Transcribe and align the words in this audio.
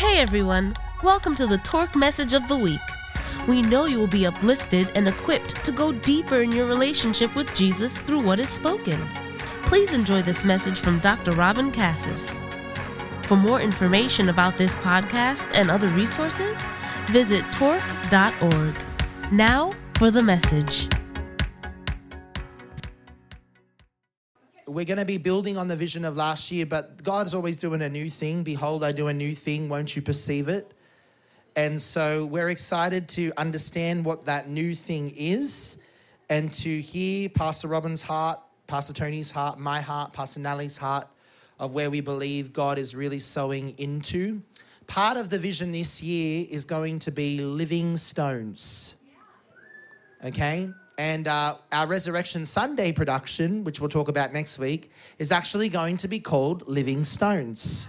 Hey 0.00 0.18
everyone, 0.18 0.72
welcome 1.02 1.34
to 1.34 1.46
the 1.46 1.58
Torque 1.58 1.94
Message 1.94 2.32
of 2.32 2.48
the 2.48 2.56
Week. 2.56 2.80
We 3.46 3.60
know 3.60 3.84
you 3.84 3.98
will 3.98 4.06
be 4.06 4.24
uplifted 4.24 4.90
and 4.94 5.06
equipped 5.06 5.62
to 5.62 5.72
go 5.72 5.92
deeper 5.92 6.40
in 6.40 6.52
your 6.52 6.64
relationship 6.64 7.36
with 7.36 7.54
Jesus 7.54 7.98
through 7.98 8.22
what 8.22 8.40
is 8.40 8.48
spoken. 8.48 8.98
Please 9.64 9.92
enjoy 9.92 10.22
this 10.22 10.42
message 10.42 10.80
from 10.80 11.00
Dr. 11.00 11.32
Robin 11.32 11.70
Cassis. 11.70 12.38
For 13.24 13.36
more 13.36 13.60
information 13.60 14.30
about 14.30 14.56
this 14.56 14.74
podcast 14.76 15.46
and 15.52 15.70
other 15.70 15.88
resources, 15.88 16.64
visit 17.08 17.44
torque.org. 17.52 18.80
Now 19.30 19.70
for 19.96 20.10
the 20.10 20.22
message. 20.22 20.88
We're 24.70 24.84
going 24.84 24.98
to 24.98 25.04
be 25.04 25.18
building 25.18 25.58
on 25.58 25.68
the 25.68 25.76
vision 25.76 26.04
of 26.04 26.16
last 26.16 26.50
year, 26.50 26.64
but 26.64 27.02
God's 27.02 27.34
always 27.34 27.56
doing 27.56 27.82
a 27.82 27.88
new 27.88 28.08
thing. 28.08 28.42
Behold, 28.42 28.84
I 28.84 28.92
do 28.92 29.08
a 29.08 29.12
new 29.12 29.34
thing. 29.34 29.68
Won't 29.68 29.96
you 29.96 30.02
perceive 30.02 30.48
it? 30.48 30.72
And 31.56 31.80
so 31.80 32.24
we're 32.26 32.50
excited 32.50 33.08
to 33.10 33.32
understand 33.36 34.04
what 34.04 34.26
that 34.26 34.48
new 34.48 34.74
thing 34.74 35.12
is 35.16 35.76
and 36.28 36.52
to 36.54 36.80
hear 36.80 37.28
Pastor 37.28 37.66
Robin's 37.66 38.02
heart, 38.02 38.38
Pastor 38.68 38.92
Tony's 38.92 39.32
heart, 39.32 39.58
my 39.58 39.80
heart, 39.80 40.12
Pastor 40.12 40.38
Nally's 40.38 40.78
heart 40.78 41.08
of 41.58 41.72
where 41.72 41.90
we 41.90 42.00
believe 42.00 42.52
God 42.52 42.78
is 42.78 42.94
really 42.94 43.18
sowing 43.18 43.74
into. 43.78 44.40
Part 44.86 45.16
of 45.16 45.28
the 45.28 45.38
vision 45.38 45.72
this 45.72 46.02
year 46.02 46.46
is 46.48 46.64
going 46.64 47.00
to 47.00 47.10
be 47.10 47.40
living 47.40 47.96
stones. 47.96 48.94
Okay? 50.24 50.70
And 51.00 51.28
uh, 51.28 51.54
our 51.72 51.86
Resurrection 51.86 52.44
Sunday 52.44 52.92
production, 52.92 53.64
which 53.64 53.80
we'll 53.80 53.88
talk 53.88 54.08
about 54.08 54.34
next 54.34 54.58
week, 54.58 54.92
is 55.18 55.32
actually 55.32 55.70
going 55.70 55.96
to 55.96 56.08
be 56.08 56.20
called 56.20 56.68
Living 56.68 57.04
Stones. 57.04 57.88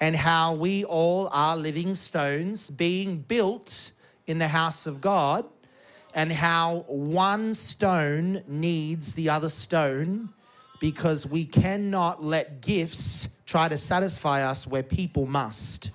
And 0.00 0.14
how 0.14 0.54
we 0.54 0.84
all 0.84 1.28
are 1.32 1.56
living 1.56 1.96
stones 1.96 2.70
being 2.70 3.18
built 3.18 3.90
in 4.28 4.38
the 4.38 4.46
house 4.46 4.86
of 4.86 5.00
God, 5.00 5.46
and 6.14 6.30
how 6.30 6.84
one 6.86 7.54
stone 7.54 8.44
needs 8.46 9.14
the 9.14 9.28
other 9.28 9.48
stone 9.48 10.28
because 10.78 11.26
we 11.26 11.44
cannot 11.44 12.22
let 12.22 12.60
gifts 12.60 13.28
try 13.46 13.66
to 13.66 13.76
satisfy 13.76 14.44
us 14.44 14.64
where 14.64 14.84
people 14.84 15.26
must. 15.26 15.90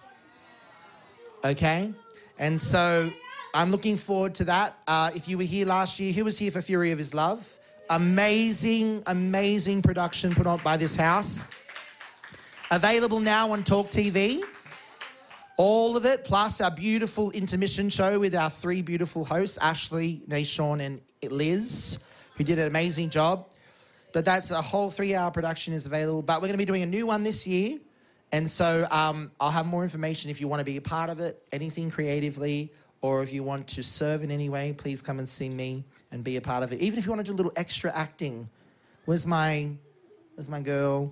Okay? 1.45 1.93
And 2.37 2.59
so 2.59 3.13
I'm 3.53 3.69
looking 3.69 3.97
forward 3.97 4.35
to 4.35 4.45
that. 4.45 4.77
Uh, 4.87 5.11
if 5.13 5.27
you 5.27 5.37
were 5.37 5.43
here 5.43 5.65
last 5.65 5.99
year, 5.99 6.13
who 6.13 6.23
was 6.23 6.37
here 6.37 6.51
for 6.51 6.61
Fury 6.61 6.91
of 6.91 6.97
His 6.97 7.13
Love? 7.13 7.57
Amazing, 7.89 9.03
amazing 9.07 9.81
production 9.81 10.33
put 10.33 10.47
on 10.47 10.59
by 10.59 10.77
this 10.77 10.95
house. 10.95 11.45
Available 12.69 13.19
now 13.19 13.51
on 13.51 13.65
Talk 13.65 13.91
TV. 13.91 14.41
All 15.57 15.97
of 15.97 16.05
it, 16.05 16.23
plus 16.23 16.61
our 16.61 16.71
beautiful 16.71 17.29
intermission 17.31 17.89
show 17.89 18.17
with 18.19 18.33
our 18.35 18.49
three 18.49 18.81
beautiful 18.81 19.25
hosts, 19.25 19.57
Ashley, 19.57 20.21
Nashon, 20.29 20.79
and 20.79 21.01
Liz, 21.29 21.99
who 22.37 22.45
did 22.45 22.57
an 22.57 22.67
amazing 22.67 23.09
job. 23.09 23.47
But 24.13 24.23
that's 24.23 24.51
a 24.51 24.61
whole 24.61 24.89
three 24.89 25.13
hour 25.13 25.29
production 25.29 25.73
is 25.73 25.85
available. 25.85 26.21
But 26.21 26.37
we're 26.37 26.47
going 26.47 26.53
to 26.53 26.57
be 26.57 26.65
doing 26.65 26.83
a 26.83 26.87
new 26.87 27.05
one 27.05 27.23
this 27.23 27.45
year. 27.45 27.79
And 28.31 28.49
so 28.49 28.87
um, 28.89 29.31
I'll 29.41 29.51
have 29.51 29.65
more 29.65 29.83
information 29.83 30.31
if 30.31 30.39
you 30.39 30.47
want 30.47 30.61
to 30.61 30.65
be 30.65 30.77
a 30.77 30.81
part 30.81 31.09
of 31.09 31.19
it, 31.19 31.43
anything 31.51 31.89
creatively, 31.89 32.71
or 33.01 33.23
if 33.23 33.33
you 33.33 33.43
want 33.43 33.67
to 33.67 33.83
serve 33.83 34.23
in 34.23 34.31
any 34.31 34.49
way, 34.49 34.73
please 34.73 35.01
come 35.01 35.19
and 35.19 35.27
see 35.27 35.49
me 35.49 35.83
and 36.11 36.23
be 36.23 36.37
a 36.37 36.41
part 36.41 36.63
of 36.63 36.71
it. 36.71 36.79
Even 36.79 36.99
if 36.99 37.05
you 37.05 37.11
want 37.11 37.25
to 37.25 37.31
do 37.31 37.35
a 37.35 37.37
little 37.37 37.53
extra 37.55 37.91
acting. 37.95 38.47
Where's 39.05 39.25
my, 39.25 39.71
where's 40.35 40.49
my 40.49 40.61
girl? 40.61 41.11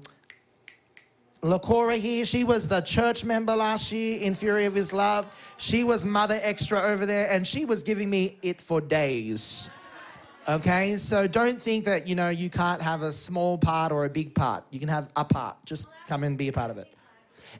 Lacora 1.42 1.98
here, 1.98 2.26
she 2.26 2.44
was 2.44 2.68
the 2.68 2.82
church 2.82 3.24
member 3.24 3.56
last 3.56 3.92
year 3.92 4.20
in 4.20 4.36
Fury 4.36 4.66
of 4.66 4.76
His 4.76 4.92
Love. 4.92 5.56
She 5.58 5.84
was 5.84 6.06
mother 6.06 6.38
extra 6.42 6.82
over 6.82 7.06
there, 7.06 7.32
and 7.32 7.48
she 7.48 7.64
was 7.66 7.82
giving 7.82 8.10
me 8.10 8.38
it 8.42 8.60
for 8.60 8.82
days. 8.82 9.70
Okay, 10.50 10.98
so 10.98 11.28
don't 11.28 11.62
think 11.62 11.86
that 11.86 12.08
you 12.08 12.16
know 12.16 12.30
you 12.30 12.50
can't 12.50 12.82
have 12.82 13.04
a 13.04 13.12
small 13.12 13.58
part 13.58 13.92
or 13.92 14.06
a 14.06 14.10
big 14.10 14.36
part. 14.36 14.66
You 14.70 14.80
can 14.80 14.90
have 14.90 15.10
a 15.16 15.24
part. 15.24 15.58
Just 15.66 15.88
come 16.08 16.24
and 16.24 16.38
be 16.38 16.50
a 16.50 16.52
part 16.52 16.72
of 16.72 16.78
it. 16.78 16.92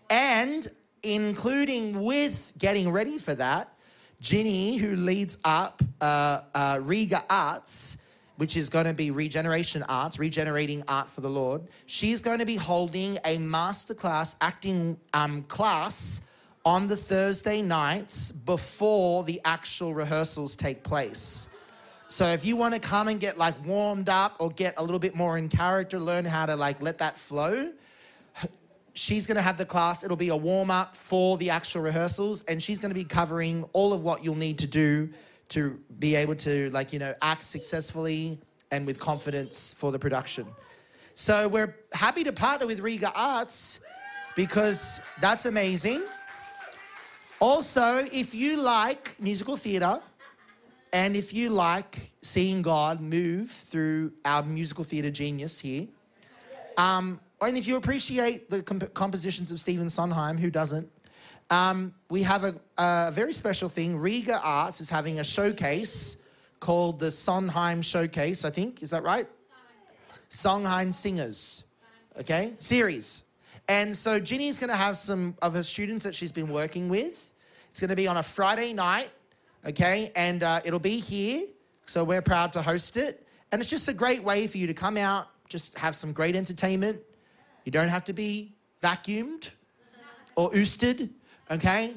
And 0.10 0.68
including 1.04 2.04
with 2.04 2.54
getting 2.58 2.90
ready 2.92 3.18
for 3.18 3.34
that, 3.36 3.74
Ginny, 4.22 4.78
who 4.78 4.96
leads 4.98 5.38
up 5.46 5.82
uh, 6.02 6.42
uh, 6.54 6.80
Riga 6.82 7.24
Arts, 7.30 7.98
which 8.36 8.58
is 8.58 8.70
going 8.70 8.86
to 8.86 8.94
be 8.94 9.12
Regeneration 9.12 9.84
Arts, 9.84 10.20
regenerating 10.20 10.84
art 10.88 11.10
for 11.10 11.22
the 11.22 11.30
Lord, 11.30 11.62
she's 11.86 12.22
going 12.22 12.40
to 12.40 12.46
be 12.46 12.56
holding 12.56 13.18
a 13.26 13.38
masterclass 13.38 14.36
acting 14.42 14.98
um, 15.14 15.44
class 15.44 16.22
on 16.66 16.88
the 16.88 16.98
Thursday 16.98 17.62
nights 17.62 18.32
before 18.32 19.24
the 19.24 19.40
actual 19.46 19.94
rehearsals 19.94 20.56
take 20.56 20.84
place. 20.84 21.50
So 22.10 22.26
if 22.28 22.44
you 22.44 22.56
want 22.56 22.74
to 22.74 22.80
come 22.80 23.08
and 23.08 23.20
get 23.20 23.38
like 23.38 23.56
warmed 23.66 24.10
up 24.10 24.36
or 24.40 24.50
get 24.50 24.74
a 24.78 24.84
little 24.84 25.00
bit 25.00 25.16
more 25.16 25.38
in 25.38 25.48
character, 25.48 26.00
learn 26.00 26.26
how 26.26 26.46
to 26.46 26.56
like 26.56 26.82
let 26.82 26.98
that 26.98 27.18
flow, 27.18 27.72
she's 29.00 29.26
going 29.26 29.38
to 29.38 29.42
have 29.42 29.58
the 29.58 29.66
class. 29.66 30.04
It'll 30.04 30.18
be 30.18 30.28
a 30.28 30.36
warm 30.36 30.70
up 30.70 30.96
for 30.96 31.38
the 31.38 31.50
actual 31.52 31.82
rehearsals, 31.82 32.44
and 32.44 32.62
she's 32.62 32.78
going 32.80 32.90
to 32.90 32.96
be 32.96 33.06
covering 33.06 33.64
all 33.72 33.94
of 33.94 34.04
what 34.04 34.26
you'll 34.26 34.36
need 34.36 34.60
to 34.60 34.68
do 34.68 35.10
to 35.50 35.80
be 36.00 36.16
able 36.16 36.36
to, 36.36 36.70
like, 36.72 36.92
you 36.92 37.00
know, 37.00 37.16
act 37.22 37.44
successfully 37.44 38.40
and 38.72 38.86
with 38.86 39.00
confidence 39.00 39.74
for 39.74 39.94
the 39.94 39.98
production. 39.98 40.46
So 41.16 41.48
we're 41.48 41.76
happy 41.94 42.26
to 42.26 42.34
partner 42.34 42.68
with 42.68 42.82
Riga 42.82 43.12
Arts 43.16 43.80
because 44.36 45.02
that's 45.22 45.46
amazing. 45.46 46.04
Also, 47.40 48.06
if 48.12 48.36
you 48.36 48.62
like 48.62 49.16
musical 49.18 49.56
theatre 49.56 50.02
and 50.92 51.16
if 51.16 51.34
you 51.34 51.50
like 51.52 52.12
seeing 52.22 52.62
God 52.62 53.00
move 53.00 53.50
through 53.50 54.12
our 54.26 54.44
musical 54.44 54.84
theatre 54.84 55.10
genius 55.10 55.60
here, 55.62 55.88
um, 56.78 57.20
and 57.48 57.58
if 57.58 57.68
you 57.68 57.78
appreciate 57.78 58.50
the 58.50 58.62
comp- 58.62 58.94
compositions 58.94 59.52
of 59.52 59.60
Stephen 59.60 59.90
Sondheim, 59.90 60.38
who 60.38 60.52
doesn't? 60.52 60.90
Um, 61.50 61.96
we 62.10 62.24
have 62.24 62.44
a, 62.44 62.56
a, 62.78 63.12
very 63.12 63.34
special 63.34 63.70
thing. 63.70 63.98
Riga 63.98 64.40
Arts 64.42 64.82
is 64.82 64.90
having 64.90 65.20
a 65.20 65.24
showcase 65.24 66.18
called 66.60 67.00
the 67.00 67.10
Sondheim 67.10 67.82
Showcase, 67.82 68.46
I 68.46 68.52
think. 68.52 68.84
Is 68.84 68.92
that 68.92 69.04
right? 69.04 69.28
Sondheim 70.28 70.94
Singers. 70.94 71.64
Okay? 72.20 72.54
Series. 72.60 73.24
And 73.68 73.96
so 73.96 74.20
Ginny's 74.20 74.60
going 74.60 74.70
to 74.70 74.76
have 74.76 74.98
some 74.98 75.36
of 75.42 75.54
her 75.54 75.64
students 75.64 76.04
that 76.04 76.14
she's 76.14 76.32
been 76.32 76.50
working 76.50 76.90
with. 76.90 77.34
It's 77.72 77.80
going 77.80 77.90
to 77.90 77.96
be 77.96 78.08
on 78.08 78.18
a 78.18 78.24
Friday 78.24 78.74
night, 78.74 79.10
okay? 79.66 80.12
And 80.16 80.44
uh, 80.44 80.62
it'll 80.66 80.80
be 80.80 81.00
here. 81.00 81.46
So 81.86 82.04
we're 82.04 82.22
proud 82.22 82.54
to 82.54 82.62
host 82.62 82.98
it. 82.98 83.26
And 83.52 83.62
it's 83.62 83.70
just 83.70 83.88
a 83.88 83.94
great 83.94 84.24
way 84.24 84.48
for 84.48 84.58
you 84.58 84.68
to 84.68 84.74
come 84.74 84.98
out, 84.98 85.28
just 85.48 85.78
have 85.78 85.96
some 85.96 86.14
great 86.14 86.36
entertainment, 86.36 87.00
you 87.66 87.72
don't 87.72 87.90
have 87.90 88.04
to 88.06 88.14
be 88.14 88.54
vacuumed 88.82 89.52
or 90.36 90.52
oosted, 90.52 91.10
okay? 91.52 91.94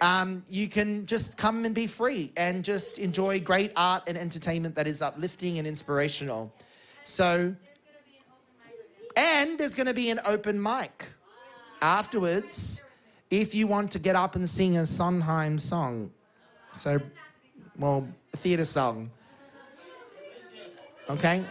Um, 0.00 0.44
you 0.48 0.68
can 0.68 1.06
just 1.06 1.36
come 1.36 1.64
and 1.64 1.74
be 1.74 1.86
free 1.86 2.32
and 2.36 2.64
just 2.64 2.98
enjoy 2.98 3.40
great 3.40 3.72
art 3.76 4.04
and 4.06 4.16
entertainment 4.16 4.74
that 4.76 4.86
is 4.86 5.02
uplifting 5.02 5.58
and 5.58 5.66
inspirational. 5.66 6.52
So, 7.02 7.54
and 9.16 9.58
there's 9.58 9.74
going 9.74 9.86
to 9.86 9.94
be 9.94 10.10
an 10.10 10.20
open 10.24 10.62
mic 10.62 11.06
afterwards 11.82 12.82
if 13.30 13.54
you 13.54 13.66
want 13.66 13.90
to 13.92 13.98
get 13.98 14.14
up 14.14 14.36
and 14.36 14.48
sing 14.48 14.76
a 14.76 14.86
Sondheim 14.86 15.58
song. 15.58 16.10
So, 16.72 17.00
well, 17.78 18.06
a 18.32 18.36
theatre 18.36 18.64
song. 18.64 19.10
Okay? 21.10 21.42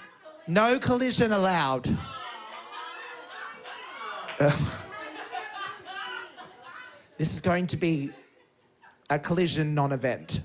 No 0.47 0.79
collision 0.79 1.31
allowed. 1.31 1.97
This 7.17 7.33
is 7.33 7.41
going 7.41 7.65
to 7.67 7.77
be 7.77 8.11
a 9.09 9.17
collision 9.17 9.73
non 9.73 9.91
event. 9.91 10.41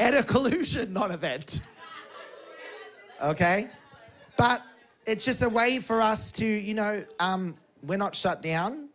And 0.00 0.16
a 0.16 0.22
collusion 0.22 0.92
non 0.92 1.12
event. 1.12 1.60
Okay? 3.22 3.70
But 4.36 4.62
it's 5.06 5.24
just 5.24 5.42
a 5.42 5.48
way 5.48 5.78
for 5.78 6.00
us 6.00 6.32
to, 6.32 6.44
you 6.44 6.74
know, 6.74 7.04
um, 7.20 7.56
we're 7.82 7.96
not 7.96 8.14
shut 8.14 8.42
down. 8.42 8.88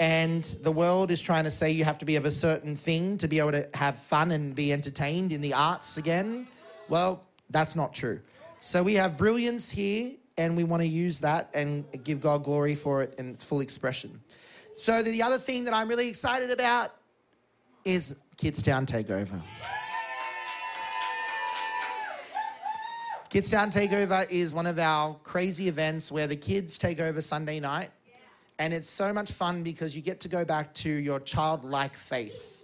And 0.00 0.42
the 0.62 0.72
world 0.72 1.10
is 1.10 1.20
trying 1.20 1.44
to 1.44 1.50
say 1.50 1.70
you 1.70 1.84
have 1.84 1.98
to 1.98 2.06
be 2.06 2.16
of 2.16 2.24
a 2.24 2.30
certain 2.30 2.74
thing 2.74 3.18
to 3.18 3.28
be 3.28 3.38
able 3.38 3.52
to 3.52 3.68
have 3.74 3.98
fun 3.98 4.32
and 4.32 4.54
be 4.54 4.72
entertained 4.72 5.30
in 5.30 5.40
the 5.40 5.52
arts 5.52 5.98
again. 5.98 6.48
Well, 6.88 7.22
that's 7.50 7.76
not 7.76 7.92
true. 7.92 8.20
So 8.60 8.82
we 8.82 8.94
have 8.94 9.18
brilliance 9.18 9.70
here 9.70 10.12
and 10.36 10.56
we 10.56 10.64
want 10.64 10.82
to 10.82 10.86
use 10.88 11.20
that 11.20 11.50
and 11.54 11.84
give 12.04 12.20
God 12.20 12.44
glory 12.44 12.74
for 12.74 13.02
it 13.02 13.14
in 13.18 13.30
its 13.30 13.44
full 13.44 13.60
expression. 13.60 14.20
So 14.74 15.02
the 15.02 15.22
other 15.22 15.38
thing 15.38 15.64
that 15.64 15.74
I'm 15.74 15.88
really 15.88 16.08
excited 16.08 16.50
about 16.50 16.94
is 17.84 18.16
Kidstown 18.36 18.86
Takeover. 18.86 19.40
Kidstown 23.30 23.72
Takeover 23.72 24.30
is 24.30 24.52
one 24.52 24.66
of 24.66 24.78
our 24.78 25.14
crazy 25.24 25.68
events 25.68 26.12
where 26.12 26.26
the 26.26 26.36
kids 26.36 26.76
take 26.76 27.00
over 27.00 27.22
Sunday 27.22 27.60
night 27.60 27.90
And 28.58 28.72
it's 28.72 28.88
so 28.88 29.12
much 29.12 29.32
fun 29.32 29.62
because 29.62 29.96
you 29.96 30.02
get 30.02 30.20
to 30.20 30.28
go 30.28 30.44
back 30.44 30.72
to 30.74 30.88
your 30.88 31.18
childlike 31.18 31.94
faith 31.94 32.61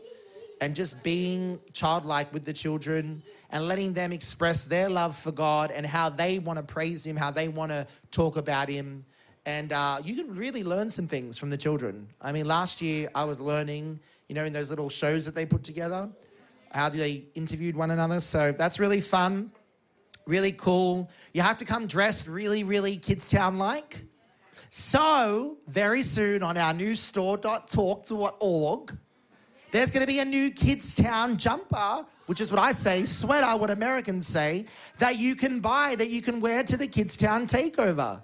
and 0.61 0.75
just 0.75 1.03
being 1.03 1.61
childlike 1.73 2.33
with 2.33 2.45
the 2.45 2.53
children 2.53 3.23
and 3.51 3.67
letting 3.67 3.93
them 3.93 4.13
express 4.13 4.67
their 4.67 4.89
love 4.89 5.17
for 5.17 5.33
God 5.33 5.71
and 5.71 5.87
how 5.87 6.09
they 6.09 6.39
want 6.39 6.59
to 6.59 6.63
praise 6.63 7.07
Him, 7.07 7.17
how 7.17 7.31
they 7.31 7.49
want 7.49 7.73
to 7.73 7.87
talk 8.11 8.37
about 8.37 8.69
Him. 8.69 9.05
And 9.47 9.73
uh, 9.73 9.99
you 10.05 10.15
can 10.15 10.35
really 10.35 10.63
learn 10.63 10.91
some 10.91 11.07
things 11.07 11.39
from 11.39 11.51
the 11.51 11.57
children. 11.57 12.09
I 12.21 12.33
mean, 12.33 12.47
last 12.47 12.83
year 12.83 13.09
I 13.15 13.25
was 13.25 13.41
learning, 13.41 14.01
you 14.29 14.35
know, 14.35 14.45
in 14.45 14.53
those 14.53 14.69
little 14.69 14.91
shows 14.91 15.25
that 15.25 15.35
they 15.35 15.47
put 15.47 15.65
together, 15.65 16.09
how 16.71 16.91
they 16.91 17.25
interviewed 17.35 17.75
one 17.75 17.91
another. 17.91 18.21
So 18.21 18.53
that's 18.53 18.79
really 18.79 19.01
fun, 19.01 19.51
really 20.27 20.53
cool. 20.53 21.11
You 21.33 21.41
have 21.41 21.57
to 21.59 21.65
come 21.65 21.87
dressed 21.87 22.29
really, 22.29 22.65
really 22.65 22.99
Kidstown 22.99 23.57
like. 23.57 24.05
So, 24.71 25.57
very 25.67 26.03
soon 26.03 26.43
on 26.43 26.59
our 26.59 26.75
new 26.75 26.95
store.talk.org, 26.95 28.99
there's 29.71 29.91
going 29.91 30.01
to 30.01 30.07
be 30.07 30.21
a 30.21 30.25
new 30.25 30.51
Kids 30.51 30.95
Town 30.95 31.37
jumper, 31.37 32.07
which 32.27 32.41
is 32.41 32.51
what 32.51 32.61
I 32.61 32.73
say, 32.73 33.05
sweater, 33.05 33.57
what 33.59 33.71
Americans 33.71 34.27
say, 34.27 34.65
that 34.99 35.19
you 35.19 35.35
can 35.35 35.61
buy, 35.61 35.95
that 35.97 36.11
you 36.11 36.23
can 36.23 36.41
wear 36.41 36.63
to 36.63 36.77
the 36.77 36.87
Kids 36.87 37.17
Town 37.17 37.47
takeover. 37.47 38.23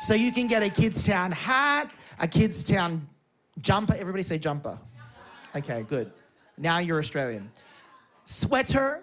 So 0.00 0.14
you 0.14 0.32
can 0.32 0.46
get 0.46 0.62
a 0.62 0.68
Kids 0.68 1.04
Town 1.04 1.32
hat, 1.32 1.90
a 2.18 2.28
Kids 2.28 2.62
Town 2.62 3.08
jumper. 3.60 3.94
Everybody 3.94 4.22
say 4.22 4.38
jumper. 4.38 4.78
Okay, 5.54 5.84
good. 5.88 6.12
Now 6.58 6.78
you're 6.78 6.98
Australian. 6.98 7.50
Sweater, 8.24 9.02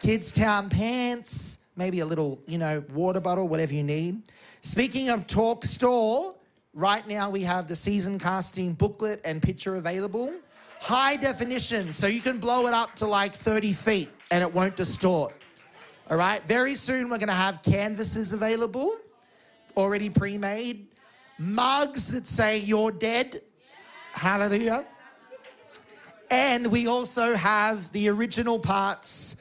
Kids 0.00 0.32
Town 0.32 0.68
pants, 0.68 1.58
maybe 1.76 2.00
a 2.00 2.06
little, 2.06 2.40
you 2.46 2.58
know, 2.58 2.84
water 2.92 3.20
bottle, 3.20 3.48
whatever 3.48 3.74
you 3.74 3.82
need. 3.82 4.22
Speaking 4.60 5.10
of 5.10 5.26
Talk 5.26 5.64
Store, 5.64 6.34
right 6.74 7.06
now 7.08 7.30
we 7.30 7.42
have 7.42 7.68
the 7.68 7.76
season 7.76 8.18
casting 8.18 8.72
booklet 8.74 9.20
and 9.24 9.40
picture 9.40 9.76
available. 9.76 10.32
High 10.80 11.16
definition, 11.16 11.92
so 11.92 12.06
you 12.06 12.20
can 12.20 12.38
blow 12.38 12.66
it 12.66 12.74
up 12.74 12.94
to 12.96 13.06
like 13.06 13.34
30 13.34 13.72
feet 13.72 14.10
and 14.30 14.42
it 14.42 14.52
won't 14.52 14.76
distort. 14.76 15.34
All 16.10 16.16
right, 16.16 16.42
very 16.44 16.74
soon 16.74 17.10
we're 17.10 17.18
gonna 17.18 17.32
have 17.32 17.62
canvases 17.62 18.32
available, 18.32 18.96
already 19.76 20.08
pre 20.08 20.38
made, 20.38 20.86
mugs 21.38 22.08
that 22.12 22.26
say 22.26 22.58
you're 22.58 22.90
dead. 22.90 23.42
Hallelujah. 24.12 24.84
And 26.30 26.68
we 26.68 26.86
also 26.86 27.34
have 27.34 27.90
the 27.92 28.08
original 28.08 28.58
parts 28.58 29.36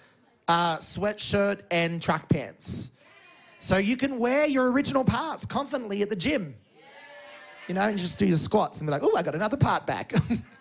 uh, 0.47 0.77
sweatshirt 0.77 1.61
and 1.71 2.01
track 2.01 2.29
pants. 2.29 2.91
So 3.59 3.77
you 3.77 3.97
can 3.97 4.19
wear 4.19 4.45
your 4.45 4.71
original 4.71 5.03
parts 5.03 5.45
confidently 5.45 6.01
at 6.01 6.09
the 6.09 6.15
gym. 6.15 6.55
You 7.67 7.73
know, 7.73 7.81
and 7.81 7.97
just 7.97 8.17
do 8.17 8.25
your 8.25 8.37
squats 8.37 8.79
and 8.79 8.87
be 8.87 8.91
like, 8.91 9.03
oh, 9.03 9.15
I 9.17 9.23
got 9.23 9.35
another 9.35 9.57
part 9.57 9.85
back. 9.85 10.13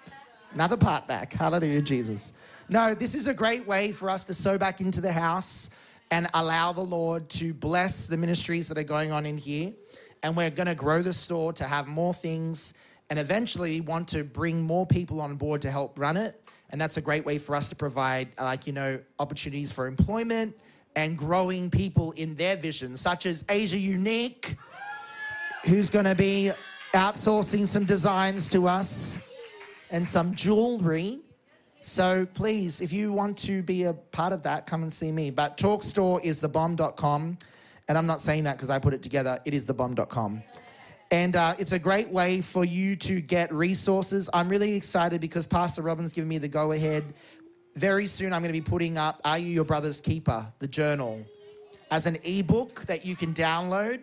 another 0.56 0.76
part 0.78 1.06
back. 1.06 1.34
Hallelujah, 1.34 1.82
Jesus. 1.82 2.32
No, 2.70 2.94
this 2.94 3.14
is 3.14 3.28
a 3.28 3.34
great 3.34 3.66
way 3.66 3.92
for 3.92 4.08
us 4.08 4.24
to 4.24 4.32
sow 4.32 4.56
back 4.56 4.80
into 4.80 5.02
the 5.02 5.12
house 5.12 5.68
and 6.10 6.28
allow 6.32 6.72
the 6.72 6.80
Lord 6.80 7.28
to 7.28 7.52
bless 7.52 8.06
the 8.06 8.16
ministries 8.16 8.66
that 8.68 8.78
are 8.78 8.82
going 8.82 9.12
on 9.12 9.26
in 9.26 9.36
here. 9.36 9.74
And 10.22 10.34
we're 10.34 10.48
going 10.48 10.66
to 10.66 10.74
grow 10.74 11.02
the 11.02 11.12
store 11.12 11.52
to 11.52 11.64
have 11.64 11.86
more 11.86 12.14
things 12.14 12.72
and 13.10 13.18
eventually 13.18 13.82
want 13.82 14.08
to 14.08 14.24
bring 14.24 14.62
more 14.62 14.86
people 14.86 15.20
on 15.20 15.36
board 15.36 15.60
to 15.60 15.70
help 15.70 15.98
run 15.98 16.16
it. 16.16 16.42
And 16.70 16.80
that's 16.80 16.96
a 16.96 17.02
great 17.02 17.26
way 17.26 17.36
for 17.36 17.54
us 17.54 17.68
to 17.68 17.76
provide, 17.76 18.28
like, 18.40 18.66
you 18.66 18.72
know, 18.72 18.98
opportunities 19.18 19.70
for 19.70 19.86
employment 19.86 20.56
and 20.96 21.18
growing 21.18 21.70
people 21.70 22.12
in 22.12 22.34
their 22.34 22.56
vision, 22.56 22.96
such 22.96 23.26
as 23.26 23.44
Asia 23.50 23.78
Unique, 23.78 24.56
who's 25.66 25.90
going 25.90 26.06
to 26.06 26.14
be 26.14 26.50
outsourcing 26.94 27.66
some 27.66 27.84
designs 27.84 28.48
to 28.48 28.66
us 28.66 29.18
and 29.90 30.06
some 30.06 30.34
jewelry. 30.34 31.20
So 31.80 32.26
please, 32.34 32.80
if 32.80 32.92
you 32.92 33.12
want 33.12 33.38
to 33.38 33.62
be 33.62 33.84
a 33.84 33.92
part 33.92 34.32
of 34.32 34.42
that, 34.44 34.66
come 34.66 34.82
and 34.82 34.92
see 34.92 35.12
me. 35.12 35.30
But 35.30 35.56
Talkstore 35.56 36.24
is 36.24 36.42
thebomb.com. 36.42 37.38
And 37.88 37.96
I'm 37.96 38.06
not 38.06 38.20
saying 38.20 38.44
that 38.44 38.56
because 38.56 38.70
I 38.70 38.78
put 38.78 38.94
it 38.94 39.02
together, 39.02 39.38
it 39.44 39.54
is 39.54 39.66
thebomb.com. 39.66 40.42
And 41.12 41.36
uh, 41.36 41.54
it's 41.58 41.70
a 41.70 41.78
great 41.78 42.08
way 42.08 42.40
for 42.40 42.64
you 42.64 42.96
to 42.96 43.20
get 43.20 43.52
resources. 43.52 44.28
I'm 44.34 44.48
really 44.48 44.74
excited 44.74 45.20
because 45.20 45.46
Pastor 45.46 45.82
Robin's 45.82 46.12
given 46.12 46.28
me 46.28 46.38
the 46.38 46.48
go 46.48 46.72
ahead. 46.72 47.04
Very 47.76 48.06
soon, 48.06 48.32
I'm 48.32 48.42
going 48.42 48.52
to 48.52 48.60
be 48.60 48.64
putting 48.64 48.98
up 48.98 49.20
Are 49.24 49.38
You 49.38 49.48
Your 49.48 49.64
Brother's 49.64 50.00
Keeper, 50.00 50.52
the 50.58 50.66
journal, 50.66 51.22
as 51.90 52.06
an 52.06 52.16
ebook 52.24 52.86
that 52.86 53.06
you 53.06 53.14
can 53.14 53.32
download. 53.34 54.00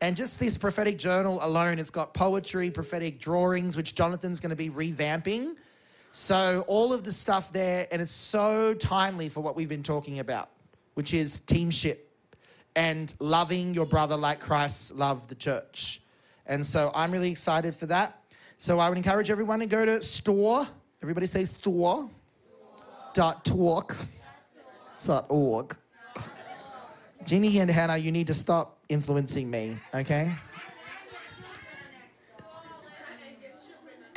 And 0.00 0.16
just 0.16 0.38
this 0.38 0.56
prophetic 0.56 0.96
journal 0.96 1.38
alone, 1.42 1.78
it's 1.78 1.90
got 1.90 2.14
poetry, 2.14 2.70
prophetic 2.70 3.18
drawings, 3.18 3.76
which 3.76 3.94
Jonathan's 3.94 4.38
going 4.40 4.50
to 4.50 4.56
be 4.56 4.70
revamping. 4.70 5.56
So, 6.12 6.64
all 6.68 6.92
of 6.92 7.04
the 7.04 7.12
stuff 7.12 7.52
there, 7.52 7.86
and 7.90 8.00
it's 8.00 8.12
so 8.12 8.74
timely 8.74 9.28
for 9.28 9.40
what 9.40 9.56
we've 9.56 9.68
been 9.68 9.82
talking 9.82 10.20
about, 10.20 10.50
which 10.94 11.12
is 11.12 11.40
teamship 11.40 12.08
and 12.78 13.12
loving 13.18 13.74
your 13.74 13.86
brother 13.86 14.16
like 14.16 14.38
Christ 14.38 14.94
loved 14.94 15.28
the 15.28 15.34
church. 15.34 16.00
And 16.46 16.64
so 16.64 16.92
I'm 16.94 17.10
really 17.10 17.30
excited 17.30 17.74
for 17.74 17.86
that. 17.86 18.22
So 18.56 18.78
I 18.78 18.88
would 18.88 18.96
encourage 18.96 19.30
everyone 19.30 19.58
to 19.58 19.66
go 19.66 19.84
to 19.84 20.00
store. 20.00 20.66
Everybody 21.02 21.26
say 21.26 21.44
store. 21.44 22.08
Dot 23.14 23.44
talk. 23.44 23.96
Dot 25.04 25.26
org. 25.28 25.76
Jeannie 27.24 27.58
and 27.58 27.70
Hannah, 27.70 27.96
you 27.96 28.12
need 28.12 28.28
to 28.28 28.34
stop 28.34 28.77
influencing 28.88 29.50
me, 29.50 29.76
okay? 29.94 30.30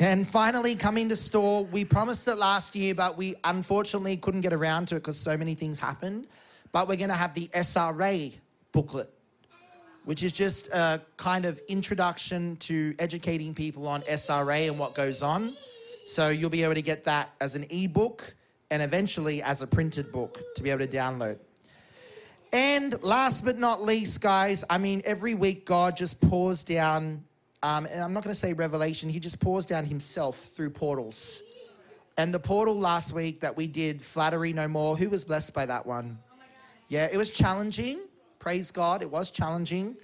And 0.00 0.26
finally, 0.26 0.74
coming 0.74 1.08
to 1.10 1.16
store, 1.16 1.64
we 1.66 1.84
promised 1.84 2.26
it 2.26 2.34
last 2.34 2.74
year, 2.74 2.94
but 2.94 3.16
we 3.16 3.36
unfortunately 3.44 4.16
couldn't 4.16 4.40
get 4.40 4.52
around 4.52 4.88
to 4.88 4.96
it 4.96 5.00
because 5.00 5.16
so 5.16 5.36
many 5.36 5.54
things 5.54 5.78
happened. 5.78 6.26
But 6.72 6.88
we're 6.88 6.96
going 6.96 7.10
to 7.10 7.14
have 7.14 7.34
the 7.34 7.48
SRA 7.48 8.32
booklet 8.72 9.12
which 10.04 10.22
is 10.22 10.32
just 10.32 10.68
a 10.68 11.00
kind 11.16 11.44
of 11.44 11.60
introduction 11.68 12.56
to 12.56 12.94
educating 12.98 13.54
people 13.54 13.86
on 13.86 14.02
SRA 14.02 14.68
and 14.68 14.78
what 14.78 14.94
goes 14.94 15.22
on. 15.22 15.52
So 16.04 16.28
you'll 16.30 16.50
be 16.50 16.64
able 16.64 16.74
to 16.74 16.82
get 16.82 17.04
that 17.04 17.30
as 17.40 17.54
an 17.54 17.66
ebook 17.70 18.34
and 18.70 18.82
eventually 18.82 19.42
as 19.42 19.62
a 19.62 19.66
printed 19.66 20.10
book 20.10 20.40
to 20.56 20.62
be 20.62 20.70
able 20.70 20.84
to 20.84 20.92
download. 20.96 21.38
And 22.52 23.02
last 23.02 23.44
but 23.44 23.58
not 23.58 23.82
least, 23.82 24.20
guys, 24.20 24.64
I 24.68 24.78
mean, 24.78 25.02
every 25.04 25.34
week 25.34 25.64
God 25.64 25.96
just 25.96 26.20
pours 26.20 26.64
down, 26.64 27.24
um, 27.62 27.86
and 27.86 28.02
I'm 28.02 28.12
not 28.12 28.22
going 28.22 28.34
to 28.34 28.38
say 28.38 28.52
revelation, 28.52 29.08
He 29.08 29.20
just 29.20 29.40
pours 29.40 29.64
down 29.64 29.86
Himself 29.86 30.36
through 30.36 30.70
portals. 30.70 31.42
And 32.18 32.32
the 32.32 32.38
portal 32.38 32.78
last 32.78 33.14
week 33.14 33.40
that 33.40 33.56
we 33.56 33.66
did, 33.66 34.02
Flattery 34.02 34.52
No 34.52 34.68
More, 34.68 34.96
who 34.96 35.08
was 35.08 35.24
blessed 35.24 35.54
by 35.54 35.64
that 35.66 35.86
one? 35.86 36.18
Yeah, 36.88 37.08
it 37.10 37.16
was 37.16 37.30
challenging 37.30 38.00
Praise 38.42 38.72
God, 38.72 39.02
it 39.02 39.10
was 39.10 39.30
challenging, 39.30 39.94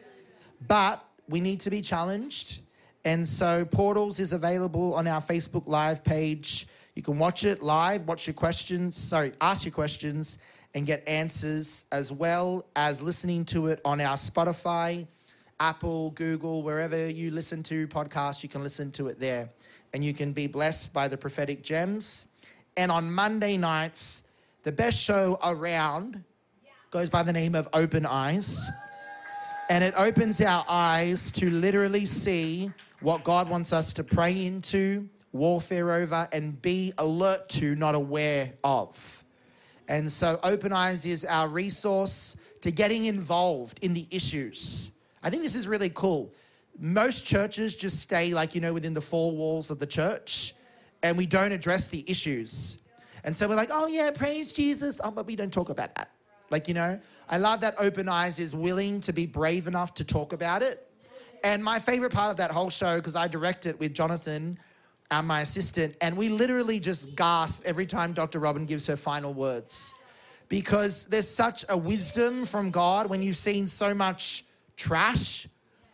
but 0.68 1.04
we 1.28 1.40
need 1.40 1.58
to 1.58 1.70
be 1.70 1.80
challenged. 1.80 2.60
And 3.04 3.26
so, 3.26 3.64
Portals 3.64 4.20
is 4.20 4.32
available 4.32 4.94
on 4.94 5.08
our 5.08 5.20
Facebook 5.20 5.66
Live 5.66 6.04
page. 6.04 6.68
You 6.94 7.02
can 7.02 7.18
watch 7.18 7.42
it 7.42 7.64
live, 7.64 8.06
watch 8.06 8.28
your 8.28 8.34
questions, 8.34 8.96
sorry, 8.96 9.32
ask 9.40 9.64
your 9.64 9.72
questions 9.72 10.38
and 10.74 10.86
get 10.86 11.06
answers, 11.08 11.84
as 11.90 12.12
well 12.12 12.66
as 12.76 13.02
listening 13.02 13.44
to 13.46 13.68
it 13.68 13.80
on 13.84 14.00
our 14.00 14.16
Spotify, 14.16 15.06
Apple, 15.60 16.10
Google, 16.10 16.62
wherever 16.62 17.08
you 17.08 17.30
listen 17.30 17.62
to 17.64 17.88
podcasts, 17.88 18.42
you 18.42 18.48
can 18.48 18.62
listen 18.62 18.92
to 18.92 19.08
it 19.08 19.18
there. 19.18 19.50
And 19.92 20.04
you 20.04 20.12
can 20.12 20.32
be 20.32 20.46
blessed 20.46 20.92
by 20.92 21.08
the 21.08 21.16
prophetic 21.16 21.62
gems. 21.62 22.26
And 22.76 22.92
on 22.92 23.10
Monday 23.10 23.56
nights, 23.56 24.22
the 24.62 24.70
best 24.70 25.00
show 25.02 25.38
around 25.42 26.22
goes 26.90 27.10
by 27.10 27.22
the 27.22 27.32
name 27.32 27.54
of 27.54 27.68
Open 27.72 28.06
Eyes. 28.06 28.70
And 29.70 29.82
it 29.82 29.94
opens 29.96 30.40
our 30.40 30.64
eyes 30.68 31.32
to 31.32 31.50
literally 31.50 32.06
see 32.06 32.70
what 33.00 33.24
God 33.24 33.48
wants 33.48 33.72
us 33.72 33.92
to 33.94 34.04
pray 34.04 34.46
into, 34.46 35.08
warfare 35.32 35.92
over, 35.92 36.28
and 36.32 36.60
be 36.60 36.92
alert 36.98 37.48
to, 37.50 37.74
not 37.74 37.94
aware 37.94 38.52
of. 38.62 39.24
And 39.88 40.12
so, 40.12 40.38
Open 40.42 40.72
Eyes 40.72 41.06
is 41.06 41.24
our 41.24 41.48
resource 41.48 42.36
to 42.60 42.70
getting 42.70 43.06
involved 43.06 43.78
in 43.82 43.94
the 43.94 44.06
issues. 44.10 44.92
I 45.22 45.30
think 45.30 45.42
this 45.42 45.54
is 45.54 45.66
really 45.66 45.90
cool. 45.90 46.32
Most 46.78 47.24
churches 47.24 47.74
just 47.74 47.98
stay, 47.98 48.34
like, 48.34 48.54
you 48.54 48.60
know, 48.60 48.72
within 48.72 48.94
the 48.94 49.00
four 49.00 49.32
walls 49.32 49.70
of 49.70 49.78
the 49.78 49.86
church, 49.86 50.54
and 51.02 51.16
we 51.16 51.26
don't 51.26 51.52
address 51.52 51.88
the 51.88 52.04
issues. 52.06 52.78
And 53.24 53.34
so 53.34 53.48
we're 53.48 53.56
like, 53.56 53.70
oh, 53.72 53.86
yeah, 53.86 54.10
praise 54.10 54.52
Jesus. 54.52 55.00
Oh, 55.02 55.10
but 55.10 55.26
we 55.26 55.36
don't 55.36 55.52
talk 55.52 55.70
about 55.70 55.94
that. 55.96 56.10
Like, 56.50 56.68
you 56.68 56.74
know, 56.74 57.00
I 57.28 57.38
love 57.38 57.60
that 57.62 57.74
Open 57.78 58.08
Eyes 58.08 58.38
is 58.38 58.54
willing 58.54 59.00
to 59.02 59.12
be 59.12 59.26
brave 59.26 59.66
enough 59.66 59.94
to 59.94 60.04
talk 60.04 60.32
about 60.32 60.62
it. 60.62 60.86
And 61.44 61.62
my 61.62 61.78
favorite 61.78 62.12
part 62.12 62.30
of 62.30 62.36
that 62.38 62.50
whole 62.50 62.70
show, 62.70 62.96
because 62.96 63.16
I 63.16 63.28
direct 63.28 63.66
it 63.66 63.78
with 63.78 63.94
Jonathan, 63.94 64.58
and 65.10 65.26
my 65.26 65.40
assistant, 65.40 65.96
and 66.00 66.16
we 66.16 66.28
literally 66.28 66.80
just 66.80 67.16
gasp 67.16 67.62
every 67.64 67.86
time 67.86 68.12
Dr. 68.12 68.38
Robin 68.38 68.66
gives 68.66 68.86
her 68.86 68.96
final 68.96 69.32
words. 69.32 69.94
Because 70.48 71.04
there's 71.06 71.28
such 71.28 71.64
a 71.68 71.76
wisdom 71.76 72.46
from 72.46 72.70
God 72.70 73.10
when 73.10 73.22
you've 73.22 73.36
seen 73.36 73.66
so 73.66 73.94
much 73.94 74.44
trash 74.76 75.46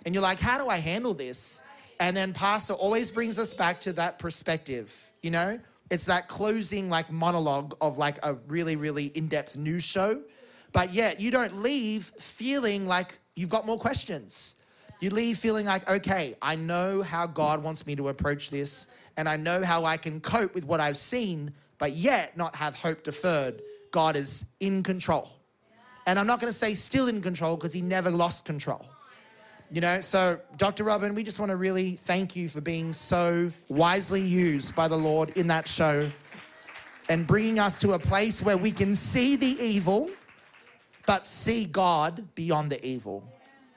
and 0.07 0.15
you're 0.15 0.23
like, 0.23 0.39
how 0.39 0.59
do 0.59 0.69
I 0.69 0.77
handle 0.77 1.15
this? 1.15 1.63
And 1.99 2.17
then 2.17 2.33
Pastor 2.33 2.75
always 2.75 3.11
brings 3.11 3.39
us 3.39 3.55
back 3.55 3.81
to 3.81 3.93
that 3.95 4.19
perspective, 4.19 4.95
you 5.23 5.31
know? 5.31 5.59
It's 5.91 6.07
that 6.07 6.29
closing 6.29 6.89
like 6.89 7.11
monologue 7.11 7.77
of 7.81 7.99
like 7.99 8.19
a 8.23 8.35
really, 8.49 8.77
really 8.77 9.07
in-depth 9.07 9.57
news 9.57 9.85
show. 9.85 10.23
But 10.73 10.93
yet 10.93 11.21
you 11.21 11.31
don't 11.31 11.57
leave 11.57 12.13
feeling 12.19 12.87
like 12.87 13.19
you've 13.35 13.51
got 13.51 13.67
more 13.67 13.79
questions. 13.79 14.57
You 15.01 15.11
leave 15.11 15.39
feeling 15.39 15.67
like, 15.67 15.89
okay, 15.89 16.37
I 16.41 16.57
know 16.57 17.03
how 17.03 17.27
God 17.27 17.63
wants 17.63 17.87
me 17.87 17.97
to 17.97 18.09
approach 18.09 18.51
this, 18.51 18.87
and 19.17 19.29
I 19.29 19.37
know 19.37 19.63
how 19.63 19.85
I 19.85 19.97
can 19.97 20.21
cope 20.21 20.55
with 20.55 20.65
what 20.65 20.81
I've 20.81 20.97
seen, 20.97 21.53
but 21.79 21.93
yet 21.93 22.37
not 22.37 22.57
have 22.57 22.75
hope 22.75 23.05
deferred. 23.05 23.63
God 23.91 24.17
is 24.17 24.45
in 24.61 24.83
control. 24.83 25.31
And 26.07 26.19
I'm 26.19 26.27
not 26.27 26.41
going 26.41 26.53
to 26.53 26.59
say 26.59 26.75
still 26.75 27.09
in 27.09 27.23
control 27.23 27.57
because 27.57 27.73
he 27.73 27.81
never 27.81 28.11
lost 28.11 28.45
control. 28.45 28.85
You 29.71 29.81
know, 29.81 30.01
so 30.01 30.39
Dr. 30.57 30.85
Robin, 30.85 31.15
we 31.15 31.23
just 31.23 31.39
want 31.39 31.51
to 31.51 31.57
really 31.57 31.97
thank 31.97 32.37
you 32.37 32.49
for 32.49 32.61
being 32.61 32.93
so 32.93 33.51
wisely 33.69 34.21
used 34.21 34.77
by 34.77 34.89
the 34.89 34.97
Lord 34.97 35.31
in 35.31 35.47
that 35.49 35.67
show 35.67 36.11
and 37.09 37.27
bringing 37.27 37.59
us 37.59 37.79
to 37.81 37.93
a 37.93 37.99
place 37.99 38.43
where 38.43 38.57
we 38.57 38.71
can 38.71 38.95
see 38.95 39.37
the 39.37 39.47
evil, 39.47 40.11
but 41.07 41.27
see 41.27 41.65
God 41.65 42.25
beyond 42.35 42.71
the 42.71 42.85
evil. 42.87 43.25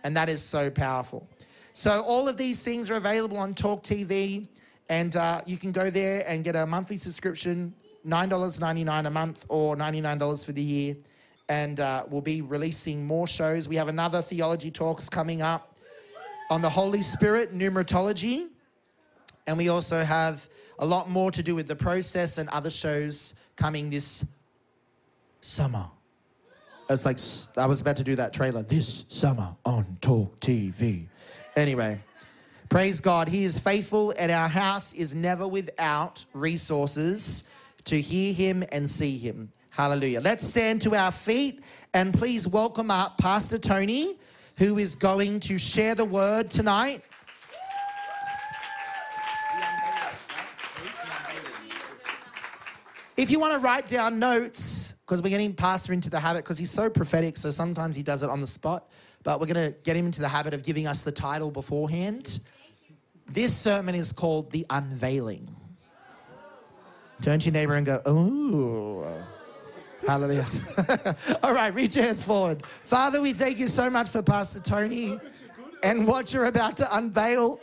And 0.04 0.16
that 0.16 0.30
is 0.30 0.42
so 0.42 0.70
powerful. 0.70 1.28
So, 1.74 2.02
all 2.02 2.28
of 2.28 2.38
these 2.38 2.64
things 2.64 2.90
are 2.90 2.96
available 2.96 3.38
on 3.38 3.54
Talk 3.54 3.84
TV, 3.84 4.48
and 4.90 5.16
uh, 5.16 5.42
you 5.46 5.58
can 5.58 5.72
go 5.72 5.90
there 5.90 6.24
and 6.28 6.44
get 6.44 6.56
a 6.56 6.66
monthly 6.66 6.98
subscription 6.98 7.74
$9.99 8.08 9.06
a 9.06 9.10
month 9.10 9.46
or 9.50 9.76
$99 9.76 10.46
for 10.46 10.54
the 10.54 10.62
year. 10.62 10.96
And 11.50 11.80
uh, 11.80 12.06
we'll 12.10 12.22
be 12.22 12.42
releasing 12.42 13.06
more 13.06 13.28
shows. 13.28 13.68
We 13.68 13.76
have 13.76 13.88
another 13.90 14.22
theology 14.22 14.72
talks 14.72 15.10
coming 15.10 15.42
up 15.42 15.76
on 16.50 16.62
the 16.62 16.70
Holy 16.70 17.02
Spirit, 17.02 17.58
numerology. 17.58 18.48
And 19.46 19.58
we 19.58 19.70
also 19.70 20.04
have 20.04 20.48
a 20.80 20.86
lot 20.86 21.10
more 21.10 21.32
to 21.32 21.44
do 21.44 21.56
with 21.56 21.68
the 21.68 21.76
process 21.76 22.38
and 22.38 22.50
other 22.50 22.70
shows 22.70 23.34
coming 23.56 23.90
this 23.90 24.26
summer. 25.42 25.88
It's 26.90 27.06
like 27.06 27.20
I 27.58 27.66
was 27.66 27.82
about 27.82 27.98
to 27.98 28.04
do 28.04 28.16
that 28.16 28.32
trailer 28.32 28.64
this 28.64 29.04
summer 29.10 29.56
on 29.66 29.98
Talk 30.00 30.40
TV. 30.40 31.08
Anyway, 31.56 32.00
praise 32.70 33.02
God. 33.02 33.28
He 33.28 33.44
is 33.44 33.60
faithful, 33.60 34.14
and 34.18 34.32
our 34.32 34.48
house 34.48 34.94
is 34.94 35.16
never 35.16 35.48
without 35.48 36.26
resources 36.34 37.44
to 37.86 38.00
hear 38.02 38.34
Him 38.34 38.64
and 38.72 38.90
see 38.90 39.18
Him. 39.18 39.52
Hallelujah. 39.70 40.22
Let's 40.22 40.46
stand 40.46 40.82
to 40.82 40.96
our 40.96 41.12
feet 41.12 41.64
and 41.94 42.14
please 42.14 42.48
welcome 42.48 42.90
up 42.90 43.18
Pastor 43.20 43.60
Tony, 43.60 44.16
who 44.58 44.80
is 44.80 44.96
going 44.96 45.40
to 45.42 45.58
share 45.58 45.94
the 45.94 46.04
word 46.04 46.50
tonight. 46.50 47.04
If 53.16 53.32
you 53.32 53.40
want 53.40 53.54
to 53.54 53.60
write 53.60 53.88
down 53.88 54.20
notes, 54.20 54.94
because 55.06 55.22
we're 55.22 55.30
getting 55.30 55.54
Pastor 55.54 55.94
into 55.94 56.10
the 56.10 56.20
habit, 56.20 56.44
because 56.44 56.58
he's 56.58 56.72
so 56.72 56.90
prophetic, 56.90 57.38
so 57.38 57.52
sometimes 57.52 57.96
he 57.96 58.04
does 58.04 58.24
it 58.24 58.30
on 58.30 58.42
the 58.42 58.48
spot, 58.48 58.90
but 59.24 59.40
we're 59.40 59.48
going 59.48 59.72
to 59.72 59.78
get 59.84 59.96
him 59.96 60.06
into 60.06 60.22
the 60.22 60.28
habit 60.28 60.54
of 60.54 60.64
giving 60.64 60.86
us 60.86 61.04
the 61.04 61.12
title 61.12 61.50
beforehand. 61.50 62.40
This 63.30 63.56
sermon 63.56 63.96
is 63.96 64.12
called 64.12 64.52
The 64.52 64.66
Unveiling. 64.70 65.54
Turn 67.22 67.40
to 67.40 67.46
your 67.46 67.54
neighbor 67.54 67.76
and 67.76 67.86
go, 67.86 68.02
oh. 68.06 69.08
Hallelujah. 70.06 70.46
All 71.44 71.54
right, 71.54 71.74
reach 71.74 71.96
your 71.96 72.06
hands 72.06 72.24
forward. 72.24 72.66
Father, 72.66 73.22
we 73.22 73.34
thank 73.34 73.60
you 73.60 73.68
so 73.68 73.90
much 73.90 74.10
for 74.10 74.22
Pastor 74.22 74.60
Tony 74.60 75.20
and 75.84 76.08
what 76.08 76.32
you're 76.32 76.46
about 76.46 76.78
to 76.78 76.96
unveil. 76.96 77.60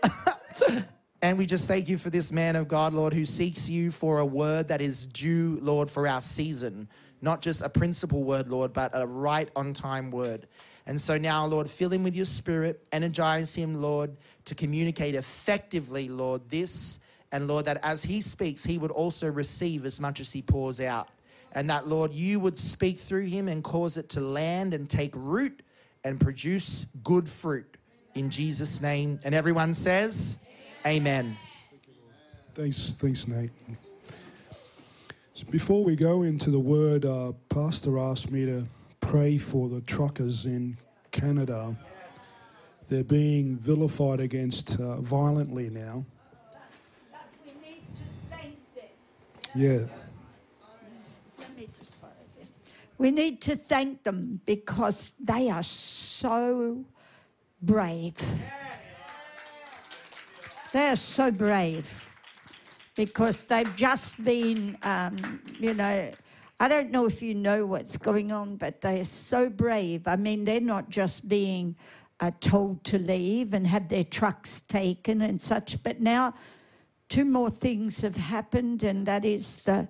and 1.22 1.38
we 1.38 1.46
just 1.46 1.66
thank 1.66 1.88
you 1.88 1.96
for 1.96 2.10
this 2.10 2.30
man 2.30 2.56
of 2.56 2.68
God, 2.68 2.92
Lord, 2.92 3.14
who 3.14 3.24
seeks 3.24 3.68
you 3.68 3.90
for 3.90 4.18
a 4.18 4.26
word 4.26 4.68
that 4.68 4.82
is 4.82 5.06
due, 5.06 5.58
Lord, 5.62 5.88
for 5.88 6.06
our 6.06 6.20
season. 6.20 6.88
Not 7.22 7.40
just 7.40 7.62
a 7.62 7.70
principal 7.70 8.22
word, 8.22 8.48
Lord, 8.48 8.74
but 8.74 8.90
a 8.92 9.06
right 9.06 9.48
on 9.56 9.72
time 9.72 10.10
word. 10.10 10.46
And 10.86 11.00
so 11.00 11.16
now, 11.16 11.46
Lord, 11.46 11.70
fill 11.70 11.90
him 11.90 12.02
with 12.02 12.14
your 12.14 12.26
spirit, 12.26 12.86
energize 12.92 13.54
him, 13.54 13.80
Lord, 13.80 14.16
to 14.44 14.54
communicate 14.54 15.14
effectively, 15.14 16.08
Lord, 16.08 16.50
this 16.50 16.98
and 17.32 17.48
Lord, 17.48 17.64
that 17.64 17.80
as 17.82 18.04
he 18.04 18.20
speaks, 18.20 18.64
he 18.64 18.78
would 18.78 18.92
also 18.92 19.28
receive 19.30 19.84
as 19.86 19.98
much 20.00 20.20
as 20.20 20.30
he 20.30 20.40
pours 20.40 20.80
out. 20.80 21.08
And 21.52 21.68
that, 21.70 21.88
Lord, 21.88 22.12
you 22.12 22.38
would 22.38 22.56
speak 22.56 22.98
through 22.98 23.26
him 23.26 23.48
and 23.48 23.64
cause 23.64 23.96
it 23.96 24.08
to 24.10 24.20
land 24.20 24.72
and 24.74 24.88
take 24.88 25.14
root 25.16 25.62
and 26.04 26.20
produce 26.20 26.86
good 27.02 27.28
fruit 27.28 27.76
in 28.14 28.30
Jesus' 28.30 28.80
name. 28.80 29.18
And 29.24 29.34
everyone 29.34 29.74
says, 29.74 30.38
Amen. 30.86 31.36
Thanks, 32.54 32.94
thanks, 32.98 33.26
Nate. 33.26 33.50
So 35.32 35.44
before 35.50 35.82
we 35.82 35.96
go 35.96 36.22
into 36.22 36.52
the 36.52 36.60
word, 36.60 37.04
uh, 37.04 37.32
Pastor 37.48 37.98
asked 37.98 38.30
me 38.30 38.46
to 38.46 38.68
pray 39.14 39.38
for 39.38 39.68
the 39.68 39.80
truckers 39.82 40.44
in 40.44 40.76
Canada. 41.12 41.76
They're 42.88 43.04
being 43.04 43.56
vilified 43.56 44.18
against 44.18 44.80
uh, 44.80 45.00
violently 45.00 45.70
now. 45.70 46.04
Yeah. 49.54 49.82
We 52.98 53.12
need 53.12 53.40
to 53.42 53.54
thank 53.54 54.02
them 54.02 54.40
because 54.46 55.12
they 55.20 55.48
are 55.48 55.62
so 55.62 56.84
brave. 57.62 58.18
They 60.72 60.88
are 60.88 60.96
so 60.96 61.30
brave 61.30 62.10
because 62.96 63.46
they've 63.46 63.76
just 63.76 64.24
been, 64.24 64.76
um, 64.82 65.40
you 65.60 65.72
know, 65.74 66.10
I 66.60 66.68
don't 66.68 66.90
know 66.90 67.06
if 67.06 67.22
you 67.22 67.34
know 67.34 67.66
what's 67.66 67.96
going 67.96 68.30
on, 68.30 68.56
but 68.56 68.80
they 68.80 69.00
are 69.00 69.04
so 69.04 69.48
brave. 69.48 70.06
I 70.06 70.16
mean, 70.16 70.44
they're 70.44 70.60
not 70.60 70.88
just 70.88 71.28
being 71.28 71.76
uh, 72.20 72.30
told 72.40 72.84
to 72.84 72.98
leave 72.98 73.54
and 73.54 73.66
have 73.66 73.88
their 73.88 74.04
trucks 74.04 74.60
taken 74.68 75.20
and 75.20 75.40
such, 75.40 75.82
but 75.82 76.00
now 76.00 76.34
two 77.08 77.24
more 77.24 77.50
things 77.50 78.02
have 78.02 78.16
happened, 78.16 78.84
and 78.84 79.04
that 79.06 79.24
is 79.24 79.68
uh, 79.68 79.86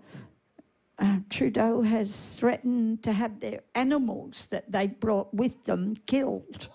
uh, 0.99 1.19
Trudeau 1.29 1.83
has 1.83 2.37
threatened 2.37 3.03
to 3.03 3.13
have 3.13 3.41
their 3.41 3.61
animals 3.75 4.47
that 4.47 4.71
they 4.73 4.87
brought 4.87 5.33
with 5.35 5.65
them 5.65 5.97
killed. 6.07 6.69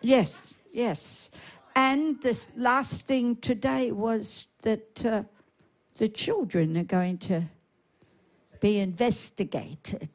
Yes, 0.00 0.52
yes. 0.72 1.30
And 1.74 2.20
the 2.20 2.46
last 2.56 3.06
thing 3.06 3.36
today 3.36 3.92
was 3.92 4.48
that 4.62 5.04
uh, 5.06 5.22
the 5.98 6.08
children 6.08 6.76
are 6.76 6.84
going 6.84 7.18
to 7.18 7.42
be 8.60 8.78
investigated, 8.78 10.08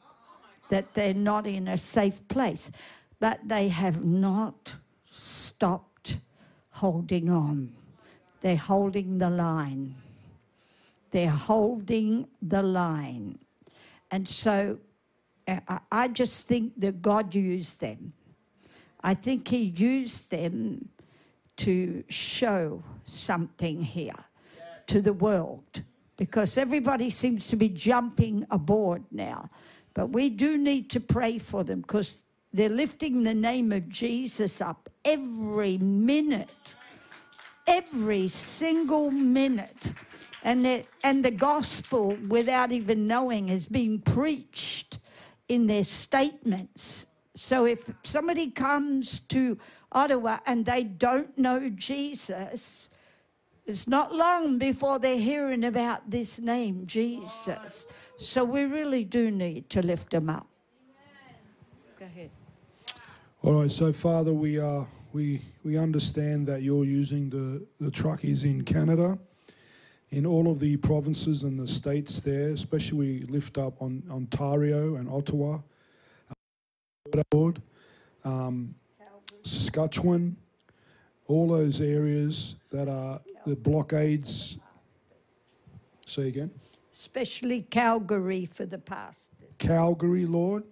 that 0.70 0.94
they're 0.94 1.14
not 1.14 1.46
in 1.46 1.68
a 1.68 1.78
safe 1.78 2.26
place. 2.28 2.72
But 3.20 3.48
they 3.48 3.70
have 3.70 4.04
not 4.04 4.76
stopped 5.12 6.20
holding 6.72 7.30
on. 7.30 7.74
They're 8.42 8.56
holding 8.58 9.18
the 9.18 9.30
line. 9.30 9.96
They're 11.12 11.30
holding 11.30 12.28
the 12.42 12.64
line. 12.64 13.40
And 14.10 14.28
so 14.28 14.80
uh, 15.48 15.80
I 15.92 16.08
just 16.08 16.48
think 16.48 16.80
that 16.80 17.02
God 17.02 17.36
used 17.36 17.80
them. 17.82 18.14
I 19.02 19.14
think 19.14 19.48
He 19.50 19.64
used 19.64 20.32
them 20.32 20.90
to 21.58 22.04
show 22.10 22.84
something 23.04 23.84
here 23.84 24.26
to 24.88 25.02
the 25.02 25.14
world 25.14 25.84
because 26.18 26.58
everybody 26.58 27.10
seems 27.10 27.48
to 27.48 27.56
be 27.56 27.70
jumping 27.70 28.46
aboard 28.52 29.04
now. 29.12 29.50
But 29.94 30.08
we 30.08 30.30
do 30.30 30.58
need 30.58 30.90
to 30.92 31.00
pray 31.00 31.38
for 31.38 31.64
them 31.64 31.82
because 31.82 32.24
they're 32.52 32.70
lifting 32.70 33.24
the 33.24 33.34
name 33.34 33.72
of 33.72 33.90
Jesus 33.90 34.62
up 34.62 34.90
every 35.04 35.78
minute, 35.78 36.50
every 37.68 38.28
single 38.28 39.12
minute. 39.12 39.94
And 40.44 40.66
the, 40.66 40.84
and 41.04 41.24
the 41.24 41.32
gospel, 41.32 42.18
without 42.28 42.72
even 42.72 43.08
knowing, 43.08 43.50
is 43.50 43.66
being 43.66 44.02
preached 44.02 45.00
in 45.48 45.68
their 45.68 45.84
statements. 45.84 47.06
So 47.36 47.66
if 47.66 47.90
somebody 48.04 48.52
comes 48.52 49.20
to 49.30 49.58
Ottawa 49.92 50.40
and 50.46 50.66
they 50.66 50.84
don't 50.84 51.38
know 51.38 51.70
Jesus, 51.70 52.90
it's 53.66 53.88
not 53.88 54.14
long 54.14 54.58
before 54.58 55.00
they're 55.00 55.18
hearing 55.18 55.64
about 55.64 56.10
this 56.10 56.40
name, 56.40 56.86
Jesus. 56.86 57.86
So 58.18 58.44
we 58.44 58.64
really 58.64 59.04
do 59.04 59.32
need 59.32 59.70
to 59.72 59.82
lift 59.82 60.10
them 60.12 60.30
up. 60.30 60.48
Go 62.00 62.06
ahead. 62.06 62.30
All 63.42 63.62
right, 63.62 63.72
so 63.72 63.94
Father, 63.94 64.34
we 64.34 64.60
uh, 64.60 64.86
we 65.14 65.42
we 65.64 65.78
understand 65.78 66.48
that 66.48 66.62
you're 66.62 66.86
using 66.86 67.30
the 67.30 67.66
the 67.80 67.92
truckies 67.92 68.44
in 68.44 68.64
Canada, 68.64 69.18
in 70.10 70.26
all 70.26 70.52
of 70.52 70.60
the 70.60 70.78
provinces 70.78 71.44
and 71.44 71.60
the 71.60 71.68
states 71.68 72.20
there. 72.20 72.50
Especially, 72.50 72.98
we 72.98 73.20
lift 73.28 73.58
up 73.58 73.82
on 73.82 74.04
Ontario 74.10 74.96
and 74.96 75.10
Ottawa, 75.10 75.60
um, 78.26 78.76
Saskatchewan, 79.44 80.38
all 81.28 81.48
those 81.48 81.80
areas 81.82 82.56
that 82.72 82.88
are 82.88 83.22
the 83.46 83.56
blockades. 83.56 84.58
Say 86.06 86.28
again. 86.28 86.52
Especially 86.92 87.62
Calgary 87.62 88.46
for 88.46 88.66
the 88.66 88.78
past. 88.78 89.32
Calgary, 89.58 90.26
Lord. 90.26 90.64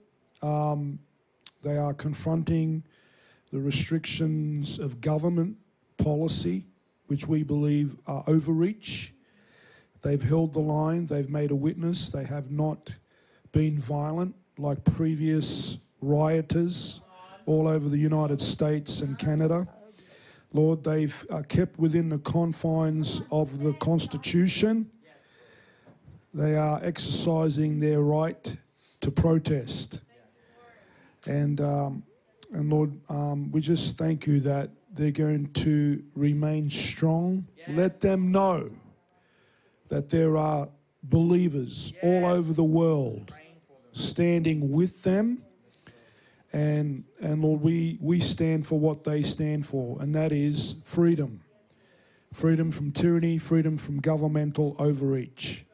Um, 0.42 1.00
they 1.64 1.78
are 1.78 1.94
confronting 1.94 2.84
the 3.52 3.60
restrictions 3.60 4.80
of 4.80 5.02
government 5.02 5.58
policy, 5.98 6.66
which 7.08 7.28
we 7.28 7.44
believe 7.44 7.96
are 8.08 8.24
overreach. 8.28 9.14
They've 10.02 10.22
held 10.22 10.54
the 10.54 10.60
line, 10.60 11.06
they've 11.06 11.30
made 11.30 11.52
a 11.52 11.56
witness, 11.56 12.10
they 12.10 12.24
have 12.24 12.50
not 12.50 12.98
been 13.52 13.78
violent 13.78 14.36
like 14.58 14.84
previous 14.84 15.78
rioters 16.02 17.02
all 17.46 17.68
over 17.68 17.88
the 17.88 17.98
United 17.98 18.42
States 18.42 19.02
and 19.02 19.20
Canada. 19.20 19.68
Lord, 20.54 20.84
they've 20.84 21.26
uh, 21.30 21.44
kept 21.48 21.80
within 21.80 22.10
the 22.10 22.18
confines 22.18 23.22
of 23.32 23.60
the 23.60 23.74
Constitution. 23.74 24.92
They 26.34 26.56
are 26.56 26.80
exercising 26.84 27.80
their 27.80 28.02
right 28.02 28.58
to 29.02 29.12
protest. 29.12 30.02
And, 31.28 31.62
um, 31.62 32.04
and 32.52 32.70
Lord, 32.70 33.00
um, 33.10 33.52
we 33.52 33.62
just 33.62 33.98
thank 33.98 34.28
you 34.28 34.40
that 34.42 34.70
they're 34.94 35.12
going 35.12 35.48
to 35.54 36.04
remain 36.16 36.70
strong. 36.70 37.48
Let 37.68 38.02
them 38.02 38.32
know 38.32 38.72
that 39.90 40.10
there 40.10 40.38
are 40.38 40.70
believers 41.04 41.94
all 42.04 42.26
over 42.26 42.54
the 42.54 42.64
world 42.64 43.34
standing 43.94 44.72
with 44.72 45.04
them. 45.04 45.44
And, 46.54 47.06
and 47.22 47.42
Lord, 47.42 47.62
we, 47.62 47.98
we 48.02 48.20
stand 48.20 48.68
for 48.68 48.80
what 48.80 49.04
they 49.06 49.24
stand 49.24 49.66
for, 49.66 50.02
and 50.02 50.14
that 50.16 50.32
is 50.32 50.76
freedom 50.84 51.42
freedom 52.34 52.72
from 52.72 52.92
tyranny, 52.92 53.38
freedom 53.38 53.78
from 53.78 54.00
governmental 54.00 54.76
overreach. 54.80 55.66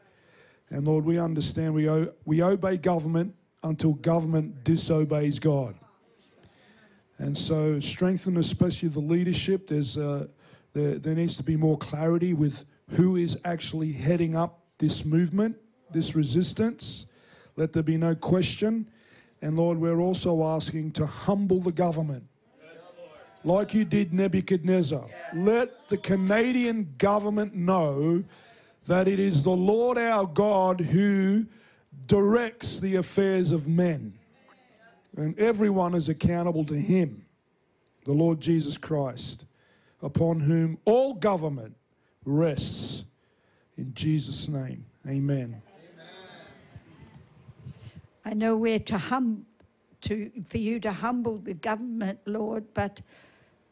And 0.70 0.86
Lord, 0.86 1.06
we 1.06 1.20
understand 1.20 1.74
we, 1.74 1.90
o- 1.90 2.14
we 2.26 2.42
obey 2.42 2.78
government 2.78 3.36
until 3.64 3.94
government 3.94 4.64
disobeys 4.64 5.40
God. 5.40 5.76
And 7.20 7.38
so, 7.38 7.80
strengthen 7.80 8.38
especially 8.38 8.90
the 8.90 9.00
leadership. 9.00 9.68
There's, 9.68 9.98
uh, 9.98 10.28
there, 10.74 11.00
there 11.00 11.16
needs 11.16 11.38
to 11.38 11.44
be 11.44 11.58
more 11.58 11.78
clarity 11.78 12.34
with 12.34 12.66
who 12.92 13.16
is 13.16 13.38
actually 13.44 13.94
heading 13.94 14.36
up 14.36 14.60
this 14.78 15.04
movement, 15.04 15.58
this 15.92 16.16
resistance. 16.16 17.08
Let 17.56 17.74
there 17.74 17.82
be 17.82 17.98
no 17.98 18.14
question. 18.14 18.88
And 19.42 19.56
Lord, 19.56 19.80
we're 19.80 20.00
also 20.00 20.44
asking 20.44 20.92
to 20.92 21.06
humble 21.06 21.60
the 21.60 21.72
government. 21.72 22.24
Like 23.44 23.74
you 23.74 23.86
did 23.86 24.14
Nebuchadnezzar. 24.14 25.06
Let 25.34 25.90
the 25.90 25.98
Canadian 25.98 26.96
government 26.98 27.56
know 27.56 28.24
that 28.88 29.08
it 29.08 29.20
is 29.20 29.44
the 29.44 29.52
Lord 29.52 29.98
our 29.98 30.26
God 30.26 30.82
who 30.82 31.46
directs 32.08 32.80
the 32.80 32.96
affairs 32.96 33.52
of 33.52 33.68
men. 33.68 34.14
And 35.16 35.38
everyone 35.40 35.94
is 35.94 36.10
accountable 36.10 36.66
to 36.66 36.76
him, 36.76 37.26
the 38.06 38.14
Lord 38.14 38.40
Jesus 38.40 38.78
Christ, 38.78 39.46
upon 40.02 40.42
whom 40.42 40.78
all 40.86 41.14
government 41.14 41.76
rests. 42.26 43.04
In 43.78 43.94
Jesus' 43.94 44.48
name, 44.48 44.86
amen. 45.08 45.62
I 48.28 48.34
know 48.34 48.58
we're 48.58 48.80
to 48.80 48.98
hum 48.98 49.46
to 50.02 50.30
for 50.50 50.58
you 50.58 50.82
to 50.82 50.92
humble 50.92 51.38
the 51.38 51.54
government, 51.54 52.20
Lord, 52.26 52.66
but 52.74 53.02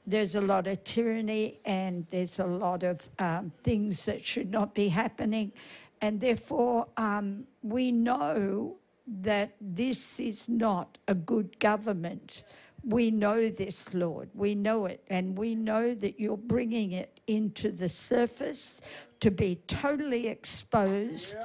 there's 0.07 0.33
a 0.33 0.39
lot 0.39 0.65
of 0.67 0.81
tyranny 0.85 1.59
and 1.65 2.07
there's 2.09 2.39
a 2.39 2.45
lot 2.45 2.83
of 2.83 3.09
um, 3.19 3.51
things 3.63 4.05
that 4.05 4.23
should 4.23 4.49
not 4.49 4.73
be 4.73 4.87
happening, 4.87 5.51
and 5.99 6.21
therefore 6.21 6.87
um, 6.95 7.47
we 7.63 7.91
know 7.91 8.77
that 9.05 9.57
this 9.59 10.21
is 10.21 10.47
not 10.47 10.99
a 11.05 11.15
good 11.15 11.59
government. 11.59 12.43
We 12.83 13.11
know 13.11 13.49
this, 13.49 13.93
Lord. 13.93 14.29
We 14.33 14.55
know 14.55 14.85
it. 14.85 15.03
And 15.09 15.37
we 15.37 15.55
know 15.55 15.93
that 15.95 16.19
you're 16.19 16.37
bringing 16.37 16.91
it 16.91 17.19
into 17.27 17.71
the 17.71 17.89
surface 17.89 18.81
to 19.19 19.31
be 19.31 19.59
totally 19.67 20.27
exposed 20.27 21.35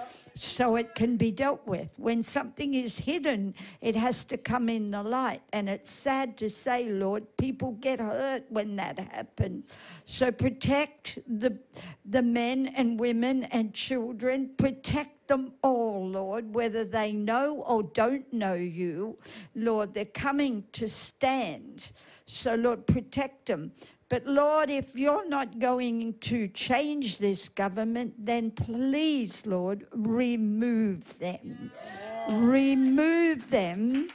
so 0.40 0.76
it 0.76 0.94
can 0.94 1.18
be 1.18 1.30
dealt 1.30 1.66
with. 1.66 1.92
When 1.98 2.22
something 2.22 2.72
is 2.72 3.00
hidden, 3.00 3.54
it 3.82 3.94
has 3.94 4.24
to 4.26 4.38
come 4.38 4.70
in 4.70 4.90
the 4.90 5.02
light. 5.02 5.42
And 5.52 5.68
it's 5.68 5.90
sad 5.90 6.38
to 6.38 6.48
say, 6.48 6.88
Lord, 6.88 7.36
people 7.36 7.72
get 7.72 8.00
hurt 8.00 8.44
when 8.48 8.76
that 8.76 8.98
happens. 8.98 9.70
So 10.06 10.32
protect 10.32 11.18
the, 11.28 11.58
the 12.06 12.22
men 12.22 12.68
and 12.68 12.98
women 12.98 13.44
and 13.44 13.74
children, 13.74 14.52
protect 14.56 15.28
them 15.28 15.52
all, 15.62 16.08
Lord, 16.08 16.54
whether 16.54 16.84
they 16.84 17.12
know 17.12 17.62
or 17.68 17.82
don't 17.82 18.32
know 18.32 18.54
you. 18.54 19.18
Lord, 19.54 19.92
they're 19.92 20.06
coming 20.06 20.64
to 20.72 20.88
stand. 20.88 21.92
So, 22.24 22.54
Lord, 22.54 22.86
protect 22.86 23.46
them. 23.46 23.72
But 24.10 24.26
Lord, 24.26 24.70
if 24.70 24.96
you're 24.96 25.28
not 25.28 25.60
going 25.60 26.14
to 26.14 26.48
change 26.48 27.18
this 27.18 27.48
government, 27.48 28.14
then 28.18 28.50
please, 28.50 29.46
Lord, 29.46 29.86
remove 29.92 31.16
them. 31.20 31.70
Remove 32.28 33.48
them. 33.50 34.08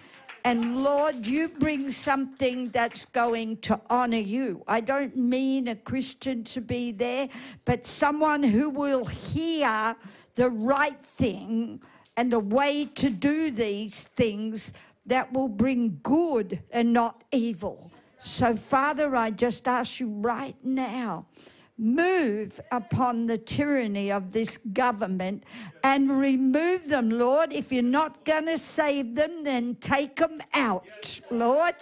And 0.43 0.84
Lord, 0.84 1.25
you 1.25 1.47
bring 1.47 1.91
something 1.91 2.67
that's 2.67 3.05
going 3.05 3.58
to 3.62 3.79
honor 3.89 4.17
you. 4.17 4.63
I 4.67 4.81
don't 4.81 5.15
mean 5.15 5.69
a 5.69 5.77
Christian 5.77 6.43
to 6.43 6.60
be 6.60 6.91
there, 6.91 7.29
but 7.63 7.86
someone 7.86 8.43
who 8.43 8.69
will 8.69 9.05
hear 9.05 9.95
the 10.36 10.49
right 10.49 10.99
thing 10.99 11.81
and 12.17 12.34
the 12.34 12.39
way 12.39 12.86
to 12.95 13.10
do 13.10 13.49
these 13.49 14.03
things 14.03 14.73
that 15.05 15.31
will 15.31 15.47
bring 15.47 16.01
good 16.03 16.62
and 16.69 16.91
not 16.91 17.23
evil. 17.31 17.91
So, 18.25 18.55
Father, 18.55 19.15
I 19.15 19.29
just 19.29 19.67
ask 19.67 19.99
you 19.99 20.09
right 20.09 20.55
now 20.63 21.27
move 21.77 22.59
upon 22.71 23.27
the 23.27 23.38
tyranny 23.38 24.11
of 24.11 24.33
this 24.33 24.57
government 24.57 25.43
and 25.83 26.09
remove 26.17 26.88
them, 26.88 27.11
Lord. 27.11 27.53
If 27.53 27.71
you're 27.71 27.83
not 27.83 28.25
going 28.25 28.47
to 28.47 28.57
save 28.57 29.13
them, 29.13 29.43
then 29.43 29.75
take 29.75 30.15
them 30.15 30.41
out, 30.55 31.21
Lord. 31.29 31.75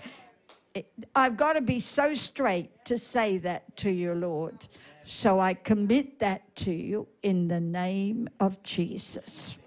I've 1.15 1.37
got 1.37 1.53
to 1.53 1.61
be 1.61 1.79
so 1.79 2.13
straight 2.13 2.83
to 2.85 2.97
say 2.97 3.37
that 3.37 3.77
to 3.77 3.89
you, 3.89 4.13
Lord. 4.13 4.67
So 5.05 5.39
I 5.39 5.53
commit 5.53 6.19
that 6.19 6.55
to 6.57 6.73
you 6.73 7.07
in 7.21 7.47
the 7.47 7.61
name 7.61 8.27
of 8.41 8.61
Jesus. 8.63 9.57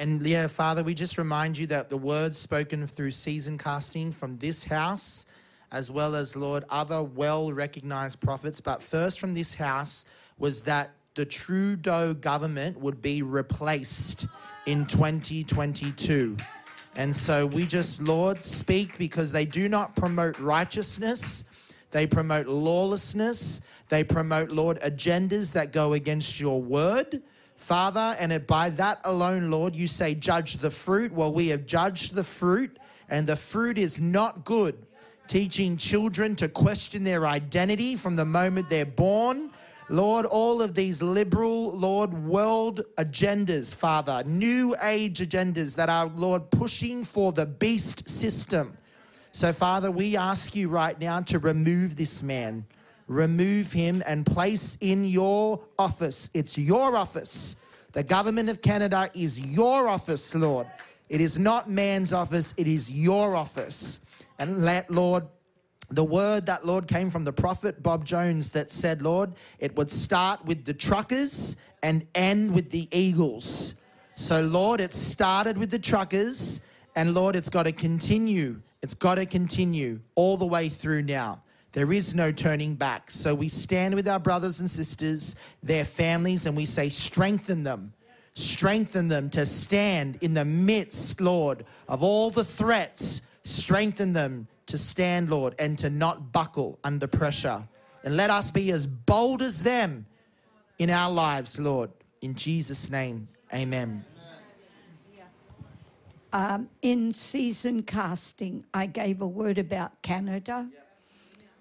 And 0.00 0.26
yeah, 0.26 0.46
Father, 0.46 0.82
we 0.82 0.94
just 0.94 1.18
remind 1.18 1.58
you 1.58 1.66
that 1.66 1.90
the 1.90 1.96
words 1.98 2.38
spoken 2.38 2.86
through 2.86 3.10
season 3.10 3.58
casting 3.58 4.12
from 4.12 4.38
this 4.38 4.64
house, 4.64 5.26
as 5.70 5.90
well 5.90 6.16
as, 6.16 6.34
Lord, 6.34 6.64
other 6.70 7.02
well 7.02 7.52
recognized 7.52 8.18
prophets, 8.22 8.62
but 8.62 8.82
first 8.82 9.20
from 9.20 9.34
this 9.34 9.52
house, 9.52 10.06
was 10.38 10.62
that 10.62 10.92
the 11.16 11.26
Trudeau 11.26 12.14
government 12.14 12.80
would 12.80 13.02
be 13.02 13.20
replaced 13.20 14.26
in 14.64 14.86
2022. 14.86 16.34
And 16.96 17.14
so 17.14 17.44
we 17.44 17.66
just, 17.66 18.00
Lord, 18.00 18.42
speak 18.42 18.96
because 18.96 19.32
they 19.32 19.44
do 19.44 19.68
not 19.68 19.96
promote 19.96 20.38
righteousness. 20.38 21.44
They 21.90 22.06
promote 22.06 22.46
lawlessness. 22.46 23.60
They 23.90 24.02
promote, 24.04 24.48
Lord, 24.48 24.80
agendas 24.80 25.52
that 25.52 25.74
go 25.74 25.92
against 25.92 26.40
your 26.40 26.58
word. 26.58 27.20
Father, 27.60 28.16
and 28.18 28.44
by 28.46 28.70
that 28.70 29.00
alone, 29.04 29.50
Lord, 29.50 29.76
you 29.76 29.86
say, 29.86 30.14
judge 30.14 30.56
the 30.56 30.70
fruit. 30.70 31.12
Well, 31.12 31.32
we 31.32 31.48
have 31.48 31.66
judged 31.66 32.14
the 32.14 32.24
fruit, 32.24 32.78
and 33.08 33.26
the 33.26 33.36
fruit 33.36 33.76
is 33.76 34.00
not 34.00 34.44
good. 34.44 34.86
Teaching 35.28 35.76
children 35.76 36.34
to 36.36 36.48
question 36.48 37.04
their 37.04 37.26
identity 37.26 37.96
from 37.96 38.16
the 38.16 38.24
moment 38.24 38.70
they're 38.70 38.86
born. 38.86 39.50
Lord, 39.90 40.24
all 40.24 40.62
of 40.62 40.74
these 40.74 41.02
liberal, 41.02 41.70
Lord, 41.76 42.14
world 42.14 42.82
agendas, 42.96 43.74
Father, 43.74 44.24
new 44.24 44.74
age 44.82 45.20
agendas 45.20 45.76
that 45.76 45.90
are, 45.90 46.06
Lord, 46.06 46.50
pushing 46.50 47.04
for 47.04 47.30
the 47.30 47.46
beast 47.46 48.08
system. 48.08 48.76
So, 49.32 49.52
Father, 49.52 49.90
we 49.90 50.16
ask 50.16 50.56
you 50.56 50.68
right 50.70 50.98
now 50.98 51.20
to 51.20 51.38
remove 51.38 51.94
this 51.94 52.22
man 52.22 52.64
remove 53.10 53.72
him 53.72 54.02
and 54.06 54.24
place 54.24 54.78
in 54.80 55.04
your 55.04 55.60
office. 55.78 56.30
It's 56.32 56.56
your 56.56 56.96
office. 56.96 57.56
The 57.92 58.04
government 58.04 58.48
of 58.48 58.62
Canada 58.62 59.10
is 59.14 59.56
your 59.56 59.88
office, 59.88 60.32
Lord. 60.34 60.68
It 61.08 61.20
is 61.20 61.36
not 61.36 61.68
man's 61.68 62.12
office, 62.12 62.54
it 62.56 62.68
is 62.68 62.88
your 62.88 63.34
office. 63.34 64.00
And 64.38 64.64
let, 64.64 64.88
Lord, 64.92 65.26
the 65.90 66.04
word 66.04 66.46
that, 66.46 66.64
Lord, 66.64 66.86
came 66.86 67.10
from 67.10 67.24
the 67.24 67.32
prophet 67.32 67.82
Bob 67.82 68.04
Jones 68.04 68.52
that 68.52 68.70
said, 68.70 69.02
Lord, 69.02 69.32
it 69.58 69.76
would 69.76 69.90
start 69.90 70.44
with 70.44 70.64
the 70.64 70.72
truckers 70.72 71.56
and 71.82 72.06
end 72.14 72.54
with 72.54 72.70
the 72.70 72.88
eagles. 72.96 73.74
So, 74.14 74.40
Lord, 74.40 74.80
it 74.80 74.94
started 74.94 75.58
with 75.58 75.72
the 75.72 75.80
truckers, 75.80 76.60
and 76.94 77.12
Lord, 77.12 77.34
it's 77.34 77.48
got 77.48 77.64
to 77.64 77.72
continue 77.72 78.62
It's 78.82 78.94
got 78.94 79.16
to 79.16 79.26
continue 79.26 80.00
all 80.14 80.36
the 80.36 80.46
way 80.46 80.68
through 80.68 81.02
now. 81.02 81.42
There 81.72 81.92
is 81.92 82.14
no 82.14 82.32
turning 82.32 82.74
back. 82.74 83.10
So 83.10 83.34
we 83.34 83.48
stand 83.48 83.94
with 83.94 84.08
our 84.08 84.18
brothers 84.18 84.60
and 84.60 84.68
sisters, 84.68 85.36
their 85.62 85.84
families, 85.84 86.46
and 86.46 86.56
we 86.56 86.66
say, 86.66 86.88
strengthen 86.88 87.62
them. 87.62 87.92
Strengthen 88.34 89.08
them 89.08 89.30
to 89.30 89.44
stand 89.44 90.18
in 90.20 90.34
the 90.34 90.44
midst, 90.44 91.20
Lord, 91.20 91.64
of 91.88 92.02
all 92.02 92.30
the 92.30 92.44
threats. 92.44 93.22
Strengthen 93.44 94.12
them 94.12 94.48
to 94.66 94.78
stand, 94.78 95.30
Lord, 95.30 95.54
and 95.58 95.76
to 95.78 95.90
not 95.90 96.32
buckle 96.32 96.78
under 96.82 97.06
pressure. 97.06 97.62
And 98.04 98.16
let 98.16 98.30
us 98.30 98.50
be 98.50 98.70
as 98.72 98.86
bold 98.86 99.42
as 99.42 99.62
them 99.62 100.06
in 100.78 100.90
our 100.90 101.10
lives, 101.10 101.60
Lord. 101.60 101.90
In 102.22 102.34
Jesus' 102.34 102.90
name, 102.90 103.28
amen. 103.52 104.04
Um, 106.32 106.68
in 106.80 107.12
season 107.12 107.82
casting, 107.82 108.64
I 108.72 108.86
gave 108.86 109.20
a 109.20 109.26
word 109.26 109.58
about 109.58 110.00
Canada. 110.02 110.68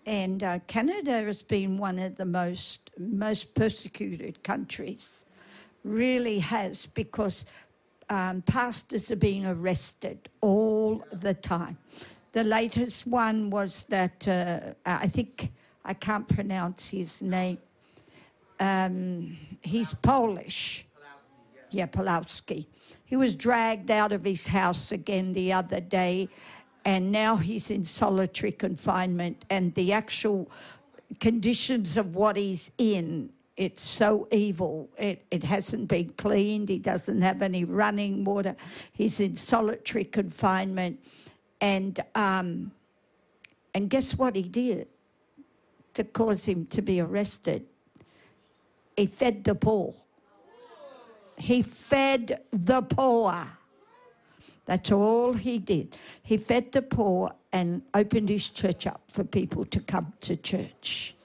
And 0.09 0.43
uh, 0.43 0.57
Canada 0.65 1.21
has 1.21 1.43
been 1.43 1.77
one 1.77 1.99
of 1.99 2.15
the 2.15 2.25
most 2.25 2.89
most 2.97 3.53
persecuted 3.53 4.41
countries, 4.41 5.23
really 5.83 6.39
has, 6.39 6.87
because 6.87 7.45
um, 8.09 8.41
pastors 8.41 9.11
are 9.11 9.15
being 9.15 9.45
arrested 9.45 10.27
all 10.41 11.05
the 11.11 11.35
time. 11.35 11.77
The 12.31 12.43
latest 12.43 13.05
one 13.05 13.51
was 13.51 13.83
that 13.89 14.27
uh, 14.27 14.73
I 14.83 15.07
think 15.07 15.51
I 15.85 15.93
can't 15.93 16.27
pronounce 16.27 16.89
his 16.89 17.21
name. 17.21 17.59
Um, 18.59 19.37
he's 19.61 19.93
Polish. 19.93 20.87
Yeah, 21.69 21.85
Pawlowski. 21.85 22.65
He 23.05 23.15
was 23.15 23.35
dragged 23.35 23.91
out 23.91 24.11
of 24.11 24.23
his 24.23 24.47
house 24.47 24.91
again 24.91 25.33
the 25.33 25.53
other 25.53 25.79
day, 25.79 26.29
and 26.85 27.11
now 27.11 27.37
he's 27.37 27.69
in 27.69 27.85
solitary 27.85 28.51
confinement. 28.51 29.45
And 29.49 29.73
the 29.75 29.93
actual 29.93 30.49
conditions 31.19 31.97
of 31.97 32.15
what 32.15 32.35
he's 32.35 32.71
in, 32.77 33.31
it's 33.57 33.81
so 33.81 34.27
evil. 34.31 34.89
It, 34.97 35.25
it 35.29 35.43
hasn't 35.43 35.89
been 35.89 36.09
cleaned. 36.11 36.69
He 36.69 36.79
doesn't 36.79 37.21
have 37.21 37.41
any 37.41 37.65
running 37.65 38.23
water. 38.23 38.55
He's 38.93 39.19
in 39.19 39.35
solitary 39.35 40.05
confinement. 40.05 41.03
And, 41.59 41.99
um, 42.15 42.71
and 43.73 43.89
guess 43.89 44.17
what 44.17 44.35
he 44.35 44.43
did 44.43 44.87
to 45.93 46.03
cause 46.03 46.47
him 46.47 46.65
to 46.67 46.81
be 46.81 47.01
arrested? 47.01 47.65
He 48.95 49.05
fed 49.05 49.43
the 49.43 49.55
poor. 49.55 49.93
He 51.37 51.61
fed 51.61 52.41
the 52.51 52.81
poor. 52.81 53.58
That's 54.69 54.91
all 54.91 55.33
he 55.33 55.57
did. 55.57 55.97
He 56.21 56.37
fed 56.37 56.73
the 56.73 56.83
poor 56.83 57.31
and 57.51 57.81
opened 57.95 58.29
his 58.29 58.49
church 58.49 58.85
up 58.85 59.01
for 59.07 59.23
people 59.23 59.65
to 59.65 59.79
come 59.79 60.13
to 60.21 60.35
church. 60.35 61.15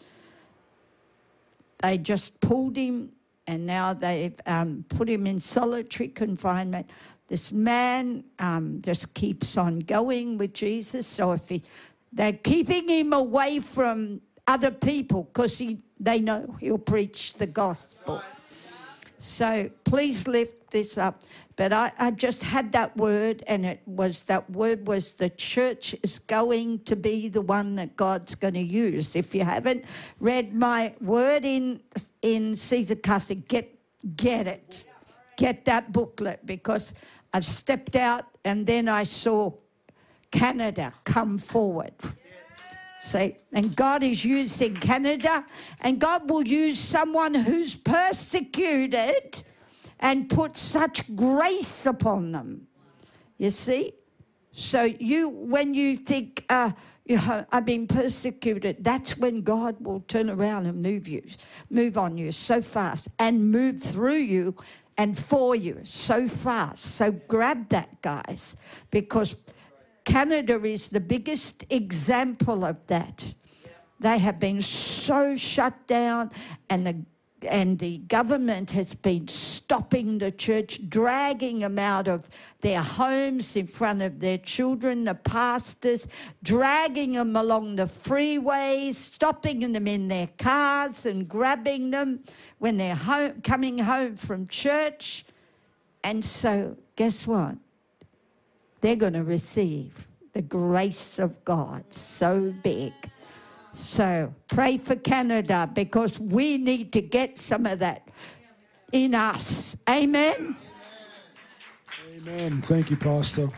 They 1.83 1.99
just 1.99 2.41
pulled 2.41 2.75
him 2.75 3.13
and 3.47 3.67
now 3.67 3.93
they've 3.93 4.41
um, 4.47 4.87
put 4.89 5.11
him 5.11 5.27
in 5.27 5.41
solitary 5.41 6.09
confinement. 6.09 6.89
This 7.29 7.53
man 7.53 8.25
um, 8.39 8.81
just 8.83 9.13
keeps 9.13 9.59
on 9.59 9.81
going 9.81 10.39
with 10.39 10.55
Jesus. 10.55 11.07
So 11.07 11.33
if 11.33 11.47
he, 11.51 11.63
they're 12.15 12.33
keeping 12.33 12.89
him 12.89 13.13
away 13.13 13.61
from 13.61 14.23
other 14.47 14.71
people 14.71 15.25
because 15.25 15.63
they 16.01 16.19
know 16.19 16.57
he'll 16.61 16.79
preach 16.79 17.35
the 17.35 17.47
gospel. 17.47 18.23
So 19.19 19.71
please 19.85 20.27
lift 20.27 20.71
this 20.71 20.99
up. 20.99 21.23
But 21.57 21.73
I, 21.73 21.93
I 21.99 22.11
just 22.11 22.43
had 22.43 22.73
that 22.73 22.97
word, 22.97 23.45
and 23.47 23.65
it 23.65 23.81
was 23.87 24.25
that 24.25 24.51
word 24.51 24.89
was 24.89 25.13
the 25.13 25.31
church 25.31 25.95
is 26.03 26.19
going 26.19 26.81
to 26.81 26.97
be 26.97 27.29
the 27.29 27.41
one 27.41 27.77
that 27.77 27.97
God's 27.97 28.35
going 28.35 28.55
to 28.55 28.61
use. 28.61 29.15
If 29.15 29.35
you 29.35 29.45
haven't 29.45 29.85
read 30.19 30.53
my 30.55 30.95
word 31.01 31.45
in 31.45 31.81
in 32.23 32.57
season 32.57 32.99
casting, 33.03 33.45
get 33.47 33.79
get 34.17 34.47
it, 34.49 34.85
get 35.37 35.65
that 35.67 35.93
booklet 35.93 36.45
because 36.45 36.95
I've 37.33 37.45
stepped 37.45 37.95
out, 37.95 38.25
and 38.45 38.67
then 38.67 38.89
I 38.89 39.05
saw 39.05 39.53
Canada 40.33 40.93
come 41.05 41.39
forward. 41.39 41.95
See, 43.05 43.37
and 43.53 43.77
God 43.77 44.03
is 44.03 44.25
using 44.25 44.75
Canada, 44.77 45.45
and 45.83 45.99
God 45.99 46.31
will 46.31 46.47
use 46.47 46.79
someone 46.79 47.35
who's 47.35 47.75
persecuted 47.77 49.43
and 50.01 50.31
put 50.31 50.57
such 50.57 51.15
grace 51.15 51.85
upon 51.85 52.33
them. 52.33 52.67
You 53.37 53.51
see? 53.51 53.93
So 54.53 54.85
you, 54.85 55.29
when 55.29 55.75
you 55.75 55.97
think, 55.97 56.47
uh, 56.49 56.73
you 57.05 57.19
know, 57.19 57.45
I've 57.53 57.67
been 57.67 57.87
persecuted, 57.87 58.83
that's 58.83 59.19
when 59.19 59.43
God 59.43 59.77
will 59.81 60.01
turn 60.01 60.31
around 60.31 60.65
and 60.65 60.81
move 60.81 61.07
you, 61.07 61.23
move 61.69 61.99
on 61.99 62.17
you 62.17 62.33
so 62.33 62.63
fast 62.63 63.09
and 63.19 63.53
move 63.53 63.83
through 63.83 64.15
you 64.15 64.57
and 64.97 65.19
for 65.19 65.55
you 65.55 65.81
so 65.85 66.27
fast. 66.27 66.83
So 66.83 67.11
grab 67.11 67.69
that, 67.69 68.01
guys, 68.01 68.57
because 68.91 69.37
Canada 70.05 70.63
is 70.65 70.91
the 70.91 71.01
biggest 71.01 71.65
example 71.71 72.65
of 72.65 72.87
that. 72.89 73.35
They 74.01 74.19
have 74.19 74.39
been 74.39 74.61
so 74.61 75.37
shut 75.37 75.87
down, 75.87 76.31
and 76.69 76.87
the 76.87 76.97
and 77.47 77.79
the 77.79 77.99
government 77.99 78.73
has 78.73 78.95
been 78.95 79.29
stopping 79.29 80.19
the 80.19 80.31
church, 80.31 80.89
dragging 80.89 81.61
them 81.61 81.79
out 81.79 82.09
of 82.09 82.29
their 82.61 82.83
homes 82.83 83.57
in 83.57 83.67
front 83.67 84.03
of 84.03 84.21
their 84.21 84.39
children, 84.39 85.05
the 85.05 85.15
pastors, 85.15 86.09
dragging 86.43 87.13
them 87.13 87.37
along 87.37 87.77
the 87.77 87.85
freeways, 87.85 88.95
stopping 88.95 89.73
them 89.73 89.87
in 89.87 90.09
their 90.09 90.29
cars 90.39 91.07
and 91.07 91.29
grabbing 91.29 91.91
them 91.91 92.21
when 92.59 92.77
they're 92.77 92.95
home, 92.95 93.41
coming 93.43 93.79
home 93.79 94.17
from 94.17 94.47
church. 94.47 95.25
And 96.03 96.25
so, 96.25 96.77
guess 96.97 97.27
what? 97.27 97.57
They're 98.85 98.97
going 98.97 99.15
to 99.15 99.25
receive 99.25 100.07
the 100.35 100.43
grace 100.43 101.19
of 101.19 101.43
God 101.43 101.85
so 101.89 102.55
big. 102.63 102.93
So 103.73 104.35
pray 104.47 104.77
for 104.77 104.95
Canada 104.95 105.71
because 105.73 106.21
we 106.21 106.59
need 106.59 106.93
to 106.93 107.01
get 107.01 107.39
some 107.39 107.65
of 107.65 107.79
that 107.79 108.07
in 108.93 109.15
us. 109.15 109.75
Amen. 109.89 110.55
Amen. 112.15 112.61
Thank 112.61 112.91
you, 112.91 112.99
Pastor. 112.99 113.49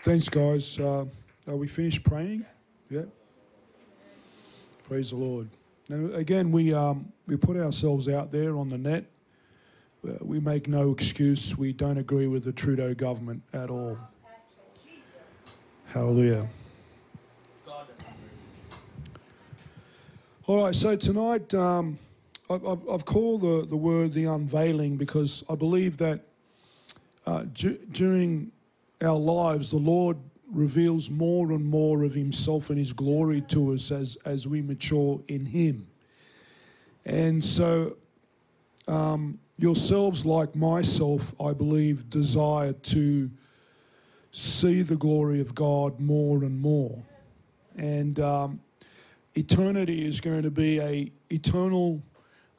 Thanks, 0.00 0.30
guys. 0.30 0.80
Uh, 0.80 1.04
are 1.46 1.56
we 1.56 1.68
finished 1.68 2.02
praying? 2.02 2.46
Yeah. 2.88 3.02
Praise 4.84 5.10
the 5.10 5.16
Lord. 5.16 5.50
Now, 5.90 6.14
again, 6.14 6.50
we 6.50 6.72
um, 6.72 7.12
we 7.26 7.36
put 7.36 7.58
ourselves 7.58 8.08
out 8.08 8.30
there 8.30 8.56
on 8.56 8.70
the 8.70 8.78
net 8.78 9.04
we 10.20 10.40
make 10.40 10.68
no 10.68 10.90
excuse. 10.92 11.56
We 11.56 11.72
don't 11.72 11.98
agree 11.98 12.26
with 12.26 12.44
the 12.44 12.52
Trudeau 12.52 12.94
government 12.94 13.42
at 13.52 13.70
all. 13.70 13.98
Hallelujah. 15.86 16.48
All 20.46 20.64
right, 20.64 20.74
so 20.74 20.94
tonight 20.94 21.54
um, 21.54 21.98
I've, 22.50 22.66
I've, 22.66 23.04
called 23.06 23.40
the, 23.40 23.64
the 23.66 23.76
word 23.76 24.12
the 24.12 24.26
unveiling 24.26 24.98
because 24.98 25.42
I 25.48 25.54
believe 25.54 25.96
that 25.98 26.20
uh, 27.26 27.44
d- 27.50 27.78
during 27.90 28.52
our 29.00 29.16
lives, 29.16 29.70
the 29.70 29.78
Lord 29.78 30.18
reveals 30.52 31.08
more 31.08 31.50
and 31.52 31.64
more 31.64 32.04
of 32.04 32.12
Himself 32.12 32.68
and 32.68 32.78
His 32.78 32.92
glory 32.92 33.40
to 33.48 33.72
us 33.72 33.90
as, 33.90 34.16
as 34.26 34.46
we 34.46 34.60
mature 34.60 35.22
in 35.28 35.46
Him. 35.46 35.86
And 37.06 37.42
so 37.42 37.96
um, 38.86 39.38
yourselves, 39.56 40.26
like 40.26 40.54
myself, 40.54 41.34
I 41.40 41.52
believe, 41.52 42.08
desire 42.08 42.72
to 42.72 43.30
see 44.30 44.82
the 44.82 44.96
glory 44.96 45.40
of 45.40 45.54
God 45.54 46.00
more 46.00 46.42
and 46.42 46.60
more. 46.60 47.04
And 47.76 48.18
um, 48.18 48.60
eternity 49.34 50.06
is 50.06 50.20
going 50.20 50.42
to 50.42 50.50
be 50.50 50.80
a 50.80 51.12
eternal 51.30 52.02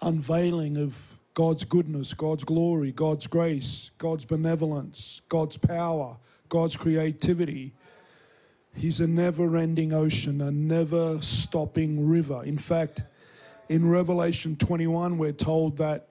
unveiling 0.01 0.77
of 0.77 1.17
God's 1.33 1.65
goodness, 1.65 2.13
God's 2.13 2.45
glory, 2.45 2.91
God's 2.93 3.27
grace, 3.27 3.91
God's 3.97 4.23
benevolence, 4.23 5.21
God's 5.27 5.57
power, 5.57 6.17
God's 6.47 6.77
creativity. 6.77 7.73
He's 8.73 9.01
a 9.01 9.07
never 9.07 9.57
ending 9.57 9.91
ocean, 9.91 10.39
a 10.39 10.51
never 10.51 11.21
stopping 11.21 12.07
river. 12.07 12.41
In 12.43 12.57
fact, 12.57 13.03
in 13.67 13.89
Revelation 13.89 14.55
21, 14.55 15.17
we're 15.17 15.33
told 15.33 15.77
that 15.77 16.07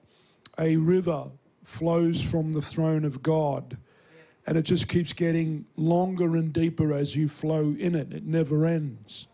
a 0.57 0.77
river 0.77 1.31
flows 1.63 2.21
from 2.21 2.53
the 2.53 2.61
throne 2.61 3.05
of 3.05 3.21
God. 3.23 3.77
And 4.47 4.57
it 4.57 4.63
just 4.63 4.87
keeps 4.87 5.13
getting 5.13 5.65
longer 5.75 6.35
and 6.35 6.53
deeper 6.53 6.93
as 6.93 7.15
you 7.15 7.27
flow 7.27 7.75
in 7.77 7.95
it. 7.95 8.13
It 8.13 8.25
never 8.25 8.65
ends. 8.65 9.27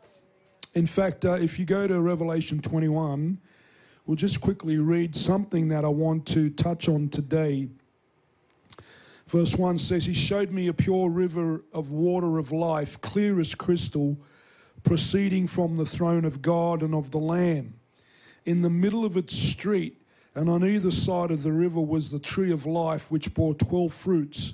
In 0.73 0.85
fact, 0.85 1.25
uh, 1.25 1.33
if 1.33 1.59
you 1.59 1.65
go 1.65 1.85
to 1.85 1.99
Revelation 1.99 2.61
21, 2.61 3.39
we'll 4.05 4.15
just 4.15 4.39
quickly 4.39 4.77
read 4.77 5.15
something 5.15 5.67
that 5.67 5.83
I 5.83 5.89
want 5.89 6.25
to 6.27 6.49
touch 6.49 6.87
on 6.87 7.09
today 7.09 7.67
Verse 9.31 9.55
1 9.55 9.79
says, 9.79 10.07
He 10.07 10.13
showed 10.13 10.51
me 10.51 10.67
a 10.67 10.73
pure 10.73 11.09
river 11.09 11.63
of 11.71 11.89
water 11.89 12.37
of 12.37 12.51
life, 12.51 12.99
clear 12.99 13.39
as 13.39 13.55
crystal, 13.55 14.17
proceeding 14.83 15.47
from 15.47 15.77
the 15.77 15.85
throne 15.85 16.25
of 16.25 16.41
God 16.41 16.83
and 16.83 16.93
of 16.93 17.11
the 17.11 17.17
Lamb. 17.17 17.75
In 18.45 18.61
the 18.61 18.69
middle 18.69 19.05
of 19.05 19.15
its 19.15 19.33
street, 19.33 20.00
and 20.35 20.49
on 20.49 20.63
either 20.63 20.91
side 20.91 21.31
of 21.31 21.43
the 21.43 21.51
river, 21.51 21.81
was 21.81 22.11
the 22.11 22.19
tree 22.19 22.51
of 22.51 22.65
life, 22.65 23.11
which 23.11 23.33
bore 23.33 23.53
12 23.53 23.93
fruits, 23.93 24.53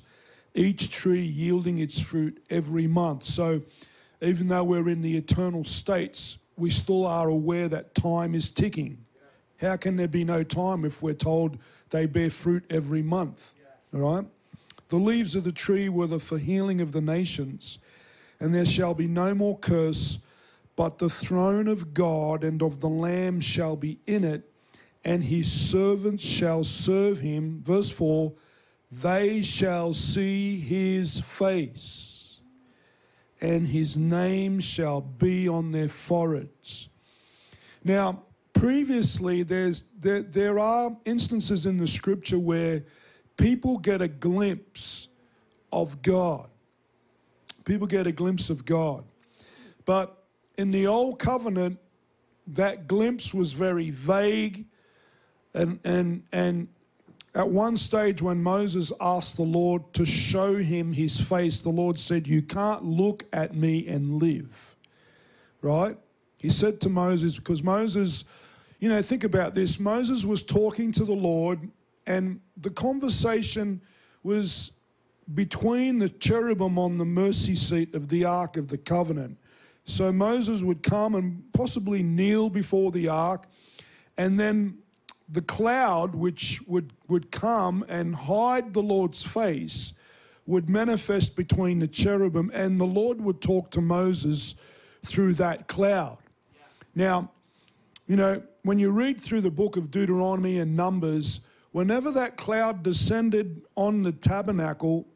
each 0.56 0.90
tree 0.90 1.22
yielding 1.22 1.78
its 1.78 2.00
fruit 2.00 2.44
every 2.50 2.88
month. 2.88 3.24
So, 3.24 3.62
even 4.22 4.48
though 4.48 4.63
we're 4.63 4.90
in 4.90 5.02
the 5.04 5.16
eternal 5.16 5.63
states, 5.63 6.40
we 6.56 6.72
still 6.72 7.06
are 7.06 7.30
aware 7.30 7.68
that 7.68 7.94
time 7.94 8.34
is 8.34 8.50
ticking. 8.50 8.98
How 9.62 9.78
can 9.78 9.96
there 9.96 10.08
be 10.08 10.24
no 10.24 10.44
time 10.44 10.86
if 10.86 11.02
we're 11.02 11.13
told 11.13 11.58
they 11.92 12.08
bear 12.08 12.30
fruit 12.30 12.66
every 12.70 13.04
month? 13.04 13.56
All 13.94 14.16
right? 14.16 14.26
The 14.90 14.98
leaves 14.98 15.36
of 15.36 15.44
the 15.44 15.52
tree 15.52 15.90
were 15.90 16.08
the 16.08 16.20
for 16.20 16.38
healing 16.38 16.82
of 16.82 16.92
the 16.92 17.02
nations, 17.02 17.78
and 18.40 18.54
there 18.54 18.66
shall 18.66 18.94
be 18.94 19.08
no 19.08 19.36
more 19.36 19.58
curse, 19.58 20.20
but 20.76 21.00
the 21.00 21.10
throne 21.10 21.68
of 21.68 21.94
God 21.94 22.44
and 22.44 22.62
of 22.62 22.80
the 22.80 22.90
Lamb 22.90 23.42
shall 23.42 23.76
be 23.76 24.00
in 24.08 24.24
it, 24.24 24.50
and 25.08 25.24
his 25.24 25.50
servants 25.50 26.22
shall 26.22 26.65
serve 26.65 27.20
him. 27.20 27.62
Verse 27.63 27.89
4 27.89 28.34
They 28.91 29.41
shall 29.41 29.93
see 29.93 30.60
his 30.60 31.22
face, 31.22 32.41
and 33.39 33.70
his 33.70 33.96
name 33.96 34.60
shall 34.60 35.00
be 35.00 35.48
on 35.48 35.72
their 35.72 35.88
foreheads. 35.88 36.89
Now, 37.86 38.24
previously, 38.52 39.43
there's, 39.43 39.86
there, 39.98 40.24
there 40.24 40.60
are 40.60 40.98
instances 41.06 41.65
in 41.65 41.78
the 41.78 41.88
scripture 41.88 42.38
where 42.38 42.84
people 43.38 43.78
get 43.78 44.02
a 44.02 44.10
glimpse 44.10 45.08
of 45.72 46.02
God. 46.02 46.50
People 47.63 47.88
get 47.88 48.08
a 48.08 48.12
glimpse 48.12 48.50
of 48.50 48.65
God. 48.65 49.06
But 49.86 50.22
in 50.58 50.72
the 50.72 50.86
old 50.88 51.17
covenant, 51.17 51.80
that 52.48 52.89
glimpse 52.89 53.34
was 53.34 53.54
very 53.54 53.89
vague. 53.89 54.65
And, 55.58 55.80
and, 55.84 56.24
and 56.32 56.67
at 57.34 57.50
one 57.50 57.78
stage, 57.78 58.22
when 58.22 58.41
Moses 58.43 58.91
asked 59.02 59.38
the 59.38 59.43
Lord 59.43 59.91
to 59.93 60.06
show 60.06 60.58
him 60.58 60.93
his 60.93 61.20
face, 61.20 61.60
the 61.60 61.70
Lord 61.70 61.98
said, 61.98 62.28
You 62.28 62.41
can't 62.41 62.84
look 62.84 63.26
at 63.34 63.56
me 63.56 63.88
and 63.88 64.22
live. 64.22 64.76
Right? 65.62 65.98
He 66.38 66.50
said 66.50 66.80
to 66.82 66.89
Moses, 66.89 67.38
because 67.38 67.63
Moses, 67.63 68.24
you 68.80 68.88
know, 68.88 69.02
think 69.02 69.24
about 69.24 69.56
this 69.56 69.80
Moses 69.80 70.24
was 70.24 70.43
talking 70.43 70.91
to 70.91 71.04
the 71.04 71.13
Lord 71.13 71.72
and 72.06 72.39
the 72.56 72.70
conversation 72.70 73.82
was 74.22 74.72
between 75.34 75.98
the 75.98 76.10
cherubim 76.10 76.78
on 76.78 77.00
the 77.00 77.06
mercy 77.06 77.56
seat 77.56 77.96
of 77.96 78.10
the 78.10 78.24
Ark 78.24 78.56
of 78.56 78.67
the 78.67 78.78
Covenant. 78.78 79.38
So 79.86 80.12
Moses 80.12 80.62
would 80.62 80.84
come 80.84 81.15
and 81.15 81.43
possibly 81.54 82.04
kneel 82.04 82.50
before 82.50 82.91
the 82.91 83.08
ark, 83.08 83.48
and 84.17 84.38
then 84.38 84.80
the 85.30 85.42
cloud, 85.42 86.16
which 86.16 86.62
would, 86.68 86.94
would 87.08 87.32
come 87.32 87.86
and 87.88 88.16
hide 88.16 88.74
the 88.74 88.82
Lord's 88.82 89.24
face, 89.24 89.94
would 90.46 90.70
manifest 90.70 91.36
between 91.36 91.80
the 91.80 91.88
cherubim, 91.88 92.50
and 92.54 92.78
the 92.78 92.86
Lord 92.86 93.20
would 93.22 93.42
talk 93.42 93.70
to 93.72 93.82
Moses 93.82 94.56
through 95.04 95.34
that 95.34 95.68
cloud. 95.68 96.18
Now, 96.96 97.32
you 98.08 98.16
know, 98.16 98.42
when 98.63 98.80
you 98.80 98.92
read 98.92 99.20
through 99.20 99.42
the 99.42 99.52
book 99.52 99.76
of 99.76 99.92
Deuteronomy 99.92 100.58
and 100.58 100.76
Numbers, 100.76 101.42
Whenever 101.78 102.10
that 102.10 102.38
cloud 102.38 102.82
descended 102.82 103.62
on 103.76 104.02
the 104.02 104.12
tabernacle, 104.12 105.08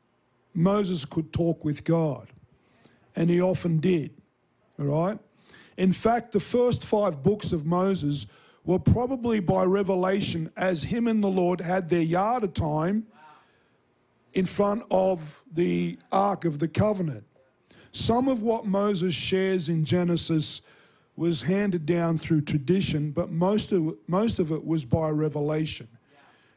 Moses 0.53 1.05
could 1.05 1.33
talk 1.33 1.65
with 1.65 1.83
God. 1.83 2.27
And 3.15 3.31
he 3.31 3.41
often 3.41 3.79
did. 3.79 4.11
All 4.77 4.85
right? 4.85 5.17
In 5.75 5.91
fact, 5.91 6.33
the 6.33 6.39
first 6.39 6.85
five 6.85 7.23
books 7.23 7.51
of 7.51 7.65
Moses 7.65 8.27
were 8.63 8.79
probably 8.79 9.39
by 9.39 9.63
revelation 9.63 10.51
as 10.55 10.83
him 10.83 11.07
and 11.07 11.23
the 11.23 11.29
Lord 11.29 11.61
had 11.61 11.89
their 11.89 12.01
yard 12.01 12.43
of 12.43 12.53
time 12.53 13.07
in 14.33 14.45
front 14.45 14.83
of 14.91 15.43
the 15.51 15.97
Ark 16.11 16.45
of 16.45 16.59
the 16.59 16.67
Covenant. 16.67 17.25
Some 17.91 18.27
of 18.27 18.41
what 18.41 18.65
Moses 18.65 19.13
shares 19.13 19.67
in 19.67 19.83
Genesis 19.83 20.61
was 21.15 21.41
handed 21.41 21.85
down 21.85 22.17
through 22.17 22.41
tradition, 22.41 23.11
but 23.11 23.29
most 23.29 23.71
of, 23.71 23.97
most 24.07 24.39
of 24.39 24.51
it 24.51 24.65
was 24.65 24.85
by 24.85 25.09
revelation 25.09 25.87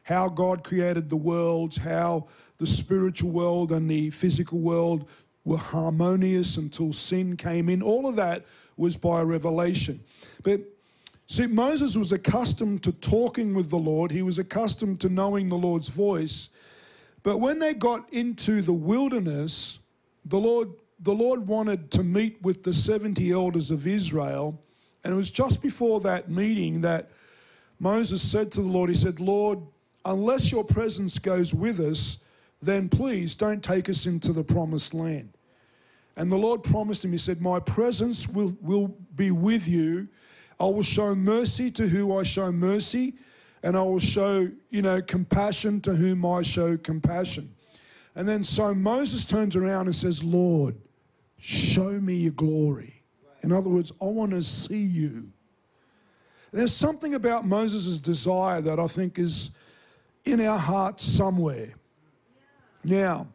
how 0.05 0.29
God 0.29 0.63
created 0.63 1.09
the 1.09 1.15
worlds, 1.15 1.77
how 1.77 2.27
the 2.59 2.67
spiritual 2.67 3.31
world 3.31 3.71
and 3.71 3.89
the 3.89 4.11
physical 4.11 4.59
world 4.59 5.09
were 5.43 5.57
harmonious 5.57 6.57
until 6.57 6.93
sin 6.93 7.35
came 7.35 7.69
in. 7.69 7.81
All 7.81 8.07
of 8.07 8.15
that 8.15 8.45
was 8.77 8.97
by 8.97 9.21
revelation. 9.23 9.99
But 10.43 10.61
see, 11.27 11.47
Moses 11.47 11.95
was 11.95 12.11
accustomed 12.11 12.83
to 12.83 12.91
talking 12.91 13.53
with 13.53 13.69
the 13.69 13.77
Lord, 13.77 14.11
he 14.11 14.21
was 14.21 14.39
accustomed 14.39 15.01
to 15.01 15.09
knowing 15.09 15.49
the 15.49 15.55
Lord's 15.55 15.89
voice. 15.89 16.49
But 17.23 17.39
when 17.39 17.59
they 17.59 17.73
got 17.73 18.11
into 18.13 18.61
the 18.61 18.73
wilderness, 18.73 19.79
the 20.23 20.39
Lord, 20.39 20.69
the 20.99 21.13
Lord 21.13 21.47
wanted 21.47 21.91
to 21.91 22.03
meet 22.03 22.41
with 22.41 22.63
the 22.63 22.73
70 22.73 23.31
elders 23.31 23.71
of 23.71 23.87
Israel. 23.87 24.61
And 25.03 25.13
it 25.13 25.17
was 25.17 25.31
just 25.31 25.61
before 25.61 25.99
that 26.01 26.29
meeting 26.29 26.81
that 26.81 27.11
Moses 27.79 28.21
said 28.21 28.51
to 28.53 28.61
the 28.61 28.67
Lord, 28.67 28.89
He 28.89 28.95
said, 28.95 29.19
Lord, 29.19 29.59
unless 30.03 30.51
your 30.51 30.63
presence 30.63 31.19
goes 31.19 31.53
with 31.53 31.79
us, 31.79 32.19
then 32.61 32.89
please 32.89 33.35
don't 33.35 33.63
take 33.63 33.89
us 33.89 34.05
into 34.05 34.31
the 34.33 34.43
promised 34.43 34.93
land. 34.93 35.29
And 36.15 36.31
the 36.31 36.37
Lord 36.37 36.63
promised 36.63 37.03
him, 37.03 37.11
He 37.11 37.17
said, 37.17 37.41
My 37.41 37.59
presence 37.59 38.27
will, 38.27 38.55
will 38.61 38.95
be 39.15 39.31
with 39.31 39.67
you. 39.67 40.07
I 40.59 40.65
will 40.65 40.83
show 40.83 41.13
mercy 41.15 41.69
to 41.71 41.87
who 41.87 42.17
I 42.17 42.23
show 42.23 42.51
mercy, 42.51 43.15
and 43.63 43.75
I 43.75 43.81
will 43.81 43.99
show, 43.99 44.49
you 44.69 44.81
know, 44.81 45.01
compassion 45.01 45.81
to 45.81 45.95
whom 45.95 46.25
I 46.25 46.41
show 46.43 46.77
compassion. 46.77 47.53
And 48.15 48.27
then 48.27 48.43
so 48.43 48.73
Moses 48.73 49.25
turns 49.25 49.55
around 49.55 49.87
and 49.87 49.95
says, 49.95 50.23
Lord, 50.23 50.77
show 51.37 51.99
me 51.99 52.15
your 52.15 52.31
glory. 52.31 53.03
In 53.43 53.51
other 53.51 53.69
words, 53.69 53.91
I 54.01 54.05
want 54.05 54.31
to 54.31 54.41
see 54.41 54.81
you. 54.81 55.31
There's 56.51 56.73
something 56.73 57.13
about 57.13 57.45
Moses' 57.45 57.99
desire 57.99 58.61
that 58.61 58.79
I 58.79 58.87
think 58.87 59.19
is 59.19 59.51
in 60.23 60.39
our 60.39 60.57
hearts 60.57 61.03
somewhere. 61.03 61.73
Now, 62.83 63.27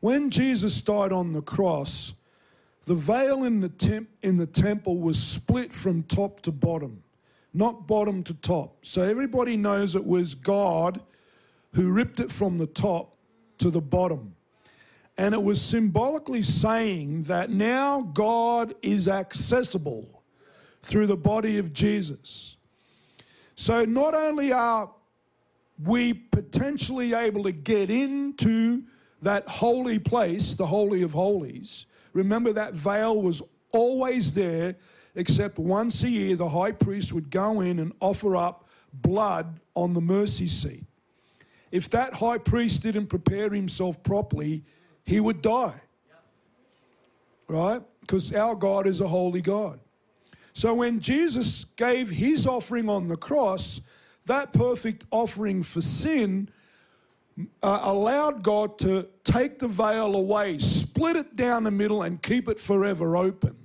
when 0.00 0.30
Jesus 0.30 0.80
died 0.80 1.12
on 1.12 1.32
the 1.32 1.42
cross, 1.42 2.14
the 2.86 2.94
veil 2.94 3.44
in 3.44 3.60
the, 3.60 3.68
temp- 3.68 4.10
in 4.22 4.36
the 4.36 4.46
temple 4.46 4.98
was 4.98 5.22
split 5.22 5.72
from 5.72 6.02
top 6.02 6.40
to 6.42 6.52
bottom, 6.52 7.02
not 7.52 7.86
bottom 7.86 8.22
to 8.24 8.34
top. 8.34 8.84
So 8.84 9.02
everybody 9.02 9.56
knows 9.56 9.94
it 9.94 10.04
was 10.04 10.34
God 10.34 11.00
who 11.74 11.90
ripped 11.90 12.20
it 12.20 12.30
from 12.30 12.58
the 12.58 12.66
top 12.66 13.16
to 13.58 13.70
the 13.70 13.80
bottom. 13.80 14.34
And 15.16 15.34
it 15.34 15.42
was 15.42 15.62
symbolically 15.62 16.42
saying 16.42 17.24
that 17.24 17.50
now 17.50 18.02
God 18.02 18.74
is 18.82 19.08
accessible 19.08 20.22
through 20.82 21.06
the 21.06 21.16
body 21.16 21.58
of 21.58 21.72
Jesus. 21.72 22.56
So 23.54 23.84
not 23.84 24.14
only 24.14 24.52
are 24.52 24.90
we 25.82 26.12
potentially 26.12 27.14
able 27.14 27.44
to 27.44 27.52
get 27.52 27.90
into 27.90 28.84
that 29.22 29.48
holy 29.48 29.98
place, 29.98 30.54
the 30.54 30.66
Holy 30.66 31.02
of 31.02 31.12
Holies. 31.12 31.86
Remember, 32.14 32.52
that 32.52 32.72
veil 32.72 33.20
was 33.20 33.42
always 33.72 34.32
there, 34.32 34.76
except 35.14 35.58
once 35.58 36.02
a 36.02 36.08
year, 36.08 36.36
the 36.36 36.48
high 36.48 36.72
priest 36.72 37.12
would 37.12 37.30
go 37.30 37.60
in 37.60 37.78
and 37.78 37.92
offer 38.00 38.34
up 38.36 38.66
blood 38.92 39.60
on 39.74 39.92
the 39.92 40.00
mercy 40.00 40.46
seat. 40.46 40.84
If 41.70 41.90
that 41.90 42.14
high 42.14 42.38
priest 42.38 42.82
didn't 42.82 43.08
prepare 43.08 43.50
himself 43.50 44.02
properly, 44.02 44.62
he 45.04 45.20
would 45.20 45.42
die. 45.42 45.80
Right? 47.48 47.82
Because 48.00 48.32
our 48.32 48.54
God 48.54 48.86
is 48.86 49.00
a 49.00 49.08
holy 49.08 49.42
God. 49.42 49.80
So 50.52 50.72
when 50.72 51.00
Jesus 51.00 51.64
gave 51.64 52.10
his 52.10 52.46
offering 52.46 52.88
on 52.88 53.08
the 53.08 53.16
cross, 53.16 53.80
that 54.26 54.52
perfect 54.52 55.04
offering 55.10 55.64
for 55.64 55.80
sin 55.80 56.48
uh, 57.62 57.80
allowed 57.82 58.44
God 58.44 58.78
to 58.78 59.08
take 59.24 59.58
the 59.58 59.66
veil 59.66 60.14
away, 60.14 60.58
split 60.94 61.16
it 61.16 61.34
down 61.34 61.64
the 61.64 61.70
middle, 61.72 62.02
and 62.02 62.22
keep 62.22 62.48
it 62.48 62.60
forever 62.60 63.16
open. 63.16 63.56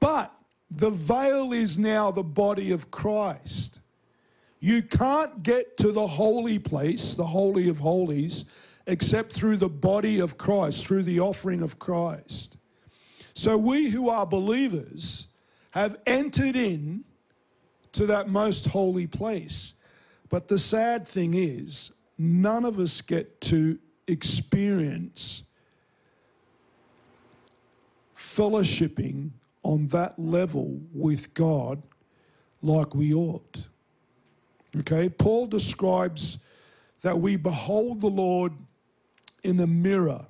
But 0.00 0.32
the 0.70 0.88
veil 0.88 1.52
is 1.52 1.78
now 1.78 2.10
the 2.10 2.22
body 2.22 2.70
of 2.72 2.90
Christ. 2.90 3.80
You 4.58 4.82
can't 4.82 5.42
get 5.42 5.76
to 5.78 5.92
the 5.92 6.06
holy 6.06 6.58
place, 6.58 7.14
the 7.14 7.26
Holy 7.26 7.68
of 7.68 7.80
Holies, 7.80 8.46
except 8.86 9.34
through 9.34 9.58
the 9.58 9.68
body 9.68 10.20
of 10.20 10.38
Christ, 10.38 10.86
through 10.86 11.02
the 11.02 11.20
offering 11.20 11.60
of 11.60 11.78
Christ. 11.78 12.56
So 13.34 13.58
we 13.58 13.90
who 13.90 14.08
are 14.08 14.24
believers 14.24 15.26
have 15.72 15.98
entered 16.06 16.56
in 16.56 17.04
to 17.92 18.06
that 18.06 18.30
most 18.30 18.68
holy 18.68 19.06
place. 19.06 19.74
But 20.30 20.48
the 20.48 20.58
sad 20.58 21.06
thing 21.06 21.34
is, 21.34 21.92
none 22.16 22.64
of 22.64 22.78
us 22.78 23.02
get 23.02 23.42
to 23.42 23.78
experience 24.08 25.44
fellowshipping 28.36 29.30
on 29.62 29.88
that 29.88 30.18
level 30.18 30.80
with 30.92 31.34
God 31.34 31.82
like 32.62 32.94
we 32.94 33.12
ought. 33.12 33.68
Okay, 34.76 35.08
Paul 35.08 35.46
describes 35.46 36.38
that 37.02 37.18
we 37.18 37.36
behold 37.36 38.00
the 38.00 38.08
Lord 38.08 38.52
in 39.44 39.60
a 39.60 39.66
mirror, 39.66 40.26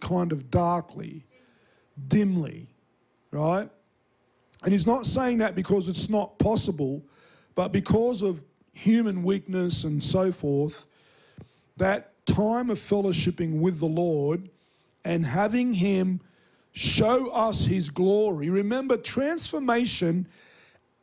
kind 0.00 0.32
of 0.32 0.50
darkly, 0.50 1.24
dimly, 2.08 2.68
right? 3.30 3.68
And 4.62 4.72
he's 4.72 4.86
not 4.86 5.06
saying 5.06 5.38
that 5.38 5.54
because 5.54 5.88
it's 5.88 6.08
not 6.08 6.38
possible, 6.38 7.02
but 7.54 7.72
because 7.72 8.22
of 8.22 8.42
human 8.72 9.22
weakness 9.22 9.84
and 9.84 10.02
so 10.02 10.30
forth, 10.30 10.86
that 11.76 12.12
time 12.26 12.70
of 12.70 12.78
fellowshipping 12.78 13.60
with 13.60 13.80
the 13.80 13.86
Lord 13.86 14.48
and 15.04 15.26
having 15.26 15.74
Him 15.74 16.20
show 16.74 17.30
us 17.30 17.64
His 17.66 17.88
glory. 17.88 18.50
Remember, 18.50 18.96
transformation 18.96 20.26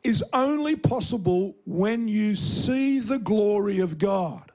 is 0.04 0.22
only 0.32 0.76
possible 0.76 1.56
when 1.64 2.06
you 2.08 2.36
see 2.36 3.00
the 3.00 3.18
glory 3.18 3.80
of 3.80 3.98
God. 3.98 4.52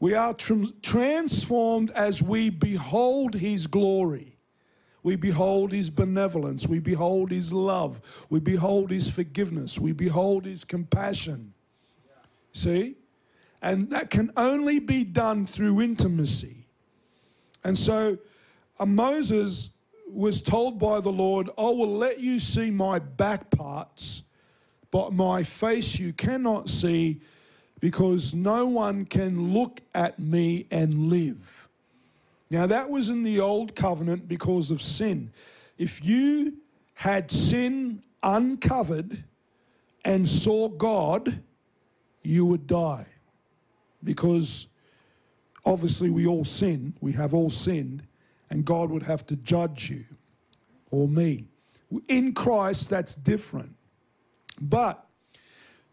We 0.00 0.14
are 0.14 0.34
tr- 0.34 0.64
transformed 0.82 1.92
as 1.92 2.22
we 2.22 2.50
behold 2.50 3.34
His 3.34 3.68
glory. 3.68 4.36
We 5.04 5.14
behold 5.14 5.70
His 5.70 5.90
benevolence. 5.90 6.66
We 6.66 6.80
behold 6.80 7.30
His 7.30 7.52
love. 7.52 8.26
We 8.28 8.40
behold 8.40 8.90
His 8.90 9.08
forgiveness. 9.08 9.78
We 9.78 9.92
behold 9.92 10.44
His 10.44 10.64
compassion. 10.64 11.54
See? 12.52 12.96
And 13.62 13.90
that 13.90 14.10
can 14.10 14.32
only 14.36 14.80
be 14.80 15.04
done 15.04 15.46
through 15.46 15.80
intimacy. 15.80 16.66
And 17.62 17.78
so 17.78 18.18
Uh, 18.78 18.86
Moses 18.86 19.70
was 20.08 20.42
told 20.42 20.78
by 20.78 21.00
the 21.00 21.12
Lord, 21.12 21.50
I 21.58 21.62
will 21.62 21.96
let 21.96 22.20
you 22.20 22.38
see 22.38 22.70
my 22.70 22.98
back 22.98 23.50
parts, 23.50 24.22
but 24.90 25.12
my 25.12 25.42
face 25.42 25.98
you 25.98 26.12
cannot 26.12 26.68
see 26.68 27.20
because 27.80 28.32
no 28.32 28.66
one 28.66 29.04
can 29.04 29.52
look 29.52 29.82
at 29.94 30.18
me 30.18 30.66
and 30.70 31.08
live. 31.08 31.68
Now, 32.50 32.66
that 32.66 32.90
was 32.90 33.08
in 33.08 33.24
the 33.24 33.40
old 33.40 33.74
covenant 33.74 34.28
because 34.28 34.70
of 34.70 34.80
sin. 34.80 35.32
If 35.76 36.04
you 36.04 36.58
had 36.94 37.30
sin 37.30 38.02
uncovered 38.22 39.24
and 40.04 40.28
saw 40.28 40.68
God, 40.68 41.42
you 42.22 42.46
would 42.46 42.66
die. 42.66 43.06
Because 44.02 44.68
obviously 45.64 46.10
we 46.10 46.26
all 46.26 46.44
sin, 46.44 46.94
we 47.00 47.12
have 47.12 47.34
all 47.34 47.50
sinned, 47.50 48.04
and 48.54 48.64
God 48.64 48.90
would 48.90 49.02
have 49.02 49.26
to 49.26 49.36
judge 49.36 49.90
you 49.90 50.04
or 50.92 51.08
me. 51.08 51.48
In 52.06 52.32
Christ, 52.32 52.88
that's 52.88 53.16
different. 53.16 53.74
But 54.60 55.04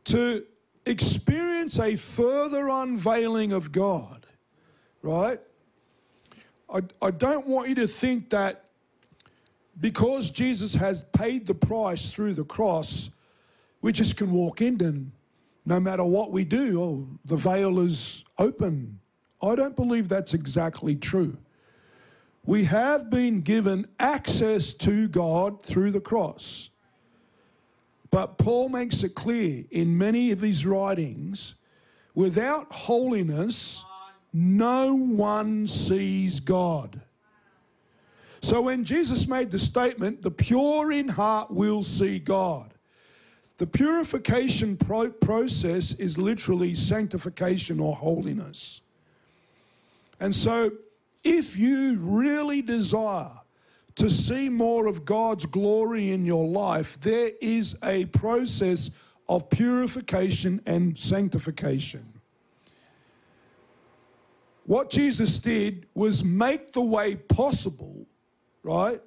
to 0.05 0.45
experience 0.85 1.79
a 1.79 1.95
further 1.95 2.69
unveiling 2.69 3.51
of 3.51 3.71
God, 3.71 4.27
right? 5.01 5.41
I, 6.71 6.81
I 7.01 7.09
don't 7.09 7.47
want 7.47 7.69
you 7.69 7.75
to 7.75 7.87
think 7.87 8.29
that 8.29 8.65
because 9.79 10.29
Jesus 10.29 10.75
has 10.75 11.03
paid 11.13 11.47
the 11.47 11.55
price 11.55 12.13
through 12.13 12.35
the 12.35 12.43
cross, 12.43 13.09
we 13.81 13.91
just 13.91 14.17
can 14.17 14.31
walk 14.31 14.61
in 14.61 14.79
and 14.83 15.11
no 15.65 15.79
matter 15.79 16.03
what 16.03 16.31
we 16.31 16.43
do, 16.43 16.79
oh, 16.79 17.07
the 17.25 17.37
veil 17.37 17.79
is 17.79 18.23
open. 18.37 18.99
I 19.41 19.55
don't 19.55 19.75
believe 19.75 20.09
that's 20.09 20.35
exactly 20.35 20.95
true. 20.95 21.37
We 22.45 22.65
have 22.65 23.09
been 23.09 23.41
given 23.41 23.87
access 23.99 24.73
to 24.73 25.07
God 25.07 25.63
through 25.63 25.91
the 25.91 26.01
cross. 26.01 26.69
But 28.09 28.37
Paul 28.37 28.69
makes 28.69 29.03
it 29.03 29.15
clear 29.15 29.65
in 29.71 29.97
many 29.97 30.31
of 30.31 30.41
his 30.41 30.65
writings 30.65 31.55
without 32.13 32.71
holiness, 32.71 33.85
no 34.33 34.95
one 34.95 35.65
sees 35.67 36.39
God. 36.39 37.01
So 38.41 38.61
when 38.61 38.83
Jesus 38.83 39.27
made 39.27 39.51
the 39.51 39.59
statement, 39.59 40.23
the 40.23 40.31
pure 40.31 40.91
in 40.91 41.09
heart 41.09 41.51
will 41.51 41.83
see 41.83 42.19
God, 42.19 42.73
the 43.59 43.67
purification 43.67 44.75
pro- 44.75 45.11
process 45.11 45.93
is 45.93 46.17
literally 46.17 46.73
sanctification 46.73 47.79
or 47.79 47.95
holiness. 47.95 48.81
And 50.19 50.35
so 50.35 50.71
if 51.23 51.57
you 51.57 51.97
really 51.99 52.61
desire 52.61 53.31
to 53.95 54.09
see 54.09 54.49
more 54.49 54.87
of 54.87 55.05
God's 55.05 55.45
glory 55.45 56.11
in 56.11 56.25
your 56.25 56.47
life, 56.47 56.99
there 56.99 57.31
is 57.41 57.75
a 57.83 58.05
process 58.05 58.89
of 59.27 59.49
purification 59.49 60.61
and 60.65 60.97
sanctification. 60.97 62.13
What 64.65 64.89
Jesus 64.89 65.39
did 65.39 65.87
was 65.93 66.23
make 66.23 66.73
the 66.73 66.81
way 66.81 67.15
possible, 67.15 68.05
right? 68.63 69.01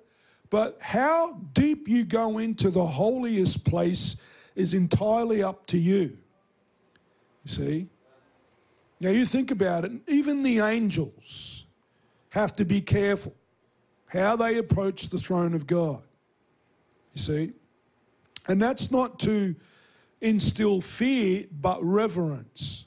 But 0.51 0.79
how 0.81 1.41
deep 1.53 1.89
you 1.89 2.05
go 2.05 2.39
into 2.39 2.71
the 2.71 2.87
holiest 2.87 3.65
place 3.65 4.17
is 4.55 4.75
entirely 4.75 5.43
up 5.43 5.67
to 5.67 5.79
you. 5.79 6.19
You 7.45 7.47
see? 7.51 7.89
Now 9.01 9.11
you 9.11 9.27
think 9.27 9.51
about 9.51 9.85
it, 9.85 9.93
even 10.07 10.43
the 10.43 10.61
angels 10.61 11.64
have 12.35 12.55
to 12.57 12.65
be 12.65 12.81
careful 12.81 13.33
how 14.09 14.35
they 14.35 14.59
approach 14.59 15.09
the 15.09 15.19
throne 15.19 15.55
of 15.55 15.69
God. 15.69 16.03
You 17.13 17.21
see? 17.21 17.53
And 18.49 18.61
that's 18.61 18.91
not 18.91 19.21
to 19.21 19.55
instill 20.21 20.81
fear, 20.81 21.47
but 21.53 21.83
reverence. 21.83 22.87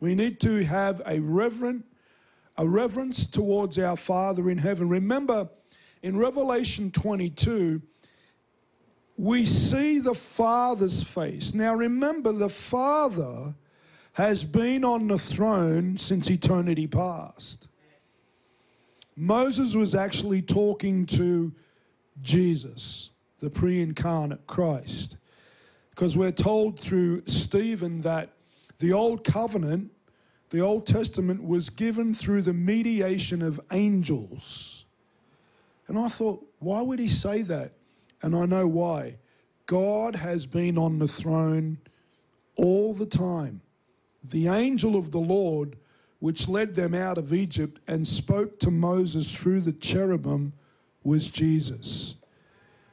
We 0.00 0.14
need 0.14 0.40
to 0.40 0.64
have 0.64 1.02
a 1.04 1.20
reverent, 1.20 1.84
a 2.56 2.66
reverence 2.66 3.26
towards 3.26 3.78
our 3.78 3.96
Father 3.96 4.48
in 4.48 4.56
heaven. 4.58 4.88
Remember, 4.88 5.50
in 6.02 6.16
Revelation 6.16 6.90
22, 6.90 7.82
we 9.18 9.44
see 9.44 10.00
the 10.00 10.14
Father's 10.14 11.02
face. 11.02 11.52
Now, 11.52 11.74
remember, 11.74 12.32
the 12.32 12.48
Father 12.48 13.54
has 14.14 14.44
been 14.44 14.82
on 14.82 15.08
the 15.08 15.18
throne 15.18 15.98
since 15.98 16.30
eternity 16.30 16.86
past. 16.86 17.67
Moses 19.20 19.74
was 19.74 19.96
actually 19.96 20.42
talking 20.42 21.04
to 21.06 21.52
Jesus, 22.22 23.10
the 23.40 23.50
pre 23.50 23.82
incarnate 23.82 24.46
Christ, 24.46 25.16
because 25.90 26.16
we're 26.16 26.30
told 26.30 26.78
through 26.78 27.24
Stephen 27.26 28.02
that 28.02 28.30
the 28.78 28.92
Old 28.92 29.24
Covenant, 29.24 29.90
the 30.50 30.60
Old 30.60 30.86
Testament, 30.86 31.42
was 31.42 31.68
given 31.68 32.14
through 32.14 32.42
the 32.42 32.52
mediation 32.52 33.42
of 33.42 33.60
angels. 33.72 34.84
And 35.88 35.98
I 35.98 36.06
thought, 36.06 36.46
why 36.60 36.82
would 36.82 37.00
he 37.00 37.08
say 37.08 37.42
that? 37.42 37.72
And 38.22 38.36
I 38.36 38.46
know 38.46 38.68
why. 38.68 39.16
God 39.66 40.14
has 40.14 40.46
been 40.46 40.78
on 40.78 41.00
the 41.00 41.08
throne 41.08 41.78
all 42.54 42.94
the 42.94 43.06
time. 43.06 43.62
The 44.22 44.46
angel 44.46 44.94
of 44.94 45.10
the 45.10 45.18
Lord 45.18 45.76
which 46.18 46.48
led 46.48 46.74
them 46.74 46.94
out 46.94 47.18
of 47.18 47.32
Egypt 47.32 47.80
and 47.86 48.06
spoke 48.06 48.58
to 48.60 48.70
Moses 48.70 49.34
through 49.34 49.60
the 49.60 49.72
cherubim 49.72 50.52
was 51.04 51.28
Jesus. 51.28 52.16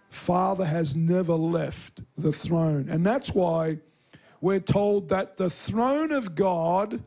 Father 0.09 0.65
has 0.65 0.95
never 0.95 1.33
left 1.33 2.01
the 2.17 2.31
throne. 2.31 2.87
And 2.89 3.05
that's 3.05 3.33
why 3.33 3.79
we're 4.39 4.59
told 4.59 5.09
that 5.09 5.37
the 5.37 5.49
throne 5.49 6.11
of 6.11 6.35
God 6.35 7.03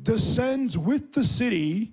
descends 0.00 0.76
with 0.76 1.12
the 1.12 1.24
city 1.24 1.92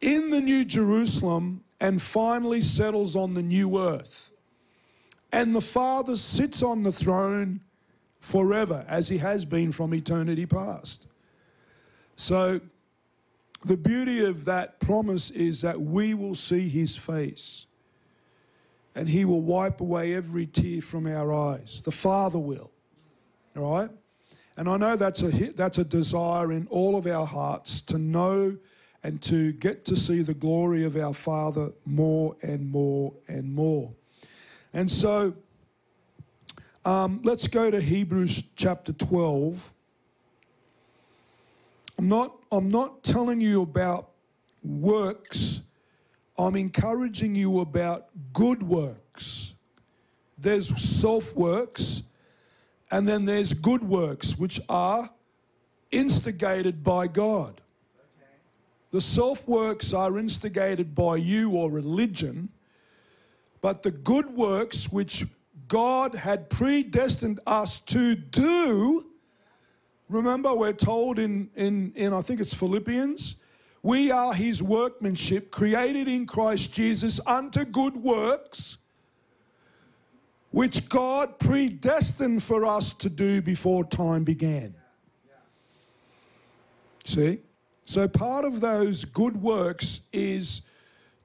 in 0.00 0.30
the 0.30 0.40
New 0.40 0.64
Jerusalem 0.64 1.62
and 1.80 2.00
finally 2.00 2.62
settles 2.62 3.14
on 3.14 3.34
the 3.34 3.42
new 3.42 3.78
earth. 3.78 4.32
And 5.30 5.54
the 5.54 5.60
Father 5.60 6.16
sits 6.16 6.62
on 6.62 6.82
the 6.82 6.92
throne 6.92 7.60
forever, 8.20 8.86
as 8.88 9.08
he 9.08 9.18
has 9.18 9.44
been 9.44 9.70
from 9.72 9.92
eternity 9.92 10.46
past. 10.46 11.06
So, 12.16 12.60
the 13.62 13.76
beauty 13.76 14.24
of 14.24 14.44
that 14.44 14.78
promise 14.78 15.30
is 15.30 15.62
that 15.62 15.80
we 15.80 16.12
will 16.12 16.34
see 16.34 16.68
his 16.68 16.96
face 16.96 17.66
and 18.94 19.08
he 19.08 19.24
will 19.24 19.40
wipe 19.40 19.80
away 19.80 20.14
every 20.14 20.46
tear 20.46 20.80
from 20.80 21.06
our 21.06 21.32
eyes. 21.32 21.82
The 21.84 21.90
Father 21.90 22.38
will. 22.38 22.70
All 23.56 23.80
right? 23.80 23.90
And 24.56 24.68
I 24.68 24.76
know 24.76 24.96
that's 24.96 25.22
a, 25.22 25.30
that's 25.52 25.78
a 25.78 25.84
desire 25.84 26.52
in 26.52 26.68
all 26.68 26.96
of 26.96 27.06
our 27.06 27.26
hearts 27.26 27.80
to 27.82 27.98
know 27.98 28.56
and 29.02 29.20
to 29.22 29.52
get 29.52 29.84
to 29.86 29.96
see 29.96 30.22
the 30.22 30.34
glory 30.34 30.84
of 30.84 30.96
our 30.96 31.12
Father 31.12 31.72
more 31.84 32.36
and 32.42 32.70
more 32.70 33.12
and 33.26 33.52
more. 33.52 33.92
And 34.72 34.90
so 34.90 35.34
um, 36.84 37.20
let's 37.24 37.48
go 37.48 37.70
to 37.70 37.80
Hebrews 37.80 38.44
chapter 38.56 38.92
12. 38.92 39.73
I'm 41.98 42.08
not, 42.08 42.36
I'm 42.50 42.68
not 42.68 43.02
telling 43.02 43.40
you 43.40 43.62
about 43.62 44.10
works. 44.62 45.62
I'm 46.36 46.56
encouraging 46.56 47.34
you 47.34 47.60
about 47.60 48.08
good 48.32 48.62
works. 48.62 49.54
There's 50.36 50.76
self 50.80 51.34
works, 51.36 52.02
and 52.90 53.06
then 53.08 53.24
there's 53.24 53.52
good 53.52 53.84
works, 53.84 54.36
which 54.36 54.60
are 54.68 55.10
instigated 55.90 56.82
by 56.82 57.06
God. 57.06 57.60
The 58.90 59.00
self 59.00 59.46
works 59.48 59.92
are 59.92 60.18
instigated 60.18 60.94
by 60.94 61.16
you 61.16 61.52
or 61.52 61.70
religion, 61.70 62.50
but 63.60 63.82
the 63.82 63.90
good 63.90 64.30
works, 64.30 64.92
which 64.92 65.26
God 65.68 66.14
had 66.14 66.50
predestined 66.50 67.40
us 67.46 67.80
to 67.80 68.14
do, 68.14 69.06
remember 70.08 70.54
we're 70.54 70.72
told 70.72 71.18
in, 71.18 71.50
in, 71.56 71.92
in 71.94 72.12
I 72.12 72.20
think 72.20 72.40
it's 72.40 72.54
Philippians, 72.54 73.36
we 73.82 74.10
are 74.10 74.32
his 74.32 74.62
workmanship 74.62 75.50
created 75.50 76.08
in 76.08 76.26
Christ 76.26 76.72
Jesus 76.72 77.20
unto 77.26 77.64
good 77.64 77.96
works, 77.96 78.78
which 80.50 80.88
God 80.88 81.38
predestined 81.38 82.42
for 82.42 82.64
us 82.64 82.92
to 82.94 83.10
do 83.10 83.42
before 83.42 83.84
time 83.84 84.24
began. 84.24 84.74
See? 87.04 87.40
So 87.84 88.08
part 88.08 88.44
of 88.44 88.60
those 88.60 89.04
good 89.04 89.42
works 89.42 90.00
is 90.12 90.62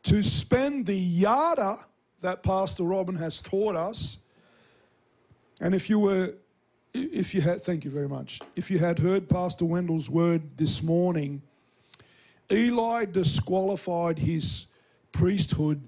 to 0.03 0.21
spend 0.21 0.86
the 0.86 0.95
yada 0.95 1.77
that 2.21 2.43
Pastor 2.43 2.84
Robin 2.84 3.15
has 3.15 3.39
taught 3.39 3.75
us. 3.75 4.17
And 5.61 5.73
if 5.73 5.89
you 5.89 5.99
were, 5.99 6.34
if 6.93 7.33
you 7.33 7.41
had, 7.41 7.61
thank 7.61 7.85
you 7.85 7.91
very 7.91 8.07
much. 8.07 8.39
If 8.55 8.71
you 8.71 8.79
had 8.79 8.99
heard 8.99 9.29
Pastor 9.29 9.65
Wendell's 9.65 10.09
word 10.09 10.57
this 10.57 10.81
morning, 10.81 11.41
Eli 12.51 13.05
disqualified 13.05 14.19
his 14.19 14.67
priesthood 15.11 15.81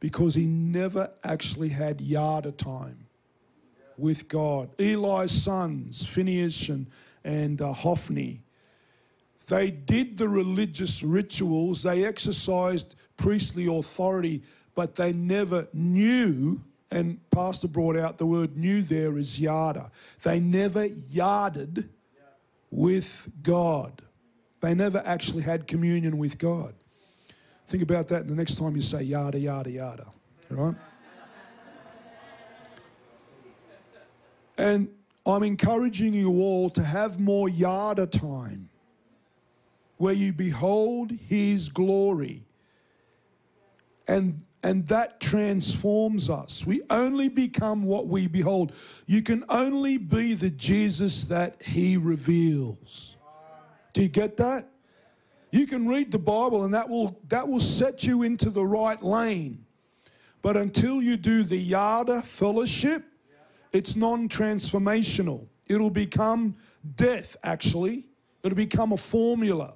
because 0.00 0.34
he 0.34 0.46
never 0.46 1.10
actually 1.24 1.68
had 1.70 2.00
yada 2.00 2.52
time 2.52 3.06
with 3.96 4.28
God. 4.28 4.70
Eli's 4.78 5.32
sons, 5.32 6.06
Phineas 6.06 6.68
and, 6.68 6.86
and 7.24 7.60
uh, 7.60 7.72
Hophni, 7.72 8.42
they 9.48 9.70
did 9.70 10.18
the 10.18 10.28
religious 10.28 11.02
rituals, 11.02 11.82
they 11.82 12.04
exercised 12.04 12.94
priestly 13.16 13.66
authority, 13.66 14.42
but 14.74 14.94
they 14.94 15.12
never 15.12 15.66
knew. 15.72 16.62
And 16.90 17.20
Pastor 17.30 17.68
brought 17.68 17.96
out 17.96 18.18
the 18.18 18.26
word 18.26 18.56
knew 18.56 18.80
there 18.80 19.18
is 19.18 19.38
yada. 19.38 19.90
They 20.22 20.40
never 20.40 20.86
yarded 20.86 21.90
with 22.70 23.28
God. 23.42 24.02
They 24.60 24.74
never 24.74 25.02
actually 25.04 25.42
had 25.42 25.66
communion 25.66 26.18
with 26.18 26.38
God. 26.38 26.74
Think 27.66 27.82
about 27.82 28.08
that 28.08 28.26
the 28.26 28.34
next 28.34 28.56
time 28.56 28.74
you 28.76 28.82
say 28.82 29.02
yada, 29.02 29.38
yada, 29.38 29.70
yada. 29.70 30.06
Right? 30.48 30.74
And 34.56 34.88
I'm 35.24 35.42
encouraging 35.42 36.14
you 36.14 36.40
all 36.40 36.70
to 36.70 36.82
have 36.82 37.20
more 37.20 37.48
yada 37.48 38.06
time 38.06 38.70
where 39.98 40.14
you 40.14 40.32
behold 40.32 41.12
his 41.12 41.68
glory. 41.68 42.44
And 44.06 44.42
and 44.62 44.86
that 44.88 45.20
transforms 45.20 46.28
us. 46.28 46.66
We 46.66 46.82
only 46.90 47.28
become 47.28 47.84
what 47.84 48.08
we 48.08 48.26
behold. 48.26 48.72
You 49.06 49.22
can 49.22 49.44
only 49.48 49.98
be 49.98 50.34
the 50.34 50.50
Jesus 50.50 51.24
that 51.26 51.62
he 51.62 51.96
reveals. 51.96 53.16
Do 53.92 54.02
you 54.02 54.08
get 54.08 54.36
that? 54.38 54.68
You 55.50 55.66
can 55.66 55.88
read 55.88 56.12
the 56.12 56.18
Bible 56.18 56.64
and 56.64 56.74
that 56.74 56.88
will 56.88 57.18
that 57.28 57.48
will 57.48 57.60
set 57.60 58.04
you 58.04 58.22
into 58.22 58.50
the 58.50 58.64
right 58.64 59.02
lane. 59.02 59.64
But 60.42 60.56
until 60.56 61.02
you 61.02 61.16
do 61.16 61.42
the 61.42 61.56
yada 61.56 62.22
fellowship, 62.22 63.04
it's 63.72 63.96
non-transformational. 63.96 65.46
It'll 65.66 65.90
become 65.90 66.56
death 66.96 67.36
actually. 67.42 68.06
It'll 68.42 68.56
become 68.56 68.92
a 68.92 68.96
formula. 68.96 69.74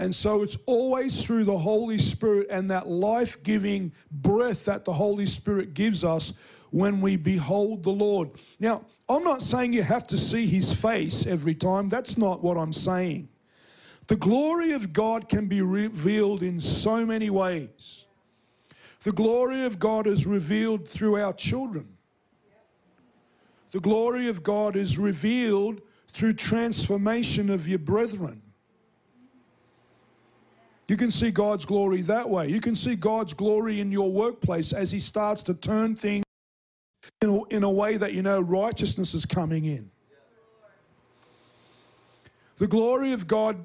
And 0.00 0.14
so 0.14 0.42
it's 0.42 0.56
always 0.64 1.22
through 1.22 1.44
the 1.44 1.58
Holy 1.58 1.98
Spirit 1.98 2.46
and 2.50 2.70
that 2.70 2.88
life 2.88 3.42
giving 3.42 3.92
breath 4.10 4.64
that 4.64 4.86
the 4.86 4.94
Holy 4.94 5.26
Spirit 5.26 5.74
gives 5.74 6.04
us 6.04 6.32
when 6.70 7.02
we 7.02 7.16
behold 7.16 7.82
the 7.82 7.90
Lord. 7.90 8.30
Now, 8.58 8.86
I'm 9.10 9.22
not 9.24 9.42
saying 9.42 9.74
you 9.74 9.82
have 9.82 10.06
to 10.06 10.16
see 10.16 10.46
his 10.46 10.72
face 10.72 11.26
every 11.26 11.54
time. 11.54 11.90
That's 11.90 12.16
not 12.16 12.42
what 12.42 12.56
I'm 12.56 12.72
saying. 12.72 13.28
The 14.06 14.16
glory 14.16 14.72
of 14.72 14.94
God 14.94 15.28
can 15.28 15.48
be 15.48 15.60
revealed 15.60 16.42
in 16.42 16.62
so 16.62 17.04
many 17.04 17.28
ways. 17.28 18.06
The 19.02 19.12
glory 19.12 19.64
of 19.64 19.78
God 19.78 20.06
is 20.06 20.26
revealed 20.26 20.88
through 20.88 21.20
our 21.20 21.34
children. 21.34 21.98
The 23.72 23.80
glory 23.80 24.28
of 24.28 24.42
God 24.42 24.76
is 24.76 24.96
revealed 24.96 25.82
through 26.08 26.32
transformation 26.32 27.50
of 27.50 27.68
your 27.68 27.78
brethren. 27.78 28.40
You 30.90 30.96
can 30.96 31.12
see 31.12 31.30
God's 31.30 31.64
glory 31.64 32.02
that 32.02 32.28
way. 32.28 32.48
You 32.48 32.60
can 32.60 32.74
see 32.74 32.96
God's 32.96 33.32
glory 33.32 33.78
in 33.78 33.92
your 33.92 34.10
workplace 34.10 34.72
as 34.72 34.90
He 34.90 34.98
starts 34.98 35.40
to 35.44 35.54
turn 35.54 35.94
things 35.94 36.24
in 37.22 37.30
a, 37.30 37.44
in 37.44 37.62
a 37.62 37.70
way 37.70 37.96
that 37.96 38.12
you 38.12 38.22
know 38.22 38.40
righteousness 38.40 39.14
is 39.14 39.24
coming 39.24 39.66
in. 39.66 39.92
The 42.56 42.66
glory 42.66 43.12
of 43.12 43.28
God 43.28 43.64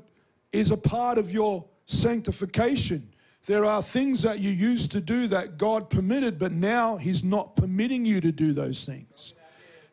is 0.52 0.70
a 0.70 0.78
part 0.78 1.18
of 1.18 1.32
your 1.32 1.66
sanctification. 1.88 3.10
There 3.48 3.66
are 3.66 3.82
things 3.82 4.22
that 4.22 4.38
you 4.38 4.52
used 4.52 4.92
to 4.92 5.02
do 5.02 5.26
that 5.30 5.58
God 5.58 5.90
permitted, 5.90 6.38
but 6.38 6.52
now 6.52 6.98
He's 6.98 7.24
not 7.24 7.56
permitting 7.56 8.06
you 8.06 8.22
to 8.22 8.32
do 8.32 8.54
those 8.54 8.86
things. 8.86 9.34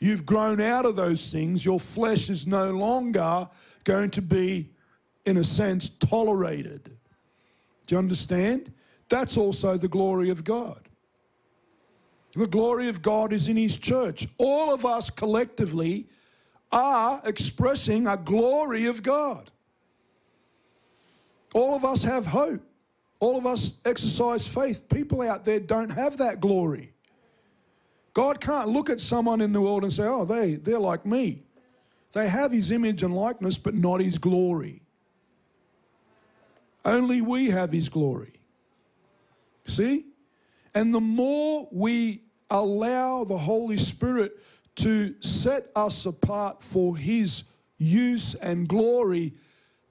You've 0.01 0.27
grown 0.27 0.61
out 0.61 0.85
of 0.85 0.97
those 0.97 1.33
things. 1.33 1.65
Your 1.65 1.81
flesh 1.81 2.29
is 2.29 2.47
no 2.47 2.73
longer 2.73 3.49
going 3.85 4.11
to 4.11 4.21
be, 4.21 4.69
in 5.25 5.39
a 5.39 5.45
sense, 5.45 5.89
tolerated. 5.89 6.99
Do 7.87 7.95
you 7.95 7.99
understand? 7.99 8.73
That's 9.09 9.37
also 9.37 9.77
the 9.77 9.89
glory 9.89 10.31
of 10.31 10.45
God. 10.45 10.89
The 12.35 12.47
glory 12.47 12.89
of 12.89 13.03
God 13.03 13.33
is 13.33 13.49
in 13.49 13.57
His 13.57 13.77
church. 13.77 14.27
All 14.39 14.73
of 14.73 14.87
us 14.87 15.11
collectively 15.11 16.07
are 16.71 17.21
expressing 17.25 18.07
a 18.07 18.17
glory 18.17 18.87
of 18.87 19.03
God. 19.03 19.51
All 21.53 21.75
of 21.75 21.85
us 21.85 22.05
have 22.05 22.27
hope. 22.27 22.63
All 23.21 23.37
of 23.37 23.47
us 23.47 23.73
exercise 23.85 24.49
faith. 24.49 24.89
People 24.89 25.21
out 25.21 25.45
there 25.45 25.61
don't 25.61 25.91
have 25.91 26.19
that 26.19 26.41
glory. 26.41 26.95
God 28.15 28.41
can't 28.41 28.69
look 28.69 28.91
at 28.91 29.01
someone 29.01 29.41
in 29.41 29.53
the 29.53 29.61
world 29.61 29.85
and 29.85 29.93
say, 29.93 30.05
oh, 30.05 30.25
they, 30.25 30.55
they're 30.55 30.79
like 30.79 31.07
me. 31.07 31.45
They 32.13 32.29
have 32.29 32.53
His 32.53 32.71
image 32.71 33.03
and 33.03 33.15
likeness, 33.15 33.59
but 33.59 33.75
not 33.75 34.01
His 34.01 34.19
glory. 34.19 34.82
Only 36.85 37.21
we 37.21 37.51
have 37.51 37.73
His 37.73 37.89
glory. 37.89 38.41
See? 39.67 40.07
And 40.75 40.95
the 40.95 41.01
more 41.01 41.69
we 41.71 42.23
allow 42.51 43.25
the 43.25 43.39
Holy 43.39 43.79
Spirit 43.79 44.33
to 44.77 45.21
set 45.21 45.71
us 45.77 46.07
apart 46.07 46.63
for 46.63 46.97
His 46.97 47.45
use 47.79 48.35
and 48.35 48.69
glory, 48.69 49.35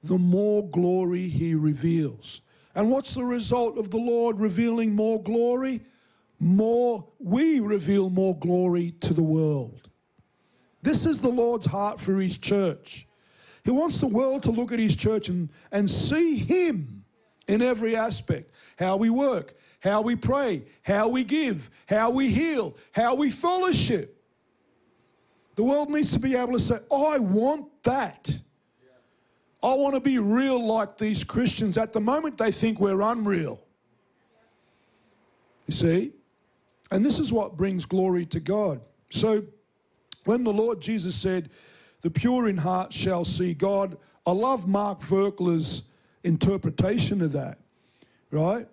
the 0.04 0.18
more 0.18 0.68
glory 0.68 1.28
He 1.28 1.56
reveals. 1.56 2.42
And 2.74 2.90
what's 2.90 3.14
the 3.14 3.26
result 3.26 3.78
of 3.78 3.92
the 3.92 3.98
Lord 3.98 4.40
revealing 4.40 4.96
more 4.96 5.22
glory? 5.22 5.82
More, 6.40 7.08
we 7.20 7.60
reveal 7.60 8.10
more 8.10 8.36
glory 8.38 8.96
to 9.02 9.14
the 9.14 9.24
world. 9.24 9.90
This 10.82 11.06
is 11.06 11.20
the 11.20 11.30
Lord's 11.30 11.68
heart 11.68 12.00
for 12.00 12.20
His 12.20 12.38
church. 12.38 13.08
He 13.64 13.72
wants 13.72 14.00
the 14.00 14.08
world 14.08 14.44
to 14.44 14.52
look 14.52 14.72
at 14.72 14.80
his 14.80 14.96
church 14.96 15.30
and, 15.30 15.50
and 15.72 15.90
see 15.90 16.38
him 16.38 17.04
in 17.48 17.62
every 17.62 17.96
aspect 17.96 18.52
how 18.80 18.98
we 18.98 19.10
work, 19.10 19.56
how 19.82 20.02
we 20.02 20.16
pray, 20.16 20.64
how 20.84 21.08
we 21.08 21.24
give, 21.24 21.70
how 21.88 22.10
we 22.10 22.30
heal, 22.30 22.76
how 22.94 23.16
we 23.16 23.30
fellowship. 23.30 24.18
The 25.56 25.64
world 25.64 25.90
needs 25.90 26.14
to 26.14 26.20
be 26.20 26.36
able 26.36 26.54
to 26.54 26.60
say, 26.60 26.80
I 26.92 27.20
want 27.20 27.84
that. 27.84 28.40
I 29.64 29.74
want 29.74 29.94
to 29.94 30.00
be 30.02 30.18
real 30.18 30.66
like 30.66 30.98
these 30.98 31.24
Christians. 31.24 31.78
At 31.78 31.94
the 31.94 32.00
moment, 32.00 32.38
they 32.38 32.52
think 32.52 32.80
we're 32.80 33.02
unreal. 33.02 33.60
You 35.68 35.74
see? 35.74 36.12
And 36.90 37.06
this 37.06 37.20
is 37.20 37.32
what 37.32 37.58
brings 37.58 37.86
glory 37.86 38.26
to 38.28 38.40
God. 38.40 38.82
So, 39.12 39.44
when 40.26 40.44
the 40.44 40.54
Lord 40.54 40.82
Jesus 40.82 41.16
said, 41.16 41.50
the 42.02 42.10
pure 42.10 42.48
in 42.48 42.58
heart 42.58 42.94
shall 42.94 43.26
see 43.26 43.54
God. 43.54 43.98
I 44.26 44.32
love 44.32 44.68
Mark 44.68 45.02
Virkler's 45.02 45.84
interpretation 46.24 47.22
of 47.22 47.32
that, 47.32 47.58
right? 48.30 48.68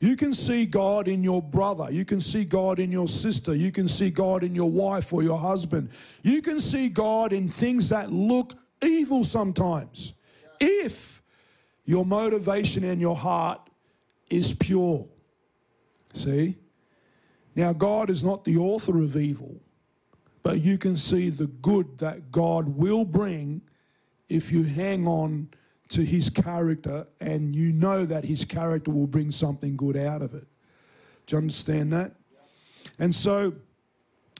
You 0.00 0.14
can 0.16 0.32
see 0.32 0.64
God 0.64 1.08
in 1.08 1.24
your 1.24 1.42
brother. 1.42 1.90
You 1.90 2.04
can 2.04 2.20
see 2.20 2.44
God 2.44 2.78
in 2.78 2.92
your 2.92 3.08
sister. 3.08 3.54
You 3.54 3.72
can 3.72 3.88
see 3.88 4.10
God 4.10 4.44
in 4.44 4.54
your 4.54 4.70
wife 4.70 5.12
or 5.12 5.24
your 5.24 5.38
husband. 5.38 5.90
You 6.22 6.40
can 6.40 6.60
see 6.60 6.88
God 6.88 7.32
in 7.32 7.48
things 7.48 7.88
that 7.88 8.12
look 8.12 8.54
evil 8.80 9.24
sometimes. 9.24 10.12
if 10.60 11.22
your 11.84 12.04
motivation 12.04 12.84
and 12.84 13.00
your 13.00 13.16
heart 13.16 13.60
is 14.28 14.52
pure. 14.52 15.06
See? 16.12 16.56
Now, 17.56 17.72
God 17.72 18.10
is 18.10 18.22
not 18.22 18.44
the 18.44 18.58
author 18.58 19.00
of 19.00 19.16
evil, 19.16 19.56
but 20.48 20.62
you 20.62 20.78
can 20.78 20.96
see 20.96 21.28
the 21.28 21.46
good 21.46 21.98
that 21.98 22.32
God 22.32 22.68
will 22.68 23.04
bring 23.04 23.60
if 24.30 24.50
you 24.50 24.62
hang 24.62 25.06
on 25.06 25.50
to 25.90 26.02
his 26.02 26.30
character 26.30 27.06
and 27.20 27.54
you 27.54 27.70
know 27.70 28.06
that 28.06 28.24
his 28.24 28.46
character 28.46 28.90
will 28.90 29.06
bring 29.06 29.30
something 29.30 29.76
good 29.76 29.94
out 29.94 30.22
of 30.22 30.32
it. 30.32 30.46
Do 31.26 31.36
you 31.36 31.42
understand 31.42 31.92
that? 31.92 32.12
And 32.98 33.14
so, 33.14 33.56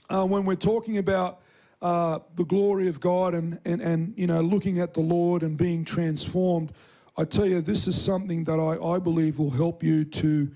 uh, 0.09 0.25
when 0.25 0.45
we're 0.45 0.55
talking 0.55 0.97
about 0.97 1.41
uh, 1.79 2.17
the 2.33 2.43
glory 2.43 2.87
of 2.87 2.99
God 2.99 3.35
and, 3.35 3.59
and, 3.63 3.79
and, 3.79 4.15
you 4.17 4.25
know, 4.25 4.41
looking 4.41 4.79
at 4.79 4.95
the 4.95 5.01
Lord 5.01 5.43
and 5.43 5.55
being 5.59 5.85
transformed, 5.85 6.71
I 7.19 7.23
tell 7.23 7.45
you, 7.45 7.61
this 7.61 7.85
is 7.85 8.01
something 8.01 8.45
that 8.45 8.57
I, 8.57 8.83
I 8.83 8.97
believe 8.97 9.37
will 9.37 9.51
help 9.51 9.83
you 9.83 10.05
to, 10.05 10.51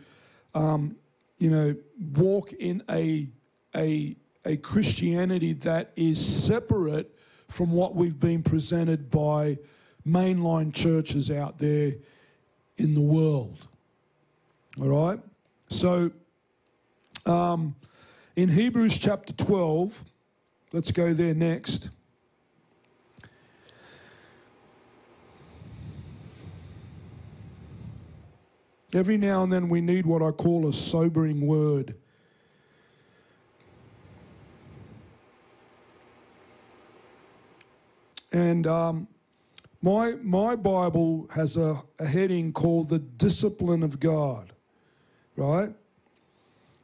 um, 0.55 0.95
you 1.37 1.51
know, 1.51 1.75
walk 2.17 2.53
in 2.53 2.81
a, 2.89 3.27
a, 3.75 4.15
a 4.45 4.57
Christianity 4.57 5.53
that 5.53 5.91
is 5.95 6.23
separate 6.23 7.17
from 7.47 7.71
what 7.71 7.95
we've 7.95 8.19
been 8.19 8.43
presented 8.43 9.09
by 9.09 9.57
mainline 10.07 10.73
churches 10.73 11.31
out 11.31 11.59
there 11.59 11.93
in 12.77 12.93
the 12.93 13.01
world. 13.01 13.67
All 14.81 14.87
right? 14.87 15.19
So, 15.69 16.11
um, 17.25 17.75
in 18.35 18.49
Hebrews 18.49 18.97
chapter 18.97 19.33
12, 19.33 20.03
let's 20.71 20.91
go 20.91 21.13
there 21.13 21.33
next. 21.33 21.89
Every 28.93 29.17
now 29.17 29.43
and 29.43 29.51
then 29.51 29.69
we 29.69 29.81
need 29.81 30.05
what 30.05 30.21
I 30.21 30.31
call 30.31 30.67
a 30.67 30.73
sobering 30.73 31.45
word. 31.47 31.95
And 38.43 38.67
um, 38.67 39.07
my, 39.81 40.15
my 40.21 40.57
Bible 40.57 41.29
has 41.33 41.55
a, 41.55 41.81
a 41.97 42.05
heading 42.05 42.51
called 42.51 42.89
the 42.89 42.99
discipline 42.99 43.83
of 43.83 44.01
God, 44.01 44.51
right? 45.37 45.73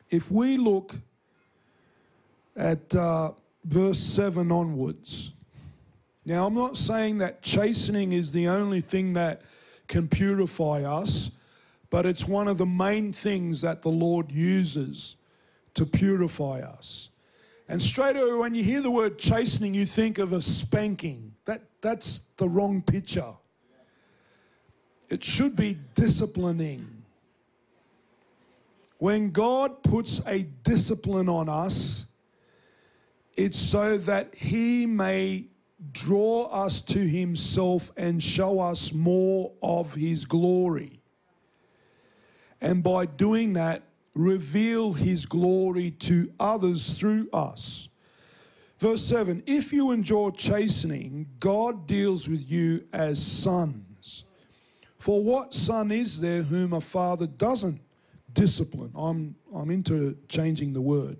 If 0.10 0.32
we 0.32 0.56
look 0.56 0.96
at 2.56 2.96
uh, 2.96 3.34
verse 3.66 4.00
7 4.00 4.50
onwards, 4.54 5.32
now 6.26 6.46
I'm 6.46 6.56
not 6.56 6.78
saying 6.78 7.18
that 7.18 7.42
chastening 7.42 8.14
is 8.14 8.32
the 8.32 8.48
only 8.48 8.80
thing 8.80 9.14
that 9.14 9.42
can 9.88 10.08
purify 10.08 10.84
us, 10.84 11.32
but 11.90 12.06
it's 12.06 12.26
one 12.26 12.48
of 12.48 12.58
the 12.58 12.66
main 12.66 13.12
things 13.12 13.60
that 13.62 13.82
the 13.82 13.90
Lord 13.90 14.32
uses 14.32 15.18
to 15.74 15.86
purify 15.86 16.62
us. 16.62 17.10
And 17.68 17.82
straight 17.82 18.16
away, 18.16 18.34
when 18.34 18.56
you 18.56 18.64
hear 18.64 18.82
the 18.82 18.90
word 18.90 19.20
chastening, 19.20 19.74
you 19.74 19.86
think 19.86 20.18
of 20.18 20.32
a 20.32 20.42
spanking. 20.42 21.36
That, 21.50 21.64
that's 21.82 22.22
the 22.38 22.48
wrong 22.48 22.84
picture. 22.84 23.34
It 25.10 25.24
should 25.24 25.56
be 25.56 25.80
disciplining. 25.96 26.88
When 29.00 29.32
God 29.32 29.82
puts 29.82 30.22
a 30.28 30.44
discipline 30.44 31.28
on 31.28 31.50
us, 31.50 32.06
it's 33.36 33.58
so 33.58 33.98
that 33.98 34.36
He 34.36 34.86
may 34.86 35.46
draw 35.92 36.44
us 36.52 36.82
to 36.82 37.00
Himself 37.00 37.92
and 37.98 38.22
show 38.22 38.60
us 38.60 38.94
more 38.94 39.52
of 39.64 39.96
His 39.96 40.26
glory. 40.26 41.02
And 42.62 42.84
by 42.84 43.08
doing 43.08 43.54
that, 43.54 43.82
reveal 44.14 44.94
His 44.94 45.26
glory 45.26 45.90
to 45.90 46.32
others 46.40 46.92
through 46.92 47.28
us. 47.34 47.89
Verse 48.80 49.04
7 49.04 49.44
If 49.46 49.74
you 49.74 49.92
endure 49.92 50.32
chastening, 50.32 51.28
God 51.40 51.86
deals 51.86 52.28
with 52.28 52.50
you 52.50 52.86
as 52.94 53.22
sons. 53.22 54.24
For 54.98 55.24
what 55.24 55.54
son 55.54 55.92
is 55.92 56.20
there 56.20 56.44
whom 56.44 56.74
a 56.74 56.82
father 56.82 57.28
doesn't 57.28 57.82
discipline? 58.34 58.92
I'm, 58.96 59.36
I'm 59.54 59.70
into 59.70 60.18
changing 60.28 60.74
the 60.74 60.82
word. 60.82 61.18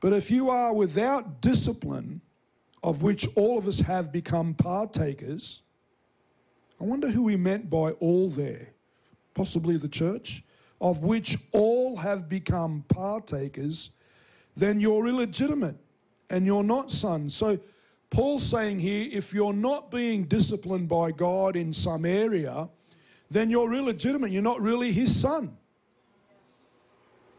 But 0.00 0.12
if 0.12 0.30
you 0.30 0.50
are 0.50 0.74
without 0.74 1.40
discipline, 1.40 2.20
of 2.82 3.02
which 3.02 3.26
all 3.34 3.58
of 3.58 3.66
us 3.66 3.80
have 3.80 4.12
become 4.12 4.54
partakers, 4.54 5.62
I 6.80 6.84
wonder 6.84 7.10
who 7.10 7.26
he 7.28 7.36
meant 7.36 7.70
by 7.70 7.92
all 7.92 8.28
there. 8.28 8.68
Possibly 9.34 9.76
the 9.76 9.88
church, 9.88 10.44
of 10.80 11.02
which 11.02 11.38
all 11.52 11.96
have 11.96 12.28
become 12.28 12.84
partakers, 12.88 13.90
then 14.56 14.80
you're 14.80 15.06
illegitimate 15.06 15.76
and 16.30 16.46
you're 16.46 16.64
not 16.64 16.90
sons. 16.90 17.34
So 17.34 17.58
Paul's 18.10 18.44
saying 18.44 18.78
here 18.78 19.08
if 19.10 19.34
you're 19.34 19.52
not 19.52 19.90
being 19.90 20.24
disciplined 20.24 20.88
by 20.88 21.10
God 21.10 21.56
in 21.56 21.72
some 21.72 22.04
area, 22.04 22.68
then 23.30 23.50
you're 23.50 23.72
illegitimate. 23.74 24.30
You're 24.30 24.42
not 24.42 24.60
really 24.60 24.92
his 24.92 25.14
son. 25.14 25.56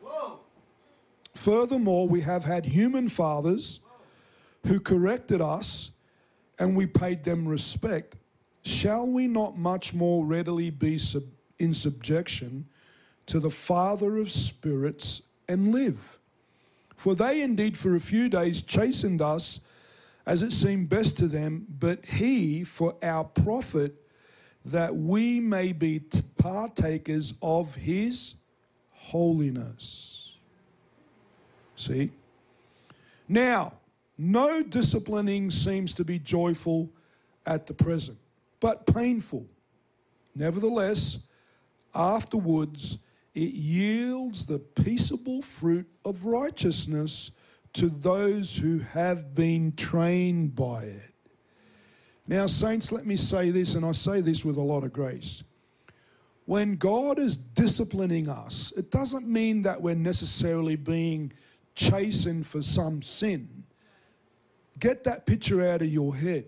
Whoa. 0.02 0.40
Furthermore, 1.34 2.08
we 2.08 2.22
have 2.22 2.44
had 2.44 2.66
human 2.66 3.10
fathers 3.10 3.80
who 4.66 4.80
corrected 4.80 5.42
us 5.42 5.92
and 6.60 6.76
we 6.76 6.86
paid 6.86 7.24
them 7.24 7.48
respect. 7.48 8.16
Shall 8.64 9.08
we 9.08 9.28
not 9.28 9.58
much 9.58 9.94
more 9.94 10.26
readily 10.26 10.70
be 10.70 10.98
sub- 10.98 11.24
in 11.58 11.74
subjection 11.74 12.68
to 13.28 13.40
the 13.40 13.50
Father 13.50 14.18
of 14.18 14.30
spirits 14.30 15.22
and 15.48 15.72
live? 15.72 16.20
For 16.98 17.16
they 17.16 17.42
indeed 17.42 17.78
for 17.78 17.96
a 17.96 18.02
few 18.02 18.28
days 18.28 18.62
chastened 18.62 19.22
us 19.22 19.62
as 20.26 20.44
it 20.44 20.52
seemed 20.52 20.90
best 20.90 21.18
to 21.20 21.28
them, 21.28 21.66
but 21.70 22.04
he 22.06 22.64
for 22.64 22.96
our 23.02 23.24
profit, 23.24 23.96
that 24.66 24.94
we 24.94 25.40
may 25.40 25.72
be 25.72 26.02
partakers 26.38 27.34
of 27.42 27.76
his 27.76 28.36
holiness. 28.92 30.34
See? 31.78 32.12
Now, 33.30 33.74
no 34.18 34.64
disciplining 34.64 35.52
seems 35.52 35.94
to 35.94 36.04
be 36.04 36.20
joyful 36.20 36.90
at 37.46 37.68
the 37.68 37.74
present, 37.74 38.18
but 38.60 38.86
painful. 38.86 39.46
Nevertheless, 40.36 41.20
afterwards, 41.96 42.98
it 43.38 43.54
yields 43.54 44.48
the 44.48 44.58
peaceable 44.58 45.44
fruit 45.44 45.86
of 46.04 46.26
righteousness 46.26 47.30
to 47.72 47.88
those 47.88 48.58
who 48.58 48.80
have 48.80 49.36
been 49.36 49.74
trained 49.76 50.56
by 50.56 50.86
it. 50.86 51.14
Now, 52.28 52.48
saints, 52.48 52.92
let 52.92 53.06
me 53.06 53.16
say 53.16 53.52
this, 53.52 53.76
and 53.76 53.86
I 53.86 53.92
say 53.92 54.22
this 54.22 54.44
with 54.44 54.58
a 54.58 54.62
lot 54.62 54.84
of 54.84 54.92
grace. 54.92 55.44
When 56.46 56.78
God 56.78 57.20
is 57.20 57.38
disciplining 57.38 58.28
us, 58.28 58.74
it 58.76 58.90
doesn't 58.90 59.28
mean 59.28 59.62
that 59.62 59.84
we're 59.84 59.94
necessarily 59.94 60.76
being 60.76 61.32
chastened 61.76 62.48
for 62.48 62.64
some 62.64 63.04
sin. 63.04 63.66
Get 64.80 65.04
that 65.04 65.28
picture 65.28 65.64
out 65.64 65.84
of 65.84 65.90
your 65.90 66.16
head. 66.16 66.46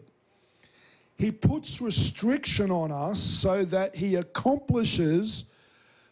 He 1.19 1.31
puts 1.31 1.81
restriction 1.81 2.71
on 2.71 2.91
us 2.91 3.19
so 3.21 3.63
that 3.65 3.97
He 3.97 4.15
accomplishes 4.15 5.45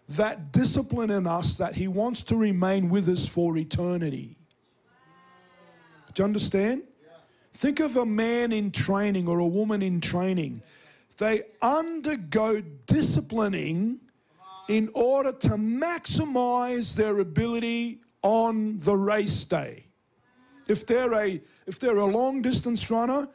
that 0.10 0.52
discipline 0.52 1.10
in 1.10 1.28
us 1.28 1.56
that 1.56 1.76
He 1.76 1.88
wants 1.88 2.22
to 2.24 2.36
remain 2.36 2.90
with 2.90 3.10
us 3.10 3.28
for 3.28 3.58
eternity. 3.58 4.38
Do 6.14 6.24
you 6.24 6.26
understand? 6.26 6.84
Think 7.54 7.80
of 7.80 7.98
a 7.98 8.06
man 8.06 8.52
in 8.52 8.72
training 8.72 9.28
or 9.28 9.40
a 9.40 9.48
woman 9.48 9.82
in 9.82 10.00
training. 10.00 10.62
They 11.18 11.44
undergo 11.62 12.62
disciplining 12.86 14.00
in 14.68 14.90
order 14.94 15.32
to 15.32 15.50
maximize 15.50 16.96
their 16.96 17.20
ability 17.20 18.02
on 18.22 18.80
the 18.80 18.96
race 18.96 19.44
day. 19.46 19.86
If 20.68 20.86
they're 20.86 21.14
a 21.14 21.42
if 21.66 21.80
they're 21.80 21.98
a 21.98 22.06
long 22.06 22.42
distance 22.42 22.92
runner, 22.92 23.28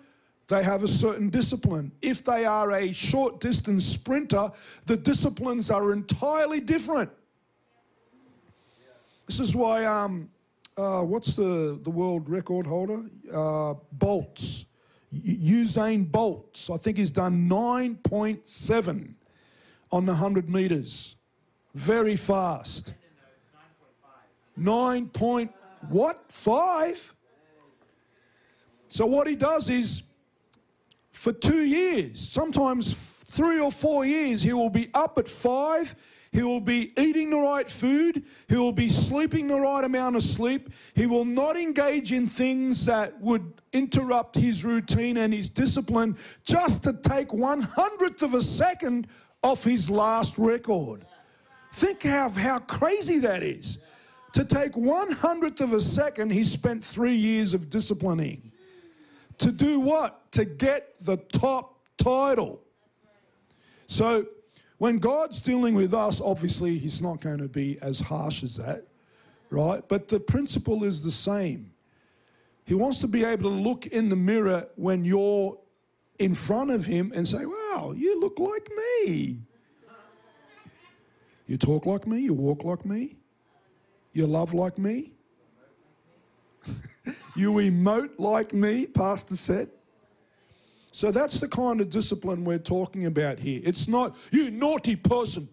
they 0.52 0.62
have 0.62 0.84
a 0.84 0.88
certain 0.88 1.30
discipline. 1.30 1.90
If 2.02 2.24
they 2.24 2.44
are 2.44 2.72
a 2.72 2.92
short 2.92 3.40
distance 3.40 3.86
sprinter, 3.86 4.50
the 4.84 4.98
disciplines 4.98 5.70
are 5.70 5.92
entirely 5.92 6.60
different. 6.60 7.10
This 9.26 9.40
is 9.40 9.56
why, 9.56 9.86
um, 9.86 10.28
uh, 10.76 11.00
what's 11.04 11.36
the, 11.36 11.80
the 11.82 11.88
world 11.88 12.28
record 12.28 12.66
holder? 12.66 13.02
Uh, 13.32 13.74
Bolts. 13.92 14.66
Usain 15.14 16.10
Bolts, 16.10 16.68
I 16.68 16.76
think 16.76 16.98
he's 16.98 17.10
done 17.10 17.48
9.7 17.48 19.14
on 19.90 20.06
the 20.06 20.12
100 20.12 20.50
meters. 20.50 21.16
Very 21.74 22.16
fast. 22.16 22.92
9 24.58 25.08
point 25.08 25.50
what? 25.88 26.30
5? 26.30 27.14
So 28.90 29.06
what 29.06 29.26
he 29.26 29.34
does 29.34 29.70
is 29.70 30.02
for 31.22 31.32
two 31.32 31.62
years, 31.62 32.18
sometimes 32.18 32.94
three 33.28 33.60
or 33.60 33.70
four 33.70 34.04
years. 34.04 34.42
He 34.42 34.52
will 34.52 34.70
be 34.70 34.90
up 34.92 35.18
at 35.18 35.28
five. 35.28 35.94
He 36.32 36.42
will 36.42 36.60
be 36.60 36.92
eating 37.00 37.30
the 37.30 37.36
right 37.36 37.70
food. 37.70 38.24
He 38.48 38.56
will 38.56 38.72
be 38.72 38.88
sleeping 38.88 39.46
the 39.46 39.60
right 39.60 39.84
amount 39.84 40.16
of 40.16 40.24
sleep. 40.24 40.70
He 40.96 41.06
will 41.06 41.24
not 41.24 41.56
engage 41.56 42.12
in 42.12 42.26
things 42.26 42.86
that 42.86 43.20
would 43.20 43.60
interrupt 43.72 44.34
his 44.34 44.64
routine 44.64 45.16
and 45.16 45.32
his 45.32 45.48
discipline 45.48 46.16
just 46.42 46.82
to 46.84 46.92
take 46.92 47.32
one 47.32 47.62
hundredth 47.62 48.22
of 48.22 48.34
a 48.34 48.42
second 48.42 49.06
off 49.44 49.62
his 49.62 49.88
last 49.88 50.38
record. 50.38 51.04
Think 51.72 52.02
how, 52.02 52.30
how 52.30 52.58
crazy 52.58 53.20
that 53.20 53.44
is. 53.44 53.78
To 54.32 54.44
take 54.44 54.76
one 54.76 55.12
hundredth 55.12 55.60
of 55.60 55.72
a 55.72 55.80
second, 55.80 56.32
he 56.32 56.42
spent 56.42 56.82
three 56.82 57.14
years 57.14 57.54
of 57.54 57.70
disciplining. 57.70 58.51
To 59.42 59.50
do 59.50 59.80
what? 59.80 60.30
To 60.32 60.44
get 60.44 60.94
the 61.00 61.16
top 61.16 61.80
title. 61.96 62.62
So 63.88 64.26
when 64.78 64.98
God's 64.98 65.40
dealing 65.40 65.74
with 65.74 65.92
us, 65.92 66.20
obviously 66.20 66.78
he's 66.78 67.02
not 67.02 67.20
going 67.20 67.38
to 67.38 67.48
be 67.48 67.76
as 67.82 67.98
harsh 67.98 68.44
as 68.44 68.56
that, 68.58 68.86
right? 69.50 69.82
But 69.88 70.06
the 70.06 70.20
principle 70.20 70.84
is 70.84 71.02
the 71.02 71.10
same. 71.10 71.72
He 72.64 72.74
wants 72.74 73.00
to 73.00 73.08
be 73.08 73.24
able 73.24 73.50
to 73.50 73.56
look 73.56 73.84
in 73.86 74.10
the 74.10 74.16
mirror 74.16 74.68
when 74.76 75.04
you're 75.04 75.58
in 76.20 76.36
front 76.36 76.70
of 76.70 76.86
him 76.86 77.10
and 77.12 77.26
say, 77.26 77.44
Wow, 77.44 77.94
you 77.96 78.20
look 78.20 78.38
like 78.38 78.70
me. 79.04 79.40
You 81.48 81.58
talk 81.58 81.84
like 81.84 82.06
me, 82.06 82.20
you 82.20 82.32
walk 82.32 82.62
like 82.62 82.86
me, 82.86 83.16
you 84.12 84.28
love 84.28 84.54
like 84.54 84.78
me, 84.78 85.14
you 87.36 87.52
emote 87.52 88.10
like 88.18 88.52
me, 88.52 88.86
Pastor 88.86 89.36
said. 89.36 89.68
So 90.92 91.10
that's 91.10 91.40
the 91.40 91.48
kind 91.48 91.80
of 91.80 91.88
discipline 91.88 92.44
we're 92.44 92.58
talking 92.58 93.06
about 93.06 93.38
here. 93.38 93.60
It's 93.64 93.88
not, 93.88 94.14
you 94.30 94.50
naughty 94.50 94.96
person. 94.96 95.48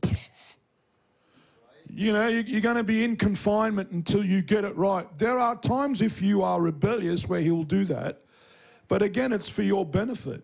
You 1.89 2.14
know, 2.14 2.28
you're 2.28 2.62
going 2.62 2.76
to 2.76 2.84
be 2.84 3.03
in 3.03 3.16
confinement 3.16 3.91
until 3.91 4.24
you 4.24 4.41
get 4.41 4.64
it 4.64 4.76
right. 4.76 5.07
There 5.18 5.39
are 5.39 5.55
times 5.55 6.01
if 6.01 6.22
you 6.22 6.43
are 6.43 6.62
rebellious 6.62 7.28
where 7.28 7.41
he 7.41 7.51
will 7.51 7.64
do 7.64 7.86
that. 7.86 8.22
But 8.88 9.01
again, 9.01 9.32
it's 9.32 9.49
for 9.49 9.64
your 9.64 9.86
benefit. 9.86 10.43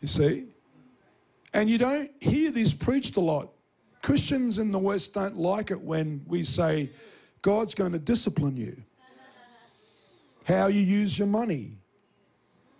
You 0.00 0.08
see? 0.08 0.44
And 1.52 1.68
you 1.68 1.78
don't 1.78 2.10
hear 2.20 2.50
this 2.50 2.72
preached 2.72 3.16
a 3.16 3.20
lot. 3.20 3.50
Christians 4.02 4.58
in 4.58 4.72
the 4.72 4.78
West 4.78 5.14
don't 5.14 5.36
like 5.36 5.70
it 5.70 5.80
when 5.80 6.22
we 6.26 6.42
say, 6.42 6.90
God's 7.40 7.74
going 7.74 7.92
to 7.92 7.98
discipline 7.98 8.56
you. 8.56 8.82
How 10.44 10.66
you 10.66 10.80
use 10.80 11.18
your 11.18 11.28
money, 11.28 11.78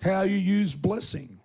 how 0.02 0.22
you 0.22 0.36
use 0.36 0.74
blessing, 0.74 1.38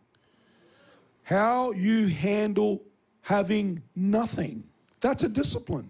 how 1.24 1.72
you 1.72 2.08
handle 2.08 2.84
having 3.22 3.84
nothing. 3.96 4.64
That's 5.02 5.24
a 5.24 5.30
discipline. 5.30 5.90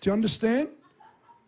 Do 0.00 0.10
you 0.10 0.12
understand? 0.12 0.68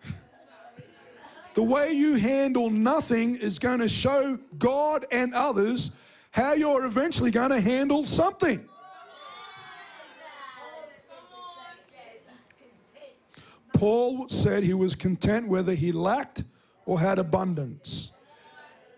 the 1.54 1.62
way 1.62 1.92
you 1.92 2.14
handle 2.14 2.70
nothing 2.70 3.36
is 3.36 3.58
going 3.58 3.80
to 3.80 3.88
show 3.88 4.38
God 4.56 5.04
and 5.10 5.34
others 5.34 5.90
how 6.30 6.52
you're 6.52 6.84
eventually 6.86 7.30
going 7.30 7.50
to 7.50 7.60
handle 7.60 8.06
something. 8.06 8.68
Paul 13.74 14.28
said 14.28 14.62
he 14.62 14.72
was 14.72 14.94
content 14.94 15.48
whether 15.48 15.74
he 15.74 15.92
lacked 15.92 16.44
or 16.86 16.98
had 17.00 17.18
abundance. 17.18 18.12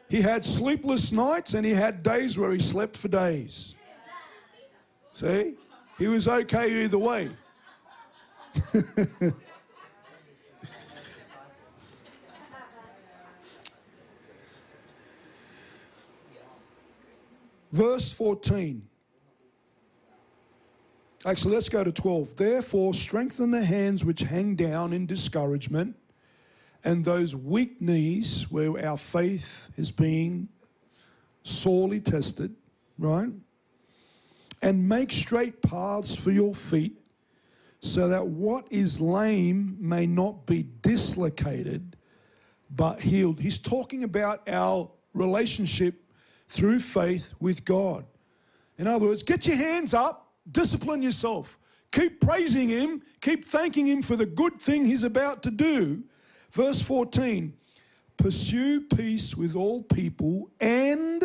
He 0.09 0.23
had 0.23 0.45
sleepless 0.45 1.11
nights 1.11 1.55
and 1.55 1.67
he 1.67 1.73
had 1.73 2.03
days 2.03 2.39
where 2.39 2.53
he 2.53 2.61
slept 2.61 2.97
for 2.97 3.09
days. 3.09 3.75
See? 5.15 5.57
He 5.99 6.07
was 6.07 6.29
okay 6.29 6.85
either 6.85 6.99
way. 6.99 7.31
Verse 17.73 18.13
14. 18.13 18.83
Actually, 21.27 21.55
let's 21.55 21.69
go 21.69 21.83
to 21.85 21.93
12. 21.93 22.37
Therefore, 22.37 22.95
strengthen 22.95 23.51
the 23.51 23.65
hands 23.65 24.05
which 24.05 24.21
hang 24.21 24.55
down 24.55 24.93
in 24.93 25.05
discouragement 25.05 25.97
and 26.85 27.05
those 27.05 27.35
weak 27.35 27.81
knees 27.81 28.51
where 28.51 28.87
our 28.87 28.97
faith 28.97 29.71
is 29.77 29.91
being 29.91 30.49
sorely 31.43 32.01
tested, 32.01 32.55
right? 32.99 33.31
And 34.63 34.89
make 34.89 35.13
straight 35.13 35.63
paths 35.63 36.15
for 36.17 36.31
your 36.31 36.55
feet 36.55 36.99
so 37.81 38.09
that 38.09 38.27
what 38.27 38.67
is 38.71 39.01
lame 39.01 39.77
may 39.81 40.07
not 40.07 40.47
be 40.47 40.67
dislocated 40.83 41.97
but 42.71 43.01
healed. 43.01 43.41
He's 43.41 43.59
talking 43.59 44.05
about 44.05 44.49
our 44.49 44.91
relationship 45.15 45.95
through 46.49 46.81
faith 46.81 47.35
with 47.41 47.65
God. 47.65 48.05
In 48.79 48.87
other 48.87 49.07
words, 49.07 49.23
get 49.23 49.47
your 49.47 49.57
hands 49.57 49.95
up, 49.95 50.33
discipline 50.51 51.03
yourself, 51.03 51.59
keep 51.93 52.21
praising 52.21 52.69
Him, 52.69 53.03
keep 53.21 53.47
thanking 53.47 53.87
Him 53.87 54.03
for 54.03 54.17
the 54.17 54.27
good 54.27 54.61
thing 54.61 54.85
He's 54.85 55.05
about 55.05 55.43
to 55.45 55.51
do 55.51 56.05
Verse 56.51 56.81
14 56.83 57.55
Pursue 58.17 58.81
peace 58.83 59.37
with 59.37 59.55
all 59.55 59.83
people 59.83 60.51
and 60.61 61.23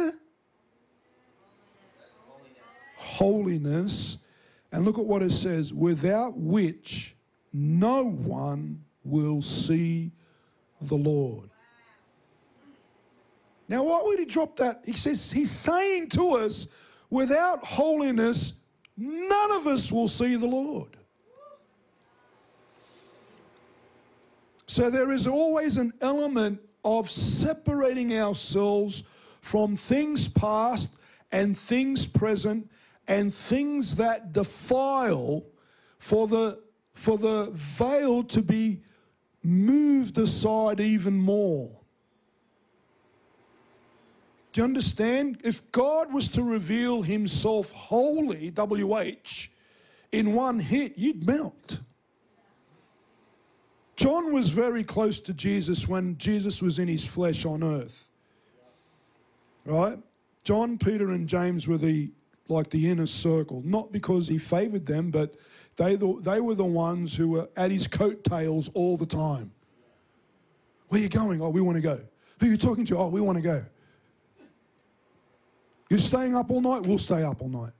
holiness. 2.98 4.20
And 4.72 4.86
look 4.86 4.98
at 4.98 5.06
what 5.06 5.22
it 5.22 5.32
says 5.32 5.74
without 5.74 6.38
which 6.38 7.16
no 7.52 8.04
one 8.04 8.84
will 9.04 9.42
see 9.42 10.12
the 10.82 10.96
Lord. 10.96 11.50
Now, 13.68 13.84
why 13.84 14.02
would 14.04 14.20
he 14.20 14.26
drop 14.26 14.56
that? 14.58 14.82
He 14.86 14.94
says, 14.94 15.32
He's 15.32 15.52
saying 15.52 16.10
to 16.10 16.32
us, 16.32 16.68
without 17.10 17.64
holiness, 17.64 18.54
none 18.98 19.52
of 19.52 19.68
us 19.68 19.92
will 19.92 20.08
see 20.08 20.36
the 20.36 20.48
Lord. 20.48 20.98
So 24.74 24.90
there 24.90 25.12
is 25.12 25.28
always 25.28 25.78
an 25.78 25.94
element 26.02 26.60
of 26.84 27.08
separating 27.08 28.18
ourselves 28.18 29.04
from 29.40 29.78
things 29.78 30.28
past 30.28 30.90
and 31.32 31.56
things 31.56 32.08
present 32.08 32.72
and 33.08 33.32
things 33.32 33.98
that 33.98 34.34
defile 34.34 35.44
for 36.00 36.26
the 36.28 36.60
for 36.96 37.20
the 37.20 37.52
veil 37.52 38.24
to 38.24 38.42
be 38.42 38.82
moved 39.44 40.18
aside 40.18 40.80
even 40.80 41.20
more. 41.20 41.70
Do 44.54 44.62
you 44.62 44.66
understand? 44.66 45.40
If 45.44 45.72
God 45.72 46.12
was 46.12 46.30
to 46.30 46.42
reveal 46.42 47.04
himself 47.04 47.72
wholly, 47.74 48.50
WH, 48.50 49.50
in 50.12 50.34
one 50.34 50.58
hit, 50.58 50.98
you'd 50.98 51.28
melt. 51.28 51.80
John 54.04 54.34
was 54.34 54.50
very 54.50 54.84
close 54.84 55.22
to 55.22 55.34
Jesus 55.34 55.88
when 55.88 56.18
Jesus 56.18 56.62
was 56.62 56.78
in 56.78 56.90
his 56.90 57.08
flesh 57.08 57.46
on 57.46 57.64
earth. 57.64 58.10
Right? 59.64 59.98
John, 60.44 60.78
Peter, 60.78 61.12
and 61.12 61.26
James 61.26 61.70
were 61.70 61.78
the 61.78 62.12
like 62.50 62.70
the 62.70 62.90
inner 62.90 63.08
circle, 63.08 63.62
not 63.64 63.94
because 63.94 64.28
he 64.28 64.38
favored 64.38 64.86
them, 64.86 65.10
but 65.10 65.36
they, 65.78 65.96
they 65.96 66.42
were 66.42 66.54
the 66.54 66.66
ones 66.66 67.16
who 67.16 67.30
were 67.30 67.48
at 67.56 67.72
his 67.72 67.88
coattails 67.88 68.70
all 68.74 68.98
the 68.98 69.06
time. 69.06 69.54
Where 70.90 71.00
are 71.00 71.04
you 71.04 71.08
going? 71.08 71.42
Oh, 71.42 71.50
we 71.50 71.62
want 71.62 71.78
to 71.78 71.82
go. 71.82 72.02
Who 72.42 72.48
are 72.48 72.50
you 72.50 72.58
talking 72.58 72.84
to? 72.88 72.98
Oh, 72.98 73.08
we 73.08 73.22
want 73.22 73.38
to 73.38 73.42
go. 73.42 73.64
You're 75.90 76.00
staying 76.00 76.36
up 76.36 76.52
all 76.52 76.60
night? 76.60 76.82
We'll 76.82 76.98
stay 76.98 77.24
up 77.24 77.42
all 77.42 77.48
night. 77.48 77.72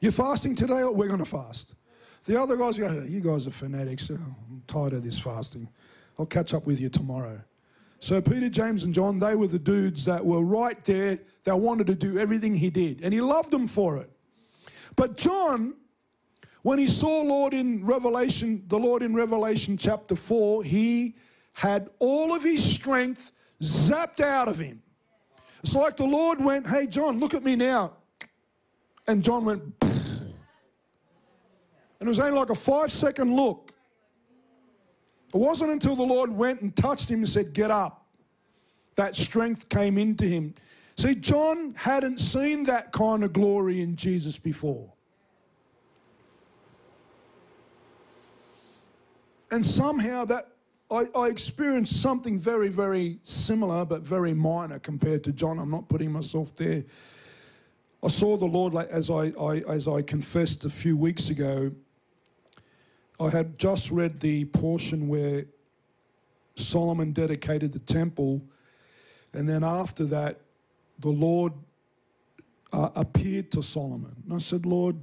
You're 0.00 0.10
fasting 0.10 0.56
today? 0.56 0.82
Oh, 0.82 0.90
we're 0.90 1.06
going 1.06 1.20
to 1.20 1.24
fast. 1.24 1.76
The 2.24 2.40
other 2.40 2.56
guys 2.56 2.78
go, 2.78 3.04
You 3.08 3.20
guys 3.20 3.46
are 3.46 3.52
fanatics. 3.52 4.10
Oh, 4.10 4.14
I'm 4.14 4.62
tired 4.66 4.92
of 4.92 5.02
this 5.02 5.18
fasting. 5.18 5.68
I'll 6.18 6.26
catch 6.26 6.52
up 6.54 6.66
with 6.66 6.80
you 6.80 6.88
tomorrow. 6.88 7.40
So 7.98 8.20
Peter, 8.20 8.48
James, 8.48 8.84
and 8.84 8.94
John, 8.94 9.18
they 9.18 9.34
were 9.34 9.46
the 9.46 9.58
dudes 9.58 10.06
that 10.06 10.24
were 10.24 10.42
right 10.42 10.82
there. 10.84 11.18
They 11.44 11.52
wanted 11.52 11.86
to 11.88 11.94
do 11.94 12.18
everything 12.18 12.54
he 12.54 12.70
did, 12.70 13.02
and 13.02 13.12
he 13.12 13.20
loved 13.20 13.50
them 13.50 13.66
for 13.66 13.98
it. 13.98 14.10
But 14.96 15.16
John, 15.16 15.74
when 16.62 16.78
he 16.78 16.88
saw 16.88 17.22
Lord 17.22 17.52
in 17.54 17.84
Revelation, 17.84 18.64
the 18.68 18.78
Lord 18.78 19.02
in 19.02 19.14
Revelation 19.14 19.76
chapter 19.76 20.14
4, 20.16 20.64
he 20.64 21.14
had 21.54 21.90
all 21.98 22.34
of 22.34 22.42
his 22.42 22.62
strength 22.62 23.32
zapped 23.62 24.20
out 24.20 24.48
of 24.48 24.58
him. 24.58 24.82
It's 25.62 25.74
like 25.74 25.96
the 25.96 26.04
Lord 26.04 26.42
went, 26.42 26.66
Hey, 26.66 26.86
John, 26.86 27.18
look 27.18 27.34
at 27.34 27.44
me 27.44 27.54
now. 27.56 27.92
And 29.06 29.22
John 29.22 29.44
went, 29.44 29.62
and 32.00 32.08
it 32.08 32.10
was 32.10 32.18
only 32.18 32.38
like 32.38 32.50
a 32.50 32.54
five 32.54 32.90
second 32.90 33.34
look. 33.36 33.72
It 35.32 35.36
wasn't 35.36 35.70
until 35.70 35.94
the 35.94 36.02
Lord 36.02 36.30
went 36.30 36.62
and 36.62 36.74
touched 36.74 37.08
him 37.08 37.20
and 37.20 37.28
said, 37.28 37.52
Get 37.52 37.70
up. 37.70 38.06
That 38.96 39.14
strength 39.14 39.68
came 39.68 39.96
into 39.96 40.26
him. 40.26 40.54
See, 40.96 41.14
John 41.14 41.74
hadn't 41.76 42.18
seen 42.18 42.64
that 42.64 42.92
kind 42.92 43.22
of 43.22 43.32
glory 43.32 43.80
in 43.80 43.96
Jesus 43.96 44.38
before. 44.38 44.92
And 49.50 49.64
somehow 49.64 50.24
that 50.26 50.48
I, 50.90 51.06
I, 51.14 51.28
experienced 51.28 52.00
something 52.00 52.38
very, 52.38 52.68
very 52.68 53.18
similar, 53.22 53.84
but 53.84 54.02
very 54.02 54.34
minor 54.34 54.78
compared 54.78 55.24
to 55.24 55.32
John. 55.32 55.58
I'm 55.58 55.70
not 55.70 55.88
putting 55.88 56.12
myself 56.12 56.54
there. 56.54 56.84
I 58.02 58.08
saw 58.08 58.36
the 58.36 58.46
Lord, 58.46 58.74
like 58.74 58.88
as 58.90 59.10
I, 59.10 59.32
I 59.40 59.62
as 59.68 59.86
I 59.86 60.02
confessed 60.02 60.64
a 60.64 60.70
few 60.70 60.96
weeks 60.96 61.30
ago. 61.30 61.72
I 63.20 63.28
had 63.28 63.58
just 63.58 63.90
read 63.90 64.20
the 64.20 64.46
portion 64.46 65.06
where 65.06 65.44
Solomon 66.56 67.12
dedicated 67.12 67.74
the 67.74 67.78
temple, 67.78 68.42
and 69.34 69.46
then 69.46 69.62
after 69.62 70.04
that, 70.06 70.40
the 70.98 71.10
Lord 71.10 71.52
uh, 72.72 72.88
appeared 72.96 73.52
to 73.52 73.62
Solomon. 73.62 74.16
And 74.24 74.32
I 74.32 74.38
said, 74.38 74.64
Lord, 74.64 74.96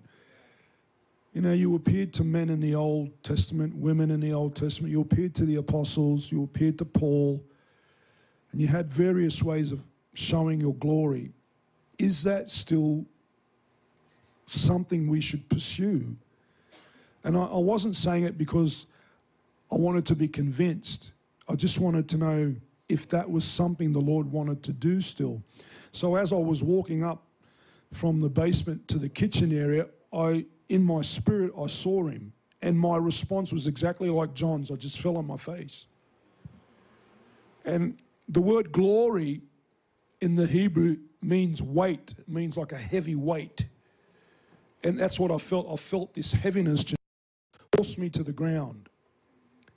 you 1.31 1.41
know, 1.41 1.53
you 1.53 1.75
appeared 1.75 2.11
to 2.13 2.23
men 2.23 2.49
in 2.49 2.59
the 2.59 2.73
Old 2.73 3.11
Testament, 3.21 3.75
women 3.75 4.09
in 4.09 4.19
the 4.19 4.33
Old 4.33 4.55
Testament, 4.55 4.91
you 4.91 5.01
appeared 5.01 5.35
to 5.35 5.45
the 5.45 5.57
apostles, 5.57 6.31
you 6.31 6.43
appeared 6.43 6.79
to 6.79 6.85
Paul, 6.85 7.43
and 8.51 8.59
you 8.59 8.67
had 8.67 8.91
various 8.91 9.43
ways 9.43 9.71
of 9.71 9.81
showing 10.15 10.59
your 10.59 10.73
glory. 10.73 11.33
Is 11.99 12.23
that 12.23 12.49
still 12.49 13.05
something 14.47 15.07
we 15.07 15.21
should 15.21 15.47
pursue? 15.49 16.15
And 17.27 17.35
I, 17.35 17.43
I 17.43 17.57
wasn't 17.57 17.97
saying 17.97 18.23
it 18.23 18.37
because 18.37 18.87
I 19.69 19.75
wanted 19.75 20.05
to 20.05 20.15
be 20.15 20.29
convinced. 20.29 21.11
I 21.49 21.55
just 21.55 21.77
wanted 21.77 22.07
to 22.09 22.17
know 22.17 22.55
if 22.87 23.09
that 23.09 23.29
was 23.29 23.43
something 23.43 23.91
the 23.91 23.99
Lord 23.99 24.31
wanted 24.31 24.63
to 24.63 24.71
do 24.71 25.01
still. 25.01 25.43
So 25.91 26.15
as 26.15 26.31
I 26.31 26.37
was 26.37 26.63
walking 26.63 27.03
up 27.03 27.25
from 27.91 28.21
the 28.21 28.29
basement 28.29 28.87
to 28.87 28.97
the 28.97 29.09
kitchen 29.09 29.51
area, 29.51 29.87
I 30.13 30.45
in 30.69 30.85
my 30.85 31.01
spirit, 31.01 31.51
I 31.61 31.67
saw 31.67 32.07
him. 32.07 32.31
And 32.61 32.79
my 32.79 32.95
response 32.95 33.51
was 33.51 33.67
exactly 33.67 34.09
like 34.09 34.33
John's. 34.33 34.71
I 34.71 34.75
just 34.75 34.99
fell 34.99 35.17
on 35.17 35.27
my 35.27 35.37
face. 35.37 35.87
And 37.65 37.97
the 38.29 38.41
word 38.41 38.71
glory 38.71 39.41
in 40.21 40.35
the 40.35 40.47
Hebrew 40.47 40.95
means 41.21 41.61
weight, 41.61 42.15
it 42.17 42.29
means 42.29 42.55
like 42.55 42.71
a 42.71 42.77
heavy 42.77 43.15
weight. 43.15 43.67
And 44.81 44.97
that's 44.97 45.19
what 45.19 45.29
I 45.29 45.37
felt. 45.37 45.67
I 45.69 45.75
felt 45.75 46.13
this 46.13 46.31
heaviness 46.31 46.85
force 47.77 47.97
me 47.97 48.09
to 48.09 48.23
the 48.23 48.33
ground. 48.33 48.89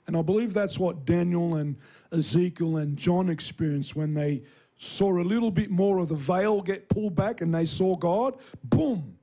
And 0.07 0.17
I 0.17 0.23
believe 0.23 0.53
that's 0.53 0.79
what 0.79 1.05
Daniel 1.05 1.55
and 1.55 1.77
Ezekiel 2.11 2.77
and 2.77 2.97
John 2.97 3.29
experienced 3.29 3.95
when 3.95 4.15
they 4.15 4.41
saw 4.77 5.21
a 5.21 5.23
little 5.23 5.51
bit 5.51 5.69
more 5.69 5.99
of 5.99 6.09
the 6.09 6.15
veil 6.15 6.61
get 6.61 6.89
pulled 6.89 7.15
back 7.15 7.41
and 7.41 7.53
they 7.53 7.67
saw 7.67 7.95
God. 7.95 8.39
Boom! 8.63 9.17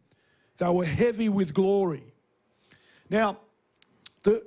They 0.59 0.69
were 0.69 0.85
heavy 0.85 1.29
with 1.29 1.53
glory. 1.53 2.05
Now, 3.11 3.39
the, 4.23 4.45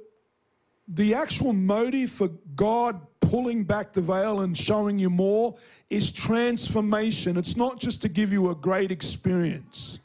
the 0.87 1.13
actual 1.13 1.51
motive 1.51 2.09
for 2.09 2.29
God 2.55 3.01
pulling 3.19 3.65
back 3.65 3.91
the 3.91 4.01
veil 4.01 4.39
and 4.39 4.57
showing 4.57 4.97
you 4.97 5.09
more 5.09 5.55
is 5.89 6.11
transformation. 6.11 7.37
It's 7.37 7.57
not 7.57 7.79
just 7.79 8.01
to 8.03 8.09
give 8.09 8.31
you 8.31 8.49
a 8.49 8.55
great 8.55 8.91
experience. 8.91 9.99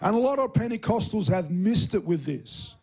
And 0.00 0.14
a 0.14 0.18
lot 0.18 0.38
of 0.38 0.52
Pentecostals 0.52 1.28
have 1.28 1.50
missed 1.50 1.96
it 1.96 2.04
with 2.04 2.24
this. 2.24 2.76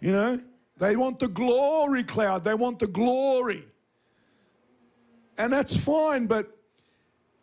You 0.00 0.12
know, 0.12 0.40
they 0.76 0.96
want 0.96 1.20
the 1.20 1.28
glory 1.28 2.04
cloud, 2.04 2.44
they 2.44 2.54
want 2.54 2.78
the 2.78 2.86
glory. 2.86 3.64
And 5.38 5.52
that's 5.52 5.76
fine, 5.76 6.26
but 6.26 6.56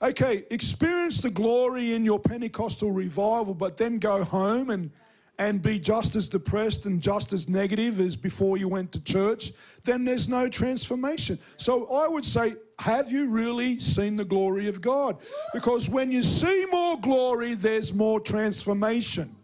okay, 0.01 0.45
experience 0.49 1.21
the 1.21 1.29
glory 1.29 1.93
in 1.93 2.05
your 2.05 2.19
Pentecostal 2.19 2.91
revival, 2.91 3.53
but 3.53 3.77
then 3.77 3.99
go 3.99 4.23
home 4.23 4.69
and, 4.69 4.91
and 5.37 5.61
be 5.61 5.79
just 5.79 6.15
as 6.15 6.29
depressed 6.29 6.85
and 6.85 7.01
just 7.01 7.33
as 7.33 7.47
negative 7.47 7.99
as 7.99 8.15
before 8.15 8.57
you 8.57 8.67
went 8.67 8.91
to 8.91 9.03
church, 9.03 9.51
then 9.83 10.05
there's 10.05 10.27
no 10.27 10.49
transformation. 10.49 11.39
So 11.57 11.91
I 11.91 12.07
would 12.07 12.25
say, 12.25 12.55
have 12.79 13.11
you 13.11 13.29
really 13.29 13.79
seen 13.79 14.15
the 14.15 14.25
glory 14.25 14.67
of 14.67 14.81
God? 14.81 15.17
Because 15.53 15.89
when 15.89 16.11
you 16.11 16.23
see 16.23 16.65
more 16.71 16.99
glory, 16.99 17.53
there's 17.53 17.93
more 17.93 18.19
transformation. 18.19 19.35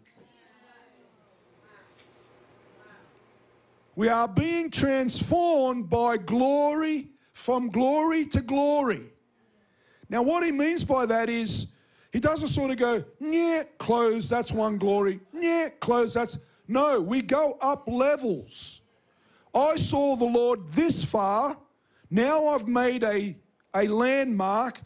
We 4.00 4.08
are 4.08 4.26
being 4.26 4.70
transformed 4.70 5.90
by 5.90 6.16
glory, 6.16 7.08
from 7.34 7.68
glory 7.68 8.24
to 8.28 8.40
glory. 8.40 9.02
Now, 10.08 10.22
what 10.22 10.42
he 10.42 10.52
means 10.52 10.84
by 10.84 11.04
that 11.04 11.28
is 11.28 11.66
he 12.10 12.18
doesn't 12.18 12.48
sort 12.48 12.70
of 12.70 12.78
go, 12.78 13.04
yeah, 13.20 13.64
close, 13.76 14.26
that's 14.26 14.52
one 14.52 14.78
glory, 14.78 15.20
yeah, 15.34 15.68
close, 15.80 16.14
that's. 16.14 16.38
No, 16.66 16.98
we 16.98 17.20
go 17.20 17.58
up 17.60 17.86
levels. 17.86 18.80
I 19.54 19.76
saw 19.76 20.16
the 20.16 20.24
Lord 20.24 20.72
this 20.72 21.04
far. 21.04 21.58
Now 22.08 22.46
I've 22.48 22.66
made 22.66 23.04
a, 23.04 23.36
a 23.74 23.86
landmark. 23.86 24.80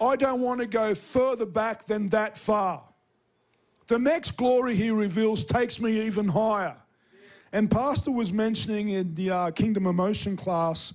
I 0.00 0.16
don't 0.16 0.40
want 0.40 0.60
to 0.60 0.66
go 0.66 0.94
further 0.94 1.44
back 1.44 1.84
than 1.84 2.08
that 2.08 2.38
far. 2.38 2.82
The 3.88 3.98
next 3.98 4.38
glory 4.38 4.74
he 4.74 4.90
reveals 4.90 5.44
takes 5.44 5.82
me 5.82 6.06
even 6.06 6.28
higher. 6.28 6.76
And 7.54 7.70
Pastor 7.70 8.10
was 8.10 8.32
mentioning 8.32 8.88
in 8.88 9.14
the 9.14 9.30
uh, 9.30 9.50
Kingdom 9.52 9.86
Emotion 9.86 10.36
class 10.36 10.92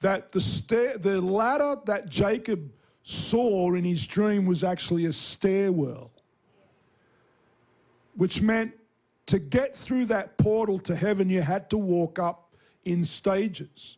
that 0.00 0.30
the, 0.30 0.98
the 1.00 1.18
ladder 1.22 1.76
that 1.86 2.10
Jacob 2.10 2.70
saw 3.02 3.72
in 3.72 3.82
his 3.82 4.06
dream 4.06 4.44
was 4.44 4.62
actually 4.62 5.06
a 5.06 5.12
stairwell, 5.14 6.10
which 8.14 8.42
meant 8.42 8.74
to 9.24 9.38
get 9.38 9.74
through 9.74 10.04
that 10.04 10.36
portal 10.36 10.78
to 10.80 10.94
heaven, 10.94 11.30
you 11.30 11.40
had 11.40 11.70
to 11.70 11.78
walk 11.78 12.18
up 12.18 12.52
in 12.84 13.06
stages. 13.06 13.96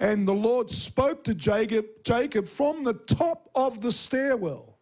And 0.00 0.26
the 0.26 0.32
Lord 0.32 0.70
spoke 0.70 1.24
to 1.24 1.34
Jacob, 1.34 1.84
Jacob 2.04 2.48
from 2.48 2.84
the 2.84 2.94
top 2.94 3.50
of 3.54 3.82
the 3.82 3.92
stairwell. 3.92 4.78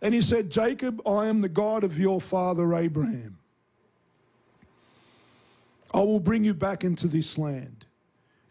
And 0.00 0.14
he 0.14 0.22
said, 0.22 0.48
Jacob, 0.48 1.02
I 1.04 1.26
am 1.26 1.40
the 1.40 1.48
God 1.48 1.82
of 1.82 1.98
your 1.98 2.20
father 2.20 2.72
Abraham. 2.72 3.38
I 5.94 5.98
will 5.98 6.20
bring 6.20 6.44
you 6.44 6.54
back 6.54 6.84
into 6.84 7.06
this 7.06 7.36
land 7.36 7.86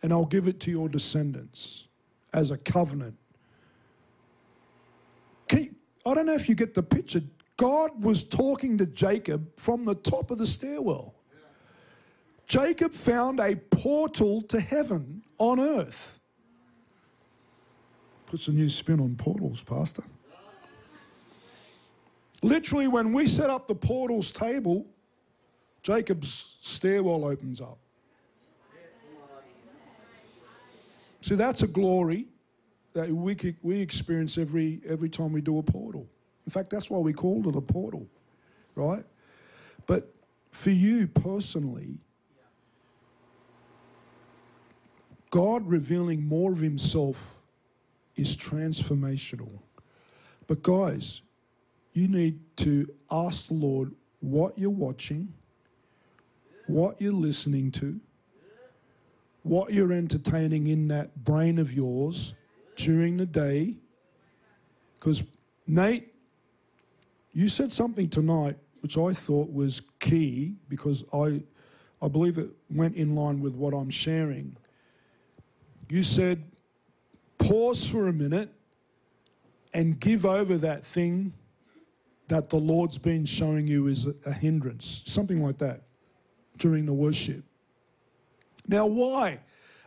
and 0.04 0.12
I'll 0.12 0.26
give 0.26 0.48
it 0.48 0.60
to 0.62 0.72
your 0.72 0.90
descendants 0.90 1.88
as 2.34 2.52
a 2.52 2.58
covenant. 2.58 3.18
You, 5.52 5.76
I 6.06 6.14
don't 6.14 6.26
know 6.26 6.34
if 6.34 6.50
you 6.50 6.56
get 6.56 6.74
the 6.74 6.84
picture. 6.84 7.22
God 7.58 8.04
was 8.04 8.24
talking 8.24 8.78
to 8.80 8.86
Jacob 8.86 9.48
from 9.58 9.86
the 9.86 9.96
top 9.96 10.32
of 10.32 10.38
the 10.38 10.48
stairwell. 10.48 11.14
Jacob 12.48 12.94
found 12.94 13.40
a 13.40 13.56
portal 13.56 14.42
to 14.42 14.60
heaven 14.60 15.24
on 15.38 15.60
earth. 15.60 16.20
Puts 18.26 18.48
a 18.48 18.52
new 18.52 18.70
spin 18.70 19.00
on 19.00 19.16
portals, 19.16 19.62
Pastor. 19.62 20.04
Literally, 22.42 22.88
when 22.88 23.14
we 23.14 23.28
set 23.28 23.50
up 23.50 23.68
the 23.68 23.76
portals 23.76 24.32
table, 24.32 24.86
Jacob's 25.84 26.58
stairwell 26.62 27.26
opens 27.26 27.60
up. 27.62 27.78
See, 31.22 31.36
that's 31.36 31.62
a 31.62 31.68
glory 31.68 32.28
that 32.94 33.10
we, 33.10 33.36
we 33.62 33.80
experience 33.80 34.38
every, 34.38 34.82
every 34.88 35.10
time 35.10 35.32
we 35.32 35.42
do 35.42 35.60
a 35.60 35.64
portal. 35.64 36.08
In 36.46 36.52
fact, 36.52 36.72
that's 36.72 36.90
why 36.90 36.98
we 36.98 37.14
called 37.14 37.48
it 37.48 37.56
a 37.56 37.62
portal, 37.62 38.08
right? 38.76 39.04
But 39.86 40.14
for 40.52 40.72
you 40.72 41.08
personally, 41.08 42.00
God 45.30 45.68
revealing 45.68 46.26
more 46.28 46.52
of 46.52 46.60
Himself 46.60 47.40
is 48.16 48.36
transformational. 48.36 49.60
But, 50.48 50.62
guys, 50.62 51.22
you 51.94 52.08
need 52.08 52.40
to 52.58 52.94
ask 53.10 53.48
the 53.48 53.54
Lord 53.54 53.94
what 54.20 54.58
you're 54.58 54.70
watching, 54.70 55.34
what 56.72 57.02
you're 57.02 57.12
listening 57.12 57.72
to, 57.72 58.00
what 59.44 59.74
you're 59.74 59.92
entertaining 59.92 60.68
in 60.68 60.88
that 60.88 61.24
brain 61.24 61.60
of 61.60 61.74
yours 61.74 62.34
during 62.76 63.18
the 63.18 63.26
day. 63.26 63.76
Because, 65.00 65.24
Nate, 65.68 66.14
you 67.34 67.50
said 67.50 67.72
something 67.72 68.10
tonight 68.10 68.58
which 68.82 68.98
I 68.98 69.14
thought 69.14 69.52
was 69.52 69.82
key 70.00 70.56
because 70.68 71.04
I, 71.14 71.44
I 72.02 72.08
believe 72.08 72.38
it 72.38 72.50
went 72.70 72.96
in 72.96 73.16
line 73.16 73.42
with 73.42 73.54
what 73.54 73.74
I'm 73.74 73.92
sharing. 73.92 74.58
You 75.88 76.04
said, 76.04 76.44
pause 77.38 77.88
for 77.88 78.08
a 78.08 78.14
minute 78.14 78.50
and 79.74 80.00
give 80.00 80.26
over 80.26 80.58
that 80.58 80.84
thing 80.84 81.34
that 82.28 82.50
the 82.50 82.58
Lord's 82.58 82.98
been 82.98 83.26
showing 83.26 83.68
you 83.68 83.88
is 83.88 84.08
a, 84.26 84.34
hindrance, 84.34 85.04
something 85.06 85.44
like 85.44 85.58
that 85.60 85.84
during 86.62 86.86
the 86.86 86.94
worship. 86.94 87.44
Now, 88.68 88.86
why? 88.86 89.40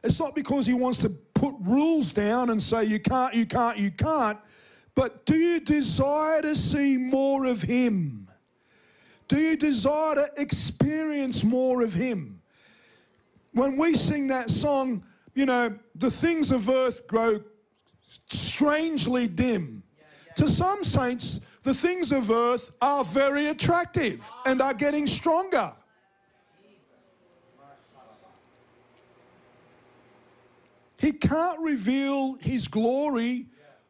It's 0.02 0.18
not 0.18 0.34
because 0.34 0.66
he 0.66 0.74
wants 0.74 1.00
to 1.02 1.08
put 1.08 1.54
rules 1.60 2.12
down 2.12 2.50
and 2.50 2.60
say 2.60 2.84
you 2.84 2.98
can't, 2.98 3.32
you 3.32 3.46
can't, 3.46 3.78
you 3.78 3.92
can't. 3.92 4.38
But 4.94 5.24
do 5.24 5.36
you 5.36 5.60
desire 5.60 6.42
to 6.42 6.56
see 6.56 6.96
more 6.98 7.46
of 7.46 7.62
Him? 7.62 8.28
Do 9.28 9.38
you 9.38 9.56
desire 9.56 10.16
to 10.16 10.30
experience 10.36 11.44
more 11.44 11.82
of 11.82 11.94
Him? 11.94 12.40
When 13.52 13.76
we 13.76 13.94
sing 13.94 14.26
that 14.28 14.50
song, 14.50 15.04
you 15.34 15.46
know, 15.46 15.76
the 15.94 16.10
things 16.10 16.50
of 16.50 16.68
earth 16.68 17.06
grow 17.06 17.40
strangely 18.30 19.28
dim. 19.28 19.82
To 20.36 20.48
some 20.48 20.82
saints, 20.82 21.40
the 21.62 21.74
things 21.74 22.10
of 22.10 22.30
earth 22.30 22.72
are 22.80 23.04
very 23.04 23.48
attractive 23.48 24.28
and 24.44 24.60
are 24.60 24.74
getting 24.74 25.06
stronger. 25.06 25.72
He 30.98 31.12
can't 31.12 31.58
reveal 31.60 32.34
his 32.34 32.68
glory 32.68 33.46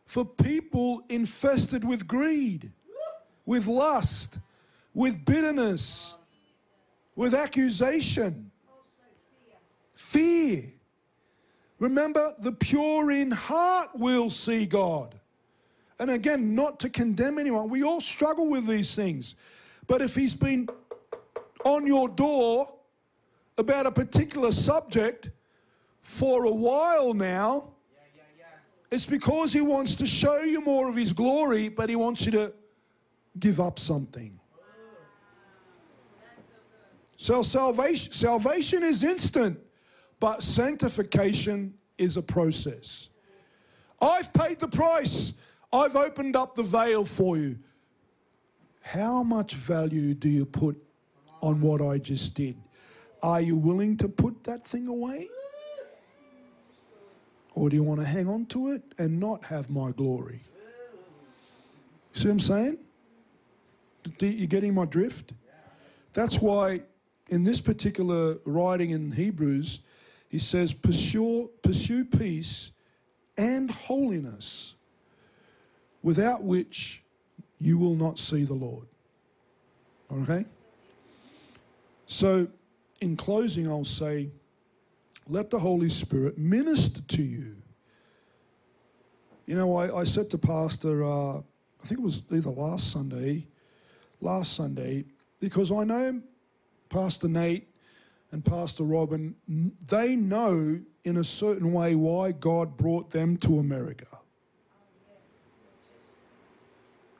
for 0.06 0.24
people 0.24 1.02
infested 1.08 1.84
with 1.84 2.06
greed, 2.06 2.72
with 3.46 3.66
lust, 3.66 4.38
with 4.92 5.24
bitterness, 5.24 6.16
with 7.16 7.34
accusation, 7.34 8.50
fear. 9.94 10.62
Remember, 11.78 12.34
the 12.38 12.52
pure 12.52 13.10
in 13.10 13.30
heart 13.30 13.90
will 13.94 14.30
see 14.30 14.66
God. 14.66 15.20
And 15.98 16.10
again, 16.10 16.54
not 16.54 16.80
to 16.80 16.90
condemn 16.90 17.38
anyone, 17.38 17.68
we 17.68 17.82
all 17.82 18.00
struggle 18.00 18.46
with 18.46 18.66
these 18.66 18.94
things. 18.94 19.36
But 19.86 20.02
if 20.02 20.14
he's 20.14 20.34
been 20.34 20.68
on 21.64 21.86
your 21.86 22.08
door 22.08 22.74
about 23.56 23.86
a 23.86 23.92
particular 23.92 24.50
subject 24.52 25.30
for 26.04 26.44
a 26.44 26.52
while 26.52 27.14
now, 27.14 27.70
it's 28.90 29.06
because 29.06 29.54
he 29.54 29.62
wants 29.62 29.94
to 29.96 30.06
show 30.06 30.42
you 30.42 30.60
more 30.60 30.88
of 30.88 30.94
his 30.94 31.14
glory, 31.14 31.70
but 31.70 31.88
he 31.88 31.96
wants 31.96 32.26
you 32.26 32.32
to 32.32 32.52
give 33.38 33.58
up 33.58 33.78
something. 33.78 34.38
So 37.16 37.42
salvation, 37.42 38.12
salvation 38.12 38.82
is 38.82 39.02
instant, 39.02 39.58
but 40.20 40.42
sanctification 40.42 41.72
is 41.96 42.18
a 42.18 42.22
process. 42.22 43.08
I've 44.00 44.30
paid 44.34 44.60
the 44.60 44.68
price. 44.68 45.32
I've 45.72 45.96
opened 45.96 46.36
up 46.36 46.54
the 46.54 46.62
veil 46.62 47.06
for 47.06 47.38
you. 47.38 47.58
How 48.82 49.22
much 49.22 49.54
value 49.54 50.12
do 50.12 50.28
you 50.28 50.44
put 50.44 50.76
on 51.40 51.62
what 51.62 51.80
I 51.80 51.96
just 51.96 52.34
did? 52.34 52.56
Are 53.22 53.40
you 53.40 53.56
willing 53.56 53.96
to 53.96 54.08
put 54.08 54.44
that 54.44 54.66
thing 54.66 54.86
away? 54.86 55.28
Or 57.54 57.68
do 57.68 57.76
you 57.76 57.82
want 57.82 58.00
to 58.00 58.06
hang 58.06 58.28
on 58.28 58.46
to 58.46 58.68
it 58.68 58.82
and 58.98 59.20
not 59.20 59.44
have 59.44 59.70
my 59.70 59.92
glory? 59.92 60.40
See 62.12 62.26
what 62.26 62.32
I'm 62.32 62.40
saying? 62.40 62.78
You're 64.20 64.46
getting 64.46 64.74
my 64.74 64.84
drift? 64.84 65.32
That's 66.12 66.40
why 66.40 66.82
in 67.28 67.44
this 67.44 67.60
particular 67.60 68.38
writing 68.44 68.90
in 68.90 69.12
Hebrews, 69.12 69.80
he 70.28 70.38
says, 70.38 70.72
pursue, 70.72 71.50
pursue 71.62 72.04
peace 72.04 72.72
and 73.36 73.70
holiness, 73.70 74.74
without 76.02 76.42
which 76.42 77.02
you 77.60 77.78
will 77.78 77.94
not 77.94 78.18
see 78.18 78.44
the 78.44 78.54
Lord. 78.54 78.86
Okay? 80.12 80.44
So, 82.06 82.48
in 83.00 83.16
closing, 83.16 83.68
I'll 83.68 83.84
say, 83.84 84.28
let 85.28 85.50
the 85.50 85.58
Holy 85.58 85.90
Spirit 85.90 86.38
minister 86.38 87.00
to 87.00 87.22
you. 87.22 87.56
You 89.46 89.56
know, 89.56 89.76
I, 89.76 90.00
I 90.00 90.04
said 90.04 90.30
to 90.30 90.38
Pastor, 90.38 91.04
uh, 91.04 91.38
I 91.38 91.86
think 91.86 92.00
it 92.00 92.04
was 92.04 92.22
either 92.30 92.50
last 92.50 92.90
Sunday, 92.90 93.46
last 94.20 94.54
Sunday, 94.54 95.04
because 95.40 95.70
I 95.70 95.84
know 95.84 96.22
Pastor 96.88 97.28
Nate 97.28 97.68
and 98.32 98.44
Pastor 98.44 98.84
Robin, 98.84 99.34
they 99.88 100.16
know 100.16 100.80
in 101.04 101.16
a 101.18 101.24
certain 101.24 101.72
way 101.72 101.94
why 101.94 102.32
God 102.32 102.76
brought 102.76 103.10
them 103.10 103.36
to 103.38 103.58
America. 103.58 104.06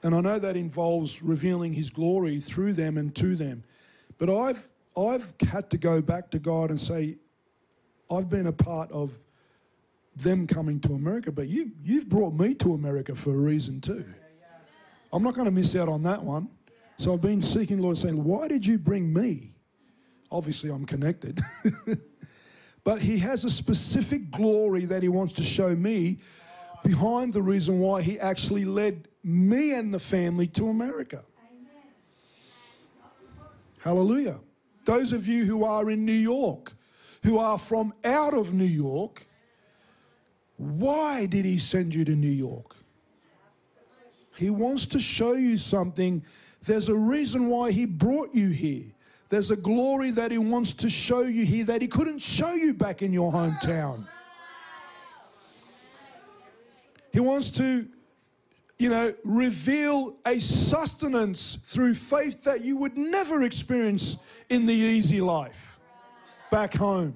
And 0.02 0.14
I 0.14 0.20
know 0.20 0.38
that 0.38 0.56
involves 0.56 1.22
revealing 1.22 1.72
his 1.72 1.88
glory 1.90 2.40
through 2.40 2.74
them 2.74 2.98
and 2.98 3.14
to 3.16 3.36
them. 3.36 3.64
But 4.18 4.28
I've 4.30 4.68
I've 4.96 5.32
had 5.48 5.70
to 5.70 5.78
go 5.78 6.00
back 6.00 6.30
to 6.30 6.38
God 6.38 6.70
and 6.70 6.80
say, 6.80 7.16
I've 8.16 8.28
been 8.28 8.46
a 8.46 8.52
part 8.52 8.90
of 8.92 9.12
them 10.16 10.46
coming 10.46 10.80
to 10.80 10.92
America, 10.94 11.32
but 11.32 11.48
you, 11.48 11.72
you've 11.82 12.08
brought 12.08 12.34
me 12.34 12.54
to 12.54 12.74
America 12.74 13.14
for 13.14 13.30
a 13.30 13.36
reason 13.36 13.80
too. 13.80 14.04
I'm 15.12 15.22
not 15.22 15.34
going 15.34 15.46
to 15.46 15.50
miss 15.50 15.74
out 15.76 15.88
on 15.88 16.02
that 16.04 16.22
one. 16.22 16.48
So 16.98 17.12
I've 17.12 17.20
been 17.20 17.42
seeking 17.42 17.80
Lord 17.80 17.98
saying, 17.98 18.22
Why 18.22 18.48
did 18.48 18.64
you 18.66 18.78
bring 18.78 19.12
me? 19.12 19.52
Obviously, 20.30 20.70
I'm 20.70 20.86
connected. 20.86 21.40
but 22.84 23.00
He 23.00 23.18
has 23.18 23.44
a 23.44 23.50
specific 23.50 24.30
glory 24.30 24.84
that 24.86 25.02
He 25.02 25.08
wants 25.08 25.34
to 25.34 25.44
show 25.44 25.74
me 25.74 26.18
behind 26.82 27.32
the 27.32 27.42
reason 27.42 27.80
why 27.80 28.02
He 28.02 28.18
actually 28.18 28.64
led 28.64 29.08
me 29.22 29.74
and 29.74 29.92
the 29.92 29.98
family 29.98 30.46
to 30.48 30.68
America. 30.68 31.24
Hallelujah. 33.80 34.38
Those 34.84 35.12
of 35.12 35.28
you 35.28 35.44
who 35.44 35.64
are 35.64 35.90
in 35.90 36.04
New 36.04 36.12
York, 36.12 36.72
who 37.24 37.38
are 37.38 37.58
from 37.58 37.94
out 38.04 38.34
of 38.34 38.52
New 38.52 38.64
York, 38.64 39.26
why 40.56 41.26
did 41.26 41.44
he 41.44 41.58
send 41.58 41.94
you 41.94 42.04
to 42.04 42.14
New 42.14 42.28
York? 42.28 42.76
He 44.36 44.50
wants 44.50 44.86
to 44.86 45.00
show 45.00 45.32
you 45.32 45.56
something. 45.56 46.22
There's 46.64 46.88
a 46.88 46.94
reason 46.94 47.48
why 47.48 47.72
he 47.72 47.86
brought 47.86 48.34
you 48.34 48.48
here. 48.48 48.84
There's 49.30 49.50
a 49.50 49.56
glory 49.56 50.10
that 50.10 50.30
he 50.30 50.38
wants 50.38 50.74
to 50.74 50.90
show 50.90 51.20
you 51.20 51.44
here 51.46 51.64
that 51.64 51.80
he 51.80 51.88
couldn't 51.88 52.20
show 52.20 52.52
you 52.52 52.74
back 52.74 53.00
in 53.00 53.12
your 53.12 53.32
hometown. 53.32 54.06
He 57.10 57.20
wants 57.20 57.50
to, 57.52 57.86
you 58.78 58.90
know, 58.90 59.14
reveal 59.24 60.16
a 60.26 60.38
sustenance 60.40 61.56
through 61.64 61.94
faith 61.94 62.44
that 62.44 62.62
you 62.62 62.76
would 62.76 62.98
never 62.98 63.44
experience 63.44 64.18
in 64.50 64.66
the 64.66 64.74
easy 64.74 65.20
life 65.20 65.73
back 66.54 66.74
home. 66.74 67.12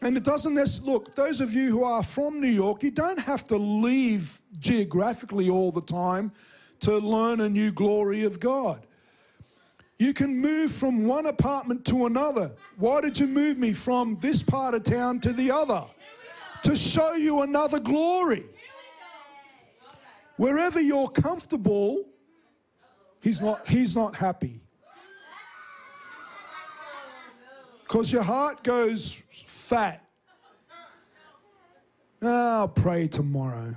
And 0.00 0.16
it 0.16 0.24
doesn't 0.24 0.54
necessarily, 0.54 0.94
look, 0.94 1.14
those 1.14 1.42
of 1.42 1.52
you 1.52 1.68
who 1.68 1.84
are 1.84 2.02
from 2.02 2.40
New 2.40 2.48
York, 2.48 2.82
you 2.82 2.90
don't 2.90 3.18
have 3.18 3.44
to 3.48 3.58
leave 3.58 4.40
geographically 4.58 5.50
all 5.50 5.70
the 5.70 5.82
time 5.82 6.32
to 6.80 6.96
learn 6.96 7.42
a 7.42 7.50
new 7.50 7.70
glory 7.70 8.24
of 8.24 8.40
God. 8.40 8.86
You 9.98 10.14
can 10.14 10.38
move 10.38 10.72
from 10.72 11.06
one 11.06 11.26
apartment 11.26 11.84
to 11.86 12.06
another. 12.06 12.52
Why 12.78 13.02
did 13.02 13.18
you 13.18 13.26
move 13.26 13.58
me 13.58 13.74
from 13.74 14.16
this 14.22 14.42
part 14.42 14.72
of 14.72 14.82
town 14.84 15.20
to 15.20 15.34
the 15.34 15.50
other? 15.50 15.84
To 16.62 16.74
show 16.74 17.12
you 17.12 17.42
another 17.42 17.78
glory. 17.78 18.46
Wherever 20.38 20.80
you're 20.80 21.08
comfortable, 21.08 22.06
he's 23.20 23.42
not, 23.42 23.68
he's 23.68 23.94
not 23.94 24.14
happy. 24.14 24.62
Because 27.86 28.12
your 28.12 28.22
heart 28.22 28.64
goes 28.64 29.22
fat. 29.30 30.02
I'll 32.22 32.68
pray 32.68 33.06
tomorrow. 33.08 33.74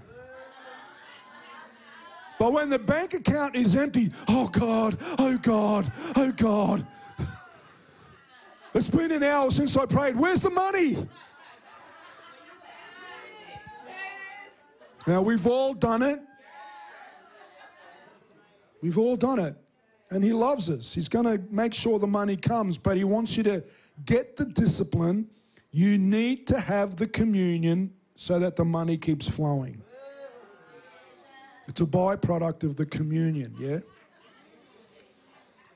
But 2.39 2.53
when 2.53 2.70
the 2.70 2.80
bank 2.80 3.14
account 3.14 3.55
is 3.55 3.76
empty, 3.76 4.12
oh 4.30 4.47
God, 4.47 4.97
oh 5.20 5.38
God, 5.38 5.91
oh 6.16 6.32
God. 6.32 6.88
It's 8.74 8.89
been 8.89 9.12
an 9.12 9.24
hour 9.24 9.51
since 9.51 9.76
I 9.76 9.86
prayed. 9.86 10.16
Where's 10.16 10.41
the 10.41 10.49
money? 10.49 10.95
Now, 15.05 15.22
we've 15.22 15.45
all 15.47 15.74
done 15.74 16.01
it. 16.03 16.20
We've 18.82 18.97
all 18.97 19.18
done 19.18 19.39
it. 19.39 19.55
And 20.12 20.24
He 20.24 20.34
loves 20.34 20.70
us. 20.70 20.93
He's 20.93 21.10
going 21.10 21.26
to 21.26 21.43
make 21.51 21.74
sure 21.74 21.99
the 21.99 22.07
money 22.07 22.38
comes, 22.38 22.78
but 22.78 22.95
He 22.95 23.03
wants 23.03 23.36
you 23.36 23.43
to 23.43 23.64
get 24.06 24.36
the 24.36 24.45
discipline. 24.45 25.30
You 25.72 25.97
need 25.97 26.47
to 26.47 26.60
have 26.60 26.95
the 26.95 27.08
communion 27.08 27.93
so 28.16 28.39
that 28.39 28.56
the 28.56 28.66
money 28.66 28.97
keeps 28.97 29.30
flowing. 29.30 29.82
It's 31.68 31.82
a 31.82 31.86
byproduct 31.86 32.64
of 32.64 32.76
the 32.76 32.86
communion, 32.86 33.56
yeah? 33.60 33.80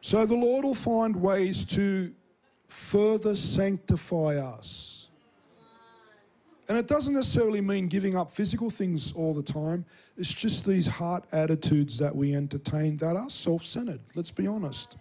So 0.02 0.26
the 0.26 0.36
Lord 0.36 0.66
will 0.66 0.74
find 0.74 1.16
ways 1.16 1.64
to 1.66 2.14
further 2.68 3.36
sanctify 3.36 4.38
us. 4.38 5.08
And 6.68 6.78
it 6.78 6.88
doesn't 6.88 7.14
necessarily 7.14 7.62
mean 7.62 7.88
giving 7.88 8.18
up 8.18 8.32
physical 8.32 8.70
things 8.70 9.12
all 9.14 9.34
the 9.34 9.44
time. 9.44 9.86
It's 10.18 10.34
just 10.34 10.66
these 10.66 10.88
heart 10.88 11.26
attitudes 11.32 11.98
that 12.00 12.16
we 12.16 12.34
entertain 12.36 12.98
that 12.98 13.16
are 13.16 13.30
self 13.30 13.64
centered. 13.64 14.02
Let's 14.16 14.32
be 14.32 14.48
honest. 14.48 14.98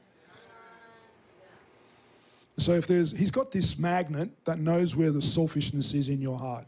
So 2.58 2.72
if 2.72 2.86
there's, 2.86 3.12
he's 3.12 3.30
got 3.30 3.50
this 3.50 3.78
magnet 3.78 4.30
that 4.44 4.58
knows 4.58 4.94
where 4.94 5.10
the 5.10 5.22
selfishness 5.22 5.94
is 5.94 6.08
in 6.08 6.20
your 6.20 6.38
heart. 6.38 6.66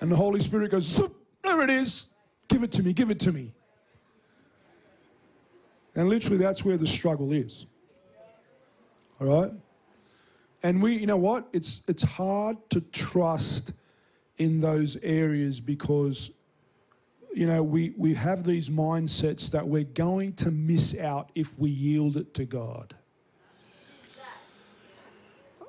And 0.00 0.10
the 0.10 0.16
Holy 0.16 0.40
Spirit 0.40 0.70
goes, 0.70 0.84
Zoop, 0.84 1.14
there 1.42 1.62
it 1.62 1.70
is. 1.70 2.08
Give 2.48 2.62
it 2.62 2.72
to 2.72 2.82
me, 2.82 2.92
give 2.92 3.10
it 3.10 3.20
to 3.20 3.32
me. 3.32 3.52
And 5.94 6.08
literally, 6.08 6.38
that's 6.38 6.64
where 6.64 6.76
the 6.76 6.86
struggle 6.86 7.32
is. 7.32 7.66
All 9.20 9.42
right? 9.42 9.52
And 10.62 10.82
we, 10.82 10.96
you 10.96 11.06
know 11.06 11.16
what? 11.16 11.48
It's, 11.52 11.82
it's 11.86 12.02
hard 12.02 12.56
to 12.70 12.80
trust 12.80 13.72
in 14.38 14.60
those 14.60 14.96
areas 15.02 15.60
because, 15.60 16.30
you 17.34 17.46
know, 17.46 17.62
we, 17.62 17.92
we 17.96 18.14
have 18.14 18.44
these 18.44 18.70
mindsets 18.70 19.50
that 19.50 19.66
we're 19.66 19.84
going 19.84 20.32
to 20.34 20.50
miss 20.50 20.98
out 20.98 21.30
if 21.34 21.56
we 21.58 21.70
yield 21.70 22.16
it 22.16 22.34
to 22.34 22.44
God. 22.44 22.94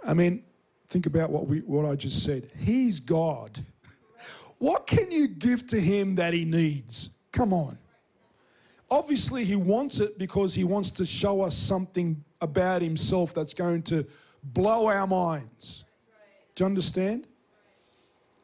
I 0.05 0.13
mean, 0.13 0.43
think 0.87 1.05
about 1.05 1.29
what, 1.29 1.47
we, 1.47 1.59
what 1.59 1.85
I 1.85 1.95
just 1.95 2.23
said. 2.23 2.51
He's 2.57 2.99
God. 2.99 3.59
What 4.57 4.87
can 4.87 5.11
you 5.11 5.27
give 5.27 5.67
to 5.67 5.79
him 5.79 6.15
that 6.15 6.33
he 6.33 6.45
needs? 6.45 7.09
Come 7.31 7.53
on. 7.53 7.77
Obviously, 8.89 9.43
he 9.43 9.55
wants 9.55 9.99
it 9.99 10.17
because 10.17 10.53
he 10.53 10.63
wants 10.63 10.91
to 10.91 11.05
show 11.05 11.41
us 11.41 11.57
something 11.57 12.23
about 12.41 12.81
himself 12.81 13.33
that's 13.33 13.53
going 13.53 13.81
to 13.83 14.05
blow 14.43 14.87
our 14.87 15.07
minds. 15.07 15.83
Do 16.55 16.63
you 16.63 16.65
understand? 16.67 17.27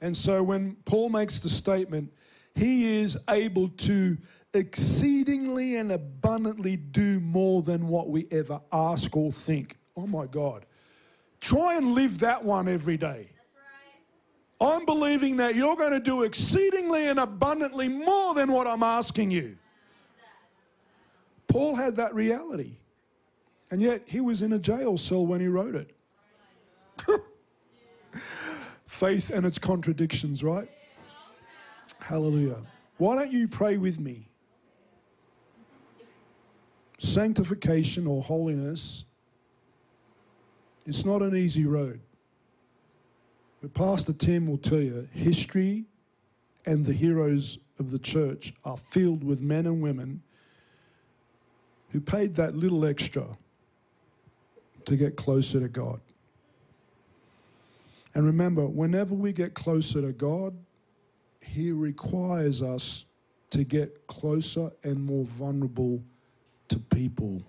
And 0.02 0.16
so 0.16 0.42
when 0.42 0.78
Paul 0.86 1.10
makes 1.10 1.40
the 1.40 1.50
statement, 1.50 2.12
he 2.56 3.00
is 3.00 3.18
able 3.30 3.70
to 3.70 4.18
exceedingly 4.54 5.76
and 5.76 5.92
abundantly 5.92 6.76
do 6.76 7.20
more 7.20 7.62
than 7.62 7.88
what 7.88 8.10
we 8.10 8.28
ever 8.32 8.60
ask 8.72 9.16
or 9.16 9.32
think. 9.32 9.78
Oh 9.96 10.08
my 10.08 10.26
God. 10.26 10.66
Try 11.42 11.78
and 11.78 11.94
live 11.94 12.20
that 12.20 12.44
one 12.44 12.68
every 12.68 12.98
day. 12.98 13.30
Right. 14.60 14.74
I'm 14.76 14.86
believing 14.86 15.38
that 15.38 15.56
you're 15.56 15.76
going 15.76 15.94
to 15.94 16.00
do 16.00 16.24
exceedingly 16.24 17.08
and 17.08 17.20
abundantly 17.20 17.88
more 17.88 18.34
than 18.34 18.52
what 18.52 18.68
I'm 18.68 18.84
asking 18.84 19.32
you. 19.32 19.58
Paul 21.48 21.76
had 21.76 21.96
that 21.96 22.14
reality. 22.14 22.78
And 23.72 23.82
yet 23.82 24.04
he 24.06 24.20
was 24.20 24.42
in 24.42 24.54
a 24.54 24.60
jail 24.60 24.98
cell 24.98 25.26
when 25.26 25.40
he 25.42 25.48
wrote 25.48 25.76
it. 25.76 25.96
Faith 28.86 29.30
and 29.30 29.46
its 29.46 29.60
contradictions, 29.60 30.44
right? 30.44 30.70
Hallelujah. 32.00 32.58
Why 32.98 33.16
don't 33.16 33.32
you 33.32 33.48
pray 33.48 33.78
with 33.78 34.00
me? 34.00 34.28
Sanctification 36.98 38.08
or 38.08 38.22
holiness, 38.22 39.06
it's 40.90 41.06
not 41.06 41.22
an 41.22 41.36
easy 41.36 41.66
road. 41.66 42.02
But 43.62 43.76
Pastor 43.76 44.12
Tim 44.12 44.48
will 44.48 44.58
tell 44.58 44.80
you 44.80 45.08
history 45.14 45.86
and 46.66 46.84
the 46.84 46.94
heroes 46.94 47.60
of 47.78 47.92
the 47.92 48.00
church 48.00 48.54
are 48.66 48.76
filled 48.76 49.24
with 49.24 49.40
men 49.40 49.68
and 49.68 49.84
women 49.84 50.24
who 51.92 52.02
paid 52.02 52.36
that 52.36 52.56
little 52.56 52.86
extra 52.86 53.38
to 54.86 54.96
get 54.96 55.16
closer 55.16 55.60
to 55.60 55.68
God. 55.68 56.00
And 58.16 58.26
remember, 58.26 58.66
whenever 58.66 59.14
we 59.14 59.32
get 59.32 59.54
closer 59.54 60.02
to 60.02 60.12
God, 60.12 60.58
He 61.40 61.72
requires 61.72 62.64
us 62.64 63.06
to 63.52 63.64
get 63.64 64.08
closer 64.08 64.72
and 64.84 65.06
more 65.06 65.26
vulnerable 65.26 66.02
to 66.70 66.80
people. 66.80 67.44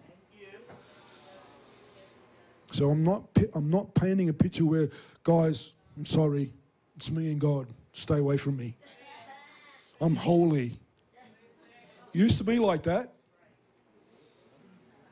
So 2.72 2.90
I'm 2.90 3.04
not 3.04 3.24
I'm 3.54 3.70
not 3.70 3.94
painting 3.94 4.28
a 4.28 4.32
picture 4.32 4.64
where 4.64 4.88
guys, 5.24 5.74
I'm 5.96 6.06
sorry, 6.06 6.52
it's 6.96 7.10
me 7.10 7.30
and 7.30 7.40
God. 7.40 7.66
Stay 7.92 8.18
away 8.18 8.36
from 8.36 8.56
me. 8.56 8.76
I'm 10.00 10.16
holy. 10.16 10.78
Used 12.12 12.38
to 12.38 12.44
be 12.44 12.58
like 12.58 12.84
that. 12.84 13.12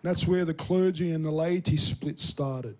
That's 0.02 0.26
where 0.26 0.44
the 0.44 0.54
clergy 0.54 1.12
and 1.12 1.24
the 1.24 1.30
laity 1.30 1.76
split 1.76 2.20
started. 2.20 2.76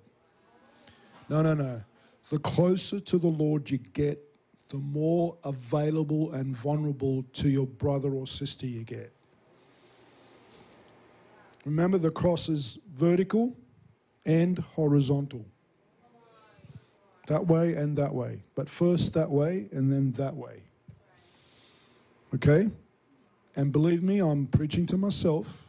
No, 1.29 1.43
no, 1.43 1.55
no. 1.55 1.83
The 2.31 2.39
closer 2.39 3.01
to 3.01 3.18
the 3.18 3.29
Lord 3.29 3.70
you 3.70 3.79
get, 3.79 4.22
the 4.68 4.76
more 4.76 5.37
available 5.45 6.33
and 6.33 6.57
vulnerable 6.57 7.24
to 7.35 7.49
your 7.49 7.66
brother 7.66 8.12
or 8.12 8.26
sister 8.26 8.66
you 8.66 8.85
get. 8.85 9.12
Remember, 11.64 11.99
the 11.99 12.11
cross 12.11 12.49
is 12.49 12.79
vertical 12.95 13.57
and 14.29 14.59
horizontal. 14.74 15.45
That 17.26 17.47
way 17.47 17.72
and 17.72 17.97
that 17.97 18.14
way. 18.14 18.43
But 18.55 18.68
first 18.68 19.14
that 19.14 19.31
way 19.31 19.68
and 19.72 19.91
then 19.91 20.12
that 20.12 20.37
way. 20.37 20.62
Okay? 22.35 22.70
And 23.57 23.72
believe 23.72 24.03
me, 24.03 24.20
I'm 24.20 24.47
preaching 24.47 24.87
to 24.87 24.97
myself. 24.97 25.66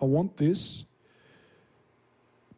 I 0.00 0.04
want 0.04 0.36
this, 0.36 0.84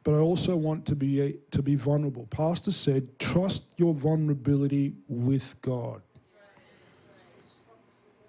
but 0.04 0.14
I 0.14 0.18
also 0.18 0.56
want 0.56 0.86
to 0.86 0.94
be 0.94 1.38
to 1.50 1.62
be 1.62 1.74
vulnerable. 1.76 2.26
Pastor 2.30 2.70
said, 2.70 3.18
trust 3.18 3.64
your 3.76 3.94
vulnerability 3.94 4.94
with 5.08 5.60
God. 5.62 6.02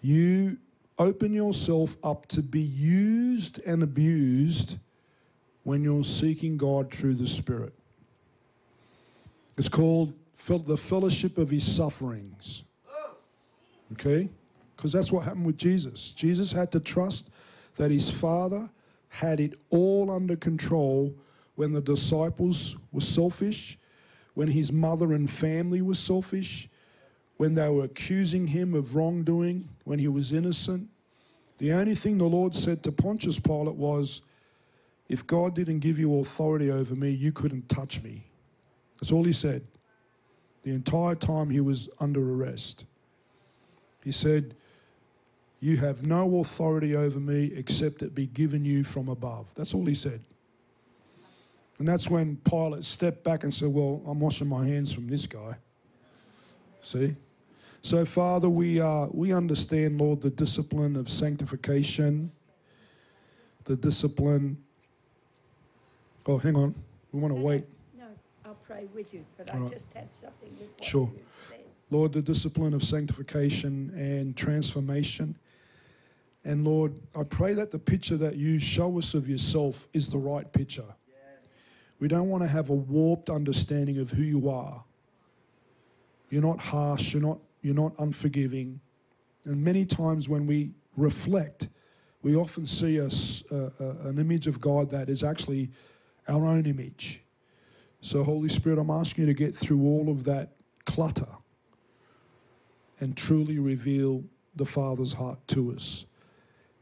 You 0.01 0.57
open 0.97 1.33
yourself 1.33 1.97
up 2.03 2.27
to 2.27 2.41
be 2.41 2.61
used 2.61 3.59
and 3.65 3.83
abused 3.83 4.77
when 5.67 5.83
you're 5.83 6.01
seeking 6.01 6.55
God 6.55 6.93
through 6.95 7.15
the 7.15 7.27
Spirit. 7.27 7.73
It's 9.57 9.67
called 9.67 10.13
the 10.47 10.77
fellowship 10.77 11.37
of 11.37 11.49
his 11.49 11.69
sufferings. 11.69 12.63
Okay? 13.91 14.29
Because 14.73 14.93
that's 14.93 15.11
what 15.11 15.25
happened 15.25 15.45
with 15.45 15.57
Jesus. 15.57 16.11
Jesus 16.11 16.53
had 16.53 16.71
to 16.71 16.79
trust 16.79 17.29
that 17.75 17.91
his 17.91 18.09
Father 18.09 18.69
had 19.09 19.41
it 19.41 19.59
all 19.69 20.09
under 20.09 20.37
control 20.37 21.13
when 21.55 21.73
the 21.73 21.81
disciples 21.81 22.77
were 22.93 23.01
selfish, 23.01 23.77
when 24.35 24.47
his 24.47 24.71
mother 24.71 25.11
and 25.11 25.29
family 25.29 25.81
were 25.81 25.95
selfish, 25.95 26.69
when 27.35 27.55
they 27.55 27.67
were 27.67 27.83
accusing 27.83 28.47
him 28.47 28.73
of 28.73 28.95
wrongdoing, 28.95 29.67
when 29.83 29.99
he 29.99 30.07
was 30.07 30.31
innocent. 30.31 30.87
The 31.57 31.73
only 31.73 31.95
thing 31.95 32.19
the 32.19 32.23
Lord 32.23 32.55
said 32.55 32.83
to 32.83 32.93
Pontius 32.93 33.37
Pilate 33.37 33.75
was, 33.75 34.21
If 35.09 35.25
God 35.25 35.55
didn't 35.55 35.79
give 35.79 35.97
you 35.97 36.19
authority 36.19 36.69
over 36.69 36.95
me, 36.95 37.11
you 37.11 37.31
couldn't 37.31 37.69
touch 37.69 38.03
me. 38.03 38.25
That's 38.99 39.11
all 39.11 39.23
he 39.23 39.33
said. 39.33 39.65
The 40.63 40.71
entire 40.71 41.15
time 41.15 41.49
he 41.49 41.61
was 41.61 41.89
under 41.99 42.19
arrest. 42.19 42.85
He 44.03 44.11
said, 44.11 44.55
You 45.59 45.77
have 45.77 46.05
no 46.05 46.39
authority 46.39 46.95
over 46.95 47.19
me 47.19 47.51
except 47.55 48.01
it 48.01 48.13
be 48.13 48.27
given 48.27 48.65
you 48.65 48.83
from 48.83 49.07
above. 49.07 49.53
That's 49.55 49.73
all 49.73 49.85
he 49.85 49.93
said. 49.93 50.21
And 51.79 51.87
that's 51.87 52.09
when 52.09 52.37
Pilate 52.37 52.83
stepped 52.83 53.23
back 53.23 53.43
and 53.43 53.53
said, 53.53 53.69
Well, 53.69 54.01
I'm 54.05 54.19
washing 54.19 54.47
my 54.47 54.67
hands 54.67 54.91
from 54.91 55.07
this 55.07 55.25
guy. 55.25 55.57
See? 56.81 57.15
So, 57.81 58.03
Father, 58.03 58.49
we, 58.49 58.81
uh, 58.81 59.05
we 59.11 59.31
understand, 59.31 59.99
Lord, 59.99 60.21
the 60.21 60.29
discipline 60.29 60.95
of 60.95 61.07
sanctification, 61.07 62.31
the 63.63 63.77
discipline. 63.77 64.57
Oh, 66.27 66.37
hang 66.37 66.55
on. 66.55 66.75
We 67.11 67.19
want 67.19 67.33
to 67.33 67.39
wait. 67.41 67.63
No, 67.97 68.05
I'll 68.45 68.55
pray 68.55 68.87
with 68.93 69.13
you, 69.13 69.25
but 69.37 69.49
All 69.51 69.57
I 69.57 69.63
right. 69.63 69.71
just 69.73 69.93
had 69.93 70.13
something 70.13 70.51
with 70.59 70.69
what 70.77 70.83
Sure. 70.83 71.09
you 71.15 71.21
said. 71.49 71.59
Lord, 71.89 72.11
the 72.11 72.21
discipline 72.21 72.73
of 72.73 72.83
sanctification 72.83 73.91
and 73.95 74.35
transformation. 74.35 75.37
And 76.43 76.65
Lord, 76.65 76.93
I 77.15 77.23
pray 77.23 77.53
that 77.53 77.71
the 77.71 77.79
picture 77.79 78.17
that 78.17 78.35
you 78.35 78.59
show 78.59 78.97
us 78.99 79.13
of 79.13 79.27
yourself 79.29 79.87
is 79.93 80.09
the 80.09 80.17
right 80.17 80.51
picture. 80.51 80.95
We 81.99 82.07
don't 82.07 82.29
want 82.29 82.43
to 82.43 82.47
have 82.47 82.69
a 82.69 82.75
warped 82.75 83.29
understanding 83.29 83.97
of 83.97 84.11
who 84.11 84.21
you 84.21 84.49
are. 84.49 84.83
You're 86.29 86.43
not 86.43 86.59
harsh, 86.59 87.13
you're 87.13 87.23
not, 87.23 87.39
you're 87.61 87.73
not 87.73 87.93
unforgiving. 87.97 88.81
And 89.45 89.63
many 89.63 89.85
times 89.85 90.27
when 90.29 90.45
we 90.45 90.71
reflect, 90.95 91.69
we 92.21 92.35
often 92.35 92.67
see 92.67 92.97
a 92.97 93.05
s 93.05 93.43
a- 93.49 93.71
a- 93.79 94.07
an 94.09 94.19
image 94.19 94.45
of 94.45 94.59
God 94.61 94.89
that 94.91 95.09
is 95.09 95.23
actually 95.23 95.71
our 96.27 96.45
own 96.45 96.65
image. 96.65 97.21
So, 98.01 98.23
Holy 98.23 98.49
Spirit, 98.49 98.79
I'm 98.79 98.89
asking 98.89 99.27
you 99.27 99.33
to 99.33 99.37
get 99.37 99.55
through 99.55 99.81
all 99.83 100.09
of 100.09 100.23
that 100.25 100.51
clutter 100.85 101.27
and 102.99 103.15
truly 103.15 103.59
reveal 103.59 104.23
the 104.55 104.65
Father's 104.65 105.13
heart 105.13 105.39
to 105.49 105.73
us. 105.73 106.05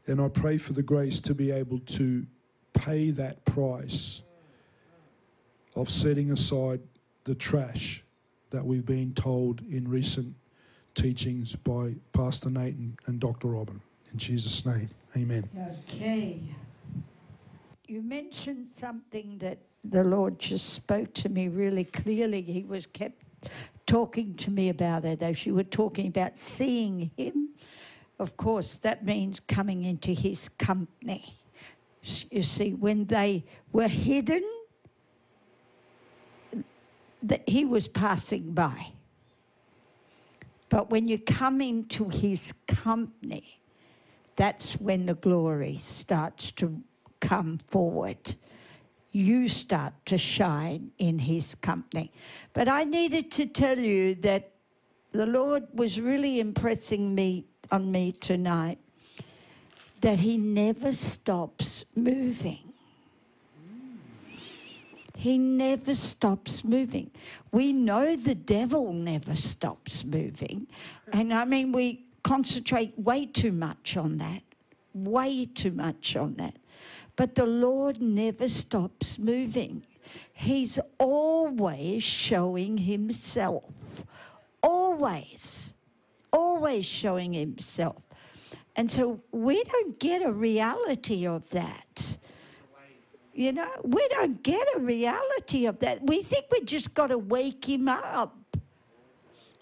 And 0.06 0.20
I 0.20 0.28
pray 0.28 0.56
for 0.56 0.72
the 0.72 0.82
grace 0.82 1.20
to 1.22 1.34
be 1.34 1.50
able 1.50 1.80
to 1.80 2.26
pay 2.72 3.10
that 3.10 3.44
price 3.44 4.22
of 5.74 5.90
setting 5.90 6.30
aside 6.30 6.80
the 7.24 7.34
trash 7.34 8.04
that 8.50 8.64
we've 8.64 8.86
been 8.86 9.12
told 9.12 9.60
in 9.62 9.88
recent 9.88 10.34
teachings 10.94 11.56
by 11.56 11.94
Pastor 12.12 12.48
Nathan 12.48 12.96
and, 13.06 13.20
Dr. 13.20 13.48
Robin. 13.48 13.80
In 14.12 14.18
Jesus' 14.18 14.64
name, 14.64 14.88
amen. 15.16 15.48
Okay. 15.90 16.40
You 17.86 18.02
mentioned 18.02 18.68
something 18.74 19.38
that 19.38 19.58
the 19.84 20.02
Lord 20.02 20.40
just 20.40 20.70
spoke 20.70 21.14
to 21.14 21.28
me 21.28 21.46
really 21.46 21.84
clearly. 21.84 22.42
He 22.42 22.64
was 22.64 22.84
kept 22.84 23.22
talking 23.86 24.34
to 24.34 24.50
me 24.50 24.68
about 24.70 25.04
it 25.04 25.22
as 25.22 25.46
you 25.46 25.54
were 25.54 25.62
talking 25.62 26.08
about 26.08 26.36
seeing 26.36 27.12
Him. 27.16 27.50
Of 28.18 28.36
course, 28.36 28.76
that 28.78 29.04
means 29.04 29.38
coming 29.38 29.84
into 29.84 30.10
His 30.10 30.48
company. 30.48 31.34
You 32.30 32.42
see, 32.42 32.74
when 32.74 33.04
they 33.04 33.44
were 33.70 33.86
hidden, 33.86 34.42
that 37.22 37.48
He 37.48 37.64
was 37.64 37.86
passing 37.86 38.52
by. 38.52 38.88
But 40.68 40.90
when 40.90 41.06
you 41.06 41.20
come 41.20 41.60
into 41.60 42.08
His 42.08 42.52
company, 42.66 43.60
that's 44.34 44.72
when 44.80 45.06
the 45.06 45.14
glory 45.14 45.76
starts 45.76 46.50
to 46.52 46.82
come 47.26 47.58
forward 47.66 48.36
you 49.16 49.48
start 49.48 49.94
to 50.04 50.18
shine 50.18 50.90
in 50.98 51.18
his 51.18 51.54
company. 51.54 52.12
But 52.52 52.68
I 52.68 52.84
needed 52.84 53.30
to 53.32 53.46
tell 53.46 53.78
you 53.78 54.14
that 54.16 54.50
the 55.12 55.24
Lord 55.24 55.64
was 55.72 55.98
really 55.98 56.38
impressing 56.38 57.14
me 57.14 57.46
on 57.70 57.90
me 57.90 58.12
tonight 58.12 58.78
that 60.02 60.18
he 60.18 60.36
never 60.36 60.92
stops 60.92 61.86
moving. 61.94 62.74
He 65.16 65.38
never 65.38 65.94
stops 65.94 66.62
moving. 66.62 67.10
We 67.50 67.72
know 67.72 68.16
the 68.16 68.34
devil 68.34 68.92
never 68.92 69.34
stops 69.34 70.04
moving. 70.04 70.66
And 71.10 71.32
I 71.32 71.46
mean, 71.46 71.72
we 71.72 72.04
concentrate 72.22 72.98
way 72.98 73.24
too 73.24 73.52
much 73.52 73.96
on 73.96 74.18
that, 74.18 74.42
way 74.92 75.46
too 75.46 75.72
much 75.72 76.16
on 76.16 76.34
that. 76.34 76.58
But 77.16 77.34
the 77.34 77.46
Lord 77.46 78.00
never 78.00 78.46
stops 78.46 79.18
moving. 79.18 79.84
He's 80.32 80.78
always 80.98 82.02
showing 82.02 82.78
himself. 82.78 83.72
Always. 84.62 85.74
Always 86.32 86.84
showing 86.84 87.32
himself. 87.32 88.02
And 88.76 88.90
so 88.90 89.20
we 89.32 89.64
don't 89.64 89.98
get 89.98 90.22
a 90.22 90.30
reality 90.30 91.26
of 91.26 91.48
that. 91.50 92.18
You 93.32 93.52
know, 93.52 93.68
we 93.82 94.06
don't 94.08 94.42
get 94.42 94.66
a 94.76 94.80
reality 94.80 95.66
of 95.66 95.78
that. 95.80 96.02
We 96.02 96.22
think 96.22 96.46
we 96.50 96.62
just 96.62 96.94
got 96.94 97.08
to 97.08 97.18
wake 97.18 97.68
him 97.68 97.88
up. 97.88 98.34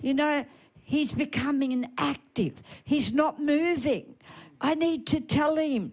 You 0.00 0.14
know, 0.14 0.44
he's 0.82 1.12
becoming 1.12 1.72
inactive, 1.72 2.62
he's 2.84 3.12
not 3.12 3.40
moving. 3.40 4.14
I 4.60 4.74
need 4.74 5.06
to 5.08 5.20
tell 5.20 5.56
him, 5.56 5.92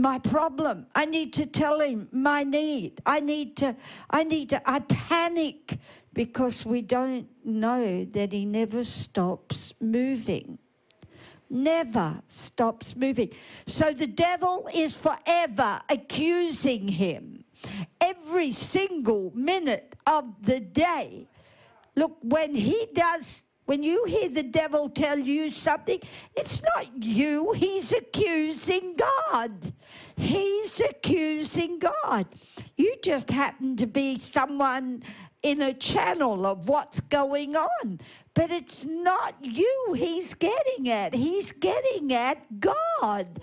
my 0.00 0.18
problem. 0.18 0.86
I 0.94 1.04
need 1.04 1.32
to 1.34 1.46
tell 1.46 1.80
him 1.80 2.08
my 2.10 2.42
need. 2.42 3.00
I 3.04 3.20
need 3.20 3.56
to, 3.58 3.76
I 4.08 4.24
need 4.24 4.50
to, 4.50 4.62
I 4.68 4.80
panic 4.80 5.78
because 6.12 6.64
we 6.64 6.82
don't 6.82 7.28
know 7.44 8.04
that 8.04 8.32
he 8.32 8.44
never 8.44 8.82
stops 8.84 9.74
moving. 9.80 10.58
Never 11.48 12.22
stops 12.28 12.96
moving. 12.96 13.30
So 13.66 13.92
the 13.92 14.06
devil 14.06 14.68
is 14.72 14.96
forever 14.96 15.80
accusing 15.88 16.88
him 16.88 17.44
every 18.00 18.52
single 18.52 19.32
minute 19.34 19.96
of 20.06 20.24
the 20.42 20.60
day. 20.60 21.26
Look, 21.96 22.18
when 22.22 22.54
he 22.54 22.86
does 22.94 23.42
when 23.70 23.84
you 23.84 24.04
hear 24.04 24.28
the 24.28 24.42
devil 24.42 24.88
tell 24.88 25.16
you 25.16 25.48
something, 25.48 26.00
it's 26.34 26.60
not 26.74 26.88
you. 27.04 27.52
He's 27.52 27.92
accusing 27.92 28.96
God. 28.96 29.72
He's 30.16 30.80
accusing 30.80 31.78
God. 31.78 32.26
You 32.76 32.96
just 33.00 33.30
happen 33.30 33.76
to 33.76 33.86
be 33.86 34.18
someone 34.18 35.04
in 35.44 35.62
a 35.62 35.72
channel 35.72 36.46
of 36.46 36.68
what's 36.68 36.98
going 36.98 37.54
on. 37.54 38.00
But 38.34 38.50
it's 38.50 38.84
not 38.84 39.36
you 39.40 39.94
he's 39.94 40.34
getting 40.34 40.90
at. 40.90 41.14
He's 41.14 41.52
getting 41.52 42.12
at 42.12 42.58
God 42.58 43.40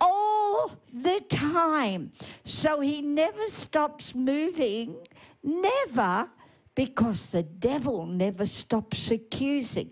all 0.00 0.72
the 0.92 1.20
time. 1.28 2.10
So 2.42 2.80
he 2.80 3.02
never 3.02 3.46
stops 3.46 4.16
moving, 4.16 4.96
never 5.44 6.28
because 6.86 7.28
the 7.28 7.42
devil 7.42 8.06
never 8.06 8.46
stops 8.46 9.10
accusing. 9.10 9.90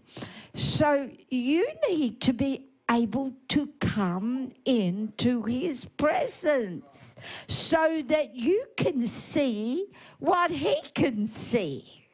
So 0.54 1.10
you 1.28 1.68
need 1.86 2.18
to 2.22 2.32
be 2.32 2.64
able 2.90 3.34
to 3.48 3.66
come 3.78 4.52
into 4.64 5.42
his 5.42 5.84
presence 5.84 7.14
so 7.46 8.00
that 8.06 8.34
you 8.34 8.64
can 8.74 9.06
see 9.06 9.88
what 10.18 10.50
he 10.50 10.76
can 10.94 11.26
see. 11.26 12.06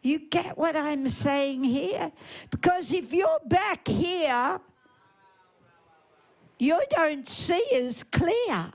You 0.00 0.20
get 0.30 0.56
what 0.56 0.74
I'm 0.74 1.06
saying 1.10 1.64
here? 1.64 2.10
Because 2.50 2.94
if 2.94 3.12
you're 3.12 3.40
back 3.44 3.86
here, 3.86 4.58
you 6.58 6.80
don't 6.88 7.28
see 7.28 7.62
as 7.74 8.04
clear. 8.04 8.72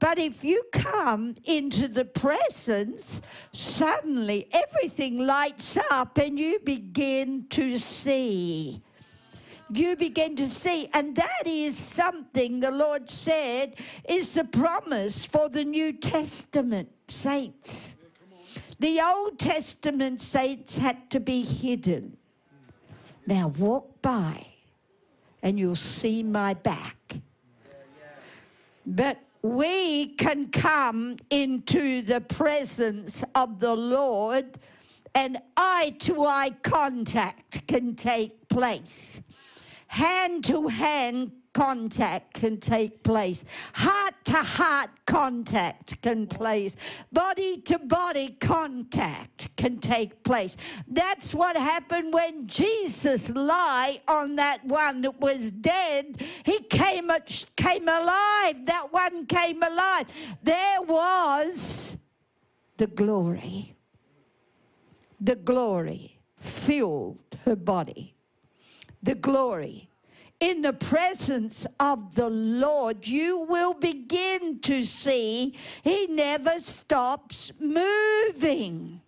But 0.00 0.18
if 0.18 0.42
you 0.42 0.64
come 0.72 1.36
into 1.44 1.86
the 1.86 2.06
presence, 2.06 3.20
suddenly 3.52 4.48
everything 4.50 5.18
lights 5.18 5.78
up 5.90 6.16
and 6.16 6.38
you 6.38 6.58
begin 6.58 7.46
to 7.50 7.78
see. 7.78 8.82
You 9.72 9.94
begin 9.94 10.34
to 10.36 10.48
see, 10.48 10.88
and 10.94 11.14
that 11.14 11.46
is 11.46 11.76
something 11.78 12.58
the 12.58 12.72
Lord 12.72 13.08
said 13.08 13.76
is 14.08 14.34
the 14.34 14.44
promise 14.44 15.24
for 15.24 15.48
the 15.48 15.64
New 15.64 15.92
Testament 15.92 16.88
saints. 17.06 17.94
The 18.80 19.00
Old 19.02 19.38
Testament 19.38 20.22
saints 20.22 20.78
had 20.78 21.10
to 21.10 21.20
be 21.20 21.42
hidden. 21.42 22.16
Now 23.26 23.48
walk 23.48 24.00
by 24.00 24.46
and 25.42 25.58
you'll 25.58 25.76
see 25.76 26.22
my 26.22 26.54
back. 26.54 26.96
But 28.86 29.18
we 29.42 30.08
can 30.16 30.48
come 30.50 31.16
into 31.30 32.02
the 32.02 32.20
presence 32.20 33.24
of 33.34 33.60
the 33.60 33.74
Lord 33.74 34.58
and 35.14 35.38
eye 35.56 35.94
to 36.00 36.24
eye 36.24 36.50
contact 36.62 37.66
can 37.66 37.94
take 37.94 38.48
place. 38.48 39.22
Hand 39.88 40.44
to 40.44 40.68
hand 40.68 41.32
contact 41.52 42.34
can 42.34 42.58
take 42.58 43.02
place. 43.02 43.44
Heart 43.74 44.14
to 44.24 44.36
heart 44.36 44.90
contact 45.06 46.00
can 46.02 46.26
place. 46.26 46.76
Body 47.12 47.60
to 47.62 47.78
body 47.78 48.36
contact 48.40 49.54
can 49.56 49.78
take 49.78 50.22
place. 50.22 50.56
That's 50.86 51.34
what 51.34 51.56
happened 51.56 52.12
when 52.12 52.46
Jesus 52.46 53.30
lay 53.30 54.00
on 54.06 54.36
that 54.36 54.64
one 54.64 55.00
that 55.02 55.20
was 55.20 55.50
dead. 55.50 56.22
He 56.44 56.60
came, 56.60 57.10
came 57.56 57.88
alive. 57.88 58.66
That 58.66 58.88
one 58.90 59.26
came 59.26 59.62
alive. 59.62 60.06
There 60.42 60.82
was 60.82 61.96
the 62.76 62.86
glory. 62.86 63.74
The 65.20 65.36
glory 65.36 66.18
filled 66.38 67.18
her 67.44 67.56
body. 67.56 68.14
The 69.02 69.14
glory 69.14 69.89
in 70.40 70.62
the 70.62 70.72
presence 70.72 71.66
of 71.78 72.14
the 72.14 72.30
Lord, 72.30 73.06
you 73.06 73.40
will 73.40 73.74
begin 73.74 74.58
to 74.60 74.82
see 74.82 75.54
He 75.84 76.06
never 76.06 76.58
stops 76.58 77.52
moving. 77.60 79.02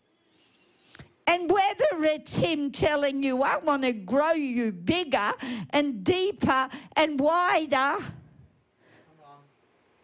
And 1.27 1.51
whether 1.51 2.05
it's 2.05 2.37
Him 2.37 2.71
telling 2.71 3.23
you, 3.23 3.43
I 3.43 3.57
want 3.57 3.83
to 3.85 3.93
grow 3.93 4.33
you 4.33 4.73
bigger 4.73 5.33
and 5.71 6.05
deeper 6.05 6.69
and 6.95 7.19
wider, 7.19 7.97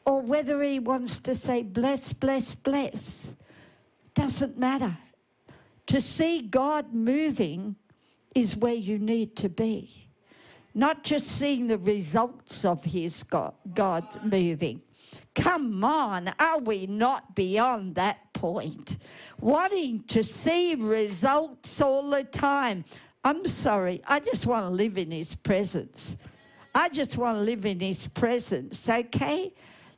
or 0.06 0.22
whether 0.22 0.62
He 0.62 0.78
wants 0.78 1.20
to 1.20 1.34
say, 1.34 1.62
bless, 1.62 2.14
bless, 2.14 2.54
bless, 2.54 3.34
doesn't 4.14 4.58
matter. 4.58 4.96
To 5.88 6.00
see 6.00 6.40
God 6.40 6.94
moving 6.94 7.76
is 8.34 8.56
where 8.56 8.74
you 8.74 8.98
need 8.98 9.36
to 9.36 9.50
be 9.50 10.07
not 10.74 11.04
just 11.04 11.26
seeing 11.26 11.66
the 11.66 11.78
results 11.78 12.64
of 12.64 12.84
his 12.84 13.22
God, 13.22 13.54
God 13.74 14.04
moving. 14.22 14.82
Come 15.34 15.84
on, 15.84 16.32
are 16.38 16.58
we 16.58 16.86
not 16.86 17.34
beyond 17.34 17.94
that 17.94 18.32
point? 18.32 18.98
Wanting 19.40 20.02
to 20.04 20.22
see 20.22 20.74
results 20.74 21.80
all 21.80 22.10
the 22.10 22.24
time. 22.24 22.84
I'm 23.24 23.46
sorry, 23.46 24.02
I 24.06 24.20
just 24.20 24.46
want 24.46 24.64
to 24.64 24.70
live 24.70 24.98
in 24.98 25.10
his 25.10 25.34
presence. 25.34 26.16
I 26.74 26.88
just 26.88 27.18
want 27.18 27.36
to 27.36 27.42
live 27.42 27.66
in 27.66 27.80
his 27.80 28.08
presence, 28.08 28.88
okay? 28.88 29.52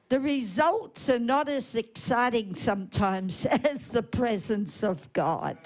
The 0.08 0.20
results 0.20 1.08
are 1.08 1.18
not 1.18 1.48
as 1.48 1.74
exciting 1.74 2.54
sometimes 2.54 3.46
as 3.64 3.88
the 3.88 4.02
presence 4.02 4.82
of 4.82 5.12
God. 5.12 5.56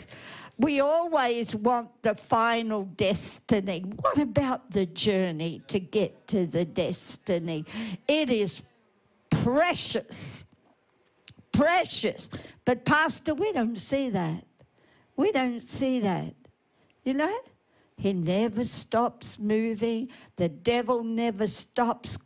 We 0.56 0.80
always 0.80 1.56
want 1.56 1.90
the 2.02 2.14
final 2.14 2.84
destiny. 2.84 3.80
What 3.80 4.18
about 4.18 4.70
the 4.70 4.86
journey 4.86 5.62
to 5.66 5.80
get 5.80 6.28
to 6.28 6.46
the 6.46 6.64
destiny? 6.64 7.64
It 8.06 8.30
is 8.30 8.62
precious, 9.30 10.44
precious. 11.52 12.30
But, 12.64 12.84
Pastor, 12.84 13.34
we 13.34 13.52
don't 13.52 13.78
see 13.78 14.10
that. 14.10 14.44
We 15.16 15.32
don't 15.32 15.60
see 15.60 16.00
that. 16.00 16.34
You 17.04 17.14
know? 17.14 17.38
He 17.96 18.12
never 18.12 18.64
stops 18.64 19.38
moving. 19.38 20.08
The 20.36 20.48
devil 20.48 21.04
never 21.04 21.46
stops, 21.46 22.18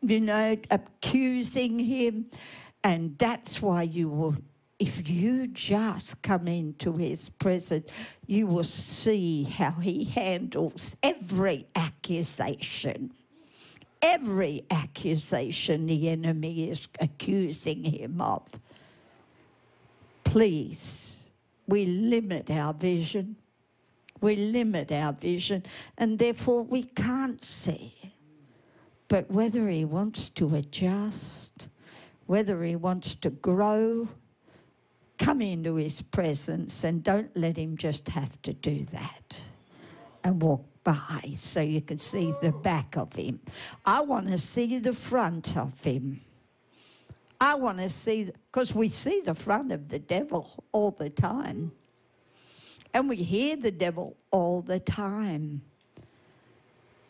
you 0.00 0.20
know, 0.20 0.56
accusing 0.70 1.78
him. 1.78 2.26
And 2.82 3.18
that's 3.18 3.60
why 3.60 3.82
you 3.82 4.08
will, 4.08 4.36
if 4.78 5.08
you 5.08 5.46
just 5.46 6.20
come 6.22 6.48
into 6.48 6.92
his 6.96 7.28
presence, 7.28 7.90
you 8.26 8.46
will 8.46 8.64
see 8.64 9.44
how 9.44 9.72
he 9.72 10.04
handles 10.04 10.96
every 11.02 11.66
accusation. 11.74 13.12
Every 14.02 14.64
accusation 14.70 15.86
the 15.86 16.08
enemy 16.10 16.68
is 16.68 16.86
accusing 17.00 17.84
him 17.84 18.20
of. 18.20 18.42
Please, 20.24 21.22
we 21.66 21.86
limit 21.86 22.50
our 22.50 22.74
vision 22.74 23.36
we 24.20 24.36
limit 24.36 24.92
our 24.92 25.12
vision 25.12 25.62
and 25.98 26.18
therefore 26.18 26.62
we 26.62 26.82
can't 26.82 27.44
see. 27.44 27.94
But 29.08 29.30
whether 29.30 29.68
he 29.68 29.84
wants 29.84 30.28
to 30.30 30.54
adjust, 30.56 31.68
whether 32.26 32.62
he 32.64 32.74
wants 32.74 33.14
to 33.16 33.30
grow, 33.30 34.08
come 35.18 35.40
into 35.40 35.76
his 35.76 36.02
presence 36.02 36.84
and 36.84 37.02
don't 37.02 37.34
let 37.36 37.56
him 37.56 37.76
just 37.76 38.08
have 38.10 38.40
to 38.42 38.52
do 38.52 38.86
that 38.92 39.48
and 40.24 40.42
walk 40.42 40.64
by 40.84 41.34
so 41.36 41.60
you 41.60 41.80
can 41.80 41.98
see 41.98 42.32
the 42.42 42.52
back 42.52 42.96
of 42.96 43.12
him. 43.14 43.40
I 43.84 44.00
want 44.00 44.28
to 44.28 44.38
see 44.38 44.78
the 44.78 44.92
front 44.92 45.56
of 45.56 45.82
him. 45.82 46.20
I 47.40 47.54
want 47.54 47.78
to 47.78 47.88
see, 47.88 48.30
because 48.50 48.74
we 48.74 48.88
see 48.88 49.20
the 49.20 49.34
front 49.34 49.72
of 49.72 49.88
the 49.88 49.98
devil 49.98 50.64
all 50.72 50.90
the 50.90 51.10
time. 51.10 51.72
And 52.94 53.08
we 53.08 53.16
hear 53.16 53.56
the 53.56 53.70
devil 53.70 54.16
all 54.30 54.62
the 54.62 54.80
time. 54.80 55.60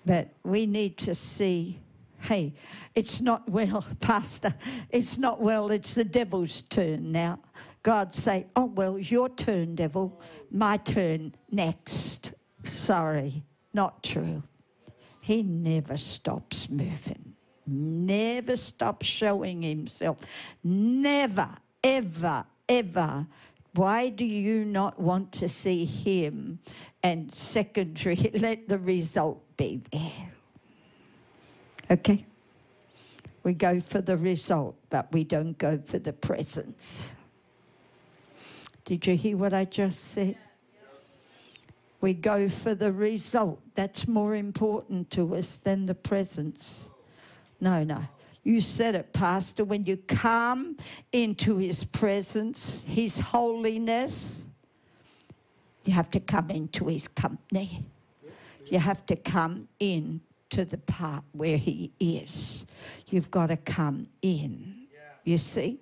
But 0.05 0.31
we 0.43 0.67
need 0.67 0.97
to 0.99 1.15
see 1.15 1.79
hey, 2.23 2.53
it's 2.95 3.21
not 3.21 3.49
well, 3.49 3.85
Pastor, 4.01 4.55
it's 4.91 5.19
not 5.19 5.41
well, 5.41 5.71
it's 5.71 5.95
the 5.95 6.05
devil's 6.05 6.63
turn 6.63 7.13
now. 7.13 7.39
God 7.87 8.17
say, 8.17 8.47
oh, 8.57 8.65
well, 8.65 8.99
your 8.99 9.29
turn, 9.29 9.77
devil, 9.77 10.21
my 10.51 10.77
turn 10.77 11.37
next. 11.53 12.33
Sorry, 12.65 13.45
not 13.73 14.03
true. 14.03 14.43
He 15.21 15.45
never 15.45 15.97
stops 15.97 16.69
moving, 16.69 17.35
never 17.65 18.57
stops 18.57 19.07
showing 19.07 19.63
himself, 19.63 20.19
never, 20.65 21.49
ever, 21.85 22.45
ever 22.69 23.29
why 23.75 24.09
do 24.09 24.25
you 24.25 24.65
not 24.65 24.99
want 24.99 25.31
to 25.33 25.49
see 25.49 25.85
him? 25.85 26.59
And 27.05 27.33
secondary, 27.33 28.17
let 28.35 28.69
the 28.69 28.79
result 28.79 29.45
be 29.57 29.81
there. 29.93 30.33
Okay? 31.91 32.27
We 33.45 33.55
go 33.55 33.79
for 33.79 34.01
the 34.01 34.17
result, 34.17 34.77
but 34.91 35.13
we 35.13 35.23
don't 35.23 35.57
go 35.57 35.79
for 35.79 36.01
the 36.01 36.15
presence. 36.15 37.16
Did 38.87 39.05
you 39.05 39.17
hear 39.17 39.37
what 39.37 39.53
I 39.53 39.65
just 39.65 40.13
said? 40.13 40.39
We 42.01 42.15
go 42.15 42.49
for 42.49 42.73
the 42.73 42.93
result. 42.93 43.61
That's 43.75 44.07
more 44.07 44.37
important 44.37 45.11
to 45.11 45.35
us 45.35 45.59
than 45.59 45.87
the 45.87 45.95
presence. 45.95 46.91
No, 47.61 47.83
no. 47.83 48.03
You 48.45 48.61
said 48.61 48.95
it, 48.95 49.13
Pastor, 49.13 49.65
when 49.65 49.83
you 49.83 49.97
come 49.97 50.77
into 51.11 51.57
His 51.57 51.83
presence, 51.83 52.85
His 52.87 53.19
holiness, 53.19 54.45
you 55.85 55.93
have 55.93 56.11
to 56.13 56.21
come 56.21 56.51
into 56.51 56.87
His 56.87 57.09
company. 57.09 57.85
You 58.67 58.79
have 58.79 59.05
to 59.07 59.17
come 59.17 59.67
in 59.81 60.21
to 60.51 60.65
the 60.65 60.79
part 60.79 61.25
where 61.33 61.57
He 61.57 61.91
is. 61.99 62.67
You've 63.09 63.33
got 63.33 63.49
to 63.49 63.57
come 63.57 64.07
in. 64.23 64.87
You 65.25 65.39
see? 65.39 65.81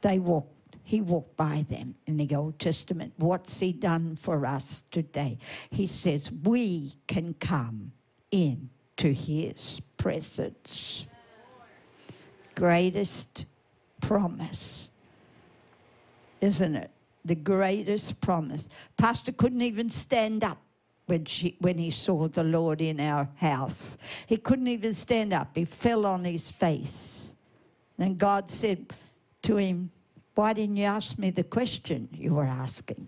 They 0.00 0.18
walked 0.18 0.50
he 0.84 1.00
walked 1.00 1.36
by 1.36 1.66
them 1.68 1.96
in 2.06 2.16
the 2.16 2.34
Old 2.36 2.58
Testament. 2.58 3.14
What's 3.16 3.58
he 3.58 3.72
done 3.72 4.16
for 4.16 4.46
us 4.46 4.84
today? 4.90 5.38
He 5.70 5.86
says 5.86 6.30
we 6.30 6.92
can 7.08 7.34
come 7.40 7.92
in 8.30 8.70
to 8.98 9.12
his 9.12 9.80
presence 9.96 11.06
greatest 12.54 13.46
promise, 14.00 14.90
isn't 16.40 16.76
it? 16.76 16.90
The 17.24 17.34
greatest 17.34 18.20
promise. 18.20 18.68
Pastor 18.96 19.32
couldn't 19.32 19.62
even 19.62 19.88
stand 19.88 20.44
up 20.44 20.58
when, 21.06 21.24
she, 21.24 21.56
when 21.60 21.78
he 21.78 21.90
saw 21.90 22.28
the 22.28 22.44
Lord 22.44 22.80
in 22.80 23.00
our 23.00 23.28
house. 23.36 23.96
He 24.26 24.36
couldn't 24.36 24.68
even 24.68 24.94
stand 24.94 25.32
up. 25.32 25.56
He 25.56 25.64
fell 25.64 26.06
on 26.06 26.24
his 26.24 26.50
face. 26.50 27.32
And 27.98 28.18
God 28.18 28.50
said 28.50 28.92
to 29.42 29.56
him, 29.56 29.90
Why 30.34 30.52
didn't 30.52 30.76
you 30.76 30.84
ask 30.84 31.18
me 31.18 31.30
the 31.30 31.44
question 31.44 32.08
you 32.12 32.34
were 32.34 32.44
asking? 32.44 33.06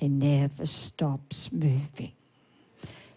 He 0.00 0.08
never 0.08 0.66
stops 0.66 1.52
moving. 1.52 2.12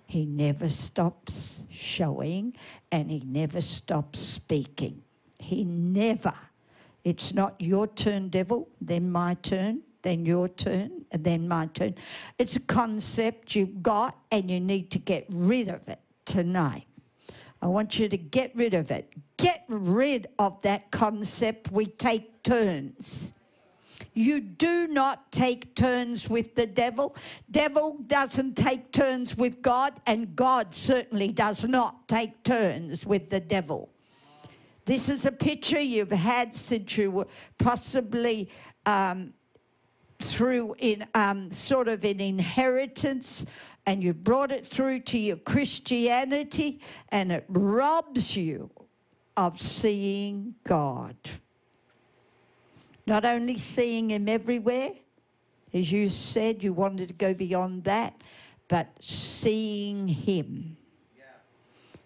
He 0.06 0.26
never 0.26 0.70
stops 0.70 1.66
showing 1.72 2.54
and 2.92 3.10
he 3.10 3.24
never 3.26 3.62
stops 3.62 4.20
speaking. 4.20 5.02
He 5.40 5.64
never. 5.64 6.34
It's 7.04 7.34
not 7.34 7.56
your 7.60 7.88
turn, 7.88 8.30
devil, 8.30 8.68
then 8.80 9.12
my 9.12 9.34
turn, 9.36 9.82
then 10.04 10.26
your 10.26 10.48
turn, 10.48 11.06
and 11.12 11.24
then 11.24 11.48
my 11.48 11.68
turn. 11.68 11.96
It's 12.38 12.56
a 12.56 12.60
concept 12.60 13.56
you've 13.56 13.82
got 13.82 14.16
and 14.32 14.50
you 14.50 14.60
need 14.60 14.92
to 14.92 15.00
get 15.00 15.26
rid 15.30 15.68
of 15.70 15.88
it 15.90 16.00
tonight. 16.26 16.86
I 17.62 17.68
want 17.68 17.98
you 17.98 18.08
to 18.10 18.18
get 18.18 18.56
rid 18.56 18.76
of 18.76 18.92
it. 18.92 19.12
Get 19.38 19.64
rid 19.68 20.28
of 20.38 20.62
that 20.62 20.92
concept. 20.92 21.72
We 21.72 21.88
take 21.88 22.35
turns. 22.46 23.34
You 24.14 24.40
do 24.40 24.88
not 24.88 25.32
take 25.32 25.76
turns 25.76 26.30
with 26.30 26.56
the 26.56 26.66
devil. 26.66 27.16
Devil 27.52 27.98
doesn't 28.08 28.56
take 28.56 28.94
turns 28.94 29.36
with 29.36 29.62
God, 29.62 29.94
and 30.08 30.36
God 30.36 30.74
certainly 30.74 31.30
does 31.30 31.66
not 31.66 32.08
take 32.08 32.42
turns 32.44 33.06
with 33.06 33.30
the 33.30 33.42
devil. 33.42 33.90
This 34.86 35.10
is 35.10 35.26
a 35.26 35.32
picture 35.32 35.82
you've 35.82 36.12
had 36.12 36.56
since 36.56 36.98
you 36.98 37.12
were 37.12 37.28
possibly 37.58 38.50
um, 38.86 39.34
through 40.20 40.76
in 40.80 41.06
um, 41.14 41.52
sort 41.52 41.88
of 41.88 42.06
an 42.06 42.22
inheritance, 42.22 43.46
and 43.86 44.02
you 44.02 44.14
brought 44.14 44.52
it 44.52 44.66
through 44.66 45.02
to 45.02 45.18
your 45.18 45.38
Christianity, 45.38 46.80
and 47.10 47.32
it 47.32 47.46
robs 47.50 48.38
you 48.38 48.70
of 49.36 49.60
seeing 49.60 50.56
God. 50.64 51.18
Not 53.08 53.26
only 53.26 53.58
seeing 53.58 54.12
Him 54.12 54.28
everywhere, 54.28 54.92
as 55.74 55.92
you 55.92 56.10
said, 56.10 56.64
you 56.64 56.74
wanted 56.74 57.10
to 57.10 57.14
go 57.14 57.34
beyond 57.34 57.84
that, 57.84 58.22
but 58.68 58.88
seeing 59.00 60.08
Him. 60.08 60.78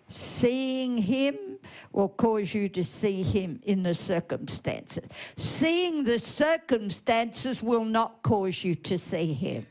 Seeing 0.09 0.97
Him 0.97 1.59
will 1.91 2.09
cause 2.09 2.53
you 2.53 2.67
to 2.69 2.84
see 2.84 3.21
Him 3.21 3.61
in 3.63 3.84
the 3.84 3.93
circumstances. 3.93 5.07
Seeing 5.38 6.03
the 6.03 6.17
circumstances 6.17 7.61
will 7.61 7.85
not 7.85 8.23
cause 8.23 8.63
you 8.63 8.73
to 8.76 8.97
see 8.97 9.34
Him. 9.34 9.67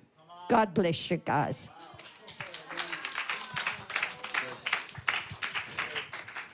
God 0.48 0.72
bless 0.72 1.10
you 1.10 1.16
guys. 1.18 1.68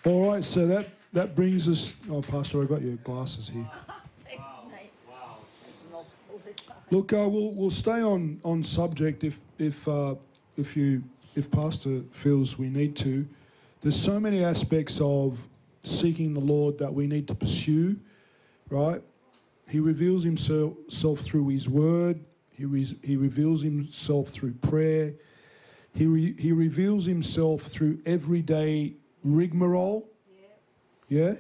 All 0.07 0.31
right, 0.33 0.45
so 0.45 0.67
that, 0.67 0.89
that 1.13 1.35
brings 1.35 1.69
us. 1.69 1.95
Oh, 2.11 2.21
Pastor, 2.21 2.63
I 2.63 2.65
got 2.67 2.83
your 2.83 2.97
glasses 2.97 3.49
here. 3.49 3.69
Look, 6.95 7.13
uh, 7.13 7.29
we'll 7.29 7.51
we'll 7.51 7.73
stay 7.73 8.01
on, 8.03 8.41
on 8.45 8.63
subject 8.63 9.25
if 9.25 9.41
if 9.59 9.89
uh, 9.89 10.15
if 10.57 10.77
you 10.77 11.03
if 11.35 11.51
Pastor 11.51 12.03
feels 12.13 12.57
we 12.57 12.69
need 12.69 12.95
to. 12.99 13.27
There's 13.81 14.01
so 14.01 14.21
many 14.21 14.45
aspects 14.45 15.01
of 15.01 15.49
seeking 15.83 16.35
the 16.35 16.41
Lord 16.41 16.79
that 16.79 16.95
we 16.95 17.09
need 17.09 17.27
to 17.27 17.35
pursue, 17.35 17.99
right? 18.71 19.03
He 19.69 19.81
reveals 19.81 20.23
himself, 20.23 21.19
through 21.19 21.49
His 21.49 21.69
Word. 21.69 22.21
He 22.57 22.65
re- 22.65 22.97
he 23.03 23.17
reveals 23.17 23.63
himself 23.63 24.29
through 24.29 24.53
prayer. 24.53 25.15
He 25.97 26.07
re- 26.07 26.37
he 26.39 26.53
reveals 26.53 27.07
himself 27.07 27.63
through 27.63 27.99
everyday 28.07 28.93
rigmarole. 29.25 30.09
Yeah. 31.09 31.33
yeah. 31.33 31.35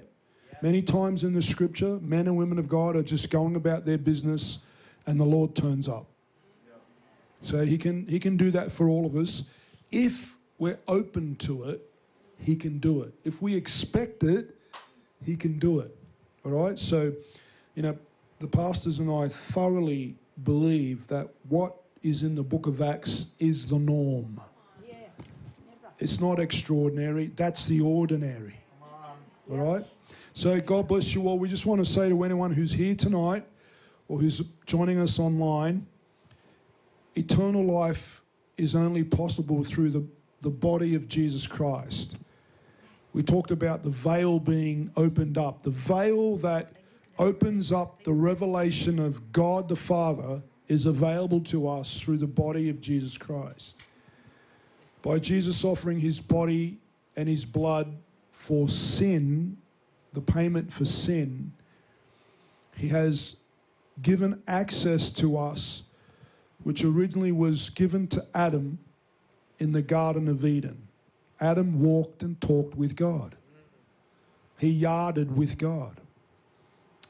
Many 0.62 0.82
times 0.82 1.22
in 1.22 1.32
the 1.32 1.42
Scripture, 1.42 2.00
men 2.02 2.26
and 2.26 2.36
women 2.36 2.58
of 2.58 2.68
God 2.68 2.96
are 2.96 3.04
just 3.04 3.30
going 3.30 3.54
about 3.54 3.84
their 3.84 3.98
business 3.98 4.58
and 5.06 5.20
the 5.20 5.24
Lord 5.24 5.54
turns 5.54 5.88
up. 5.88 6.06
So 7.42 7.64
he 7.64 7.76
can 7.76 8.06
he 8.06 8.18
can 8.18 8.36
do 8.36 8.50
that 8.52 8.72
for 8.72 8.88
all 8.88 9.04
of 9.04 9.14
us. 9.16 9.42
If 9.90 10.36
we're 10.58 10.78
open 10.88 11.36
to 11.36 11.64
it, 11.64 11.82
he 12.38 12.56
can 12.56 12.78
do 12.78 13.02
it. 13.02 13.12
If 13.24 13.42
we 13.42 13.54
expect 13.54 14.22
it, 14.22 14.56
he 15.24 15.36
can 15.36 15.58
do 15.58 15.80
it. 15.80 15.94
All 16.44 16.52
right? 16.52 16.78
So, 16.78 17.12
you 17.74 17.82
know, 17.82 17.96
the 18.38 18.46
pastors 18.46 18.98
and 18.98 19.10
I 19.10 19.28
thoroughly 19.28 20.16
believe 20.42 21.06
that 21.08 21.28
what 21.48 21.76
is 22.02 22.22
in 22.22 22.34
the 22.34 22.42
book 22.42 22.66
of 22.66 22.82
Acts 22.82 23.26
is 23.38 23.66
the 23.66 23.78
norm. 23.78 24.40
It's 25.98 26.20
not 26.20 26.40
extraordinary, 26.40 27.26
that's 27.28 27.66
the 27.66 27.80
ordinary. 27.80 28.56
All 29.50 29.56
right? 29.58 29.86
So, 30.32 30.60
God 30.60 30.88
bless 30.88 31.14
you 31.14 31.28
all. 31.28 31.38
We 31.38 31.48
just 31.48 31.66
want 31.66 31.84
to 31.84 31.90
say 31.90 32.08
to 32.08 32.24
anyone 32.24 32.52
who's 32.52 32.72
here 32.72 32.94
tonight 32.94 33.44
or 34.08 34.18
who's 34.18 34.40
joining 34.66 34.98
us 34.98 35.18
online 35.18 35.86
eternal 37.16 37.64
life 37.64 38.22
is 38.56 38.74
only 38.74 39.04
possible 39.04 39.62
through 39.62 39.90
the, 39.90 40.04
the 40.40 40.50
body 40.50 40.94
of 40.94 41.08
Jesus 41.08 41.46
Christ. 41.46 42.16
We 43.12 43.22
talked 43.22 43.50
about 43.50 43.82
the 43.82 43.90
veil 43.90 44.40
being 44.40 44.90
opened 44.96 45.38
up, 45.38 45.62
the 45.62 45.70
veil 45.70 46.36
that 46.38 46.72
opens 47.18 47.70
up 47.70 48.02
the 48.02 48.12
revelation 48.12 48.98
of 48.98 49.32
God 49.32 49.68
the 49.68 49.76
Father 49.76 50.42
is 50.66 50.86
available 50.86 51.40
to 51.40 51.68
us 51.68 52.00
through 52.00 52.16
the 52.18 52.26
body 52.26 52.68
of 52.68 52.80
Jesus 52.80 53.16
Christ. 53.16 53.76
By 55.02 55.18
Jesus 55.18 55.64
offering 55.64 56.00
his 56.00 56.20
body 56.20 56.78
and 57.14 57.28
his 57.28 57.44
blood 57.44 57.94
for 58.32 58.68
sin, 58.68 59.58
the 60.12 60.20
payment 60.20 60.72
for 60.72 60.84
sin, 60.84 61.52
he 62.76 62.88
has 62.88 63.36
given 64.02 64.42
access 64.46 65.10
to 65.10 65.36
us, 65.36 65.82
which 66.62 66.84
originally 66.84 67.32
was 67.32 67.70
given 67.70 68.06
to 68.08 68.26
Adam 68.34 68.78
in 69.58 69.72
the 69.72 69.82
Garden 69.82 70.28
of 70.28 70.44
Eden. 70.44 70.88
Adam 71.40 71.80
walked 71.80 72.22
and 72.22 72.40
talked 72.40 72.76
with 72.76 72.96
God, 72.96 73.36
he 74.58 74.68
yarded 74.68 75.36
with 75.36 75.58
God. 75.58 76.00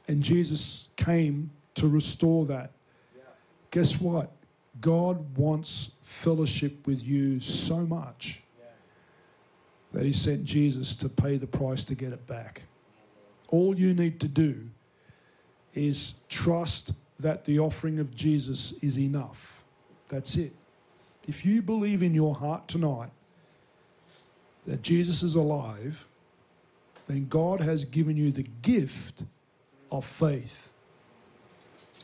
And 0.07 0.23
Jesus 0.23 0.89
came 0.97 1.51
to 1.77 1.89
restore 1.89 2.45
that. 2.47 2.73
Guess 3.71 4.01
what? 4.01 4.31
God 4.81 5.37
wants 5.37 5.91
fellowship 6.03 6.87
with 6.87 7.03
you 7.03 7.41
so 7.41 7.87
much 7.87 8.43
that 9.93 10.05
He 10.05 10.13
sent 10.13 10.45
Jesus 10.45 10.95
to 10.97 11.09
pay 11.09 11.37
the 11.37 11.47
price 11.47 11.85
to 11.87 11.95
get 11.95 12.13
it 12.13 12.27
back. 12.27 12.67
All 13.49 13.79
you 13.79 13.95
need 13.95 14.21
to 14.21 14.29
do 14.29 14.69
is 15.75 16.15
trust 16.29 16.93
that 17.19 17.45
the 17.45 17.59
offering 17.59 17.99
of 17.99 18.15
Jesus 18.15 18.73
is 18.83 18.99
enough. 18.99 19.65
That's 20.09 20.37
it. 20.37 20.53
If 21.27 21.45
you 21.45 21.63
believe 21.63 22.03
in 22.03 22.15
your 22.15 22.35
heart 22.35 22.69
tonight 22.69 23.11
that 24.67 24.83
Jesus 24.83 25.23
is 25.23 25.35
alive, 25.35 26.07
then 27.07 27.27
God 27.27 27.61
has 27.61 27.85
given 27.85 28.17
you 28.17 28.31
the 28.31 28.47
gift 28.63 29.23
of 29.91 30.05
faith. 30.05 30.69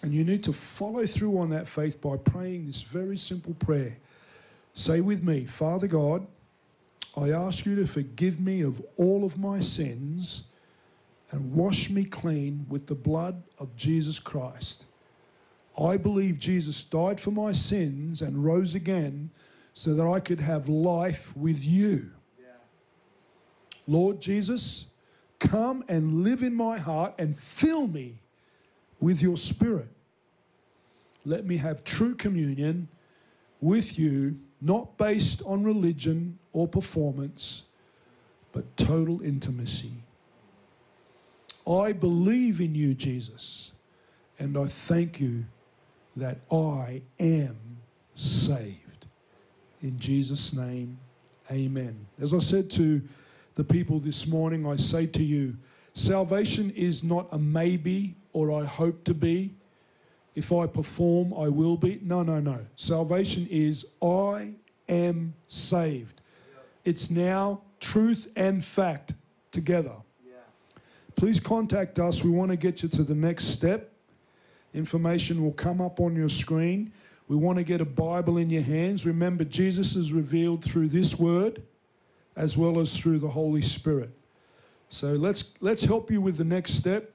And 0.03 0.15
you 0.15 0.25
need 0.25 0.43
to 0.45 0.53
follow 0.53 1.05
through 1.07 1.39
on 1.39 1.51
that 1.51 1.67
faith 1.67 2.01
by 2.01 2.17
praying 2.17 2.67
this 2.67 2.83
very 2.83 3.17
simple 3.17 3.55
prayer. 3.55 3.99
Say 4.73 5.01
with 5.01 5.23
me, 5.23 5.45
Father 5.45 5.87
God, 5.87 6.27
I 7.17 7.31
ask 7.31 7.67
you 7.67 7.77
to 7.77 7.87
forgive 7.87 8.41
me 8.41 8.63
of 8.63 8.83
all 8.97 9.25
of 9.25 9.37
my 9.37 9.61
sins 9.61 10.45
and 11.31 11.53
wash 11.53 11.91
me 11.91 12.05
clean 12.05 12.67
with 12.69 12.87
the 12.87 12.95
blood 12.95 13.43
of 13.59 13.77
Jesus 13.77 14.19
Christ. 14.19 14.87
I 15.81 15.97
believe 15.97 16.39
Jesus 16.39 16.83
died 16.83 17.21
for 17.21 17.31
my 17.31 17.53
sins 17.53 18.21
and 18.21 18.45
rose 18.45 18.75
again 18.75 19.31
so 19.73 19.95
that 19.95 20.07
I 20.07 20.21
could 20.21 20.41
have 20.41 20.69
life 20.69 21.37
with 21.37 21.65
you. 21.65 22.11
Lord 23.87 24.21
Jesus, 24.21 24.87
come 25.39 25.85
and 25.89 26.23
live 26.23 26.43
in 26.43 26.55
my 26.55 26.79
heart 26.79 27.15
and 27.19 27.37
fill 27.37 27.87
me 27.87 28.15
with 29.01 29.23
your 29.23 29.37
spirit. 29.37 29.89
Let 31.25 31.45
me 31.45 31.57
have 31.59 31.83
true 31.85 32.15
communion 32.15 32.89
with 33.61 33.99
you, 33.99 34.39
not 34.61 34.97
based 34.97 35.43
on 35.45 35.65
religion 35.65 36.39
or 36.53 36.69
performance, 36.69 37.65
but 38.53 38.77
total 38.77 39.23
intimacy. 39.23 39.93
I 41.67 41.93
believe 41.93 42.61
in 42.61 42.75
you, 42.75 42.95
Jesus, 42.95 43.73
and 44.39 44.57
I 44.57 44.67
thank 44.67 45.21
you 45.21 45.45
that 46.17 46.39
I 46.51 47.03
am 47.19 47.57
saved. 48.15 49.07
In 49.83 49.99
Jesus' 49.99 50.55
name, 50.55 50.99
amen. 51.51 52.07
As 52.21 52.35
I 52.35 52.39
said 52.39 52.71
to 52.73 53.03
the 53.55 53.65
people 53.65 53.99
this 53.99 54.27
morning, 54.27 54.67
I 54.67 54.77
say 54.77 55.07
to 55.07 55.23
you, 55.23 55.57
salvation 55.95 56.71
is 56.71 57.03
not 57.03 57.29
a 57.33 57.39
maybe 57.39 58.17
or 58.33 58.53
I 58.53 58.65
hope 58.65 59.05
to 59.05 59.15
be. 59.15 59.55
If 60.35 60.53
I 60.53 60.67
perform, 60.67 61.35
I 61.35 61.49
will 61.49 61.77
be. 61.77 61.99
No, 62.03 62.23
no, 62.23 62.41
no. 62.41 62.61
Salvation 62.77 63.47
is 63.51 63.87
I 64.03 64.55
am 64.89 65.35
saved. 65.49 66.21
It's 66.85 67.11
now 67.11 67.63
truth 67.81 68.29
and 68.37 68.65
fact 68.65 69.15
together. 69.51 69.97
Please 71.21 71.39
contact 71.39 71.99
us. 71.99 72.25
We 72.25 72.31
want 72.31 72.51
to 72.51 72.57
get 72.57 72.83
you 72.83 72.89
to 72.89 73.03
the 73.03 73.15
next 73.15 73.49
step. 73.49 73.93
Information 74.73 75.45
will 75.45 75.53
come 75.53 75.79
up 75.79 76.01
on 76.01 76.17
your 76.17 76.31
screen. 76.31 76.93
We 77.29 77.37
want 77.37 77.59
to 77.59 77.63
get 77.63 77.83
a 77.83 77.85
Bible 77.85 78.39
in 78.39 78.49
your 78.49 78.63
hands. 78.63 79.05
Remember, 79.05 79.45
Jesus 79.45 79.97
is 79.97 80.15
revealed 80.15 80.65
through 80.65 80.89
this 80.89 81.19
word 81.19 81.61
as 82.37 82.57
well 82.57 82.81
as 82.81 82.97
through 82.97 83.19
the 83.19 83.29
Holy 83.29 83.61
Spirit. 83.61 84.09
So 84.89 85.09
let's, 85.09 85.53
let's 85.61 85.85
help 85.85 86.11
you 86.11 86.23
with 86.23 86.39
the 86.39 86.45
next 86.45 86.73
step. 86.73 87.13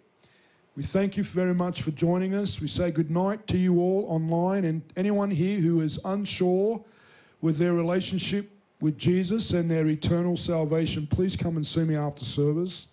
We 0.76 0.84
thank 0.84 1.18
you 1.18 1.23
very 1.23 1.56
much 1.56 1.82
for 1.82 1.90
joining 1.90 2.36
us. 2.36 2.61
We 2.61 2.68
say 2.68 2.91
good 2.91 3.10
night 3.10 3.48
to 3.48 3.57
you 3.57 3.80
all 3.80 4.06
online 4.07 4.65
and 4.65 4.84
anyone 4.95 5.32
here 5.32 5.61
who 5.61 5.82
is 5.82 5.99
unsure 6.06 6.86
with 7.41 7.57
their 7.57 7.73
relationship 7.73 8.52
with 8.80 8.99
Jesus 8.99 9.52
and 9.52 9.72
their 9.72 9.88
eternal 9.88 10.38
salvation, 10.38 11.07
please 11.07 11.36
come 11.36 11.56
and 11.56 11.65
see 11.65 11.86
me 11.86 11.95
after 11.95 12.23
service. 12.23 12.86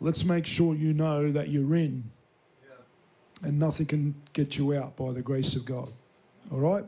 Let's 0.00 0.24
make 0.24 0.46
sure 0.46 0.74
you 0.74 0.94
know 0.94 1.32
that 1.32 1.48
you're 1.48 1.74
in 1.74 2.10
and 3.42 3.58
nothing 3.58 3.86
can 3.86 4.14
get 4.32 4.58
you 4.58 4.74
out 4.74 4.96
by 4.96 5.12
the 5.12 5.22
grace 5.22 5.56
of 5.56 5.64
God. 5.64 5.92
All 6.50 6.60
right? 6.60 6.84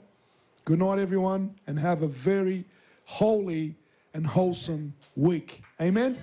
Good 0.65 0.78
night, 0.78 0.99
everyone, 0.99 1.57
and 1.66 1.78
have 1.78 2.03
a 2.03 2.09
very 2.09 2.65
holy 3.05 3.74
and 4.15 4.27
wholesome 4.27 4.95
week. 5.16 5.62
Amen. 5.81 6.23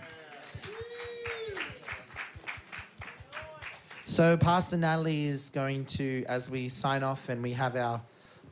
So, 4.05 4.37
Pastor 4.37 4.77
Natalie 4.77 5.25
is 5.25 5.49
going 5.49 5.85
to, 5.85 6.23
as 6.27 6.49
we 6.49 6.69
sign 6.69 7.03
off 7.03 7.29
and 7.29 7.43
we 7.43 7.53
have 7.53 7.75
our 7.75 8.01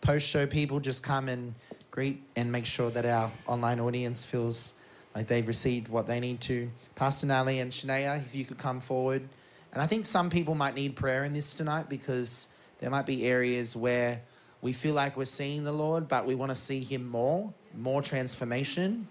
post 0.01 0.27
show 0.27 0.45
people 0.45 0.79
just 0.79 1.01
come 1.01 1.29
and 1.29 1.55
greet 1.91 2.21
and 2.35 2.51
make 2.51 2.65
sure 2.65 2.89
that 2.91 3.05
our 3.05 3.31
online 3.47 3.79
audience 3.79 4.23
feels 4.23 4.73
like 5.15 5.27
they've 5.27 5.47
received 5.47 5.87
what 5.87 6.07
they 6.07 6.19
need 6.19 6.41
to. 6.41 6.69
Pastor 6.95 7.25
Natalie 7.25 7.59
and 7.59 7.71
Shania, 7.71 8.17
if 8.17 8.35
you 8.35 8.43
could 8.43 8.57
come 8.57 8.81
forward. 8.81 9.27
And 9.71 9.81
I 9.81 9.87
think 9.87 10.05
some 10.05 10.29
people 10.29 10.55
might 10.55 10.75
need 10.75 10.95
prayer 10.95 11.23
in 11.23 11.33
this 11.33 11.53
tonight 11.53 11.87
because 11.89 12.49
there 12.79 12.89
might 12.89 13.05
be 13.05 13.25
areas 13.25 13.75
where 13.75 14.21
we 14.61 14.73
feel 14.73 14.93
like 14.93 15.15
we're 15.15 15.25
seeing 15.25 15.63
the 15.63 15.71
Lord, 15.71 16.07
but 16.07 16.25
we 16.25 16.35
want 16.35 16.49
to 16.49 16.55
see 16.55 16.81
Him 16.81 17.07
more, 17.07 17.53
more 17.77 18.01
transformation. 18.01 19.07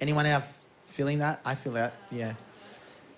Anyone 0.00 0.24
have 0.26 0.58
feeling 0.86 1.18
that? 1.18 1.40
I 1.44 1.54
feel 1.54 1.72
that, 1.74 1.92
yeah. 2.10 2.34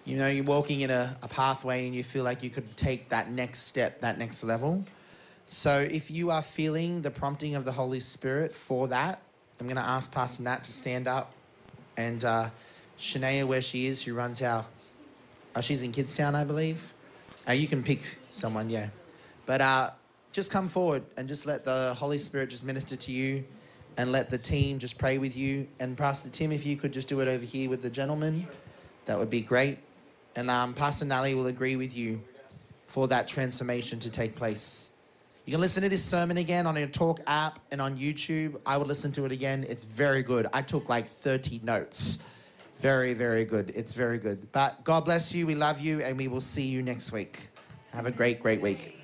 You 0.05 0.17
know, 0.17 0.29
you're 0.29 0.45
walking 0.45 0.81
in 0.81 0.91
a, 0.91 1.17
a 1.23 1.29
pathway 1.29 1.87
and 1.87 1.95
you 1.95 2.03
feel 2.03 2.25
like 2.25 2.43
you 2.43 2.51
could 2.51 2.77
take 2.77 3.11
that 3.11 3.31
next 3.31 3.61
step, 3.61 4.01
that 4.01 4.19
next 4.19 4.43
level. 4.43 4.85
So 5.47 5.79
if 5.79 6.11
you 6.11 6.31
are 6.31 6.43
feeling 6.43 7.03
the 7.03 7.11
prompting 7.11 7.55
of 7.55 7.65
the 7.65 7.73
Holy 7.73 8.01
Spirit 8.01 8.55
for 8.55 8.89
that, 8.89 9.21
I'm 9.61 9.67
going 9.67 9.77
to 9.77 9.83
ask 9.83 10.13
Pastor 10.13 10.43
Nat 10.43 10.65
to 10.65 10.73
stand 10.73 11.07
up. 11.07 11.33
And 11.97 12.25
uh, 12.25 12.51
Shania, 12.99 13.47
where 13.47 13.63
she 13.63 13.87
is, 13.87 14.03
who 14.03 14.15
runs 14.15 14.43
our, 14.43 14.65
oh, 15.55 15.61
she's 15.61 15.83
in 15.83 15.93
Kidstown, 15.93 16.35
I 16.35 16.45
believe. 16.45 16.95
Uh, 17.49 17.53
you 17.53 17.67
can 17.67 17.83
pick 17.83 18.17
someone, 18.31 18.71
yeah. 18.71 18.89
But 19.47 19.61
uh, 19.61 19.91
just 20.33 20.51
come 20.51 20.69
forward 20.69 21.03
and 21.17 21.29
just 21.29 21.47
let 21.47 21.65
the 21.65 21.95
Holy 21.95 22.19
Spirit 22.19 22.51
just 22.51 22.65
minister 22.65 22.97
to 22.97 23.13
you 23.13 23.45
and 23.97 24.13
let 24.13 24.31
the 24.31 24.39
team 24.39 24.79
just 24.79 24.99
pray 24.99 25.19
with 25.19 25.37
you. 25.37 25.67
And 25.79 25.97
Pastor 25.97 26.31
Tim, 26.31 26.53
if 26.53 26.65
you 26.65 26.77
could 26.77 26.93
just 26.93 27.09
do 27.09 27.21
it 27.21 27.29
over 27.29 27.45
here 27.45 27.69
with 27.69 27.83
the 27.83 27.91
gentleman, 27.91 28.47
that 29.07 29.19
would 29.19 29.31
be 29.31 29.43
great. 29.43 29.79
And 30.35 30.49
um, 30.51 30.73
Pastor 30.73 31.05
Nally 31.05 31.35
will 31.35 31.47
agree 31.47 31.77
with 31.77 31.97
you 31.97 32.23
for 32.87 33.09
that 33.09 33.29
transformation 33.29 33.99
to 34.01 34.11
take 34.11 34.35
place. 34.35 34.91
You 35.45 35.51
can 35.51 35.61
listen 35.61 35.83
to 35.83 35.89
this 35.89 36.05
sermon 36.05 36.37
again 36.37 36.69
on 36.69 36.77
your 36.77 36.87
Torque 36.87 37.21
app 37.27 37.59
and 37.73 37.81
on 37.81 37.99
YouTube. 37.99 38.61
I 38.65 38.77
would 38.77 38.87
listen 38.87 39.11
to 39.13 39.25
it 39.25 39.33
again. 39.33 39.67
It's 39.69 39.83
very 39.83 40.23
good. 40.23 40.47
I 40.53 40.63
took 40.63 40.89
like 40.89 41.07
30 41.07 41.61
notes. 41.65 42.19
Very, 42.77 43.13
very 43.13 43.45
good. 43.45 43.73
It's 43.75 43.93
very 43.93 44.19
good. 44.19 44.53
But 44.53 44.85
God 44.85 45.05
bless 45.05 45.35
you. 45.35 45.47
We 45.47 45.57
love 45.57 45.81
you, 45.81 46.01
and 46.01 46.17
we 46.17 46.29
will 46.29 46.41
see 46.41 46.63
you 46.63 46.81
next 46.81 47.11
week. 47.11 47.49
Have 47.93 48.07
a 48.07 48.13
great, 48.13 48.39
great 48.39 48.61
week. 48.61 49.02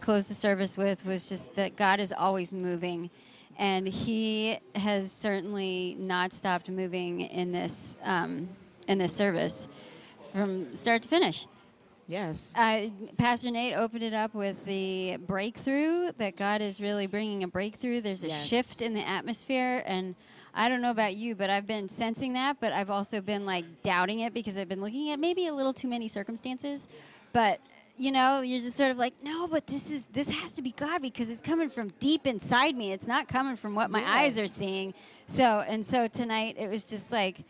Close 0.00 0.26
the 0.28 0.34
service 0.34 0.76
with 0.76 1.04
was 1.04 1.28
just 1.28 1.54
that 1.54 1.76
God 1.76 2.00
is 2.00 2.12
always 2.12 2.52
moving, 2.52 3.10
and 3.58 3.86
He 3.86 4.58
has 4.74 5.10
certainly 5.12 5.96
not 5.98 6.32
stopped 6.32 6.68
moving 6.68 7.20
in 7.22 7.52
this 7.52 7.96
um, 8.02 8.48
in 8.86 8.98
this 8.98 9.14
service 9.14 9.68
from 10.32 10.74
start 10.74 11.02
to 11.02 11.08
finish. 11.08 11.46
Yes. 12.06 12.54
Uh, 12.56 12.88
Pastor 13.18 13.50
Nate 13.50 13.74
opened 13.74 14.02
it 14.02 14.14
up 14.14 14.34
with 14.34 14.64
the 14.64 15.18
breakthrough 15.26 16.10
that 16.16 16.36
God 16.36 16.62
is 16.62 16.80
really 16.80 17.06
bringing 17.06 17.42
a 17.42 17.48
breakthrough. 17.48 18.00
There's 18.00 18.24
a 18.24 18.28
Yes. 18.28 18.46
shift 18.46 18.80
in 18.80 18.94
the 18.94 19.06
atmosphere, 19.06 19.82
and 19.84 20.14
I 20.54 20.70
don't 20.70 20.80
know 20.80 20.90
about 20.90 21.16
you, 21.16 21.34
but 21.34 21.50
I've 21.50 21.66
been 21.66 21.86
sensing 21.86 22.32
that. 22.32 22.56
But 22.60 22.72
I've 22.72 22.88
also 22.90 23.20
been 23.20 23.44
like 23.44 23.66
doubting 23.82 24.20
it 24.20 24.32
because 24.32 24.56
I've 24.56 24.70
been 24.70 24.80
looking 24.80 25.10
at 25.10 25.18
maybe 25.18 25.48
a 25.48 25.52
little 25.52 25.74
too 25.74 25.86
many 25.88 26.08
circumstances. 26.08 26.86
But 27.34 27.60
you 27.98 28.12
know, 28.12 28.40
you're 28.42 28.60
just 28.60 28.76
sort 28.76 28.90
of 28.92 28.96
like, 28.96 29.14
no, 29.22 29.48
but 29.48 29.66
this 29.66 29.90
is 29.90 30.04
this 30.12 30.28
has 30.30 30.52
to 30.52 30.62
be 30.62 30.70
God 30.72 31.02
because 31.02 31.28
it's 31.30 31.40
coming 31.40 31.68
from 31.68 31.88
deep 32.00 32.26
inside 32.26 32.76
me. 32.76 32.92
It's 32.92 33.06
not 33.06 33.28
coming 33.28 33.56
from 33.56 33.74
what 33.74 33.90
my 33.90 34.00
Yeah. 34.00 34.14
eyes 34.14 34.38
are 34.38 34.46
seeing. 34.46 34.94
So 35.26 35.64
and 35.66 35.84
so 35.84 36.06
tonight 36.06 36.56
it 36.58 36.68
was 36.68 36.84
just 36.84 37.10
like, 37.12 37.40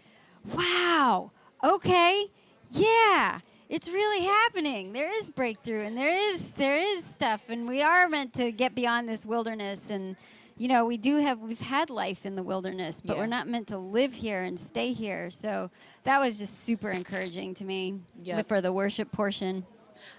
wow, 0.55 1.31
okay, 1.63 2.27
yeah, 2.71 3.41
it's 3.69 3.89
really 3.89 4.25
happening. 4.25 4.93
There 4.93 5.11
is 5.11 5.31
breakthrough, 5.31 5.83
and 5.85 5.97
there 5.97 6.17
is 6.17 6.53
there 6.53 6.77
is 6.77 7.05
stuff, 7.05 7.43
and 7.49 7.67
we 7.69 7.83
are 7.83 8.09
meant 8.09 8.33
to 8.35 8.51
get 8.53 8.75
beyond 8.75 9.09
this 9.09 9.27
wilderness. 9.27 9.91
And 9.91 10.17
you 10.57 10.67
know, 10.69 10.87
we 10.87 10.97
do 10.97 11.17
have 11.19 11.41
we've 11.41 11.61
had 11.61 11.91
life 11.91 12.25
in 12.27 12.35
the 12.37 12.43
wilderness, 12.43 13.01
but 13.05 13.15
Yeah. 13.17 13.21
we're 13.23 13.27
not 13.27 13.47
meant 13.49 13.69
to 13.69 13.79
live 13.79 14.15
here 14.15 14.43
and 14.43 14.59
stay 14.59 14.93
here. 14.93 15.31
So 15.31 15.71
that 16.05 16.19
was 16.21 16.39
just 16.39 16.65
super 16.65 16.91
encouraging 16.91 17.55
to 17.55 17.65
me 17.65 18.01
Yep. 18.23 18.49
for 18.49 18.61
the 18.61 18.73
worship 18.73 19.13
portion. 19.13 19.67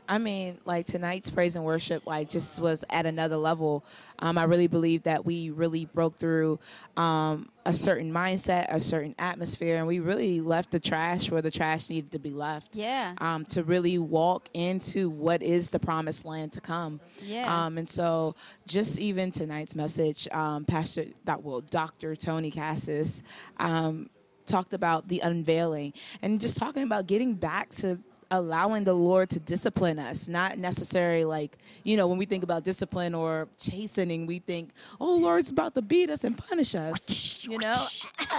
I 0.07 0.17
mean, 0.17 0.57
like 0.65 0.87
tonight's 0.87 1.29
praise 1.29 1.55
and 1.55 1.63
worship, 1.63 2.07
like 2.07 2.29
just 2.29 2.59
was 2.59 2.83
at 2.89 3.05
another 3.05 3.37
level. 3.37 3.85
Um, 4.19 4.37
I 4.37 4.43
really 4.43 4.67
believe 4.67 5.03
that 5.03 5.25
we 5.25 5.49
really 5.51 5.85
broke 5.85 6.17
through 6.17 6.59
um, 6.97 7.49
a 7.65 7.73
certain 7.73 8.11
mindset, 8.11 8.73
a 8.73 8.79
certain 8.79 9.13
atmosphere, 9.19 9.77
and 9.77 9.85
we 9.85 9.99
really 9.99 10.41
left 10.41 10.71
the 10.71 10.79
trash 10.79 11.29
where 11.29 11.41
the 11.41 11.51
trash 11.51 11.89
needed 11.89 12.11
to 12.11 12.19
be 12.19 12.31
left. 12.31 12.75
Yeah. 12.75 13.13
Um, 13.19 13.43
to 13.45 13.63
really 13.63 13.97
walk 13.97 14.49
into 14.53 15.09
what 15.09 15.43
is 15.43 15.69
the 15.69 15.79
promised 15.79 16.25
land 16.25 16.53
to 16.53 16.61
come. 16.61 16.99
Yeah. 17.21 17.65
Um, 17.65 17.77
and 17.77 17.87
so, 17.87 18.35
just 18.67 18.99
even 18.99 19.31
tonight's 19.31 19.75
message, 19.75 20.27
um, 20.31 20.65
Pastor, 20.65 21.05
doc- 21.25 21.41
well, 21.43 21.61
Dr. 21.61 22.15
Tony 22.15 22.51
Cassis, 22.51 23.21
um, 23.57 24.09
talked 24.49 24.73
about 24.73 25.07
the 25.07 25.19
unveiling 25.19 25.93
and 26.21 26.41
just 26.41 26.57
talking 26.57 26.83
about 26.83 27.07
getting 27.07 27.35
back 27.35 27.69
to 27.69 27.99
allowing 28.31 28.83
the 28.83 28.93
Lord 28.93 29.29
to 29.31 29.39
discipline 29.39 29.97
us, 29.99 30.27
not 30.27 30.57
necessarily 30.57 31.25
like, 31.25 31.57
you 31.83 31.97
know, 31.97 32.07
when 32.07 32.17
we 32.17 32.25
think 32.25 32.43
about 32.43 32.63
discipline 32.63 33.15
or 33.15 33.47
chastening, 33.57 34.25
we 34.27 34.39
think, 34.39 34.69
oh, 35.01 35.15
Lord's 35.17 35.49
about 35.51 35.73
to 35.75 35.81
beat 35.81 36.09
us 36.09 36.23
and 36.23 36.37
punish 36.37 36.75
us, 36.75 37.43
you 37.43 37.57
know? 37.57 37.75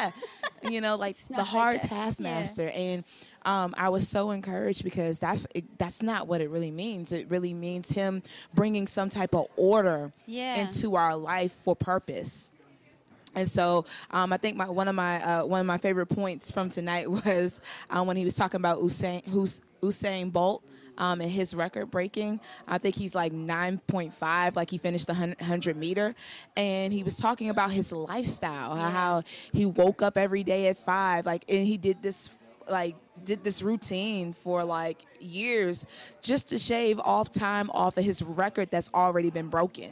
you 0.62 0.80
know, 0.80 0.96
like 0.96 1.16
the 1.28 1.38
like 1.38 1.46
hard 1.46 1.80
taskmaster. 1.82 2.68
And 2.70 3.04
um, 3.44 3.74
I 3.76 3.88
was 3.88 4.06
so 4.06 4.30
encouraged 4.30 4.84
because 4.84 5.18
that's 5.18 5.46
it, 5.54 5.78
that's 5.78 6.02
not 6.02 6.28
what 6.28 6.40
it 6.40 6.50
really 6.50 6.70
means. 6.70 7.10
It 7.12 7.28
really 7.30 7.54
means 7.54 7.90
him 7.90 8.22
bringing 8.54 8.86
some 8.86 9.08
type 9.08 9.34
of 9.34 9.46
order 9.56 10.12
Yeah. 10.26 10.56
into 10.56 10.96
our 10.96 11.16
life 11.16 11.52
for 11.64 11.74
purpose. 11.74 12.52
And 13.34 13.48
so 13.48 13.84
um, 14.10 14.32
I 14.32 14.36
think 14.36 14.56
my, 14.56 14.68
one 14.68 14.88
of 14.88 14.94
my 14.94 15.22
uh, 15.22 15.44
one 15.46 15.60
of 15.60 15.66
my 15.66 15.78
favorite 15.78 16.06
points 16.06 16.50
from 16.50 16.70
tonight 16.70 17.10
was 17.26 17.60
um, 17.90 18.06
when 18.06 18.16
he 18.16 18.24
was 18.24 18.34
talking 18.34 18.60
about 18.60 18.80
Usain, 18.80 19.22
Usain 19.82 20.32
Bolt 20.32 20.64
um, 20.98 21.20
and 21.20 21.30
his 21.30 21.54
record 21.54 21.90
breaking. 21.90 22.40
I 22.68 22.78
think 22.78 22.94
he's 22.94 23.14
like 23.14 23.32
9.5, 23.32 24.56
like 24.56 24.70
he 24.70 24.78
finished 24.78 25.06
the 25.06 25.14
100 25.14 25.76
meter. 25.76 26.14
And 26.56 26.92
he 26.92 27.02
was 27.02 27.16
talking 27.16 27.50
about 27.50 27.70
his 27.70 27.92
lifestyle, 27.92 28.76
how- 28.76 28.90
how 28.90 29.22
he 29.52 29.66
woke 29.66 30.02
up 30.02 30.16
every 30.18 30.44
day 30.44 30.68
at 30.68 30.76
five, 30.76 31.26
like, 31.26 31.44
and 31.48 31.66
he 31.66 31.76
did 31.76 32.02
this 32.02 32.30
like 32.68 32.94
did 33.24 33.42
this 33.42 33.62
routine 33.62 34.32
for 34.32 34.62
like 34.62 35.04
years 35.18 35.86
just 36.22 36.50
to 36.50 36.58
shave 36.58 37.00
off 37.00 37.28
time 37.30 37.68
off 37.70 37.96
of 37.96 38.04
his 38.04 38.22
record 38.22 38.70
that's 38.70 38.88
already 38.94 39.28
been 39.30 39.48
broken. 39.48 39.90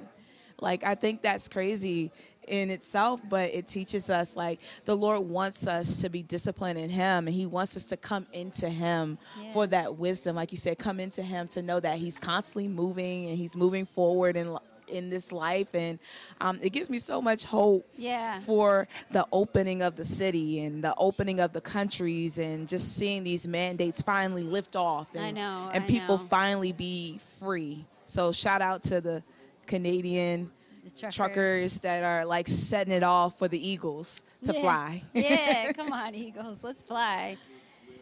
Like 0.61 0.85
I 0.85 0.95
think 0.95 1.21
that's 1.23 1.49
crazy 1.49 2.13
in 2.49 2.71
itself, 2.71 3.21
but 3.29 3.51
it 3.55 3.67
teaches 3.69 4.11
us 4.11 4.37
like 4.37 4.61
the 4.85 4.95
Lord 4.95 5.21
wants 5.29 5.67
us 5.67 6.01
to 6.01 6.09
be 6.09 6.23
disciplined 6.23 6.79
in 6.79 6.91
Him, 6.91 7.27
and 7.27 7.35
He 7.35 7.47
wants 7.47 7.77
us 7.77 7.85
to 7.87 7.97
come 7.97 8.27
into 8.33 8.69
Him 8.69 9.19
Yeah. 9.43 9.53
for 9.53 9.67
that 9.69 9.97
wisdom. 9.97 10.37
Like 10.37 10.51
you 10.53 10.59
said, 10.59 10.79
come 10.79 11.01
into 11.01 11.23
Him 11.23 11.47
to 11.49 11.63
know 11.63 11.81
that 11.81 11.99
He's 11.99 12.19
constantly 12.19 12.69
moving 12.69 13.27
and 13.29 13.37
He's 13.37 13.55
moving 13.57 13.85
forward 13.87 14.37
in 14.37 14.57
in 14.91 15.11
this 15.11 15.33
life, 15.33 15.75
and 15.75 15.99
um, 16.41 16.59
it 16.63 16.71
gives 16.71 16.89
me 16.89 16.99
so 16.99 17.21
much 17.21 17.45
hope 17.45 17.87
Yeah. 17.95 18.41
for 18.41 18.89
the 19.11 19.27
opening 19.33 19.83
of 19.83 19.97
the 19.97 20.05
city 20.05 20.61
and 20.65 20.83
the 20.83 20.95
opening 20.97 21.41
of 21.41 21.53
the 21.53 21.61
countries 21.61 22.39
and 22.39 22.67
just 22.67 22.97
seeing 22.97 23.23
these 23.23 23.47
mandates 23.47 24.01
finally 24.01 24.43
lift 24.43 24.77
off 24.77 25.09
and, 25.15 25.23
I 25.23 25.31
know, 25.31 25.71
and 25.75 25.87
people 25.87 26.17
know. 26.17 26.25
finally 26.25 26.73
be 26.73 27.21
free. 27.39 27.85
So 28.07 28.33
shout 28.33 28.63
out 28.63 28.83
to 28.85 29.03
the 29.03 29.23
Canadian 29.67 30.51
truckers. 30.91 31.15
truckers. 31.17 31.81
that 31.81 32.03
are 32.05 32.25
like 32.25 32.49
setting 32.49 32.93
it 32.95 33.03
off 33.03 33.39
for 33.39 33.49
the 33.49 33.69
Eagles 33.69 34.23
to 34.45 34.53
Yeah. 34.53 34.61
fly. 34.61 35.03
yeah, 35.15 35.73
come 35.77 35.93
on, 35.93 36.15
Eagles, 36.15 36.59
let's 36.63 36.83
fly. 36.83 37.37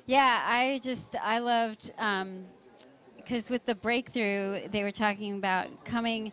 Yeah, 0.07 0.43
I 0.47 0.81
just 0.83 1.17
I 1.23 1.39
loved 1.41 1.93
um, 1.99 2.45
because 3.17 3.51
with 3.51 3.65
the 3.65 3.75
breakthrough, 3.75 4.69
they 4.69 4.83
were 4.83 4.93
talking 4.93 5.35
about 5.37 5.85
coming. 5.85 6.33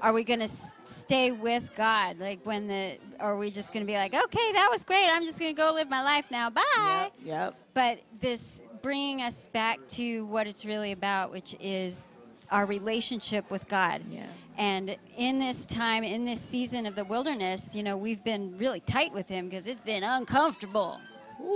Are 0.00 0.12
we 0.12 0.24
going 0.24 0.40
to 0.40 0.46
s- 0.46 0.72
stay 0.86 1.30
with 1.30 1.70
God? 1.76 2.18
Like 2.18 2.40
when 2.42 2.66
the, 2.66 2.98
are 3.20 3.36
we 3.36 3.52
just 3.52 3.72
going 3.72 3.86
to 3.86 3.86
be 3.86 3.96
like, 3.96 4.12
okay, 4.12 4.52
that 4.54 4.66
was 4.68 4.82
great. 4.84 5.06
I'm 5.08 5.22
just 5.22 5.38
going 5.38 5.54
to 5.54 5.56
go 5.62 5.72
live 5.72 5.88
my 5.88 6.02
life 6.02 6.26
now. 6.28 6.50
Bye. 6.50 6.62
Yep, 6.76 7.12
yep. 7.24 7.54
But 7.72 8.00
this 8.20 8.62
bringing 8.82 9.22
us 9.22 9.46
back 9.52 9.78
to 9.90 10.26
what 10.26 10.48
it's 10.48 10.64
really 10.64 10.90
about, 10.90 11.30
which 11.30 11.54
is 11.60 12.04
our 12.50 12.66
relationship 12.66 13.48
with 13.48 13.68
God. 13.68 14.02
Yeah. 14.10 14.26
And 14.62 14.96
in 15.16 15.40
this 15.40 15.66
time, 15.66 16.04
in 16.04 16.24
this 16.24 16.40
season 16.40 16.86
of 16.86 16.94
the 16.94 17.04
wilderness, 17.04 17.74
you 17.74 17.82
know, 17.82 17.96
we've 17.96 18.22
been 18.22 18.56
really 18.58 18.78
tight 18.78 19.12
with 19.12 19.28
Him 19.28 19.48
because 19.48 19.66
it's 19.66 19.82
been 19.82 20.04
uncomfortable. 20.04 21.00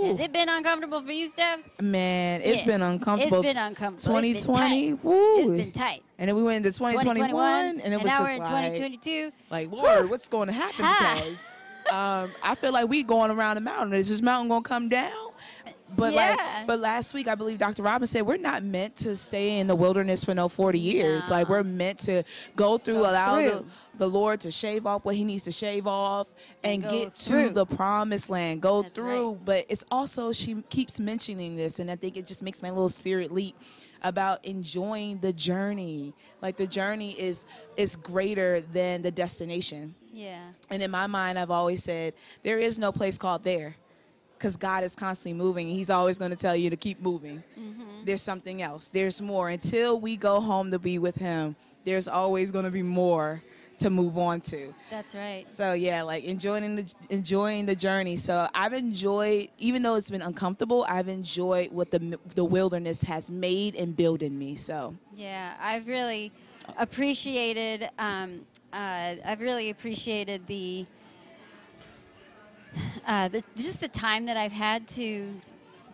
Has 0.03 0.19
it 0.19 0.33
been 0.33 0.49
uncomfortable 0.49 1.01
for 1.01 1.13
you, 1.13 1.25
Steph? 1.27 1.61
Man, 1.79 2.41
it's 2.41 2.59
Yeah. 2.61 2.65
been 2.65 2.81
uncomfortable. 2.81 3.39
It's 3.39 3.53
been 3.53 3.63
uncomfortable. 3.63 4.15
2020, 4.17 4.31
It's 4.31 4.45
been 4.45 4.55
2020, 4.55 4.91
tight. 4.91 5.03
woo. 5.05 5.39
It's 5.39 5.63
been 5.63 5.71
tight. 5.71 6.03
And 6.19 6.27
then 6.27 6.35
we 6.35 6.43
went 6.43 6.57
into 6.65 6.77
2021, 6.77 7.29
2021, 7.29 7.79
and 7.79 7.93
it 7.93 7.97
was 7.97 8.07
now 8.07 8.17
just 8.17 8.23
we're 8.23 8.31
in 8.31 8.39
like, 8.39 8.73
2022. 8.73 9.31
like, 9.51 9.71
Lord, 9.71 10.09
what's 10.09 10.27
going 10.27 10.47
to 10.47 10.53
happen? 10.53 10.83
Ha. 10.83 11.13
Because 11.15 11.39
um, 11.89 12.31
I 12.43 12.55
feel 12.55 12.73
like 12.73 12.89
we 12.89 13.03
going 13.03 13.31
around 13.31 13.55
the 13.55 13.61
mountain. 13.61 13.93
Is 13.93 14.09
this 14.09 14.21
mountain 14.21 14.49
going 14.49 14.63
to 14.63 14.67
come 14.67 14.89
down? 14.89 15.29
But 15.95 16.13
Yeah. 16.13 16.35
like, 16.35 16.67
but 16.67 16.79
last 16.79 17.13
week 17.13 17.27
I 17.27 17.35
believe 17.35 17.57
Dr. 17.59 17.81
Robbins 17.83 18.09
said 18.11 18.23
we're 18.23 18.37
not 18.37 18.63
meant 18.63 18.95
to 18.97 19.15
stay 19.15 19.59
in 19.59 19.67
the 19.67 19.75
wilderness 19.75 20.23
for 20.23 20.33
no 20.33 20.49
40 20.49 20.79
years. 20.79 21.29
No. 21.29 21.35
Like 21.35 21.49
we're 21.49 21.63
meant 21.63 21.99
to 21.99 22.23
go 22.55 22.77
through, 22.77 22.95
Go 22.95 23.09
allow 23.09 23.41
the, 23.41 23.49
through. 23.51 23.65
the 23.97 24.07
Lord 24.09 24.41
to 24.41 24.51
shave 24.51 24.85
off 24.85 25.05
what 25.05 25.15
He 25.15 25.23
needs 25.23 25.43
to 25.45 25.51
shave 25.51 25.87
off, 25.87 26.27
and, 26.63 26.83
And 26.83 26.91
get 26.91 27.15
through. 27.17 27.47
to 27.49 27.53
the 27.53 27.65
promised 27.65 28.29
land. 28.29 28.61
Go 28.61 28.81
That's 28.81 28.95
through. 28.95 29.31
right. 29.33 29.45
But 29.45 29.65
it's 29.69 29.85
also 29.89 30.31
she 30.33 30.61
keeps 30.69 30.99
mentioning 30.99 31.55
this, 31.55 31.79
and 31.79 31.89
I 31.89 31.95
think 31.95 32.17
it 32.17 32.25
just 32.25 32.43
makes 32.43 32.61
my 32.61 32.69
little 32.69 32.89
spirit 32.89 33.31
leap 33.31 33.55
about 34.03 34.43
enjoying 34.45 35.19
the 35.19 35.33
journey. 35.33 36.13
Like 36.41 36.57
the 36.57 36.67
journey 36.67 37.11
is 37.19 37.45
is 37.77 37.95
greater 37.95 38.59
than 38.61 39.01
the 39.01 39.11
destination. 39.11 39.95
Yeah. 40.11 40.39
And 40.69 40.83
in 40.83 40.91
my 40.91 41.07
mind, 41.07 41.39
I've 41.39 41.51
always 41.51 41.83
said 41.83 42.13
there 42.43 42.59
is 42.59 42.77
no 42.77 42.91
place 42.91 43.17
called 43.17 43.43
there 43.43 43.75
because 44.37 44.55
God 44.57 44.83
is 44.83 44.95
constantly 44.95 45.37
moving. 45.37 45.67
He's 45.67 45.89
always 45.89 46.19
going 46.19 46.31
to 46.31 46.37
tell 46.37 46.55
you 46.55 46.69
to 46.69 46.77
keep 46.77 47.01
moving. 47.01 47.43
There's 48.05 48.21
something 48.21 48.61
else, 48.61 48.89
there's 48.89 49.21
more. 49.21 49.49
Until 49.49 49.99
we 49.99 50.15
go 50.17 50.39
home 50.39 50.71
to 50.71 50.79
be 50.79 50.99
with 50.99 51.15
Him, 51.15 51.55
there's 51.83 52.07
always 52.07 52.51
going 52.51 52.65
to 52.65 52.71
be 52.71 52.83
more 52.83 53.41
to 53.79 53.89
move 53.89 54.17
on 54.17 54.41
to. 54.41 54.73
That's 54.89 55.13
right. 55.13 55.49
So 55.49 55.73
yeah, 55.73 56.01
like 56.01 56.23
enjoying 56.23 56.77
the 56.77 56.93
enjoying 57.09 57.65
the 57.65 57.75
journey. 57.75 58.15
So 58.15 58.47
I've 58.55 58.73
enjoyed, 58.73 59.49
even 59.59 59.83
though 59.83 59.95
it's 59.95 60.09
been 60.09 60.21
uncomfortable, 60.21 60.85
I've 60.89 61.07
enjoyed 61.07 61.71
what 61.71 61.91
the 61.91 62.17
the 62.35 62.45
wilderness 62.45 63.01
has 63.03 63.29
made 63.29 63.75
and 63.75 63.95
built 63.95 64.21
in 64.21 64.37
me. 64.37 64.55
So 64.55 64.95
Yeah, 65.13 65.53
I've 65.59 65.87
really 65.87 66.31
appreciated. 66.77 67.89
Um, 67.99 68.41
uh, 68.73 69.15
I've 69.25 69.41
really 69.41 69.69
appreciated 69.69 70.45
the, 70.47 70.85
uh, 73.07 73.27
the 73.29 73.43
just 73.55 73.81
the 73.81 73.87
time 73.87 74.25
that 74.25 74.37
I've 74.37 74.51
had 74.51 74.87
to 74.89 75.33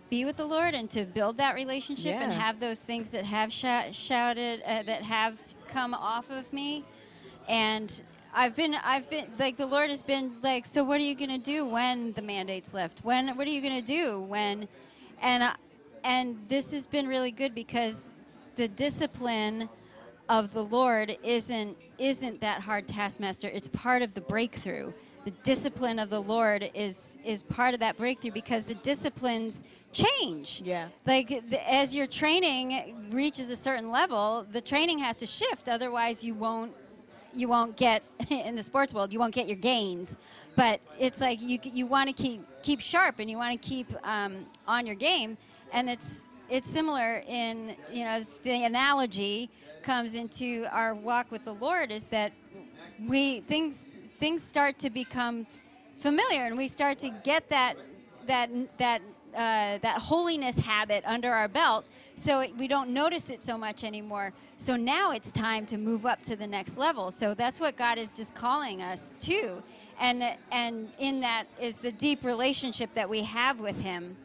be 0.10 0.26
with 0.26 0.35
the 0.35 0.45
Lord 0.45 0.73
and 0.76 0.90
to 0.91 1.06
build 1.06 1.38
that 1.38 1.56
relationship 1.56 2.15
and 2.15 2.31
have 2.34 2.60
those 2.60 2.80
things 2.80 3.10
that 3.10 3.23
have 3.26 3.52
shou- 3.52 3.91
shouted 3.91 4.61
uh, 4.65 4.84
that 4.84 5.03
have 5.03 5.41
come 5.68 5.94
off 5.94 6.30
of 6.30 6.52
me, 6.52 6.84
and. 7.48 8.02
I've 8.35 8.56
been, 8.56 8.73
I've 8.73 9.07
been 9.11 9.27
like 9.38 9.57
the 9.57 9.68
Lord 9.68 9.91
has 9.91 10.02
been 10.02 10.38
like. 10.41 10.65
So 10.65 10.84
what 10.84 10.99
are 10.99 11.03
you 11.03 11.14
gonna 11.14 11.38
do 11.38 11.68
when 11.68 12.14
the 12.14 12.23
mandate's 12.23 12.73
lift? 12.73 13.02
When, 13.03 13.27
what 13.38 13.45
are 13.45 13.52
you 13.52 13.61
gonna 13.61 13.80
do 13.80 14.23
when, 14.23 14.68
and, 15.22 15.44
and 16.03 16.40
this 16.49 16.72
has 16.72 16.88
been 16.88 17.07
really 17.07 17.30
good 17.30 17.53
because 17.53 18.10
the 18.56 18.68
discipline 18.68 19.69
of 20.30 20.53
the 20.53 20.64
Lord 20.64 21.15
isn't 21.23 21.77
isn't 21.99 22.41
that 22.41 22.61
hard 22.61 22.88
taskmaster. 22.88 23.48
It's 23.48 23.68
part 23.68 24.02
of 24.02 24.15
the 24.15 24.22
breakthrough. 24.22 24.94
The 25.25 25.31
discipline 25.43 25.99
of 25.99 26.09
the 26.09 26.21
Lord 26.21 26.69
is 26.73 27.15
is 27.23 27.43
part 27.43 27.73
of 27.73 27.79
that 27.79 27.97
breakthrough 27.97 28.31
because 28.31 28.65
the 28.65 28.75
disciplines 28.75 29.63
change. 29.93 30.61
Yeah. 30.65 30.89
Like 31.05 31.49
the, 31.49 31.71
as 31.71 31.95
your 31.95 32.07
training 32.07 33.09
reaches 33.11 33.49
a 33.49 33.55
certain 33.55 33.89
level, 33.89 34.45
the 34.51 34.59
training 34.59 34.99
has 34.99 35.17
to 35.17 35.25
shift. 35.25 35.69
Otherwise, 35.69 36.23
you 36.23 36.33
won't 36.33 36.73
you 37.33 37.47
won't 37.47 37.75
get 37.77 38.03
in 38.29 38.55
the 38.55 38.63
sports 38.63 38.93
world. 38.93 39.13
You 39.13 39.19
won't 39.19 39.33
get 39.33 39.47
your 39.47 39.57
gains. 39.57 40.17
But 40.55 40.81
it's 40.99 41.21
like 41.21 41.41
you 41.41 41.59
you 41.63 41.85
want 41.87 42.09
to 42.09 42.13
keep 42.13 42.41
keep 42.61 42.79
sharp 42.79 43.19
and 43.19 43.29
you 43.29 43.37
want 43.37 43.59
to 43.59 43.67
keep 43.67 43.87
um, 44.05 44.45
on 44.67 44.85
your 44.85 44.95
game. 44.95 45.37
And 45.71 45.89
it's 45.89 46.23
it's 46.49 46.69
similar 46.69 47.23
in 47.27 47.75
you 47.91 48.03
know 48.03 48.23
the 48.43 48.63
analogy 48.65 49.49
comes 49.81 50.15
into 50.15 50.65
our 50.71 50.93
walk 50.93 51.31
with 51.31 51.45
the 51.45 51.53
Lord 51.53 51.91
is 51.91 52.05
that 52.05 52.31
we 53.07 53.41
things 53.41 53.85
things 54.23 54.41
start 54.41 54.79
to 54.79 54.89
become 54.89 55.45
familiar 55.97 56.43
and 56.45 56.55
we 56.55 56.65
start 56.65 56.97
to 56.97 57.09
get 57.25 57.49
that 57.49 57.73
that 58.25 58.49
that 58.77 59.01
uh, 59.35 59.77
that 59.79 59.97
holiness 59.97 60.57
habit 60.57 61.03
under 61.05 61.29
our 61.29 61.49
belt 61.49 61.83
so 62.15 62.39
it, 62.39 62.55
we 62.55 62.65
don't 62.65 62.89
notice 62.91 63.29
it 63.29 63.43
so 63.43 63.57
much 63.57 63.83
anymore 63.83 64.31
so 64.57 64.77
now 64.77 65.11
it's 65.11 65.29
time 65.33 65.65
to 65.65 65.77
move 65.77 66.05
up 66.05 66.21
to 66.23 66.37
the 66.37 66.47
next 66.47 66.77
level 66.77 67.11
so 67.11 67.33
that's 67.33 67.59
what 67.59 67.75
god 67.75 67.97
is 67.97 68.13
just 68.13 68.33
calling 68.33 68.81
us 68.81 69.13
to 69.19 69.61
and 69.99 70.23
and 70.53 70.89
in 70.99 71.19
that 71.19 71.43
is 71.59 71.75
the 71.75 71.91
deep 71.91 72.23
relationship 72.23 72.93
that 72.93 73.09
we 73.09 73.21
have 73.23 73.59
with 73.59 73.77
him 73.81 74.15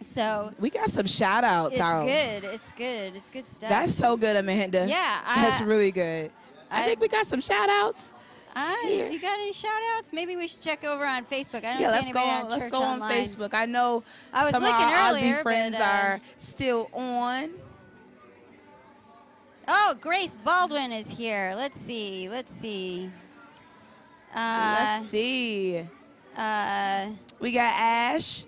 so 0.00 0.50
We 0.58 0.70
got 0.70 0.90
some 0.90 1.06
shout 1.06 1.44
outs, 1.44 1.76
it's 1.76 1.78
Taro. 1.78 2.04
good 2.04 2.42
it's 2.42 2.72
good 2.72 3.14
it's 3.14 3.30
good 3.30 3.46
stuff 3.46 3.70
That's 3.70 3.94
so 3.94 4.16
good, 4.16 4.34
Amanda. 4.36 4.86
Yeah, 4.88 5.20
I- 5.24 5.42
That's 5.42 5.60
really 5.60 5.92
good. 5.92 6.32
I, 6.70 6.82
I- 6.82 6.86
think 6.86 7.00
we 7.00 7.06
got 7.08 7.26
some 7.26 7.40
shout 7.40 7.68
outs. 7.68 8.14
Uh, 8.56 8.74
Here. 8.82 9.06
you 9.08 9.20
got 9.20 9.38
any 9.38 9.52
shout 9.52 9.70
outs 9.96 10.12
maybe 10.12 10.36
we 10.36 10.46
should 10.48 10.60
check 10.60 10.82
over 10.84 11.04
on 11.06 11.24
facebook 11.24 11.64
i 11.64 11.72
don't 11.72 11.80
Yeah, 11.80 11.90
let's 11.90 12.10
go 12.10 12.20
on. 12.24 12.44
on 12.44 12.50
Let's 12.50 12.68
go 12.68 12.82
on 12.82 13.00
Online. 13.00 13.24
Facebook. 13.24 13.54
I 13.54 13.66
know 13.66 14.02
I 14.32 14.42
was 14.44 14.50
some 14.52 14.64
of 14.64 14.70
our 14.70 15.10
earlier, 15.10 15.36
Aussie 15.36 15.42
friends 15.42 15.76
but, 15.76 15.82
uh, 15.82 15.84
are 15.84 16.20
still 16.38 16.88
on. 16.92 17.50
Oh, 19.68 19.94
Grace 20.00 20.36
Baldwin 20.44 20.90
is 20.92 21.08
here. 21.08 21.52
Let's 21.56 21.78
see. 21.78 22.28
Let's 22.28 22.52
see. 22.52 23.10
Uh, 24.34 24.76
Let's 24.98 25.06
see. 25.06 25.86
uh, 26.36 27.10
We 27.38 27.52
got 27.52 27.72
Ash. 27.80 28.44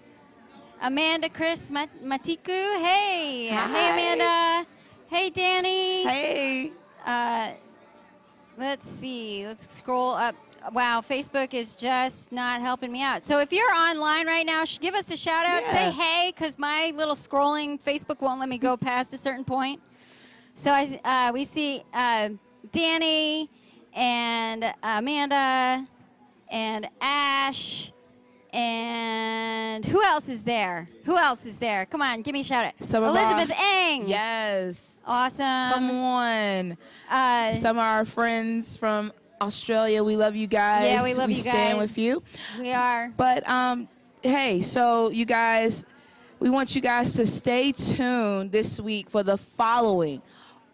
Amanda 0.81 1.29
Chris 1.29 1.71
Mat- 1.71 2.03
Matiku. 2.03 2.49
Hey. 2.49 3.49
Hi. 3.53 3.69
Hey, 3.69 3.91
Amanda. 3.93 4.67
Hey, 5.07 5.31
Danny. 5.31 6.03
Hey. 6.05 6.73
Uh, 7.07 7.53
let's 8.57 8.89
see. 8.89 9.47
Let's 9.47 9.75
scroll 9.75 10.13
up. 10.15 10.35
Wow, 10.73 11.01
Facebook 11.01 11.55
is 11.55 11.75
just 11.75 12.31
not 12.31 12.61
helping 12.61 12.93
me 12.93 13.03
out. 13.03 13.25
So 13.25 13.41
if 13.41 13.53
you're 13.53 13.75
online 13.75 14.29
right 14.29 14.47
now, 14.47 14.65
sh- 14.65 14.79
give 14.79 14.95
us 14.95 15.11
a 15.11 15.17
shout 15.17 15.45
out. 15.45 15.63
Yeah. 15.63 15.73
Say 15.73 15.91
hey, 15.91 16.33
because 16.35 16.57
my 16.57 16.93
little 16.95 17.17
scrolling 17.17 17.83
Facebook 17.83 18.21
won't 18.21 18.39
let 18.39 18.49
me 18.49 18.59
go 18.59 18.77
past 18.77 19.13
a 19.13 19.19
certain 19.19 19.45
point. 19.45 19.81
So 20.55 20.71
I, 20.71 21.01
uh, 21.05 21.33
we 21.33 21.45
see 21.45 21.83
uh, 21.93 22.31
Danny 22.71 23.51
and 23.93 24.73
Amanda 24.83 25.87
and 26.49 26.89
Ash 27.01 27.93
and 28.53 29.85
who 29.85 30.03
else 30.03 30.29
is 30.29 30.45
there? 30.45 30.89
Who 31.05 31.17
else 31.19 31.45
is 31.47 31.57
there? 31.57 31.87
Come 31.87 32.03
on, 32.03 32.23
give 32.23 32.33
me 32.33 32.41
a 32.41 32.45
shout 32.45 32.65
out. 32.67 32.75
Some 32.81 33.03
our- 33.05 33.11
Elizabeth 33.11 33.57
Eng. 33.59 34.09
Yes. 34.09 35.01
Awesome. 35.07 35.39
Come 35.73 35.91
on. 35.91 36.77
Uh, 37.11 37.55
Some 37.55 37.77
of 37.77 37.83
our 37.83 38.05
friends 38.05 38.77
from 38.77 39.13
Australia. 39.41 40.05
We 40.05 40.17
love 40.17 40.37
you 40.37 40.47
guys. 40.47 40.85
Yeah, 40.85 41.03
we 41.03 41.15
love 41.15 41.27
we 41.29 41.35
you 41.35 41.41
stand 41.41 41.79
guys. 41.79 41.89
with 41.89 41.99
you. 41.99 42.23
we 42.61 42.73
are. 42.73 43.13
But 43.17 43.49
um, 43.49 43.89
hey, 44.23 44.63
so 44.63 45.11
you 45.11 45.25
guys, 45.25 45.85
we 46.39 46.51
want 46.51 46.77
you 46.77 46.81
guys 46.83 47.15
to 47.15 47.27
stay 47.27 47.73
tuned 47.73 48.53
this 48.53 48.79
week 48.81 49.11
for 49.11 49.25
the 49.25 49.37
following: 49.37 50.23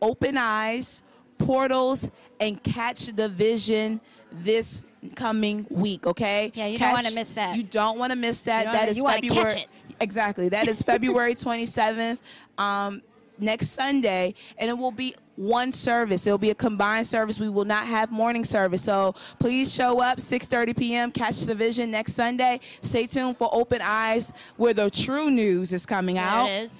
Open 0.02 0.36
Eyes, 0.36 1.02
Portals, 1.38 2.10
and 2.40 2.62
Catch 2.62 3.06
the 3.16 3.28
Vision 3.28 4.00
this 4.30 4.84
coming 5.14 5.66
week. 5.70 6.06
Okay? 6.06 6.52
Yeah, 6.54 6.66
you 6.66 6.78
don't 6.78 6.92
wanna 6.92 7.10
miss 7.12 7.28
that. 7.28 7.56
You 7.56 7.62
don't 7.62 7.98
want 7.98 8.12
to 8.12 8.16
miss 8.16 8.42
that. 8.44 8.72
That 8.72 8.88
is 8.88 9.00
catch 9.00 9.20
February. 9.20 9.66
Exactly. 10.00 10.48
That 10.48 10.68
is 10.68 10.82
February 10.92 11.34
27th. 11.34 12.18
Um, 12.56 13.02
next 13.40 13.68
Sunday, 13.68 14.34
and 14.58 14.68
it 14.68 14.76
will 14.76 14.90
be 14.90 15.14
one 15.36 15.70
service. 15.70 16.26
It'll 16.26 16.38
be 16.38 16.50
a 16.50 16.54
combined 16.54 17.06
service. 17.06 17.38
We 17.38 17.48
will 17.48 17.64
not 17.64 17.86
have 17.86 18.10
morning 18.10 18.44
service. 18.44 18.82
So 18.82 19.14
please 19.38 19.72
show 19.72 20.00
up 20.00 20.18
6:30 20.18 20.76
p.m. 20.76 21.12
Catch 21.12 21.40
the 21.42 21.54
vision 21.54 21.90
next 21.90 22.14
Sunday. 22.14 22.60
Stay 22.80 23.06
tuned 23.06 23.36
for 23.36 23.48
Open 23.52 23.80
Eyes, 23.82 24.32
where 24.56 24.74
the 24.74 24.90
true 24.90 25.30
news 25.30 25.72
is 25.72 25.86
coming 25.86 26.16
There 26.16 26.24
out, 26.24 26.50
it 26.50 26.64
is. 26.64 26.74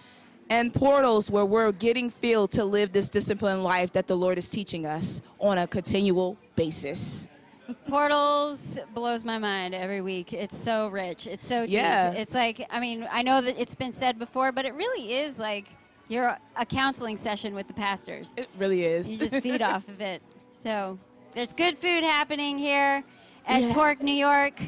And 0.50 0.72
Portals, 0.72 1.30
where 1.30 1.44
we're 1.44 1.72
getting 1.72 2.10
filled 2.10 2.50
to 2.52 2.64
live 2.64 2.92
this 2.92 3.08
disciplined 3.08 3.62
life 3.64 3.92
that 3.92 4.06
the 4.06 4.14
Lord 4.16 4.38
is 4.38 4.48
teaching 4.48 4.86
us 4.86 5.20
on 5.38 5.58
a 5.58 5.66
continual 5.66 6.36
basis. 6.56 7.28
Portals 7.88 8.78
blows 8.94 9.24
my 9.24 9.36
mind 9.38 9.74
every 9.74 10.00
week. 10.00 10.32
It's 10.32 10.56
so 10.56 10.88
rich. 10.88 11.26
It's 11.26 11.46
so 11.46 11.66
deep. 11.66 11.74
Yeah. 11.74 12.12
It's 12.12 12.32
like 12.32 12.66
I 12.70 12.80
mean 12.80 13.06
I 13.10 13.22
know 13.22 13.40
that 13.42 13.60
it's 13.60 13.74
been 13.74 13.92
said 13.92 14.18
before, 14.18 14.52
but 14.52 14.64
it 14.64 14.72
really 14.74 15.12
is 15.14 15.38
like 15.38 15.66
you're 16.08 16.34
a 16.56 16.64
counseling 16.64 17.18
session 17.18 17.54
with 17.54 17.68
the 17.68 17.74
pastors. 17.74 18.32
It 18.38 18.48
really 18.56 18.84
is. 18.84 19.10
You 19.10 19.18
just 19.18 19.42
feed 19.42 19.60
off 19.60 19.86
of 19.88 20.00
it. 20.00 20.22
So 20.62 20.98
there's 21.34 21.52
good 21.52 21.76
food 21.78 22.02
happening 22.04 22.56
here 22.56 23.04
at 23.46 23.60
Yeah. 23.62 23.72
Torque, 23.74 24.02
New 24.02 24.14
York, 24.14 24.58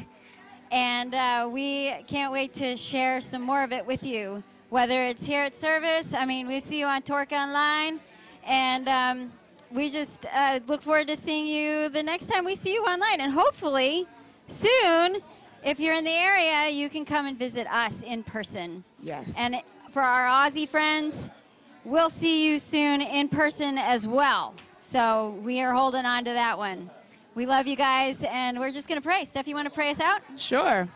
and 0.71 1.15
uh, 1.15 1.49
we 1.51 1.93
can't 2.07 2.31
wait 2.31 2.53
to 2.53 2.77
share 2.77 3.19
some 3.19 3.41
more 3.41 3.63
of 3.63 3.71
it 3.71 3.83
with 3.85 4.03
you. 4.03 4.43
Whether 4.71 5.03
it's 5.03 5.25
here 5.25 5.41
at 5.41 5.53
service, 5.53 6.13
I 6.13 6.23
mean, 6.23 6.47
we 6.47 6.61
see 6.61 6.79
you 6.79 6.85
on 6.85 7.01
Torque 7.01 7.33
Online, 7.33 7.99
and 8.45 8.87
um, 8.87 9.31
we 9.69 9.89
just 9.89 10.25
uh, 10.33 10.61
look 10.65 10.81
forward 10.81 11.07
to 11.07 11.17
seeing 11.17 11.45
you 11.45 11.89
the 11.89 12.01
next 12.01 12.27
time 12.27 12.45
we 12.45 12.55
see 12.55 12.75
you 12.75 12.85
online, 12.85 13.19
and 13.19 13.33
hopefully 13.33 14.07
soon. 14.47 15.17
If 15.61 15.81
you're 15.81 15.93
in 15.93 16.05
the 16.05 16.11
area, 16.11 16.69
you 16.69 16.87
can 16.87 17.03
come 17.03 17.25
and 17.25 17.37
visit 17.37 17.67
us 17.67 18.01
in 18.01 18.23
person. 18.23 18.85
Yes. 19.01 19.33
And 19.37 19.57
for 19.91 20.03
our 20.03 20.47
Aussie 20.47 20.69
friends, 20.69 21.29
we'll 21.83 22.09
see 22.09 22.47
you 22.47 22.57
soon 22.57 23.01
in 23.01 23.27
person 23.27 23.77
as 23.77 24.07
well. 24.07 24.53
So 24.79 25.37
we 25.43 25.61
are 25.61 25.73
holding 25.73 26.05
on 26.05 26.23
to 26.23 26.31
that 26.31 26.57
one. 26.57 26.89
We 27.35 27.45
love 27.45 27.67
you 27.67 27.75
guys, 27.75 28.23
and 28.23 28.57
we're 28.57 28.71
just 28.71 28.87
going 28.87 29.01
to 29.01 29.05
pray. 29.05 29.25
Steph, 29.25 29.49
you 29.49 29.55
want 29.55 29.67
to 29.67 29.73
pray 29.73 29.89
us 29.89 29.99
out? 29.99 30.21
Sure. 30.37 30.87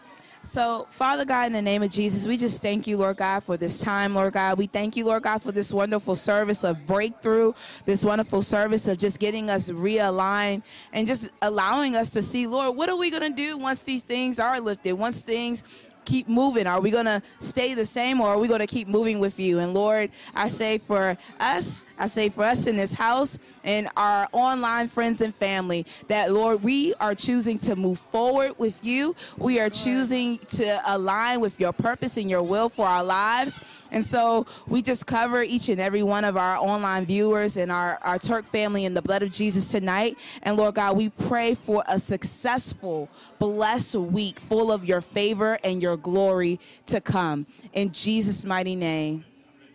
So, 0.45 0.85
Father 0.91 1.25
God, 1.25 1.47
in 1.47 1.53
the 1.53 1.61
name 1.61 1.81
of 1.81 1.89
Jesus, 1.89 2.27
we 2.27 2.37
just 2.37 2.61
thank 2.61 2.85
you, 2.85 2.97
Lord 2.97 3.17
God, 3.17 3.43
for 3.43 3.57
this 3.57 3.81
time, 3.81 4.13
Lord 4.13 4.33
God. 4.33 4.59
We 4.59 4.67
thank 4.67 4.95
you, 4.95 5.03
Lord 5.03 5.23
God, 5.23 5.41
for 5.41 5.51
this 5.51 5.73
wonderful 5.73 6.15
service 6.15 6.63
of 6.63 6.85
breakthrough, 6.85 7.53
this 7.85 8.05
wonderful 8.05 8.43
service 8.43 8.87
of 8.87 8.99
just 8.99 9.19
getting 9.19 9.49
us 9.49 9.71
realigned 9.71 10.61
and 10.93 11.07
just 11.07 11.31
allowing 11.41 11.95
us 11.95 12.11
to 12.11 12.21
see, 12.21 12.45
Lord, 12.45 12.77
what 12.77 12.89
are 12.89 12.95
we 12.95 13.09
going 13.09 13.23
to 13.23 13.35
do 13.35 13.57
once 13.57 13.81
these 13.81 14.03
things 14.03 14.39
are 14.39 14.59
lifted, 14.59 14.93
once 14.93 15.23
things 15.23 15.63
keep 16.05 16.29
moving? 16.29 16.67
Are 16.67 16.79
we 16.79 16.91
going 16.91 17.05
to 17.05 17.23
stay 17.39 17.73
the 17.73 17.85
same 17.85 18.21
or 18.21 18.27
are 18.27 18.37
we 18.37 18.47
going 18.47 18.59
to 18.59 18.67
keep 18.67 18.87
moving 18.87 19.19
with 19.19 19.39
you? 19.39 19.57
And 19.59 19.73
Lord, 19.73 20.11
I 20.35 20.47
say 20.47 20.77
for 20.77 21.17
us, 21.39 21.83
I 21.97 22.07
say 22.07 22.29
for 22.29 22.43
us 22.43 22.67
in 22.67 22.75
this 22.77 22.93
house 22.93 23.39
and 23.63 23.89
our 23.95 24.27
online 24.31 24.87
friends 24.87 25.21
and 25.21 25.33
family 25.33 25.85
that, 26.07 26.31
Lord, 26.31 26.61
we 26.63 26.93
are 26.95 27.15
choosing 27.15 27.57
to 27.59 27.75
move 27.75 27.99
forward 27.99 28.57
with 28.57 28.83
you. 28.83 29.15
We 29.37 29.59
are 29.59 29.69
choosing 29.69 30.37
to 30.37 30.81
align 30.85 31.39
with 31.39 31.59
your 31.59 31.73
purpose 31.73 32.17
and 32.17 32.29
your 32.29 32.43
will 32.43 32.69
for 32.69 32.85
our 32.85 33.03
lives. 33.03 33.59
And 33.91 34.05
so 34.05 34.45
we 34.67 34.81
just 34.81 35.07
cover 35.07 35.41
each 35.41 35.69
and 35.69 35.79
every 35.79 36.03
one 36.03 36.25
of 36.25 36.35
our 36.37 36.57
online 36.57 37.05
viewers 37.05 37.57
and 37.57 37.71
our, 37.71 37.97
our 38.01 38.19
Torque 38.19 38.45
family 38.45 38.85
in 38.85 38.93
the 38.93 39.01
blood 39.01 39.23
of 39.23 39.31
Jesus 39.31 39.69
tonight. 39.71 40.17
And 40.43 40.57
Lord 40.57 40.75
God, 40.75 40.97
we 40.97 41.09
pray 41.09 41.55
for 41.55 41.83
a 41.87 41.99
successful, 41.99 43.09
blessed 43.39 43.95
week 43.95 44.39
full 44.39 44.71
of 44.71 44.85
your 44.85 45.01
favor 45.01 45.57
and 45.63 45.81
your 45.81 45.97
glory 45.97 46.59
to 46.87 46.99
come. 46.99 47.45
In 47.73 47.91
Jesus' 47.91 48.45
mighty 48.45 48.75
name, 48.75 49.23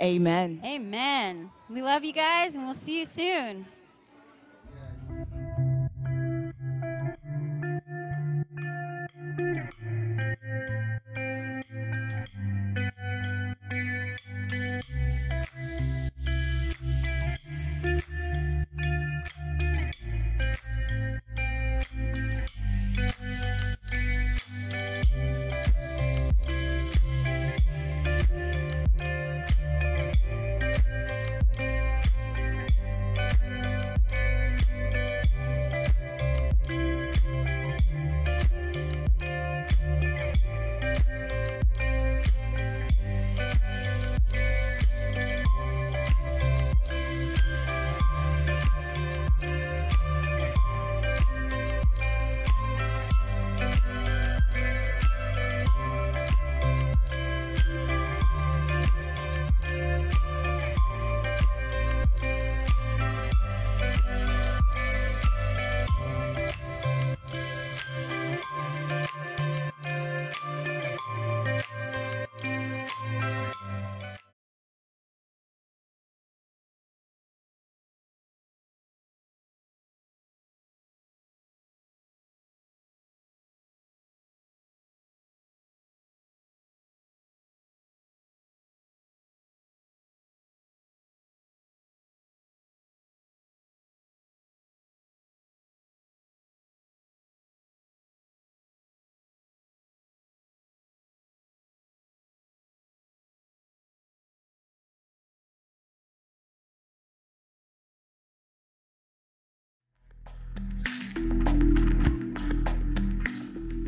amen. 0.00 0.60
Amen. 0.64 1.50
We 1.72 1.82
love 1.82 2.04
you 2.04 2.12
guys, 2.12 2.56
and 2.56 2.64
we'll 2.64 2.74
see 2.74 2.98
you 2.98 3.04
soon. 3.04 3.64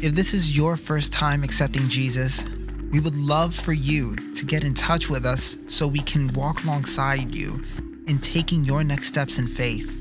If 0.02 0.14
this 0.16 0.34
is 0.34 0.56
your 0.56 0.76
first 0.76 1.12
time 1.12 1.44
accepting 1.44 1.88
Jesus, 1.88 2.44
we 2.90 2.98
would 2.98 3.14
love 3.14 3.54
for 3.54 3.72
you 3.72 4.16
to 4.34 4.44
get 4.44 4.64
in 4.64 4.74
touch 4.74 5.08
with 5.08 5.24
us 5.24 5.56
so 5.68 5.86
we 5.86 6.00
can 6.00 6.32
walk 6.32 6.64
alongside 6.64 7.32
you 7.32 7.62
in 8.08 8.18
taking 8.18 8.64
your 8.64 8.82
next 8.82 9.06
steps 9.06 9.38
in 9.38 9.46
faith. 9.46 9.96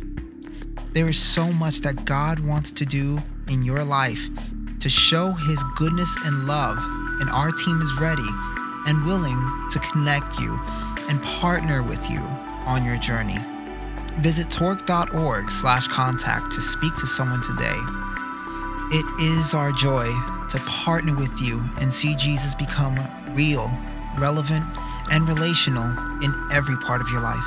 There 0.94 1.08
is 1.08 1.20
so 1.20 1.54
much 1.54 1.82
that 1.82 2.04
God 2.04 2.40
wants 2.40 2.72
to 2.72 2.84
do 2.84 3.20
in 3.48 3.62
your 3.62 3.84
life 3.84 4.28
to 4.80 4.90
show 4.90 5.34
His 5.34 5.64
goodness 5.76 6.18
and 6.26 6.48
love, 6.48 6.80
and 7.22 7.30
our 7.30 7.52
team 7.52 7.80
is 7.80 8.02
ready 8.02 8.28
and 8.88 9.06
willing 9.06 9.38
to 9.70 9.78
connect 9.92 10.40
you 10.40 10.60
and 11.10 11.22
partner 11.22 11.84
with 11.84 12.10
you 12.10 12.22
on 12.66 12.84
your 12.84 12.98
journey. 12.98 13.38
Visit 14.18 14.50
torque.org/contact 14.50 16.52
to 16.54 16.60
speak 16.60 16.96
to 16.96 17.06
someone 17.06 17.44
today. 17.44 17.78
It 18.94 19.06
is 19.22 19.54
our 19.54 19.72
joy 19.72 20.04
to 20.50 20.60
partner 20.68 21.16
with 21.16 21.42
you 21.42 21.64
and 21.80 21.94
see 21.94 22.14
Jesus 22.14 22.54
become 22.54 22.94
real, 23.30 23.72
relevant, 24.18 24.66
and 25.14 25.26
relational 25.30 25.86
in 26.22 26.34
every 26.52 26.76
part 26.76 27.00
of 27.00 27.08
your 27.08 27.22
life. 27.22 27.38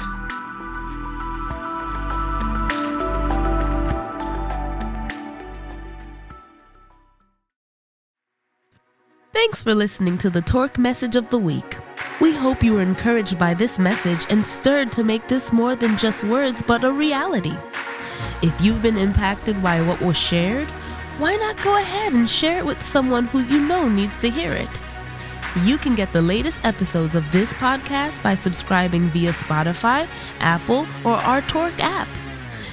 Thanks 9.34 9.60
for 9.60 9.74
listening 9.74 10.16
to 10.18 10.30
the 10.30 10.40
Torque 10.40 10.78
Message 10.78 11.14
of 11.14 11.28
the 11.28 11.38
Week. 11.38 11.76
We 12.22 12.34
hope 12.34 12.62
you 12.62 12.72
were 12.72 12.80
encouraged 12.80 13.38
by 13.38 13.52
this 13.52 13.78
message 13.78 14.24
and 14.30 14.46
stirred 14.46 14.90
to 14.92 15.04
make 15.04 15.28
this 15.28 15.52
more 15.52 15.76
than 15.76 15.98
just 15.98 16.24
words 16.24 16.62
but 16.66 16.84
a 16.84 16.90
reality. 16.90 17.54
If 18.40 18.58
you've 18.62 18.80
been 18.80 18.96
impacted 18.96 19.62
by 19.62 19.82
what 19.82 20.00
was 20.00 20.16
shared, 20.16 20.68
why 21.18 21.36
not 21.36 21.62
go 21.62 21.76
ahead 21.76 22.12
and 22.12 22.28
share 22.28 22.58
it 22.58 22.66
with 22.66 22.84
someone 22.84 23.26
who 23.26 23.40
you 23.40 23.60
know 23.60 23.88
needs 23.88 24.18
to 24.18 24.30
hear 24.30 24.52
it? 24.52 24.80
You 25.62 25.78
can 25.78 25.94
get 25.94 26.12
the 26.12 26.20
latest 26.20 26.58
episodes 26.64 27.14
of 27.14 27.30
this 27.30 27.52
podcast 27.52 28.20
by 28.22 28.34
subscribing 28.34 29.02
via 29.10 29.32
Spotify, 29.32 30.08
Apple, 30.40 30.86
or 31.04 31.12
our 31.12 31.40
Torque 31.42 31.78
app. 31.78 32.08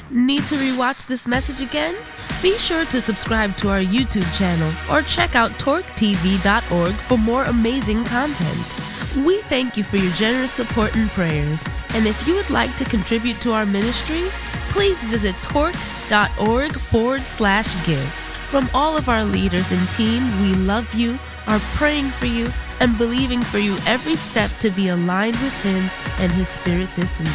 Need 0.09 0.43
to 0.47 0.55
rewatch 0.55 1.05
this 1.05 1.27
message 1.27 1.61
again? 1.65 1.95
Be 2.41 2.57
sure 2.57 2.85
to 2.85 2.99
subscribe 2.99 3.55
to 3.57 3.69
our 3.69 3.79
YouTube 3.79 4.27
channel 4.35 4.71
or 4.91 5.03
check 5.03 5.35
out 5.35 5.51
torquetv.org 5.51 6.93
for 6.93 7.17
more 7.17 7.43
amazing 7.43 8.03
content. 8.05 9.25
We 9.25 9.41
thank 9.43 9.77
you 9.77 9.83
for 9.83 9.97
your 9.97 10.11
generous 10.13 10.51
support 10.51 10.95
and 10.95 11.09
prayers. 11.11 11.63
And 11.93 12.07
if 12.07 12.27
you 12.27 12.33
would 12.33 12.49
like 12.49 12.75
to 12.77 12.85
contribute 12.85 13.39
to 13.41 13.53
our 13.53 13.65
ministry, 13.65 14.23
please 14.69 15.01
visit 15.03 15.35
torque.org 15.43 16.71
forward 16.71 17.21
slash 17.21 17.85
give. 17.85 18.30
From 18.51 18.69
all 18.73 18.97
of 18.97 19.07
our 19.07 19.23
leaders 19.23 19.71
and 19.71 19.89
team, 19.91 20.21
we 20.41 20.53
love 20.55 20.93
you, 20.93 21.17
are 21.47 21.59
praying 21.75 22.09
for 22.09 22.25
you, 22.25 22.49
and 22.81 22.97
believing 22.97 23.41
for 23.41 23.59
you 23.59 23.77
every 23.87 24.17
step 24.17 24.51
to 24.59 24.69
be 24.71 24.89
aligned 24.89 25.37
with 25.37 25.63
Him 25.63 25.89
and 26.19 26.33
His 26.33 26.49
Spirit 26.49 26.89
this 26.97 27.17
week. 27.17 27.29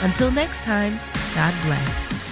Until 0.00 0.30
next 0.30 0.62
time, 0.62 0.98
God 1.34 1.54
bless. 1.64 2.27